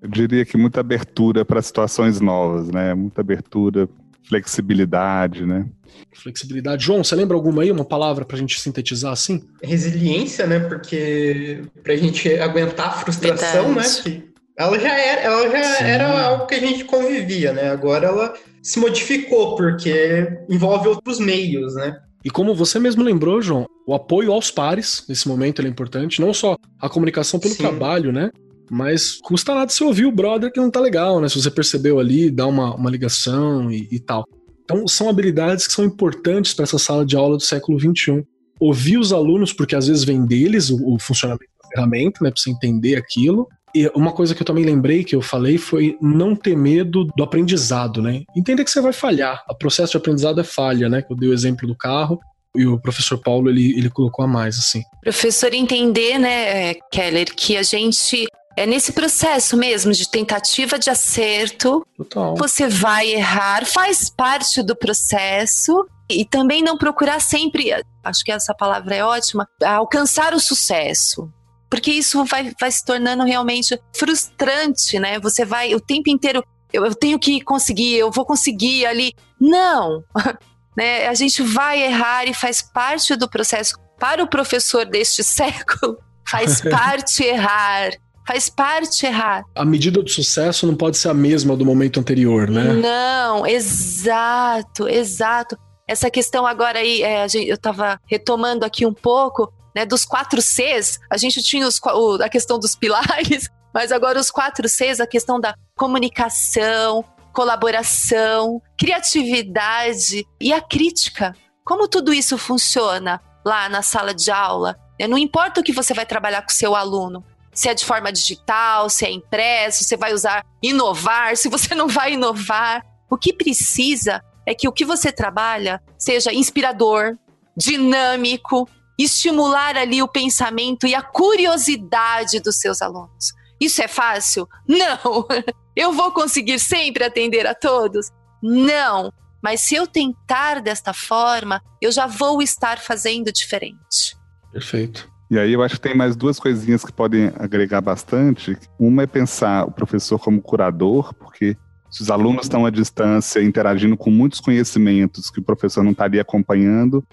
Eu 0.00 0.08
diria 0.08 0.44
que 0.44 0.56
muita 0.56 0.80
abertura 0.80 1.44
para 1.44 1.60
situações 1.60 2.20
novas, 2.20 2.68
né? 2.68 2.94
Muita 2.94 3.20
abertura, 3.20 3.88
flexibilidade, 4.28 5.44
né? 5.44 5.66
Flexibilidade. 6.12 6.84
João, 6.84 7.02
você 7.02 7.14
lembra 7.16 7.36
alguma 7.36 7.62
aí, 7.62 7.70
uma 7.70 7.84
palavra 7.84 8.24
para 8.24 8.36
a 8.36 8.38
gente 8.38 8.60
sintetizar 8.60 9.12
assim? 9.12 9.42
Resiliência, 9.62 10.46
né? 10.46 10.60
Porque 10.60 11.62
para 11.82 11.94
a 11.94 11.96
gente 11.96 12.28
aguentar 12.38 12.88
a 12.88 12.92
frustração, 12.92 13.74
né? 13.74 13.82
Que 14.02 14.28
ela 14.56 14.78
já 14.78 14.98
era, 14.98 15.20
ela 15.20 15.50
já 15.50 15.64
Sim. 15.76 15.84
era 15.84 16.26
algo 16.26 16.46
que 16.46 16.54
a 16.54 16.60
gente 16.60 16.84
convivia, 16.84 17.52
né? 17.52 17.70
Agora 17.70 18.08
ela 18.08 18.34
se 18.62 18.78
modificou 18.78 19.56
porque 19.56 20.38
envolve 20.48 20.88
outros 20.88 21.18
meios, 21.18 21.74
né? 21.74 21.96
E 22.24 22.30
como 22.30 22.54
você 22.54 22.78
mesmo 22.78 23.02
lembrou, 23.02 23.40
João, 23.40 23.66
o 23.86 23.94
apoio 23.94 24.32
aos 24.32 24.50
pares, 24.50 25.04
nesse 25.08 25.28
momento, 25.28 25.60
ele 25.60 25.68
é 25.68 25.70
importante. 25.70 26.20
Não 26.20 26.34
só 26.34 26.56
a 26.80 26.88
comunicação 26.88 27.38
pelo 27.38 27.54
Sim. 27.54 27.62
trabalho, 27.62 28.12
né? 28.12 28.30
Mas 28.70 29.18
custa 29.22 29.54
nada 29.54 29.70
você 29.70 29.82
ouvir 29.82 30.04
o 30.04 30.12
brother 30.12 30.52
que 30.52 30.60
não 30.60 30.70
tá 30.70 30.80
legal, 30.80 31.20
né? 31.20 31.28
Se 31.28 31.40
você 31.40 31.50
percebeu 31.50 31.98
ali, 31.98 32.30
dá 32.30 32.46
uma, 32.46 32.74
uma 32.74 32.90
ligação 32.90 33.70
e, 33.70 33.88
e 33.90 33.98
tal. 33.98 34.24
Então, 34.64 34.86
são 34.86 35.08
habilidades 35.08 35.66
que 35.66 35.72
são 35.72 35.84
importantes 35.84 36.52
para 36.52 36.64
essa 36.64 36.78
sala 36.78 37.06
de 37.06 37.16
aula 37.16 37.36
do 37.36 37.42
século 37.42 37.80
XXI. 37.80 38.22
Ouvir 38.60 38.98
os 38.98 39.12
alunos, 39.12 39.52
porque 39.52 39.74
às 39.74 39.86
vezes 39.86 40.04
vem 40.04 40.26
deles 40.26 40.68
o, 40.68 40.94
o 40.94 40.98
funcionamento 40.98 41.50
da 41.62 41.68
ferramenta, 41.68 42.18
né? 42.22 42.30
Pra 42.30 42.40
você 42.40 42.50
entender 42.50 42.96
aquilo. 42.96 43.48
E 43.74 43.90
uma 43.94 44.12
coisa 44.12 44.34
que 44.34 44.42
eu 44.42 44.46
também 44.46 44.64
lembrei 44.64 45.04
que 45.04 45.14
eu 45.14 45.22
falei 45.22 45.58
foi 45.58 45.96
não 46.00 46.34
ter 46.34 46.56
medo 46.56 47.04
do 47.16 47.22
aprendizado, 47.22 48.02
né? 48.02 48.22
Entender 48.36 48.64
que 48.64 48.70
você 48.70 48.80
vai 48.80 48.92
falhar. 48.92 49.44
O 49.48 49.54
processo 49.54 49.92
de 49.92 49.96
aprendizado 49.98 50.40
é 50.40 50.44
falha, 50.44 50.88
né? 50.88 51.04
Eu 51.08 51.16
dei 51.16 51.28
o 51.28 51.32
exemplo 51.32 51.66
do 51.66 51.76
carro 51.76 52.20
e 52.56 52.66
o 52.66 52.78
professor 52.80 53.18
Paulo 53.18 53.48
ele, 53.50 53.78
ele 53.78 53.90
colocou 53.90 54.24
a 54.24 54.28
mais, 54.28 54.58
assim. 54.58 54.82
Professor, 55.02 55.52
entender, 55.52 56.18
né, 56.18 56.74
Keller, 56.90 57.34
que 57.34 57.56
a 57.56 57.62
gente 57.62 58.26
é 58.56 58.66
nesse 58.66 58.92
processo 58.92 59.56
mesmo 59.56 59.92
de 59.92 60.10
tentativa 60.10 60.78
de 60.78 60.90
acerto, 60.90 61.86
Total. 61.96 62.34
você 62.36 62.66
vai 62.66 63.08
errar, 63.08 63.64
faz 63.64 64.10
parte 64.10 64.62
do 64.62 64.74
processo 64.74 65.86
e 66.10 66.24
também 66.24 66.60
não 66.60 66.76
procurar 66.76 67.20
sempre, 67.20 67.70
acho 68.02 68.24
que 68.24 68.32
essa 68.32 68.52
palavra 68.52 68.96
é 68.96 69.04
ótima, 69.04 69.46
alcançar 69.62 70.34
o 70.34 70.40
sucesso. 70.40 71.30
Porque 71.70 71.90
isso 71.90 72.24
vai, 72.24 72.52
vai 72.58 72.70
se 72.70 72.84
tornando 72.84 73.24
realmente 73.24 73.78
frustrante, 73.96 74.98
né? 74.98 75.18
Você 75.20 75.44
vai 75.44 75.74
o 75.74 75.80
tempo 75.80 76.08
inteiro, 76.08 76.42
eu, 76.72 76.84
eu 76.84 76.94
tenho 76.94 77.18
que 77.18 77.40
conseguir, 77.40 77.96
eu 77.96 78.10
vou 78.10 78.24
conseguir 78.24 78.86
ali. 78.86 79.12
Não! 79.40 80.02
né? 80.76 81.08
A 81.08 81.14
gente 81.14 81.42
vai 81.42 81.82
errar 81.82 82.26
e 82.26 82.32
faz 82.32 82.62
parte 82.62 83.16
do 83.16 83.28
processo. 83.28 83.74
Para 83.98 84.22
o 84.22 84.28
professor 84.28 84.86
deste 84.86 85.22
século, 85.24 85.98
faz 86.26 86.60
parte 86.70 87.24
errar. 87.24 87.90
Faz 88.26 88.50
parte 88.50 89.06
errar. 89.06 89.42
A 89.54 89.64
medida 89.64 90.02
do 90.02 90.10
sucesso 90.10 90.66
não 90.66 90.74
pode 90.74 90.98
ser 90.98 91.08
a 91.08 91.14
mesma 91.14 91.56
do 91.56 91.64
momento 91.64 91.98
anterior, 91.98 92.50
né? 92.50 92.74
Não, 92.74 93.46
exato, 93.46 94.86
exato. 94.86 95.58
Essa 95.88 96.10
questão 96.10 96.46
agora 96.46 96.78
aí, 96.78 97.02
é, 97.02 97.24
eu 97.24 97.54
estava 97.54 97.98
retomando 98.06 98.66
aqui 98.66 98.84
um 98.84 98.92
pouco, 98.92 99.50
né, 99.74 99.84
dos 99.86 100.04
quatro 100.04 100.40
Cs, 100.42 100.98
a 101.10 101.16
gente 101.16 101.42
tinha 101.42 101.66
os 101.66 101.78
o- 101.82 102.22
a 102.22 102.28
questão 102.28 102.58
dos 102.58 102.74
pilares, 102.74 103.48
mas 103.72 103.92
agora 103.92 104.18
os 104.18 104.30
quatro 104.30 104.68
Cs, 104.68 105.00
a 105.00 105.06
questão 105.06 105.38
da 105.40 105.54
comunicação, 105.76 107.04
colaboração, 107.32 108.60
criatividade 108.78 110.24
e 110.40 110.52
a 110.52 110.60
crítica. 110.60 111.34
Como 111.64 111.86
tudo 111.88 112.12
isso 112.12 112.38
funciona 112.38 113.20
lá 113.44 113.68
na 113.68 113.82
sala 113.82 114.14
de 114.14 114.30
aula? 114.30 114.76
né? 114.98 115.06
Não 115.06 115.18
importa 115.18 115.60
o 115.60 115.64
que 115.64 115.72
você 115.72 115.94
vai 115.94 116.04
trabalhar 116.06 116.42
com 116.42 116.50
o 116.50 116.54
seu 116.54 116.74
aluno, 116.74 117.24
se 117.52 117.68
é 117.68 117.74
de 117.74 117.84
forma 117.84 118.10
digital, 118.12 118.88
se 118.88 119.04
é 119.04 119.10
impresso, 119.10 119.84
se 119.84 119.96
vai 119.96 120.12
usar 120.12 120.44
inovar, 120.62 121.36
se 121.36 121.48
você 121.48 121.74
não 121.74 121.88
vai 121.88 122.14
inovar. 122.14 122.82
O 123.10 123.16
que 123.16 123.32
precisa 123.32 124.22
é 124.46 124.54
que 124.54 124.68
o 124.68 124.72
que 124.72 124.84
você 124.84 125.10
trabalha 125.12 125.80
seja 125.98 126.32
inspirador, 126.32 127.16
dinâmico, 127.56 128.68
estimular 128.98 129.76
ali 129.76 130.02
o 130.02 130.08
pensamento 130.08 130.86
e 130.86 130.94
a 130.94 131.02
curiosidade 131.02 132.40
dos 132.40 132.56
seus 132.56 132.82
alunos. 132.82 133.32
Isso 133.60 133.82
é 133.82 133.88
fácil? 133.88 134.48
Não! 134.66 135.26
Eu 135.74 135.92
vou 135.92 136.10
conseguir 136.10 136.58
sempre 136.58 137.04
atender 137.04 137.46
a 137.46 137.54
todos? 137.54 138.10
Não! 138.42 139.12
Mas 139.40 139.60
se 139.60 139.76
eu 139.76 139.86
tentar 139.86 140.60
desta 140.60 140.92
forma, 140.92 141.62
eu 141.80 141.92
já 141.92 142.08
vou 142.08 142.42
estar 142.42 142.78
fazendo 142.78 143.32
diferente. 143.32 144.16
Perfeito. 144.52 145.08
E 145.30 145.38
aí 145.38 145.52
eu 145.52 145.62
acho 145.62 145.76
que 145.76 145.80
tem 145.82 145.96
mais 145.96 146.16
duas 146.16 146.40
coisinhas 146.40 146.84
que 146.84 146.92
podem 146.92 147.30
agregar 147.36 147.80
bastante. 147.80 148.56
Uma 148.78 149.02
é 149.02 149.06
pensar 149.06 149.64
o 149.64 149.70
professor 149.70 150.18
como 150.18 150.42
curador, 150.42 151.14
porque 151.14 151.56
se 151.90 152.02
os 152.02 152.10
alunos 152.10 152.46
estão 152.46 152.66
à 152.66 152.70
distância 152.70 153.42
interagindo 153.42 153.96
com 153.96 154.10
muitos 154.10 154.40
conhecimentos 154.40 155.30
que 155.30 155.38
o 155.38 155.42
professor 155.42 155.84
não 155.84 155.92
estaria 155.92 156.22
acompanhando, 156.22 157.04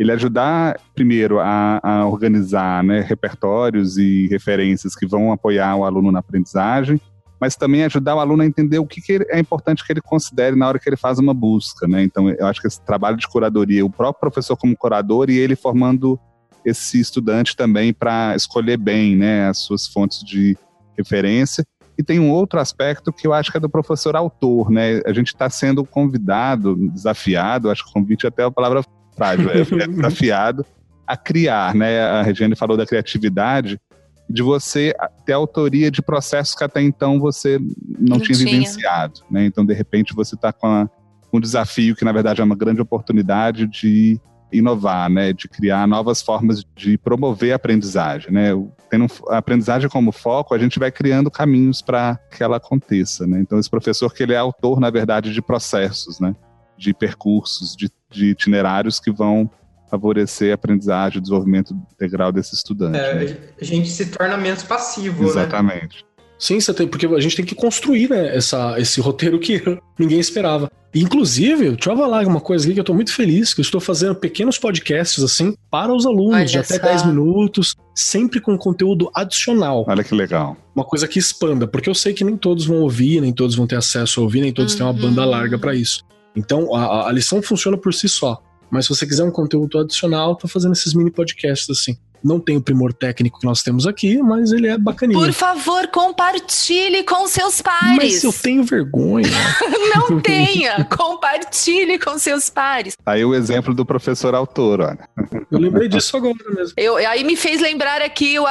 ele 0.00 0.12
ajudar 0.12 0.80
primeiro 0.94 1.38
a, 1.40 1.78
a 1.82 2.06
organizar 2.06 2.82
né, 2.82 3.00
repertórios 3.00 3.98
e 3.98 4.26
referências 4.28 4.96
que 4.96 5.06
vão 5.06 5.30
apoiar 5.30 5.76
o 5.76 5.84
aluno 5.84 6.10
na 6.10 6.20
aprendizagem, 6.20 6.98
mas 7.38 7.54
também 7.54 7.84
ajudar 7.84 8.16
o 8.16 8.18
aluno 8.18 8.42
a 8.42 8.46
entender 8.46 8.78
o 8.78 8.86
que, 8.86 9.02
que 9.02 9.26
é 9.28 9.38
importante 9.38 9.84
que 9.84 9.92
ele 9.92 10.00
considere 10.00 10.56
na 10.56 10.66
hora 10.66 10.78
que 10.78 10.88
ele 10.88 10.96
faz 10.96 11.18
uma 11.18 11.34
busca. 11.34 11.86
Né? 11.86 12.02
Então, 12.02 12.30
eu 12.30 12.46
acho 12.46 12.62
que 12.62 12.66
esse 12.66 12.80
trabalho 12.80 13.18
de 13.18 13.28
curadoria, 13.28 13.84
o 13.84 13.90
próprio 13.90 14.20
professor 14.20 14.56
como 14.56 14.74
curador 14.74 15.28
e 15.28 15.36
ele 15.36 15.54
formando 15.54 16.18
esse 16.64 16.98
estudante 16.98 17.54
também 17.54 17.92
para 17.92 18.34
escolher 18.34 18.78
bem 18.78 19.14
né, 19.14 19.48
as 19.48 19.58
suas 19.58 19.86
fontes 19.86 20.24
de 20.24 20.56
referência. 20.96 21.62
E 21.98 22.02
tem 22.02 22.18
um 22.18 22.30
outro 22.30 22.58
aspecto 22.58 23.12
que 23.12 23.26
eu 23.26 23.34
acho 23.34 23.50
que 23.50 23.58
é 23.58 23.60
do 23.60 23.68
professor 23.68 24.16
autor, 24.16 24.70
né? 24.70 25.02
A 25.04 25.12
gente 25.12 25.26
está 25.26 25.50
sendo 25.50 25.84
convidado, 25.84 26.74
desafiado, 26.88 27.68
acho 27.68 27.84
que 27.84 27.92
convite 27.92 28.26
até 28.26 28.42
a 28.42 28.50
palavra 28.50 28.82
frágil, 29.16 29.50
é, 29.50 29.60
é 29.60 29.64
desafiado 29.88 30.64
a 31.06 31.16
criar, 31.16 31.74
né? 31.74 32.00
A 32.02 32.22
Regiane 32.22 32.54
falou 32.54 32.76
da 32.76 32.86
criatividade, 32.86 33.80
de 34.28 34.42
você 34.42 34.94
ter 35.26 35.32
autoria 35.32 35.90
de 35.90 36.00
processos 36.00 36.54
que 36.54 36.62
até 36.62 36.80
então 36.80 37.18
você 37.18 37.58
não, 37.58 38.16
Não 38.16 38.20
tinha, 38.20 38.38
tinha. 38.38 38.50
vivenciado, 38.50 39.20
né? 39.30 39.44
Então, 39.44 39.66
de 39.66 39.74
repente, 39.74 40.14
você 40.14 40.36
está 40.36 40.52
com 40.52 40.66
a- 40.68 40.88
um 41.32 41.40
desafio 41.40 41.96
que, 41.96 42.04
na 42.04 42.12
verdade, 42.12 42.40
é 42.40 42.44
uma 42.44 42.54
grande 42.56 42.80
oportunidade 42.80 43.66
de 43.66 44.20
inovar, 44.52 45.08
né, 45.08 45.32
de 45.32 45.48
criar 45.48 45.86
novas 45.86 46.20
formas 46.20 46.64
de 46.74 46.98
promover 46.98 47.52
a 47.52 47.56
aprendizagem, 47.56 48.32
né? 48.32 48.50
Tendo 48.90 49.06
a 49.28 49.38
aprendizagem 49.38 49.88
como 49.88 50.10
foco, 50.10 50.54
a 50.54 50.58
gente 50.58 50.76
vai 50.78 50.90
criando 50.90 51.30
caminhos 51.30 51.80
para 51.80 52.18
que 52.36 52.42
ela 52.42 52.56
aconteça, 52.56 53.26
né? 53.28 53.38
Então 53.40 53.58
esse 53.60 53.70
professor 53.70 54.12
que 54.12 54.22
ele 54.24 54.32
é 54.32 54.36
autor, 54.38 54.80
na 54.80 54.90
verdade, 54.90 55.32
de 55.32 55.40
processos, 55.40 56.18
né, 56.18 56.34
de 56.76 56.92
percursos, 56.92 57.76
de, 57.76 57.88
de 58.10 58.26
itinerários 58.30 58.98
que 59.00 59.10
vão 59.10 59.50
favorecer 59.90 60.52
a 60.52 60.54
aprendizagem, 60.54 61.18
o 61.18 61.20
desenvolvimento 61.20 61.74
integral 61.92 62.30
desse 62.30 62.54
estudante. 62.54 62.92
né? 62.92 63.24
É, 63.24 63.36
a 63.60 63.64
gente 63.64 63.88
se 63.90 64.06
torna 64.06 64.36
menos 64.36 64.62
passivo, 64.62 65.22
né? 65.24 65.28
Exatamente. 65.28 66.04
Sim, 66.38 66.58
você 66.58 66.72
tem, 66.72 66.88
porque 66.88 67.06
a 67.06 67.20
gente 67.20 67.36
tem 67.36 67.44
que 67.44 67.54
construir 67.54 68.08
né, 68.08 68.34
essa, 68.34 68.78
esse 68.80 68.98
roteiro 69.00 69.38
que 69.38 69.60
ninguém 69.98 70.18
esperava. 70.20 70.70
E, 70.94 71.02
Inclusive, 71.02 71.70
deixa 71.72 71.90
eu 71.90 71.96
falar 71.96 72.26
uma 72.26 72.40
coisa 72.40 72.64
aqui 72.64 72.74
que 72.74 72.80
eu 72.80 72.84
tô 72.84 72.94
muito 72.94 73.12
feliz, 73.12 73.52
que 73.52 73.60
eu 73.60 73.62
estou 73.62 73.80
fazendo 73.80 74.14
pequenos 74.14 74.58
podcasts 74.58 75.22
assim 75.22 75.54
para 75.70 75.92
os 75.92 76.06
alunos, 76.06 76.34
Olha 76.36 76.44
de 76.46 76.58
até 76.58 76.76
só. 76.78 76.82
10 76.82 77.06
minutos, 77.06 77.74
sempre 77.94 78.40
com 78.40 78.56
conteúdo 78.56 79.10
adicional. 79.14 79.84
Olha 79.86 80.02
que 80.02 80.14
legal. 80.14 80.56
Uma 80.74 80.84
coisa 80.84 81.06
que 81.06 81.18
expanda, 81.18 81.66
porque 81.66 81.90
eu 81.90 81.94
sei 81.94 82.14
que 82.14 82.24
nem 82.24 82.36
todos 82.36 82.64
vão 82.64 82.78
ouvir, 82.78 83.20
nem 83.20 83.32
todos 83.32 83.54
vão 83.54 83.66
ter 83.66 83.76
acesso 83.76 84.20
a 84.20 84.22
ouvir, 84.22 84.40
nem 84.40 84.52
todos 84.52 84.74
têm 84.74 84.84
uma 84.86 84.92
Uhum. 84.92 85.00
banda 85.00 85.24
larga 85.24 85.58
para 85.58 85.74
isso. 85.74 86.02
Então, 86.36 86.74
a, 86.74 87.08
a- 87.08 87.12
lição 87.12 87.42
funciona 87.42 87.76
por 87.76 87.92
si 87.92 88.08
só. 88.08 88.40
Mas 88.70 88.86
se 88.86 88.90
você 88.90 89.06
quiser 89.06 89.24
um 89.24 89.30
conteúdo 89.30 89.78
adicional, 89.78 90.36
tô 90.36 90.46
fazendo 90.46 90.72
esses 90.72 90.94
mini 90.94 91.10
podcasts 91.10 91.68
assim. 91.70 91.96
Não 92.22 92.38
tem 92.38 92.56
o 92.56 92.60
primor 92.60 92.92
técnico 92.92 93.40
que 93.40 93.46
nós 93.46 93.62
temos 93.62 93.86
aqui, 93.86 94.18
mas 94.18 94.52
ele 94.52 94.68
é 94.68 94.76
bacaninho. 94.76 95.18
Por 95.18 95.32
favor, 95.32 95.88
compartilhe 95.88 97.02
com 97.02 97.26
seus 97.26 97.62
pares. 97.62 97.96
Mas 97.96 98.24
eu 98.24 98.32
tenho 98.32 98.62
vergonha. 98.62 99.26
Não 99.96 100.20
tenha. 100.20 100.84
Compartilhe 100.84 101.98
com 101.98 102.18
seus 102.18 102.50
pares. 102.50 102.94
Tá 103.02 103.12
Aí 103.12 103.24
o 103.24 103.34
exemplo 103.34 103.74
do 103.74 103.86
professor 103.86 104.34
autor, 104.34 104.82
olha. 104.82 105.08
Eu 105.50 105.58
lembrei 105.58 105.88
disso 105.88 106.16
agora 106.16 106.36
mesmo. 106.54 106.74
Eu, 106.76 106.96
aí 106.96 107.24
me 107.24 107.36
fez 107.36 107.60
lembrar 107.60 108.02
aqui 108.02 108.38
o 108.38 108.44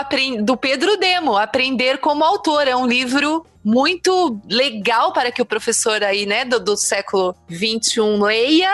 do 0.44 0.58
Pedro 0.58 0.98
Demo, 0.98 1.38
Aprender 1.38 2.00
como 2.00 2.24
Autor. 2.24 2.68
É 2.68 2.76
um 2.76 2.88
livro 2.88 3.46
muito 3.64 4.42
legal 4.50 5.14
para 5.14 5.32
que 5.32 5.42
o 5.42 5.46
professor 5.46 6.04
aí, 6.04 6.26
né, 6.26 6.44
do, 6.44 6.60
do 6.60 6.76
século 6.76 7.36
XXI 7.52 8.02
leia 8.20 8.72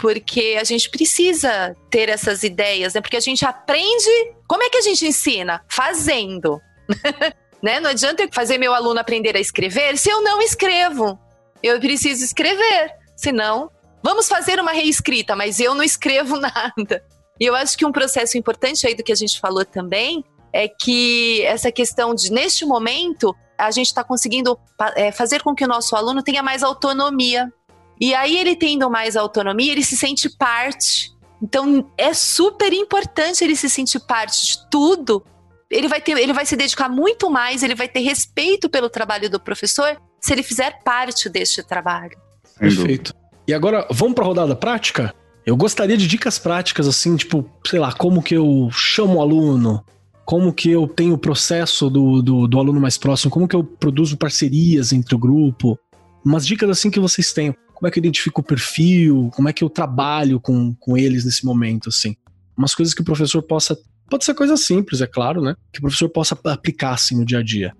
porque 0.00 0.56
a 0.58 0.64
gente 0.64 0.88
precisa 0.88 1.76
ter 1.90 2.08
essas 2.08 2.42
ideias, 2.42 2.94
né? 2.94 3.02
Porque 3.02 3.18
a 3.18 3.20
gente 3.20 3.44
aprende. 3.44 4.32
Como 4.48 4.62
é 4.62 4.70
que 4.70 4.78
a 4.78 4.82
gente 4.82 5.06
ensina? 5.06 5.62
Fazendo. 5.68 6.58
né? 7.62 7.78
Não 7.80 7.90
adianta 7.90 8.22
eu 8.22 8.28
fazer 8.32 8.56
meu 8.56 8.72
aluno 8.72 8.98
aprender 8.98 9.36
a 9.36 9.40
escrever 9.40 9.98
se 9.98 10.08
eu 10.08 10.22
não 10.22 10.40
escrevo. 10.40 11.18
Eu 11.62 11.78
preciso 11.78 12.24
escrever, 12.24 12.94
senão 13.14 13.70
vamos 14.02 14.26
fazer 14.26 14.58
uma 14.58 14.72
reescrita, 14.72 15.36
mas 15.36 15.60
eu 15.60 15.74
não 15.74 15.84
escrevo 15.84 16.36
nada. 16.40 17.04
E 17.38 17.44
eu 17.44 17.54
acho 17.54 17.76
que 17.76 17.84
um 17.84 17.92
processo 17.92 18.38
importante 18.38 18.86
aí 18.86 18.94
do 18.94 19.02
que 19.02 19.12
a 19.12 19.16
gente 19.16 19.38
falou 19.38 19.64
também 19.66 20.24
é 20.52 20.66
que 20.66 21.42
essa 21.44 21.70
questão 21.70 22.14
de, 22.14 22.32
neste 22.32 22.64
momento, 22.64 23.36
a 23.58 23.70
gente 23.70 23.88
está 23.88 24.02
conseguindo 24.02 24.58
é, 24.96 25.12
fazer 25.12 25.42
com 25.42 25.54
que 25.54 25.64
o 25.64 25.68
nosso 25.68 25.94
aluno 25.94 26.22
tenha 26.22 26.42
mais 26.42 26.62
autonomia. 26.62 27.52
E 28.00 28.14
aí, 28.14 28.38
ele 28.38 28.56
tendo 28.56 28.90
mais 28.90 29.16
autonomia, 29.16 29.72
ele 29.72 29.84
se 29.84 29.96
sente 29.96 30.28
parte. 30.28 31.12
Então, 31.42 31.86
é 31.98 32.14
super 32.14 32.72
importante 32.72 33.44
ele 33.44 33.56
se 33.56 33.68
sentir 33.68 34.00
parte 34.00 34.46
de 34.46 34.70
tudo. 34.70 35.24
Ele 35.70 35.86
vai, 35.86 36.00
ter, 36.00 36.16
ele 36.16 36.32
vai 36.32 36.46
se 36.46 36.56
dedicar 36.56 36.88
muito 36.88 37.30
mais, 37.30 37.62
ele 37.62 37.74
vai 37.74 37.88
ter 37.88 38.00
respeito 38.00 38.68
pelo 38.68 38.90
trabalho 38.90 39.30
do 39.30 39.38
professor 39.38 40.00
se 40.20 40.32
ele 40.32 40.42
fizer 40.42 40.82
parte 40.82 41.28
deste 41.28 41.62
trabalho. 41.62 42.16
Perfeito. 42.58 43.14
E 43.46 43.54
agora, 43.54 43.86
vamos 43.90 44.14
para 44.14 44.24
a 44.24 44.26
rodada 44.26 44.54
prática? 44.54 45.14
Eu 45.46 45.56
gostaria 45.56 45.96
de 45.96 46.06
dicas 46.06 46.38
práticas, 46.38 46.86
assim, 46.86 47.16
tipo, 47.16 47.48
sei 47.66 47.78
lá, 47.80 47.92
como 47.92 48.22
que 48.22 48.36
eu 48.36 48.68
chamo 48.70 49.18
o 49.18 49.20
aluno, 49.22 49.84
como 50.24 50.52
que 50.52 50.70
eu 50.70 50.86
tenho 50.86 51.14
o 51.14 51.18
processo 51.18 51.88
do, 51.88 52.22
do, 52.22 52.46
do, 52.46 52.58
aluno 52.58 52.80
mais 52.80 52.98
próximo, 52.98 53.30
como 53.30 53.48
que 53.48 53.56
eu 53.56 53.64
produzo 53.64 54.16
parcerias 54.16 54.92
entre 54.92 55.14
o 55.14 55.18
grupo, 55.18 55.78
umas 56.24 56.46
dicas 56.46 56.68
assim 56.70 56.90
que 56.90 57.00
vocês 57.00 57.32
têm, 57.32 57.54
como 57.80 57.88
é 57.88 57.90
que 57.90 57.98
eu 57.98 58.02
identifico 58.02 58.42
o 58.42 58.44
perfil, 58.44 59.30
como 59.34 59.48
é 59.48 59.54
que 59.54 59.64
eu 59.64 59.70
trabalho 59.70 60.38
com, 60.38 60.74
com 60.74 60.98
eles 60.98 61.24
nesse 61.24 61.46
momento, 61.46 61.88
assim. 61.88 62.14
Umas 62.54 62.74
coisas 62.74 62.94
que 62.94 63.00
o 63.00 63.04
professor 63.04 63.42
possa, 63.42 63.74
pode 64.08 64.22
ser 64.22 64.34
coisa 64.34 64.54
simples, 64.54 65.00
é 65.00 65.06
claro, 65.06 65.40
né, 65.40 65.56
que 65.72 65.78
o 65.78 65.82
professor 65.82 66.10
possa 66.10 66.38
aplicar, 66.44 66.92
assim, 66.92 67.16
no 67.16 67.24
dia 67.24 67.38
a 67.38 67.42
dia. 67.42 67.72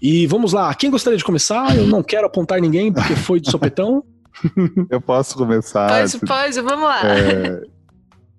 E 0.00 0.26
vamos 0.26 0.52
lá, 0.52 0.74
quem 0.74 0.90
gostaria 0.90 1.16
de 1.16 1.24
começar? 1.24 1.74
Eu 1.74 1.86
não 1.86 2.02
quero 2.02 2.26
apontar 2.26 2.60
ninguém, 2.60 2.92
porque 2.92 3.16
foi 3.16 3.40
de 3.40 3.50
sopetão. 3.50 4.04
eu 4.90 5.00
posso 5.00 5.38
começar. 5.38 5.88
Pode, 5.88 6.18
pode, 6.18 6.60
vamos 6.60 6.84
lá. 6.84 7.00
É, 7.08 7.62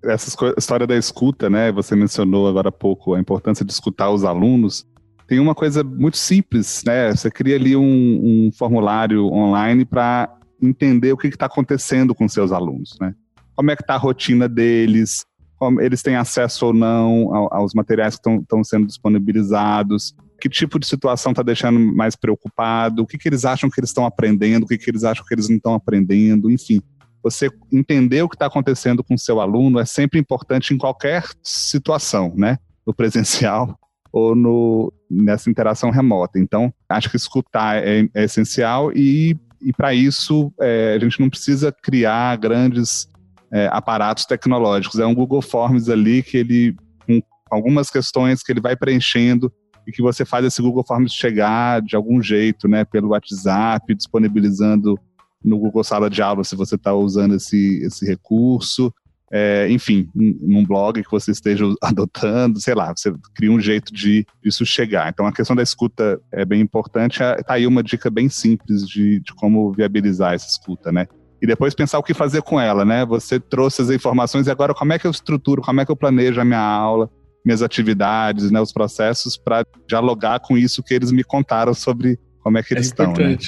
essa 0.04 0.32
história 0.56 0.86
da 0.86 0.96
escuta, 0.96 1.50
né? 1.50 1.72
Você 1.72 1.96
mencionou 1.96 2.46
agora 2.46 2.68
há 2.68 2.72
pouco 2.72 3.14
a 3.14 3.18
importância 3.18 3.64
de 3.64 3.72
escutar 3.72 4.08
os 4.12 4.22
alunos. 4.22 4.86
Tem 5.26 5.40
uma 5.40 5.56
coisa 5.56 5.82
muito 5.82 6.16
simples, 6.16 6.84
né? 6.86 7.10
Você 7.10 7.28
cria 7.28 7.56
ali 7.56 7.74
um, 7.74 7.82
um 7.82 8.50
formulário 8.56 9.26
online 9.26 9.84
para 9.84 10.37
entender 10.60 11.12
o 11.12 11.16
que 11.16 11.28
está 11.28 11.46
acontecendo 11.46 12.14
com 12.14 12.28
seus 12.28 12.52
alunos, 12.52 12.96
né? 13.00 13.14
Como 13.54 13.70
é 13.70 13.76
que 13.76 13.82
está 13.82 13.94
a 13.94 13.98
rotina 13.98 14.48
deles, 14.48 15.24
como 15.56 15.80
eles 15.80 16.02
têm 16.02 16.16
acesso 16.16 16.66
ou 16.66 16.72
não 16.72 17.34
aos 17.52 17.74
materiais 17.74 18.16
que 18.16 18.30
estão 18.30 18.62
sendo 18.62 18.86
disponibilizados, 18.86 20.14
que 20.40 20.48
tipo 20.48 20.78
de 20.78 20.86
situação 20.86 21.32
está 21.32 21.42
deixando 21.42 21.80
mais 21.80 22.14
preocupado, 22.14 23.02
o 23.02 23.06
que, 23.06 23.18
que 23.18 23.28
eles 23.28 23.44
acham 23.44 23.68
que 23.68 23.80
eles 23.80 23.90
estão 23.90 24.06
aprendendo, 24.06 24.62
o 24.62 24.66
que, 24.66 24.78
que 24.78 24.90
eles 24.90 25.02
acham 25.02 25.24
que 25.26 25.34
eles 25.34 25.48
não 25.48 25.56
estão 25.56 25.74
aprendendo, 25.74 26.50
enfim 26.50 26.80
você 27.22 27.50
entender 27.72 28.22
o 28.22 28.28
que 28.28 28.36
está 28.36 28.46
acontecendo 28.46 29.02
com 29.02 29.16
seu 29.16 29.40
aluno 29.40 29.78
é 29.78 29.84
sempre 29.84 30.18
importante 30.18 30.72
em 30.72 30.78
qualquer 30.78 31.24
situação, 31.42 32.32
né? 32.36 32.58
No 32.86 32.94
presencial 32.94 33.78
ou 34.12 34.34
no, 34.34 34.92
nessa 35.10 35.50
interação 35.50 35.90
remota. 35.90 36.38
Então, 36.38 36.72
acho 36.88 37.10
que 37.10 37.16
escutar 37.16 37.82
é, 37.82 38.08
é 38.14 38.24
essencial 38.24 38.90
e, 38.92 39.36
e 39.60 39.72
para 39.72 39.94
isso 39.94 40.52
é, 40.60 40.94
a 40.94 40.98
gente 41.04 41.20
não 41.20 41.28
precisa 41.28 41.72
criar 41.72 42.36
grandes 42.36 43.08
é, 43.52 43.68
aparatos 43.72 44.24
tecnológicos. 44.24 45.00
É 45.00 45.06
um 45.06 45.14
Google 45.14 45.42
Forms 45.42 45.88
ali 45.88 46.22
que 46.22 46.36
ele, 46.36 46.76
com 47.06 47.20
algumas 47.50 47.90
questões 47.90 48.42
que 48.42 48.52
ele 48.52 48.60
vai 48.60 48.76
preenchendo 48.76 49.52
e 49.86 49.92
que 49.92 50.02
você 50.02 50.24
faz 50.24 50.44
esse 50.44 50.60
Google 50.60 50.84
Forms 50.86 51.12
chegar 51.12 51.80
de 51.80 51.96
algum 51.96 52.20
jeito, 52.22 52.68
né? 52.68 52.84
Pelo 52.84 53.08
WhatsApp, 53.08 53.94
disponibilizando 53.94 54.98
no 55.42 55.58
Google 55.58 55.84
Sala 55.84 56.10
de 56.10 56.20
Aula 56.20 56.44
se 56.44 56.54
você 56.54 56.74
está 56.74 56.94
usando 56.94 57.34
esse, 57.34 57.82
esse 57.82 58.06
recurso. 58.06 58.92
É, 59.30 59.68
enfim, 59.70 60.08
num 60.14 60.64
blog 60.64 61.02
que 61.02 61.10
você 61.10 61.30
esteja 61.32 61.64
adotando, 61.82 62.60
sei 62.60 62.74
lá, 62.74 62.94
você 62.96 63.12
cria 63.34 63.52
um 63.52 63.60
jeito 63.60 63.92
de 63.92 64.26
isso 64.42 64.64
chegar. 64.64 65.08
Então 65.10 65.26
a 65.26 65.32
questão 65.32 65.54
da 65.54 65.62
escuta 65.62 66.20
é 66.32 66.44
bem 66.44 66.60
importante. 66.60 67.22
Está 67.22 67.54
aí 67.54 67.66
uma 67.66 67.82
dica 67.82 68.10
bem 68.10 68.28
simples 68.28 68.88
de, 68.88 69.20
de 69.20 69.34
como 69.34 69.72
viabilizar 69.72 70.34
essa 70.34 70.48
escuta, 70.48 70.90
né? 70.90 71.06
E 71.40 71.46
depois 71.46 71.74
pensar 71.74 71.98
o 71.98 72.02
que 72.02 72.14
fazer 72.14 72.42
com 72.42 72.60
ela, 72.60 72.84
né? 72.84 73.04
Você 73.06 73.38
trouxe 73.38 73.82
as 73.82 73.90
informações 73.90 74.46
e 74.46 74.50
agora 74.50 74.74
como 74.74 74.92
é 74.92 74.98
que 74.98 75.06
eu 75.06 75.10
estruturo, 75.10 75.62
como 75.62 75.80
é 75.80 75.84
que 75.84 75.92
eu 75.92 75.96
planejo 75.96 76.40
a 76.40 76.44
minha 76.44 76.58
aula, 76.58 77.08
minhas 77.44 77.62
atividades, 77.62 78.50
né, 78.50 78.60
os 78.60 78.72
processos 78.72 79.36
para 79.36 79.64
dialogar 79.86 80.40
com 80.40 80.58
isso 80.58 80.82
que 80.82 80.92
eles 80.92 81.12
me 81.12 81.22
contaram 81.22 81.72
sobre 81.72 82.18
como 82.40 82.58
é 82.58 82.62
que 82.62 82.74
eles 82.74 82.86
é 82.86 82.90
estão. 82.90 83.12
Né? 83.12 83.38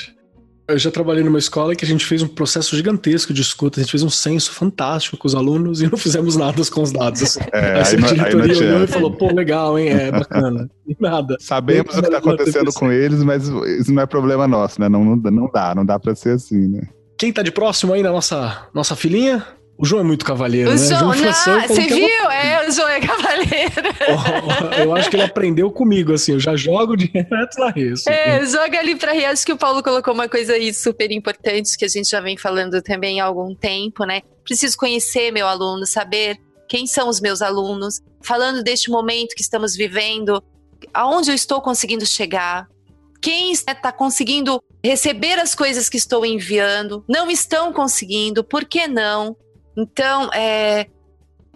Eu 0.72 0.78
já 0.78 0.90
trabalhei 0.90 1.22
numa 1.22 1.38
escola 1.38 1.74
que 1.74 1.84
a 1.84 1.88
gente 1.88 2.04
fez 2.04 2.22
um 2.22 2.28
processo 2.28 2.76
gigantesco 2.76 3.32
de 3.32 3.40
escuta, 3.40 3.80
a 3.80 3.82
gente 3.82 3.90
fez 3.90 4.02
um 4.02 4.10
censo 4.10 4.52
fantástico 4.52 5.16
com 5.16 5.26
os 5.26 5.34
alunos 5.34 5.82
e 5.82 5.90
não 5.90 5.98
fizemos 5.98 6.36
nada 6.36 6.62
com 6.70 6.82
os 6.82 6.92
dados. 6.92 7.22
Assim. 7.22 7.40
É, 7.52 7.80
a 7.80 7.82
diretoria 7.82 8.58
olhou 8.58 8.84
e 8.84 8.86
falou, 8.86 9.10
pô, 9.10 9.32
legal, 9.32 9.78
hein? 9.78 9.88
É 9.88 10.10
bacana. 10.10 10.68
Nada. 10.98 11.36
Sabemos 11.38 11.96
o 11.96 12.00
que 12.00 12.06
está 12.06 12.18
acontecendo 12.18 12.72
com 12.72 12.90
eles, 12.90 13.22
mas 13.22 13.48
isso 13.78 13.92
não 13.92 14.02
é 14.02 14.06
problema 14.06 14.48
nosso, 14.48 14.80
né? 14.80 14.88
Não, 14.88 15.04
não, 15.04 15.16
não 15.16 15.50
dá, 15.52 15.74
não 15.74 15.86
dá 15.86 15.98
para 15.98 16.14
ser 16.14 16.34
assim, 16.34 16.66
né? 16.68 16.82
Quem 17.16 17.32
tá 17.32 17.42
de 17.42 17.52
próximo 17.52 17.92
aí 17.92 18.02
na 18.02 18.10
nossa, 18.10 18.66
nossa 18.74 18.96
filinha? 18.96 19.46
O 19.80 19.86
João 19.86 20.02
é 20.02 20.04
muito 20.04 20.26
cavalheiro, 20.26 20.68
o 20.68 20.74
né? 20.74 20.78
João, 20.78 21.14
João 21.14 21.56
não, 21.56 21.66
você 21.66 21.86
viu? 21.86 22.30
É, 22.30 22.68
o 22.68 22.70
João 22.70 22.86
é 22.86 23.00
cavaleiro. 23.00 23.72
Oh, 24.10 24.74
eu 24.74 24.94
acho 24.94 25.08
que 25.08 25.16
ele 25.16 25.22
aprendeu 25.22 25.70
comigo, 25.70 26.12
assim, 26.12 26.32
eu 26.32 26.38
já 26.38 26.54
jogo 26.54 26.94
direto 26.98 27.58
na 27.58 27.70
res. 27.70 28.06
É, 28.06 28.44
joga 28.44 28.78
ali 28.78 28.94
pra 28.94 29.14
rir. 29.14 29.24
Acho 29.24 29.46
que 29.46 29.52
o 29.54 29.56
Paulo 29.56 29.82
colocou 29.82 30.12
uma 30.12 30.28
coisa 30.28 30.52
aí 30.52 30.74
super 30.74 31.10
importante 31.10 31.78
que 31.78 31.86
a 31.86 31.88
gente 31.88 32.10
já 32.10 32.20
vem 32.20 32.36
falando 32.36 32.82
também 32.82 33.22
há 33.22 33.24
algum 33.24 33.54
tempo, 33.54 34.04
né? 34.04 34.20
Preciso 34.44 34.76
conhecer 34.76 35.32
meu 35.32 35.46
aluno, 35.48 35.86
saber 35.86 36.36
quem 36.68 36.86
são 36.86 37.08
os 37.08 37.18
meus 37.18 37.40
alunos, 37.40 38.02
falando 38.20 38.62
deste 38.62 38.90
momento 38.90 39.34
que 39.34 39.40
estamos 39.40 39.74
vivendo, 39.74 40.42
aonde 40.92 41.30
eu 41.30 41.34
estou 41.34 41.58
conseguindo 41.62 42.04
chegar, 42.04 42.68
quem 43.22 43.50
está 43.50 43.90
conseguindo 43.90 44.62
receber 44.84 45.38
as 45.38 45.54
coisas 45.54 45.88
que 45.88 45.96
estou 45.96 46.24
enviando, 46.26 47.02
não 47.08 47.30
estão 47.30 47.72
conseguindo, 47.72 48.44
por 48.44 48.66
que 48.66 48.86
não? 48.86 49.34
Então, 49.76 50.30
é, 50.32 50.86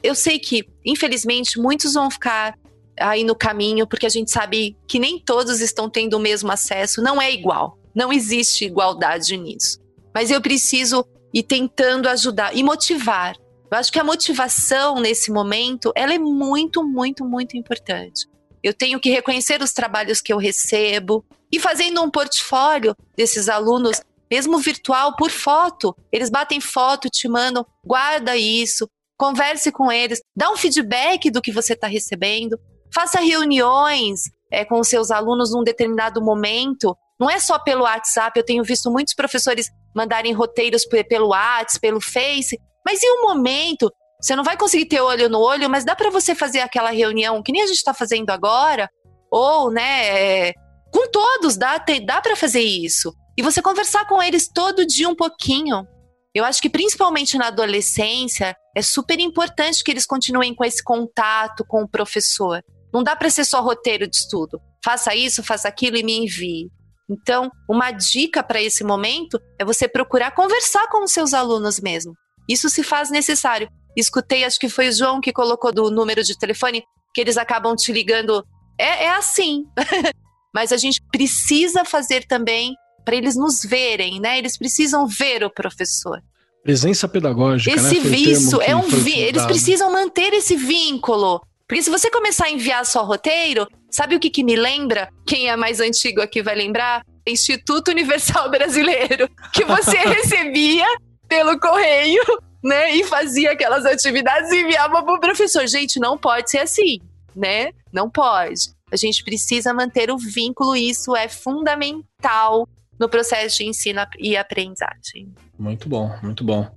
eu 0.02 0.14
sei 0.14 0.38
que, 0.38 0.68
infelizmente, 0.84 1.58
muitos 1.58 1.94
vão 1.94 2.10
ficar 2.10 2.58
aí 2.98 3.24
no 3.24 3.34
caminho, 3.34 3.86
porque 3.86 4.06
a 4.06 4.10
gente 4.10 4.30
sabe 4.30 4.76
que 4.86 4.98
nem 4.98 5.18
todos 5.18 5.60
estão 5.60 5.88
tendo 5.90 6.14
o 6.14 6.20
mesmo 6.20 6.50
acesso, 6.52 7.02
não 7.02 7.20
é 7.20 7.32
igual, 7.32 7.78
não 7.94 8.12
existe 8.12 8.64
igualdade 8.64 9.36
nisso. 9.36 9.78
Mas 10.14 10.30
eu 10.30 10.40
preciso 10.40 11.04
ir 11.32 11.42
tentando 11.42 12.08
ajudar 12.08 12.56
e 12.56 12.62
motivar. 12.62 13.34
Eu 13.70 13.78
acho 13.78 13.90
que 13.90 13.98
a 13.98 14.04
motivação 14.04 15.00
nesse 15.00 15.32
momento, 15.32 15.92
ela 15.96 16.14
é 16.14 16.18
muito, 16.18 16.84
muito, 16.84 17.24
muito 17.24 17.56
importante. 17.56 18.28
Eu 18.62 18.72
tenho 18.72 19.00
que 19.00 19.10
reconhecer 19.10 19.60
os 19.60 19.72
trabalhos 19.72 20.20
que 20.20 20.32
eu 20.32 20.38
recebo 20.38 21.24
e 21.50 21.58
fazendo 21.58 22.00
um 22.02 22.10
portfólio 22.10 22.96
desses 23.16 23.48
alunos 23.48 24.00
mesmo 24.34 24.58
virtual, 24.58 25.14
por 25.14 25.30
foto. 25.30 25.94
Eles 26.10 26.28
batem 26.28 26.60
foto, 26.60 27.08
te 27.08 27.28
mandam, 27.28 27.64
guarda 27.86 28.36
isso, 28.36 28.90
converse 29.16 29.70
com 29.70 29.92
eles, 29.92 30.20
dá 30.36 30.50
um 30.50 30.56
feedback 30.56 31.30
do 31.30 31.40
que 31.40 31.52
você 31.52 31.74
está 31.74 31.86
recebendo, 31.86 32.58
faça 32.92 33.20
reuniões 33.20 34.22
é, 34.50 34.64
com 34.64 34.80
os 34.80 34.88
seus 34.88 35.12
alunos 35.12 35.52
num 35.52 35.62
determinado 35.62 36.20
momento. 36.20 36.96
Não 37.18 37.30
é 37.30 37.38
só 37.38 37.60
pelo 37.60 37.84
WhatsApp, 37.84 38.36
eu 38.36 38.44
tenho 38.44 38.64
visto 38.64 38.90
muitos 38.90 39.14
professores 39.14 39.70
mandarem 39.94 40.32
roteiros 40.32 40.84
pelo 40.84 41.28
WhatsApp, 41.28 41.80
pelo 41.80 42.00
Face, 42.00 42.58
mas 42.84 43.00
em 43.04 43.18
um 43.18 43.22
momento, 43.22 43.88
você 44.20 44.34
não 44.34 44.42
vai 44.42 44.56
conseguir 44.56 44.86
ter 44.86 45.00
olho 45.00 45.28
no 45.28 45.38
olho, 45.38 45.70
mas 45.70 45.84
dá 45.84 45.94
para 45.94 46.10
você 46.10 46.34
fazer 46.34 46.58
aquela 46.58 46.90
reunião 46.90 47.40
que 47.40 47.52
nem 47.52 47.62
a 47.62 47.66
gente 47.66 47.76
está 47.76 47.94
fazendo 47.94 48.30
agora, 48.30 48.90
ou, 49.30 49.70
né, 49.70 50.48
é, 50.48 50.54
com 50.90 51.08
todos, 51.08 51.56
dá, 51.56 51.78
dá 52.04 52.20
para 52.20 52.34
fazer 52.34 52.62
isso 52.62 53.14
e 53.36 53.42
você 53.42 53.60
conversar 53.60 54.06
com 54.06 54.22
eles 54.22 54.48
todo 54.48 54.86
dia 54.86 55.08
um 55.08 55.14
pouquinho. 55.14 55.86
Eu 56.34 56.44
acho 56.44 56.60
que 56.60 56.70
principalmente 56.70 57.38
na 57.38 57.46
adolescência 57.48 58.56
é 58.76 58.82
super 58.82 59.20
importante 59.20 59.84
que 59.84 59.90
eles 59.90 60.06
continuem 60.06 60.54
com 60.54 60.64
esse 60.64 60.82
contato 60.82 61.64
com 61.66 61.82
o 61.82 61.88
professor. 61.88 62.60
Não 62.92 63.02
dá 63.02 63.14
para 63.14 63.30
ser 63.30 63.44
só 63.44 63.60
roteiro 63.60 64.08
de 64.08 64.16
estudo. 64.16 64.60
Faça 64.84 65.14
isso, 65.14 65.42
faça 65.42 65.68
aquilo 65.68 65.96
e 65.96 66.02
me 66.02 66.16
envie. 66.16 66.70
Então, 67.08 67.50
uma 67.68 67.90
dica 67.90 68.42
para 68.42 68.62
esse 68.62 68.82
momento 68.82 69.38
é 69.58 69.64
você 69.64 69.86
procurar 69.86 70.32
conversar 70.32 70.88
com 70.88 71.04
os 71.04 71.12
seus 71.12 71.34
alunos 71.34 71.80
mesmo. 71.80 72.12
Isso 72.48 72.68
se 72.68 72.82
faz 72.82 73.10
necessário. 73.10 73.68
Escutei, 73.96 74.44
acho 74.44 74.58
que 74.58 74.68
foi 74.68 74.88
o 74.88 74.92
João 74.92 75.20
que 75.20 75.32
colocou 75.32 75.72
do 75.72 75.90
número 75.90 76.22
de 76.22 76.36
telefone, 76.36 76.82
que 77.14 77.20
eles 77.20 77.36
acabam 77.36 77.74
te 77.76 77.92
ligando. 77.92 78.44
É, 78.78 79.04
é 79.04 79.10
assim. 79.10 79.64
Mas 80.54 80.72
a 80.72 80.76
gente 80.76 81.00
precisa 81.12 81.84
fazer 81.84 82.26
também 82.26 82.74
para 83.04 83.16
eles 83.16 83.36
nos 83.36 83.62
verem, 83.62 84.20
né? 84.20 84.38
Eles 84.38 84.56
precisam 84.56 85.06
ver 85.06 85.44
o 85.44 85.50
professor. 85.50 86.22
Presença 86.62 87.06
pedagógica. 87.06 87.76
Esse 87.76 88.00
né? 88.00 88.08
vício 88.08 88.60
é 88.62 88.74
um 88.74 88.88
vi 88.88 89.20
Eles 89.20 89.44
precisam 89.44 89.92
manter 89.92 90.32
esse 90.32 90.56
vínculo. 90.56 91.42
Porque 91.68 91.82
se 91.82 91.90
você 91.90 92.10
começar 92.10 92.46
a 92.46 92.50
enviar 92.50 92.84
só 92.86 93.04
roteiro, 93.04 93.66
sabe 93.90 94.16
o 94.16 94.20
que, 94.20 94.30
que 94.30 94.42
me 94.42 94.56
lembra? 94.56 95.08
Quem 95.26 95.48
é 95.48 95.56
mais 95.56 95.80
antigo 95.80 96.20
aqui 96.20 96.42
vai 96.42 96.54
lembrar? 96.54 97.04
Instituto 97.26 97.88
Universal 97.90 98.50
Brasileiro, 98.50 99.28
que 99.52 99.64
você 99.64 99.96
recebia 100.08 100.86
pelo 101.28 101.58
correio, 101.58 102.22
né? 102.62 102.94
E 102.94 103.04
fazia 103.04 103.52
aquelas 103.52 103.84
atividades 103.84 104.50
e 104.50 104.62
enviava 104.62 105.02
para 105.02 105.14
o 105.14 105.20
professor. 105.20 105.66
Gente, 105.66 105.98
não 105.98 106.18
pode 106.18 106.50
ser 106.50 106.58
assim, 106.58 106.98
né? 107.34 107.70
Não 107.92 108.10
pode. 108.10 108.72
A 108.92 108.96
gente 108.96 109.24
precisa 109.24 109.74
manter 109.74 110.10
o 110.10 110.18
vínculo, 110.18 110.76
isso 110.76 111.16
é 111.16 111.28
fundamental 111.28 112.68
no 112.98 113.08
processo 113.08 113.58
de 113.58 113.66
ensino 113.66 114.00
e 114.18 114.36
aprendizagem. 114.36 115.32
Muito 115.58 115.88
bom, 115.88 116.16
muito 116.22 116.44
bom. 116.44 116.68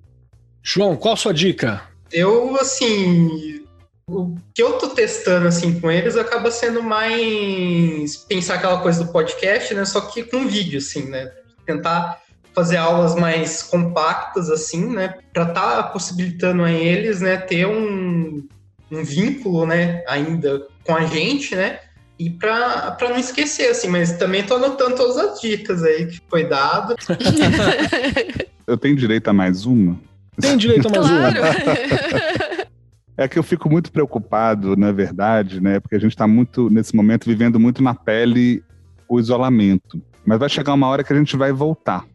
João, 0.61 0.95
qual 0.95 1.13
a 1.13 1.17
sua 1.17 1.33
dica? 1.33 1.81
Eu, 2.11 2.55
assim, 2.57 3.65
o 4.09 4.35
que 4.53 4.63
eu 4.63 4.77
tô 4.77 4.89
testando, 4.89 5.47
assim, 5.47 5.79
com 5.79 5.91
eles 5.91 6.15
acaba 6.15 6.49
sendo 6.49 6.81
mais 6.81 8.15
pensar 8.15 8.55
aquela 8.55 8.81
coisa 8.81 9.03
do 9.03 9.11
podcast, 9.11 9.73
né, 9.73 9.83
só 9.85 10.01
que 10.01 10.23
com 10.23 10.47
vídeo, 10.47 10.77
assim, 10.77 11.09
né, 11.09 11.31
tentar 11.65 12.21
fazer 12.53 12.77
aulas 12.77 13.15
mais 13.15 13.61
compactas, 13.61 14.49
assim, 14.49 14.87
né, 14.87 15.15
para 15.33 15.43
estar 15.43 15.75
tá 15.75 15.83
possibilitando 15.83 16.63
a 16.63 16.71
eles, 16.71 17.21
né, 17.21 17.37
ter 17.37 17.67
um, 17.67 18.47
um 18.89 19.03
vínculo, 19.03 19.65
né, 19.65 20.03
ainda 20.07 20.65
com 20.85 20.95
a 20.95 21.05
gente, 21.05 21.55
né, 21.55 21.79
e 22.19 22.29
para 22.29 22.97
não 23.01 23.17
esquecer, 23.17 23.69
assim, 23.69 23.87
mas 23.87 24.13
também 24.13 24.43
tô 24.43 24.55
anotando 24.55 24.95
todas 24.95 25.17
as 25.17 25.39
dicas 25.39 25.83
aí 25.83 26.07
que 26.07 26.21
foi 26.27 26.45
dado. 26.45 26.95
eu 28.65 28.77
tenho 28.77 28.95
direito 28.95 29.27
a 29.27 29.33
mais 29.33 29.65
uma? 29.65 29.99
Tem 30.39 30.57
direito 30.57 30.87
a 30.87 30.91
mais 30.91 31.07
claro. 31.07 31.41
uma. 31.41 32.67
É 33.17 33.27
que 33.27 33.39
eu 33.39 33.43
fico 33.43 33.67
muito 33.67 33.91
preocupado, 33.91 34.75
na 34.75 34.91
verdade, 34.91 35.59
né? 35.59 35.79
Porque 35.79 35.95
a 35.95 35.99
gente 35.99 36.11
está 36.11 36.27
muito, 36.27 36.69
nesse 36.69 36.95
momento, 36.95 37.25
vivendo 37.25 37.59
muito 37.59 37.81
na 37.81 37.95
pele 37.95 38.63
o 39.09 39.19
isolamento. 39.19 39.99
Mas 40.23 40.37
vai 40.37 40.49
chegar 40.49 40.73
uma 40.73 40.87
hora 40.87 41.03
que 41.03 41.11
a 41.11 41.15
gente 41.15 41.35
vai 41.35 41.51
voltar. 41.51 42.05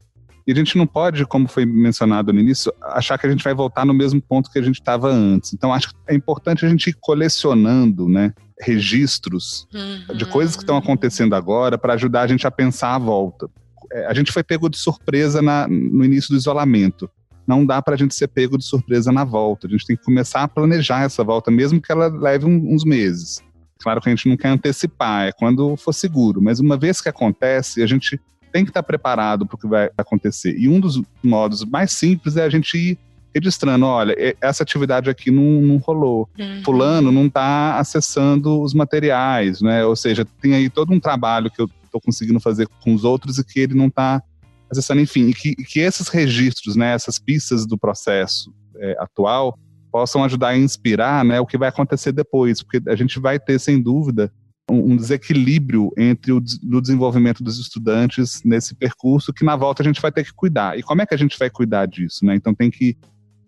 E 0.46 0.52
a 0.52 0.54
gente 0.54 0.76
não 0.76 0.86
pode, 0.86 1.24
como 1.26 1.48
foi 1.48 1.64
mencionado 1.64 2.32
no 2.32 2.40
início, 2.40 2.72
achar 2.80 3.18
que 3.18 3.26
a 3.26 3.30
gente 3.30 3.42
vai 3.42 3.54
voltar 3.54 3.84
no 3.84 3.94
mesmo 3.94 4.20
ponto 4.20 4.50
que 4.50 4.58
a 4.58 4.62
gente 4.62 4.80
estava 4.80 5.08
antes. 5.08 5.52
Então, 5.52 5.72
acho 5.72 5.88
que 5.88 5.94
é 6.08 6.14
importante 6.14 6.64
a 6.64 6.68
gente 6.68 6.90
ir 6.90 6.96
colecionando, 7.00 8.08
né? 8.08 8.32
Registros 8.62 9.66
uhum. 9.74 10.16
de 10.16 10.24
coisas 10.24 10.54
que 10.54 10.62
estão 10.62 10.76
acontecendo 10.76 11.34
agora 11.34 11.76
para 11.76 11.94
ajudar 11.94 12.22
a 12.22 12.26
gente 12.26 12.46
a 12.46 12.50
pensar 12.50 12.94
a 12.94 12.98
volta. 12.98 13.50
É, 13.92 14.06
a 14.06 14.14
gente 14.14 14.32
foi 14.32 14.42
pego 14.42 14.68
de 14.68 14.78
surpresa 14.78 15.42
na, 15.42 15.66
no 15.68 16.04
início 16.04 16.30
do 16.30 16.36
isolamento. 16.36 17.10
Não 17.46 17.66
dá 17.66 17.82
para 17.82 17.94
a 17.94 17.98
gente 17.98 18.14
ser 18.14 18.28
pego 18.28 18.56
de 18.56 18.64
surpresa 18.64 19.10
na 19.10 19.24
volta. 19.24 19.66
A 19.66 19.70
gente 19.70 19.84
tem 19.84 19.96
que 19.96 20.04
começar 20.04 20.42
a 20.42 20.48
planejar 20.48 21.02
essa 21.02 21.24
volta, 21.24 21.50
mesmo 21.50 21.82
que 21.82 21.90
ela 21.90 22.06
leve 22.06 22.46
um, 22.46 22.72
uns 22.72 22.84
meses. 22.84 23.40
Claro 23.80 24.00
que 24.00 24.08
a 24.08 24.14
gente 24.14 24.28
não 24.28 24.36
quer 24.36 24.48
antecipar, 24.48 25.26
é 25.26 25.32
quando 25.32 25.76
for 25.76 25.92
seguro. 25.92 26.40
Mas 26.40 26.60
uma 26.60 26.76
vez 26.76 27.00
que 27.00 27.08
acontece, 27.08 27.82
a 27.82 27.86
gente 27.86 28.20
tem 28.52 28.64
que 28.64 28.70
estar 28.70 28.82
preparado 28.82 29.44
para 29.44 29.56
o 29.56 29.58
que 29.58 29.66
vai 29.66 29.90
acontecer. 29.98 30.56
E 30.56 30.68
um 30.68 30.78
dos 30.78 31.02
modos 31.22 31.64
mais 31.64 31.90
simples 31.90 32.36
é 32.36 32.44
a 32.44 32.50
gente 32.50 32.76
ir 32.76 32.98
registrando, 33.34 33.86
olha, 33.86 34.14
essa 34.40 34.62
atividade 34.62 35.08
aqui 35.08 35.30
não, 35.30 35.62
não 35.62 35.76
rolou. 35.78 36.28
Uhum. 36.38 36.62
Fulano 36.64 37.10
não 37.10 37.26
está 37.26 37.78
acessando 37.78 38.60
os 38.60 38.74
materiais, 38.74 39.60
né? 39.60 39.84
Ou 39.84 39.96
seja, 39.96 40.24
tem 40.40 40.54
aí 40.54 40.68
todo 40.68 40.92
um 40.92 41.00
trabalho 41.00 41.50
que 41.50 41.60
eu 41.60 41.68
estou 41.84 42.00
conseguindo 42.00 42.40
fazer 42.40 42.68
com 42.82 42.94
os 42.94 43.04
outros 43.04 43.38
e 43.38 43.44
que 43.44 43.60
ele 43.60 43.74
não 43.74 43.86
está 43.86 44.22
acessando, 44.70 45.00
enfim, 45.00 45.28
e 45.28 45.34
que, 45.34 45.50
e 45.50 45.64
que, 45.64 45.80
esses 45.80 46.08
registros, 46.08 46.76
né, 46.76 46.94
essas 46.94 47.18
pistas 47.18 47.66
do 47.66 47.76
processo 47.76 48.52
é, 48.76 48.96
atual 48.98 49.58
possam 49.90 50.24
ajudar 50.24 50.48
a 50.48 50.56
inspirar, 50.56 51.22
né, 51.22 51.38
o 51.38 51.46
que 51.46 51.58
vai 51.58 51.68
acontecer 51.68 52.10
depois, 52.12 52.62
porque 52.62 52.80
a 52.88 52.96
gente 52.96 53.20
vai 53.20 53.38
ter, 53.38 53.58
sem 53.58 53.80
dúvida, 53.80 54.32
um, 54.70 54.92
um 54.92 54.96
desequilíbrio 54.96 55.92
entre 55.98 56.32
o 56.32 56.40
do 56.40 56.80
desenvolvimento 56.80 57.42
dos 57.42 57.58
estudantes 57.58 58.42
nesse 58.44 58.74
percurso 58.74 59.32
que 59.32 59.44
na 59.44 59.56
volta 59.56 59.82
a 59.82 59.84
gente 59.84 60.00
vai 60.00 60.10
ter 60.10 60.24
que 60.24 60.32
cuidar. 60.32 60.78
E 60.78 60.82
como 60.82 61.02
é 61.02 61.06
que 61.06 61.14
a 61.14 61.18
gente 61.18 61.38
vai 61.38 61.50
cuidar 61.50 61.86
disso, 61.86 62.24
né? 62.24 62.34
Então 62.34 62.54
tem 62.54 62.70
que 62.70 62.96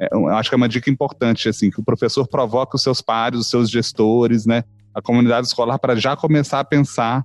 é, 0.01 0.09
eu 0.13 0.29
acho 0.29 0.49
que 0.49 0.55
é 0.55 0.57
uma 0.57 0.69
dica 0.69 0.91
importante, 0.91 1.49
assim, 1.49 1.71
que 1.71 1.81
o 1.81 1.85
professor 1.85 2.27
provoque 2.27 2.77
os 2.77 2.83
seus 2.83 3.01
pares, 3.01 3.41
os 3.41 3.51
seus 3.51 3.71
gestores, 3.71 4.47
né, 4.47 4.65
a 4.95 5.01
comunidade 5.01 5.47
escolar 5.47 5.79
para 5.79 5.95
já 5.97 6.17
começar 6.17 6.61
a 6.61 6.65
pensar 6.65 7.25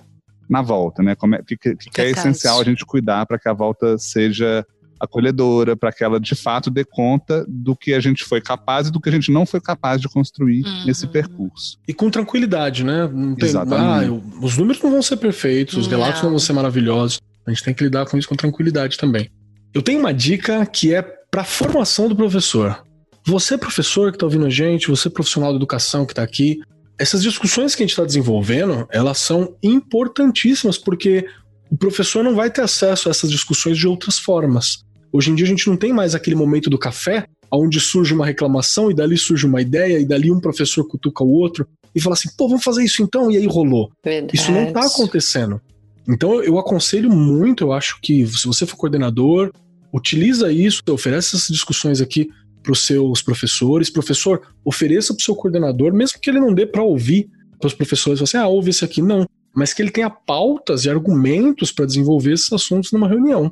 na 0.49 0.61
volta, 0.61 1.03
né, 1.03 1.15
como 1.15 1.35
é, 1.35 1.43
que, 1.45 1.57
que, 1.57 1.75
que 1.75 2.01
é 2.01 2.09
essencial 2.09 2.59
a 2.59 2.63
gente 2.63 2.85
cuidar 2.85 3.25
para 3.25 3.37
que 3.37 3.47
a 3.47 3.53
volta 3.53 3.97
seja 3.97 4.65
acolhedora, 4.99 5.77
para 5.77 5.93
que 5.93 6.03
ela 6.03 6.19
de 6.19 6.35
fato 6.35 6.69
dê 6.69 6.83
conta 6.83 7.45
do 7.47 7.75
que 7.75 7.93
a 7.93 7.99
gente 7.99 8.23
foi 8.25 8.41
capaz 8.41 8.87
e 8.87 8.91
do 8.91 8.99
que 8.99 9.07
a 9.07 9.11
gente 9.11 9.31
não 9.31 9.45
foi 9.45 9.61
capaz 9.61 10.01
de 10.01 10.09
construir 10.09 10.65
uhum. 10.65 10.85
nesse 10.85 11.07
percurso. 11.07 11.77
E 11.87 11.93
com 11.93 12.09
tranquilidade, 12.09 12.83
né? 12.83 13.07
Não 13.07 13.33
tem, 13.33 13.47
Exatamente. 13.47 14.03
Ah, 14.03 14.05
eu, 14.05 14.21
os 14.41 14.57
números 14.57 14.81
não 14.81 14.91
vão 14.91 15.01
ser 15.01 15.17
perfeitos, 15.17 15.77
os 15.77 15.87
relatos 15.87 16.21
não 16.21 16.31
vão 16.31 16.39
ser 16.39 16.51
maravilhosos. 16.51 17.21
A 17.47 17.51
gente 17.51 17.63
tem 17.63 17.73
que 17.73 17.83
lidar 17.83 18.05
com 18.05 18.17
isso 18.17 18.27
com 18.27 18.35
tranquilidade 18.35 18.97
também. 18.97 19.29
Eu 19.73 19.81
tenho 19.81 19.99
uma 19.99 20.13
dica 20.13 20.65
que 20.65 20.93
é 20.93 21.18
para 21.31 21.41
a 21.41 21.45
formação 21.45 22.07
do 22.07 22.15
professor. 22.15 22.83
Você, 23.25 23.57
professor 23.57 24.11
que 24.11 24.15
está 24.15 24.25
ouvindo 24.25 24.45
a 24.45 24.49
gente, 24.49 24.89
você, 24.89 25.09
profissional 25.09 25.51
de 25.51 25.57
educação 25.57 26.05
que 26.05 26.13
está 26.13 26.23
aqui, 26.23 26.59
essas 26.97 27.21
discussões 27.21 27.75
que 27.75 27.83
a 27.83 27.85
gente 27.85 27.91
está 27.91 28.03
desenvolvendo, 28.03 28.87
elas 28.91 29.19
são 29.19 29.55
importantíssimas 29.63 30.77
porque 30.77 31.25
o 31.71 31.77
professor 31.77 32.23
não 32.23 32.35
vai 32.35 32.49
ter 32.49 32.61
acesso 32.61 33.07
a 33.07 33.11
essas 33.11 33.29
discussões 33.29 33.77
de 33.77 33.87
outras 33.87 34.17
formas. 34.17 34.83
Hoje 35.11 35.31
em 35.31 35.35
dia 35.35 35.45
a 35.45 35.49
gente 35.49 35.67
não 35.67 35.77
tem 35.77 35.93
mais 35.93 36.13
aquele 36.13 36.35
momento 36.35 36.69
do 36.69 36.77
café, 36.77 37.25
onde 37.51 37.79
surge 37.79 38.13
uma 38.13 38.25
reclamação 38.25 38.91
e 38.91 38.93
dali 38.93 39.17
surge 39.17 39.45
uma 39.45 39.61
ideia 39.61 39.99
e 39.99 40.05
dali 40.05 40.31
um 40.31 40.39
professor 40.39 40.87
cutuca 40.87 41.23
o 41.23 41.31
outro 41.31 41.67
e 41.95 42.01
fala 42.01 42.13
assim, 42.13 42.29
pô, 42.37 42.47
vamos 42.47 42.63
fazer 42.63 42.83
isso 42.83 43.01
então, 43.01 43.31
e 43.31 43.37
aí 43.37 43.47
rolou. 43.47 43.91
Verdade. 44.03 44.35
Isso 44.35 44.51
não 44.51 44.63
está 44.63 44.85
acontecendo. 44.85 45.59
Então 46.07 46.43
eu 46.43 46.57
aconselho 46.57 47.09
muito, 47.09 47.63
eu 47.63 47.73
acho 47.73 47.99
que 48.01 48.25
se 48.27 48.45
você 48.45 48.65
for 48.65 48.75
coordenador, 48.75 49.51
utiliza 49.93 50.51
isso, 50.51 50.81
oferece 50.89 51.35
essas 51.35 51.47
discussões 51.47 52.01
aqui 52.01 52.29
para 52.61 52.71
os 52.71 52.85
seus 52.85 53.21
professores. 53.21 53.89
Professor, 53.89 54.41
ofereça 54.63 55.13
para 55.13 55.21
o 55.21 55.23
seu 55.23 55.35
coordenador, 55.35 55.93
mesmo 55.93 56.19
que 56.19 56.29
ele 56.29 56.39
não 56.39 56.53
dê 56.53 56.65
para 56.65 56.83
ouvir 56.83 57.29
para 57.59 57.67
os 57.67 57.73
professores, 57.73 58.19
você, 58.19 58.37
ah, 58.37 58.47
ouve 58.47 58.69
esse 58.69 58.85
aqui, 58.85 59.01
não. 59.01 59.27
Mas 59.53 59.73
que 59.73 59.81
ele 59.81 59.91
tenha 59.91 60.09
pautas 60.09 60.85
e 60.85 60.89
argumentos 60.89 61.71
para 61.71 61.85
desenvolver 61.85 62.33
esses 62.33 62.51
assuntos 62.53 62.91
numa 62.91 63.07
reunião. 63.07 63.51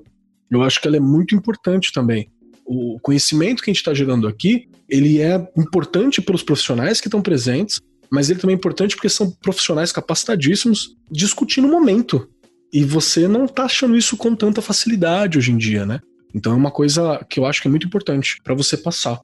Eu 0.50 0.64
acho 0.64 0.82
que 0.82 0.88
ela 0.88 0.98
é 0.98 1.00
muito 1.00 1.36
importante 1.36 1.92
também. 1.92 2.30
O 2.66 3.00
conhecimento 3.02 3.62
que 3.62 3.70
a 3.70 3.74
gente 3.74 3.82
está 3.82 3.94
gerando 3.94 4.28
aqui, 4.28 4.70
ele 4.88 5.22
é 5.22 5.36
importante 5.58 6.22
para 6.22 6.36
os 6.36 6.44
profissionais 6.44 7.02
que 7.02 7.08
estão 7.08 7.22
presentes, 7.22 7.82
mas 8.10 8.30
ele 8.30 8.40
também 8.40 8.54
é 8.54 8.58
importante 8.58 8.96
porque 8.96 9.10
são 9.10 9.30
profissionais 9.30 9.92
capacitadíssimos 9.92 10.96
discutindo 11.12 11.68
o 11.68 11.72
momento. 11.72 12.30
E 12.72 12.84
você 12.84 13.28
não 13.28 13.46
está 13.46 13.64
achando 13.64 13.98
isso 13.98 14.16
com 14.16 14.36
tanta 14.36 14.62
facilidade 14.62 15.38
hoje 15.38 15.52
em 15.52 15.58
dia, 15.58 15.86
né? 15.86 16.00
Então 16.34 16.54
é 16.54 16.56
uma 16.56 16.72
coisa 16.72 17.26
que 17.30 17.40
eu 17.40 17.46
acho 17.46 17.62
que 17.62 17.68
é 17.68 17.72
muito 17.72 17.88
importante 17.88 18.38
para 18.44 18.54
você 18.54 18.78
passar. 18.78 19.20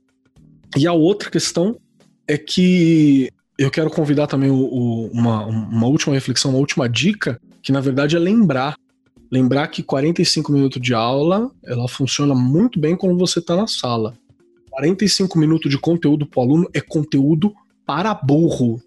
E 0.75 0.87
a 0.87 0.93
outra 0.93 1.29
questão 1.29 1.77
é 2.27 2.37
que 2.37 3.29
eu 3.57 3.69
quero 3.69 3.89
convidar 3.89 4.27
também 4.27 4.49
o, 4.49 4.55
o, 4.55 5.07
uma, 5.07 5.45
uma 5.45 5.87
última 5.87 6.13
reflexão, 6.13 6.51
uma 6.51 6.59
última 6.59 6.89
dica, 6.89 7.39
que 7.61 7.71
na 7.71 7.79
verdade 7.79 8.15
é 8.15 8.19
lembrar. 8.19 8.75
Lembrar 9.31 9.67
que 9.67 9.81
45 9.81 10.51
minutos 10.51 10.81
de 10.81 10.93
aula, 10.93 11.49
ela 11.65 11.87
funciona 11.87 12.35
muito 12.35 12.79
bem 12.79 12.95
quando 12.95 13.17
você 13.17 13.39
está 13.39 13.55
na 13.55 13.67
sala. 13.67 14.13
45 14.69 15.37
minutos 15.37 15.69
de 15.69 15.77
conteúdo 15.77 16.25
para 16.25 16.39
o 16.39 16.43
aluno 16.43 16.69
é 16.73 16.81
conteúdo 16.81 17.53
para 17.85 18.13
burro. 18.13 18.81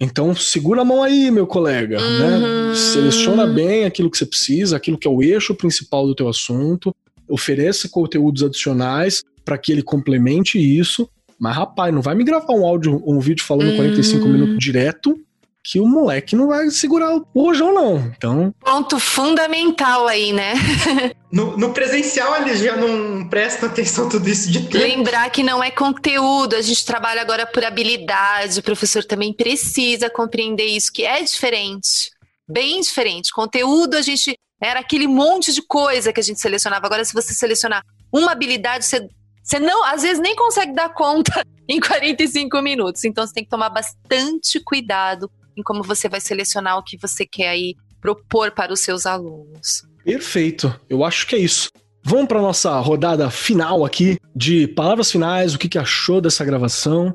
Então, 0.00 0.34
segura 0.34 0.80
a 0.80 0.84
mão 0.84 1.02
aí, 1.02 1.30
meu 1.30 1.46
colega, 1.46 1.98
né? 2.00 2.36
uhum. 2.36 2.68
né? 2.68 2.74
Seleciona 2.74 3.46
bem 3.46 3.84
aquilo 3.84 4.10
que 4.10 4.18
você 4.18 4.26
precisa, 4.26 4.76
aquilo 4.76 4.98
que 4.98 5.06
é 5.06 5.10
o 5.10 5.22
eixo 5.22 5.54
principal 5.54 6.06
do 6.06 6.14
teu 6.14 6.28
assunto, 6.28 6.94
ofereça 7.32 7.88
conteúdos 7.88 8.42
adicionais 8.42 9.22
para 9.44 9.56
que 9.58 9.72
ele 9.72 9.82
complemente 9.82 10.58
isso. 10.58 11.08
Mas, 11.38 11.56
rapaz, 11.56 11.92
não 11.92 12.02
vai 12.02 12.14
me 12.14 12.22
gravar 12.22 12.52
um 12.52 12.64
áudio, 12.64 13.02
um 13.06 13.18
vídeo 13.18 13.44
falando 13.44 13.72
hum. 13.72 13.76
45 13.76 14.28
minutos 14.28 14.56
direto, 14.58 15.18
que 15.64 15.80
o 15.80 15.86
moleque 15.86 16.36
não 16.36 16.48
vai 16.48 16.68
segurar 16.70 17.14
o 17.14 17.26
rojão, 17.34 17.72
não. 17.72 18.12
Então. 18.16 18.54
Ponto 18.60 18.98
fundamental 18.98 20.08
aí, 20.08 20.32
né? 20.32 20.54
no, 21.32 21.56
no, 21.56 21.72
presencial 21.72 22.42
eles 22.42 22.60
já 22.60 22.76
não 22.76 23.28
prestam 23.28 23.68
atenção 23.68 24.08
tudo 24.08 24.28
isso 24.28 24.50
de 24.50 24.60
tempo. 24.60 24.84
Lembrar 24.84 25.30
que 25.30 25.42
não 25.42 25.62
é 25.62 25.70
conteúdo, 25.70 26.54
a 26.54 26.62
gente 26.62 26.84
trabalha 26.84 27.22
agora 27.22 27.46
por 27.46 27.64
habilidade, 27.64 28.58
o 28.58 28.62
professor 28.62 29.04
também 29.04 29.32
precisa 29.32 30.10
compreender 30.10 30.66
isso, 30.66 30.92
que 30.92 31.04
é 31.04 31.22
diferente. 31.22 32.10
Bem 32.48 32.80
diferente. 32.80 33.32
Conteúdo 33.32 33.94
a 33.94 34.02
gente 34.02 34.36
era 34.62 34.78
aquele 34.78 35.08
monte 35.08 35.52
de 35.52 35.60
coisa 35.60 36.12
que 36.12 36.20
a 36.20 36.22
gente 36.22 36.40
selecionava. 36.40 36.86
Agora, 36.86 37.04
se 37.04 37.12
você 37.12 37.34
selecionar 37.34 37.84
uma 38.12 38.30
habilidade, 38.30 38.84
você, 38.84 39.08
você 39.42 39.58
não, 39.58 39.84
às 39.84 40.02
vezes 40.02 40.20
nem 40.20 40.36
consegue 40.36 40.72
dar 40.72 40.90
conta 40.94 41.44
em 41.68 41.80
45 41.80 42.62
minutos. 42.62 43.04
Então, 43.04 43.26
você 43.26 43.32
tem 43.32 43.42
que 43.44 43.50
tomar 43.50 43.70
bastante 43.70 44.60
cuidado 44.60 45.28
em 45.56 45.62
como 45.62 45.82
você 45.82 46.08
vai 46.08 46.20
selecionar 46.20 46.78
o 46.78 46.82
que 46.82 46.96
você 46.96 47.26
quer 47.26 47.48
aí 47.48 47.74
propor 48.00 48.52
para 48.52 48.72
os 48.72 48.80
seus 48.80 49.04
alunos. 49.04 49.82
Perfeito. 50.04 50.72
Eu 50.88 51.04
acho 51.04 51.26
que 51.26 51.34
é 51.34 51.38
isso. 51.38 51.68
vamos 52.04 52.28
para 52.28 52.40
nossa 52.40 52.78
rodada 52.78 53.30
final 53.30 53.84
aqui 53.84 54.16
de 54.34 54.68
palavras 54.68 55.10
finais, 55.10 55.54
o 55.54 55.58
que, 55.58 55.68
que 55.68 55.78
achou 55.78 56.20
dessa 56.20 56.44
gravação. 56.44 57.12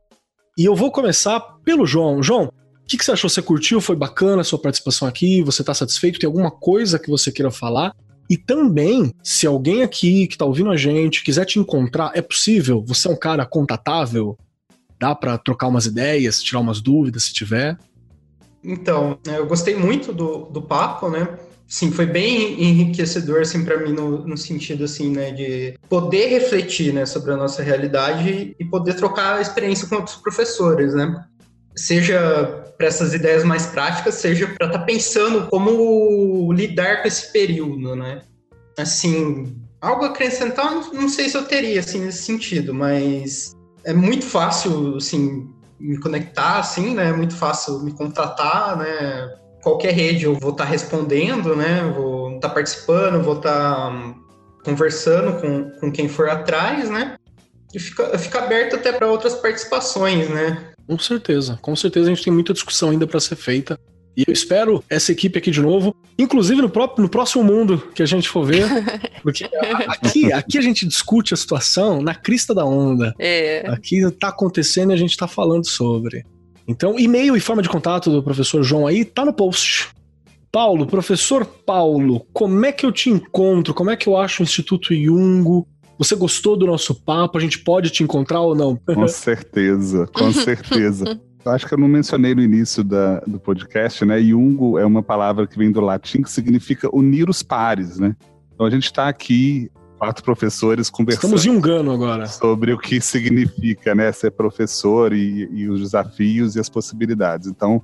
E 0.57 0.65
eu 0.65 0.75
vou 0.75 0.91
começar 0.91 1.39
pelo 1.63 1.85
João. 1.85 2.21
João, 2.21 2.51
o 2.87 2.89
que, 2.89 2.97
que 2.97 3.03
você 3.03 3.11
achou? 3.11 3.29
Você 3.29 3.41
curtiu? 3.41 3.81
Foi 3.81 3.97
bacana 3.97 4.39
a 4.39 4.45
sua 4.45 4.57
participação 4.57 5.09
aqui? 5.09 5.43
Você 5.43 5.61
está 5.61 5.73
satisfeito? 5.73 6.19
Tem 6.19 6.25
alguma 6.25 6.49
coisa 6.49 6.97
que 6.97 7.09
você 7.09 7.29
queira 7.29 7.51
falar? 7.51 7.93
E 8.29 8.37
também, 8.37 9.13
se 9.21 9.45
alguém 9.45 9.83
aqui 9.83 10.25
que 10.25 10.35
está 10.35 10.45
ouvindo 10.45 10.71
a 10.71 10.77
gente 10.77 11.21
quiser 11.21 11.43
te 11.43 11.59
encontrar, 11.59 12.11
é 12.15 12.21
possível? 12.21 12.81
Você 12.87 13.09
é 13.09 13.11
um 13.11 13.19
cara 13.19 13.45
contatável? 13.45 14.37
Dá 14.97 15.13
para 15.13 15.37
trocar 15.37 15.67
umas 15.67 15.85
ideias, 15.85 16.41
tirar 16.41 16.61
umas 16.61 16.79
dúvidas 16.79 17.23
se 17.23 17.33
tiver? 17.33 17.77
Então, 18.63 19.19
eu 19.25 19.45
gostei 19.45 19.75
muito 19.75 20.13
do, 20.13 20.45
do 20.45 20.61
papo, 20.61 21.09
né? 21.09 21.27
Sim, 21.67 21.91
foi 21.91 22.05
bem 22.05 22.63
enriquecedor 22.63 23.41
assim 23.41 23.65
para 23.65 23.77
mim 23.81 23.91
no, 23.91 24.25
no, 24.25 24.37
sentido 24.37 24.85
assim, 24.85 25.11
né, 25.11 25.31
de 25.31 25.77
poder 25.89 26.27
refletir, 26.27 26.93
né, 26.93 27.05
sobre 27.05 27.33
a 27.33 27.35
nossa 27.35 27.61
realidade 27.61 28.55
e 28.57 28.63
poder 28.63 28.93
trocar 28.93 29.41
experiência 29.41 29.89
com 29.89 29.95
outros 29.95 30.15
professores, 30.15 30.93
né? 30.93 31.25
Seja 31.77 32.63
para 32.77 32.87
essas 32.87 33.13
ideias 33.13 33.43
mais 33.43 33.67
práticas, 33.67 34.15
seja 34.15 34.47
para 34.47 34.67
estar 34.67 34.79
tá 34.79 34.85
pensando 34.85 35.47
como 35.47 36.51
lidar 36.53 37.01
com 37.01 37.07
esse 37.07 37.31
período, 37.31 37.95
né? 37.95 38.21
Assim, 38.77 39.55
algo 39.81 40.05
a 40.05 40.09
acrescentar, 40.09 40.71
não 40.93 41.09
sei 41.09 41.29
se 41.29 41.37
eu 41.37 41.45
teria 41.45 41.79
assim 41.79 42.05
nesse 42.05 42.23
sentido, 42.23 42.73
mas 42.73 43.55
é 43.83 43.93
muito 43.93 44.25
fácil, 44.25 44.97
assim, 44.97 45.49
me 45.79 45.99
conectar, 45.99 46.59
assim, 46.59 46.93
né? 46.93 47.09
É 47.09 47.13
muito 47.13 47.35
fácil 47.35 47.79
me 47.79 47.91
contratar, 47.91 48.77
né? 48.77 49.35
Qualquer 49.63 49.93
rede 49.93 50.25
eu 50.25 50.35
vou 50.35 50.51
estar 50.51 50.65
tá 50.65 50.69
respondendo, 50.69 51.55
né? 51.55 51.81
Vou 51.95 52.35
estar 52.35 52.49
tá 52.49 52.53
participando, 52.53 53.23
vou 53.23 53.37
estar 53.37 53.75
tá, 53.75 53.89
um, 53.89 54.15
conversando 54.63 55.39
com, 55.41 55.71
com 55.79 55.91
quem 55.91 56.07
for 56.07 56.29
atrás, 56.29 56.89
né? 56.89 57.15
E 57.73 57.79
fica, 57.79 58.17
fica 58.17 58.39
aberto 58.39 58.75
até 58.75 58.91
para 58.91 59.07
outras 59.07 59.35
participações, 59.35 60.29
né? 60.29 60.73
Com 60.87 60.97
certeza, 60.97 61.59
com 61.61 61.75
certeza 61.75 62.07
a 62.09 62.13
gente 62.13 62.23
tem 62.23 62.31
muita 62.31 62.53
discussão 62.53 62.89
ainda 62.89 63.05
para 63.05 63.19
ser 63.19 63.35
feita. 63.35 63.79
E 64.15 64.23
eu 64.27 64.33
espero 64.33 64.83
essa 64.89 65.11
equipe 65.11 65.37
aqui 65.37 65.51
de 65.51 65.61
novo, 65.61 65.95
inclusive 66.17 66.59
no, 66.59 66.69
próprio, 66.69 67.03
no 67.03 67.09
próximo 67.09 67.43
mundo 67.43 67.77
que 67.93 68.01
a 68.01 68.05
gente 68.05 68.27
for 68.27 68.43
ver. 68.43 68.65
Porque 69.21 69.47
aqui, 69.87 70.33
aqui 70.33 70.57
a 70.57 70.61
gente 70.61 70.87
discute 70.87 71.35
a 71.35 71.37
situação 71.37 72.01
na 72.01 72.15
crista 72.15 72.55
da 72.55 72.65
onda. 72.65 73.13
É. 73.19 73.63
Aqui 73.67 74.09
tá 74.11 74.29
acontecendo 74.29 74.91
e 74.91 74.95
a 74.95 74.97
gente 74.97 75.15
tá 75.15 75.27
falando 75.27 75.67
sobre. 75.67 76.25
Então, 76.67 76.97
e-mail 76.97 77.37
e 77.37 77.39
forma 77.39 77.61
de 77.61 77.69
contato 77.69 78.09
do 78.09 78.23
professor 78.23 78.63
João 78.63 78.87
aí 78.87 79.05
tá 79.05 79.23
no 79.23 79.31
post. 79.31 79.89
Paulo, 80.51 80.87
professor 80.87 81.45
Paulo, 81.45 82.25
como 82.33 82.65
é 82.65 82.71
que 82.71 82.85
eu 82.85 82.91
te 82.91 83.11
encontro? 83.11 83.73
Como 83.73 83.91
é 83.91 83.95
que 83.95 84.07
eu 84.07 84.17
acho 84.17 84.41
o 84.41 84.43
Instituto 84.43 84.95
Jungo? 84.95 85.67
Você 85.97 86.15
gostou 86.15 86.55
do 86.55 86.67
nosso 86.67 86.93
papo? 86.93 87.37
A 87.37 87.41
gente 87.41 87.59
pode 87.59 87.89
te 87.89 88.03
encontrar 88.03 88.41
ou 88.41 88.55
não? 88.55 88.75
Com 88.75 89.07
certeza, 89.09 90.07
com 90.07 90.31
certeza. 90.33 91.19
Eu 91.43 91.51
acho 91.51 91.65
que 91.65 91.73
eu 91.73 91.77
não 91.77 91.87
mencionei 91.87 92.35
no 92.35 92.41
início 92.41 92.83
da, 92.83 93.19
do 93.21 93.39
podcast, 93.39 94.03
né? 94.05 94.21
Jungo 94.21 94.77
é 94.77 94.85
uma 94.85 95.01
palavra 95.01 95.47
que 95.47 95.57
vem 95.57 95.71
do 95.71 95.81
latim 95.81 96.21
que 96.21 96.29
significa 96.29 96.93
unir 96.93 97.29
os 97.29 97.41
pares, 97.41 97.97
né? 97.97 98.15
Então 98.53 98.65
a 98.65 98.69
gente 98.69 98.85
está 98.85 99.07
aqui, 99.07 99.71
quatro 99.97 100.23
professores, 100.23 100.89
conversando. 100.89 101.35
Estamos 101.35 101.43
jungando 101.43 101.91
agora. 101.91 102.27
Sobre 102.27 102.73
o 102.73 102.77
que 102.77 102.99
significa, 102.99 103.95
né? 103.95 104.11
Ser 104.11 104.31
professor 104.31 105.13
e, 105.13 105.47
e 105.51 105.69
os 105.69 105.79
desafios 105.79 106.55
e 106.55 106.59
as 106.59 106.69
possibilidades. 106.69 107.47
Então, 107.47 107.81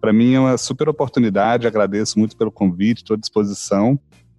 para 0.00 0.12
mim 0.12 0.34
é 0.34 0.40
uma 0.40 0.58
super 0.58 0.88
oportunidade, 0.88 1.66
agradeço 1.66 2.18
muito 2.18 2.36
pelo 2.36 2.52
convite, 2.52 2.98
estou 2.98 3.14
à 3.14 3.18
disposição. 3.18 3.98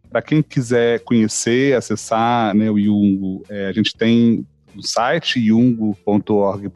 Para 0.10 0.22
quem 0.22 0.42
quiser 0.42 1.02
conhecer, 1.02 1.76
acessar 1.76 2.56
né, 2.56 2.70
o 2.72 2.80
Jungo, 2.80 3.44
é, 3.50 3.68
a 3.68 3.72
gente 3.72 3.96
tem 3.96 4.46
o 4.76 4.82
site 4.82 5.40
jungo.org.br 5.46 6.68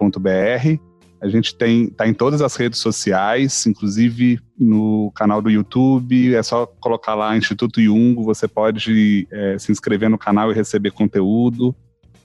a 1.22 1.28
gente 1.28 1.54
tem 1.54 1.88
tá 1.88 2.08
em 2.08 2.16
todas 2.16 2.42
as 2.42 2.56
redes 2.56 2.80
sociais, 2.80 3.68
inclusive 3.68 4.40
no 4.58 5.12
canal 5.16 5.40
do 5.40 5.52
YouTube. 5.52 6.34
É 6.34 6.42
só 6.42 6.66
colocar 6.66 7.14
lá 7.14 7.38
Instituto 7.38 7.80
Jungo, 7.80 8.24
você 8.24 8.48
pode 8.48 9.28
é, 9.32 9.56
se 9.60 9.72
inscrever 9.72 10.10
no 10.10 10.18
canal 10.18 10.52
e 10.52 10.56
receber 10.56 10.90
conteúdo. 10.90 11.76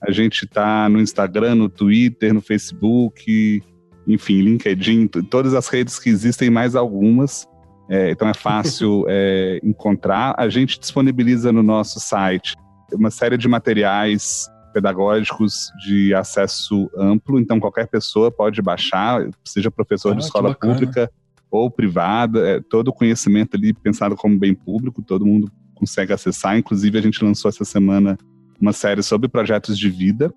A 0.00 0.10
gente 0.10 0.46
está 0.46 0.88
no 0.88 0.98
Instagram, 0.98 1.56
no 1.56 1.68
Twitter, 1.68 2.32
no 2.32 2.40
Facebook, 2.40 3.62
enfim, 4.08 4.40
LinkedIn, 4.40 5.08
todas 5.08 5.52
as 5.52 5.68
redes 5.68 5.98
que 5.98 6.08
existem, 6.08 6.48
mais 6.48 6.74
algumas. 6.74 7.46
É, 7.88 8.10
então 8.10 8.28
é 8.28 8.34
fácil 8.34 9.04
é, 9.08 9.60
encontrar. 9.62 10.34
A 10.38 10.48
gente 10.48 10.78
disponibiliza 10.78 11.52
no 11.52 11.62
nosso 11.62 12.00
site 12.00 12.54
uma 12.92 13.10
série 13.10 13.36
de 13.36 13.48
materiais 13.48 14.46
pedagógicos 14.72 15.70
de 15.86 16.14
acesso 16.14 16.90
amplo, 16.96 17.40
então 17.40 17.58
qualquer 17.58 17.88
pessoa 17.88 18.30
pode 18.30 18.60
baixar, 18.60 19.26
seja 19.44 19.70
professor 19.70 20.12
ah, 20.12 20.16
de 20.16 20.22
escola 20.22 20.54
pública 20.54 21.10
ou 21.50 21.70
privada, 21.70 22.46
é, 22.46 22.60
todo 22.60 22.88
o 22.88 22.92
conhecimento 22.92 23.56
ali 23.56 23.72
pensado 23.72 24.14
como 24.14 24.38
bem 24.38 24.54
público, 24.54 25.02
todo 25.02 25.24
mundo 25.24 25.50
consegue 25.74 26.12
acessar. 26.12 26.58
Inclusive, 26.58 26.98
a 26.98 27.00
gente 27.00 27.24
lançou 27.24 27.48
essa 27.48 27.64
semana 27.64 28.18
uma 28.60 28.72
série 28.72 29.02
sobre 29.02 29.28
projetos 29.28 29.78
de 29.78 29.88
vida. 29.88 30.32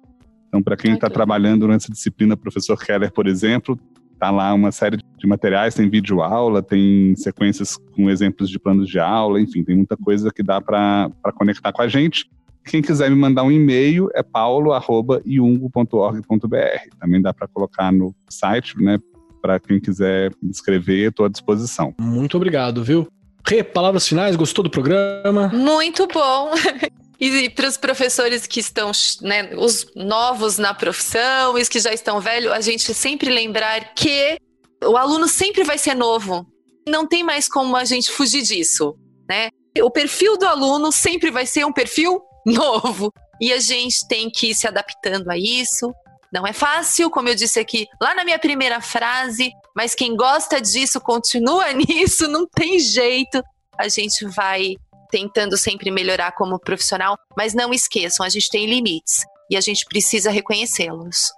Então, 0.47 0.61
para 0.61 0.77
quem 0.77 0.93
está 0.93 1.09
trabalhando 1.09 1.67
nessa 1.67 1.91
disciplina, 1.91 2.37
professor 2.37 2.77
Keller, 2.77 3.11
por 3.11 3.27
exemplo, 3.27 3.77
tá 4.19 4.29
lá 4.29 4.53
uma 4.53 4.71
série 4.71 4.97
de 4.97 5.27
materiais, 5.27 5.73
tem 5.73 5.89
vídeo 5.89 6.21
aula, 6.21 6.61
tem 6.61 7.15
sequências 7.15 7.77
com 7.95 8.09
exemplos 8.09 8.49
de 8.49 8.59
planos 8.59 8.89
de 8.89 8.99
aula, 8.99 9.39
enfim, 9.39 9.63
tem 9.63 9.77
muita 9.77 9.95
coisa 9.95 10.29
que 10.31 10.43
dá 10.43 10.59
para 10.59 11.09
conectar 11.35 11.71
com 11.71 11.81
a 11.81 11.87
gente. 11.87 12.29
Quem 12.65 12.81
quiser 12.81 13.09
me 13.09 13.15
mandar 13.15 13.43
um 13.43 13.51
e-mail 13.51 14.09
é 14.13 14.21
paulo@iungo.org.br. 14.21 16.97
Também 16.99 17.21
dá 17.21 17.33
para 17.33 17.47
colocar 17.47 17.89
no 17.91 18.13
site, 18.29 18.77
né? 18.77 18.99
Para 19.41 19.59
quem 19.59 19.79
quiser 19.79 20.31
me 20.43 20.51
escrever, 20.51 21.09
estou 21.09 21.25
à 21.25 21.29
disposição. 21.29 21.95
Muito 21.99 22.35
obrigado, 22.35 22.83
viu? 22.83 23.07
Rê, 23.47 23.63
palavras 23.63 24.07
finais, 24.07 24.35
gostou 24.35 24.63
do 24.63 24.69
programa? 24.69 25.47
Muito 25.47 26.07
bom. 26.07 26.51
E 27.19 27.49
para 27.49 27.67
os 27.67 27.75
professores 27.75 28.47
que 28.47 28.61
estão, 28.61 28.91
né, 29.21 29.51
os 29.57 29.87
novos 29.93 30.57
na 30.57 30.73
profissão, 30.73 31.55
os 31.55 31.67
que 31.67 31.79
já 31.79 31.93
estão 31.93 32.21
velhos, 32.21 32.51
a 32.51 32.61
gente 32.61 32.93
sempre 32.93 33.29
lembrar 33.29 33.93
que 33.93 34.37
o 34.85 34.95
aluno 34.95 35.27
sempre 35.27 35.65
vai 35.65 35.77
ser 35.77 35.95
novo. 35.95 36.47
Não 36.87 37.05
tem 37.05 37.21
mais 37.21 37.49
como 37.49 37.75
a 37.75 37.83
gente 37.83 38.09
fugir 38.09 38.41
disso, 38.41 38.95
né? 39.29 39.49
O 39.81 39.91
perfil 39.91 40.37
do 40.37 40.47
aluno 40.47 40.91
sempre 40.91 41.29
vai 41.29 41.45
ser 41.45 41.65
um 41.65 41.73
perfil 41.73 42.21
novo. 42.47 43.11
E 43.41 43.51
a 43.51 43.59
gente 43.59 44.07
tem 44.07 44.29
que 44.29 44.51
ir 44.51 44.55
se 44.55 44.67
adaptando 44.67 45.29
a 45.29 45.37
isso. 45.37 45.93
Não 46.31 46.47
é 46.47 46.53
fácil, 46.53 47.09
como 47.09 47.27
eu 47.27 47.35
disse 47.35 47.59
aqui 47.59 47.85
lá 48.01 48.13
na 48.13 48.23
minha 48.23 48.39
primeira 48.39 48.79
frase, 48.81 49.51
mas 49.75 49.95
quem 49.95 50.15
gosta 50.15 50.61
disso 50.61 51.01
continua 51.01 51.71
nisso, 51.73 52.27
não 52.27 52.47
tem 52.47 52.79
jeito. 52.79 53.41
A 53.77 53.89
gente 53.89 54.25
vai 54.27 54.75
tentando 55.09 55.57
sempre 55.57 55.91
melhorar 55.91 56.31
como 56.33 56.59
profissional, 56.59 57.17
mas 57.37 57.53
não 57.53 57.73
esqueçam, 57.73 58.25
a 58.25 58.29
gente 58.29 58.49
tem 58.49 58.65
limites 58.65 59.23
e 59.49 59.57
a 59.57 59.61
gente 59.61 59.85
precisa 59.85 60.29
reconhecê-los. 60.29 61.31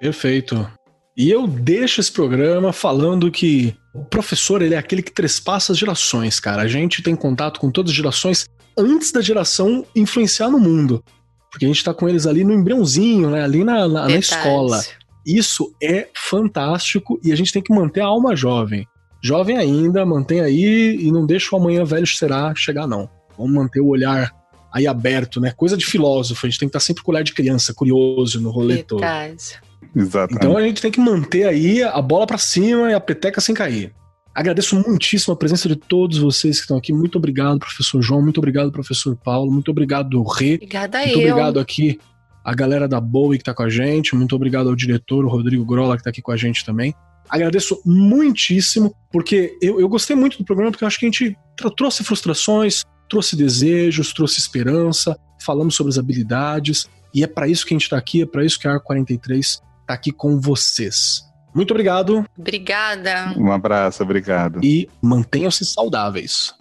Perfeito. 0.00 0.68
E 1.16 1.30
eu 1.30 1.46
deixo 1.46 2.00
esse 2.00 2.10
programa 2.10 2.72
falando 2.72 3.30
que 3.30 3.76
o 3.94 4.04
professor 4.04 4.62
ele 4.62 4.74
é 4.74 4.78
aquele 4.78 5.02
que 5.02 5.12
trespassa 5.12 5.72
as 5.72 5.78
gerações, 5.78 6.40
cara. 6.40 6.62
A 6.62 6.66
gente 6.66 7.02
tem 7.02 7.14
contato 7.14 7.60
com 7.60 7.70
todas 7.70 7.90
as 7.90 7.96
gerações 7.96 8.46
antes 8.76 9.12
da 9.12 9.20
geração 9.20 9.86
influenciar 9.94 10.48
no 10.48 10.58
mundo. 10.58 11.04
Porque 11.50 11.66
a 11.66 11.68
gente 11.68 11.84
tá 11.84 11.92
com 11.92 12.08
eles 12.08 12.26
ali 12.26 12.44
no 12.44 12.54
embriãozinho, 12.54 13.30
né? 13.30 13.44
Ali 13.44 13.62
na, 13.62 13.86
na, 13.86 14.08
na 14.08 14.16
escola. 14.16 14.82
Isso 15.24 15.72
é 15.82 16.08
fantástico 16.16 17.20
e 17.22 17.30
a 17.30 17.36
gente 17.36 17.52
tem 17.52 17.62
que 17.62 17.74
manter 17.74 18.00
a 18.00 18.06
alma 18.06 18.34
jovem. 18.34 18.86
Jovem 19.22 19.56
ainda, 19.56 20.04
mantém 20.04 20.40
aí 20.40 20.98
e 21.00 21.12
não 21.12 21.24
deixa 21.24 21.54
o 21.54 21.58
amanhã 21.58 21.84
velho 21.84 22.06
será 22.06 22.52
chegar, 22.56 22.86
não. 22.86 23.08
Vamos 23.38 23.52
manter 23.52 23.80
o 23.80 23.86
olhar 23.86 24.32
aí 24.72 24.86
aberto, 24.86 25.40
né? 25.40 25.52
Coisa 25.56 25.76
de 25.76 25.86
filósofo, 25.86 26.44
a 26.44 26.48
gente 26.48 26.58
tem 26.58 26.68
que 26.68 26.70
estar 26.70 26.80
tá 26.80 26.84
sempre 26.84 27.02
com 27.02 27.12
o 27.12 27.14
olhar 27.14 27.22
de 27.22 27.32
criança, 27.32 27.72
curioso 27.72 28.40
no 28.40 28.50
rolê 28.50 28.76
Verdade. 28.76 29.36
todo. 29.38 29.72
Exatamente. 29.94 30.36
Então 30.36 30.56
a 30.56 30.62
gente 30.62 30.82
tem 30.82 30.90
que 30.90 31.00
manter 31.00 31.46
aí 31.46 31.82
a 31.82 32.00
bola 32.00 32.26
para 32.26 32.38
cima 32.38 32.90
e 32.90 32.94
a 32.94 33.00
peteca 33.00 33.40
sem 33.40 33.54
cair. 33.54 33.92
Agradeço 34.34 34.74
muitíssimo 34.76 35.34
a 35.34 35.36
presença 35.36 35.68
de 35.68 35.76
todos 35.76 36.18
vocês 36.18 36.56
que 36.56 36.62
estão 36.62 36.78
aqui. 36.78 36.92
Muito 36.92 37.18
obrigado, 37.18 37.58
professor 37.58 38.00
João. 38.00 38.22
Muito 38.22 38.38
obrigado, 38.38 38.72
professor 38.72 39.14
Paulo. 39.14 39.52
Muito 39.52 39.70
obrigado, 39.70 40.22
Rê. 40.22 40.54
Obrigada 40.54 40.98
muito 40.98 41.20
eu. 41.20 41.28
obrigado 41.28 41.60
aqui 41.60 42.00
a 42.42 42.54
galera 42.54 42.88
da 42.88 43.00
Bowie 43.00 43.38
que 43.38 43.42
está 43.42 43.52
com 43.52 43.62
a 43.62 43.68
gente. 43.68 44.16
Muito 44.16 44.34
obrigado 44.34 44.68
ao 44.70 44.74
diretor, 44.74 45.24
o 45.24 45.28
Rodrigo 45.28 45.64
Grola, 45.64 45.96
que 45.96 46.00
está 46.00 46.10
aqui 46.10 46.22
com 46.22 46.32
a 46.32 46.36
gente 46.36 46.64
também. 46.64 46.94
Agradeço 47.32 47.80
muitíssimo, 47.82 48.94
porque 49.10 49.56
eu, 49.62 49.80
eu 49.80 49.88
gostei 49.88 50.14
muito 50.14 50.36
do 50.36 50.44
programa, 50.44 50.70
porque 50.70 50.84
eu 50.84 50.86
acho 50.86 50.98
que 50.98 51.06
a 51.06 51.08
gente 51.08 51.34
trouxe 51.74 52.04
frustrações, 52.04 52.84
trouxe 53.08 53.34
desejos, 53.34 54.12
trouxe 54.12 54.38
esperança, 54.38 55.18
falamos 55.42 55.74
sobre 55.74 55.90
as 55.90 55.98
habilidades, 55.98 56.86
e 57.14 57.24
é 57.24 57.26
para 57.26 57.48
isso 57.48 57.64
que 57.64 57.72
a 57.72 57.76
gente 57.76 57.84
está 57.84 57.96
aqui, 57.96 58.20
é 58.20 58.26
para 58.26 58.44
isso 58.44 58.58
que 58.58 58.68
a 58.68 58.78
AR43 58.78 59.38
está 59.38 59.62
aqui 59.88 60.12
com 60.12 60.38
vocês. 60.38 61.22
Muito 61.54 61.70
obrigado. 61.70 62.22
Obrigada. 62.36 63.32
Um 63.34 63.50
abraço, 63.50 64.02
obrigado. 64.02 64.60
E 64.62 64.90
mantenham-se 65.00 65.64
saudáveis. 65.64 66.54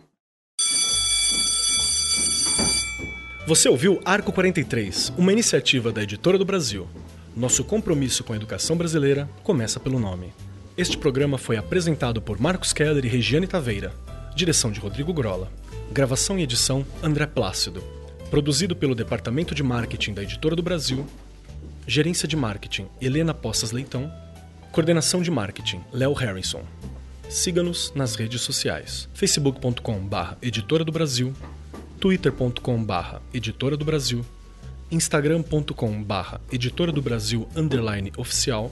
Você 3.45 3.67
ouviu 3.67 3.99
Arco 4.05 4.31
43, 4.31 5.11
uma 5.17 5.33
iniciativa 5.33 5.91
da 5.91 6.01
Editora 6.01 6.37
do 6.37 6.45
Brasil. 6.45 6.87
Nosso 7.35 7.61
compromisso 7.65 8.23
com 8.23 8.31
a 8.31 8.37
educação 8.37 8.77
brasileira 8.77 9.29
começa 9.43 9.77
pelo 9.77 9.99
nome. 9.99 10.31
Este 10.81 10.97
programa 10.97 11.37
foi 11.37 11.57
apresentado 11.57 12.19
por 12.19 12.39
Marcos 12.39 12.73
Keller 12.73 13.05
e 13.05 13.07
Regiane 13.07 13.45
Taveira. 13.45 13.93
Direção 14.35 14.71
de 14.71 14.79
Rodrigo 14.79 15.13
Grola. 15.13 15.47
Gravação 15.91 16.39
e 16.39 16.41
edição 16.41 16.83
André 17.03 17.27
Plácido. 17.27 17.83
Produzido 18.31 18.75
pelo 18.75 18.95
Departamento 18.95 19.53
de 19.53 19.61
Marketing 19.61 20.15
da 20.15 20.23
Editora 20.23 20.55
do 20.55 20.63
Brasil. 20.63 21.05
Gerência 21.85 22.27
de 22.27 22.35
Marketing 22.35 22.87
Helena 22.99 23.31
Poças 23.31 23.71
Leitão. 23.71 24.11
Coordenação 24.71 25.21
de 25.21 25.29
Marketing 25.29 25.81
Léo 25.93 26.13
Harrison. 26.13 26.63
Siga-nos 27.29 27.93
nas 27.93 28.15
redes 28.15 28.41
sociais: 28.41 29.07
facebook.com/barra 29.13 30.35
Editora 30.41 30.83
do 30.83 30.91
Brasil, 30.91 31.31
twitter.com/barra 31.99 33.21
Editora 33.31 33.77
do 33.77 33.85
Brasil, 33.85 34.25
instagram.com/barra 34.89 36.41
Editora 36.51 36.91
do 36.91 37.03
Brasil 37.03 37.47
underline 37.55 38.11
oficial 38.17 38.71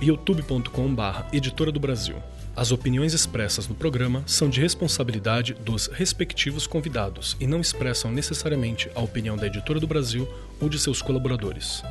youtube.com/barra 0.00 1.28
Editora 1.32 1.72
do 1.72 1.80
Brasil. 1.80 2.16
As 2.56 2.72
opiniões 2.72 3.14
expressas 3.14 3.68
no 3.68 3.74
programa 3.74 4.24
são 4.26 4.48
de 4.48 4.60
responsabilidade 4.60 5.54
dos 5.54 5.86
respectivos 5.86 6.66
convidados 6.66 7.36
e 7.38 7.46
não 7.46 7.60
expressam 7.60 8.10
necessariamente 8.10 8.90
a 8.94 9.00
opinião 9.00 9.36
da 9.36 9.46
Editora 9.46 9.78
do 9.78 9.86
Brasil 9.86 10.28
ou 10.60 10.68
de 10.68 10.78
seus 10.78 11.00
colaboradores. 11.00 11.82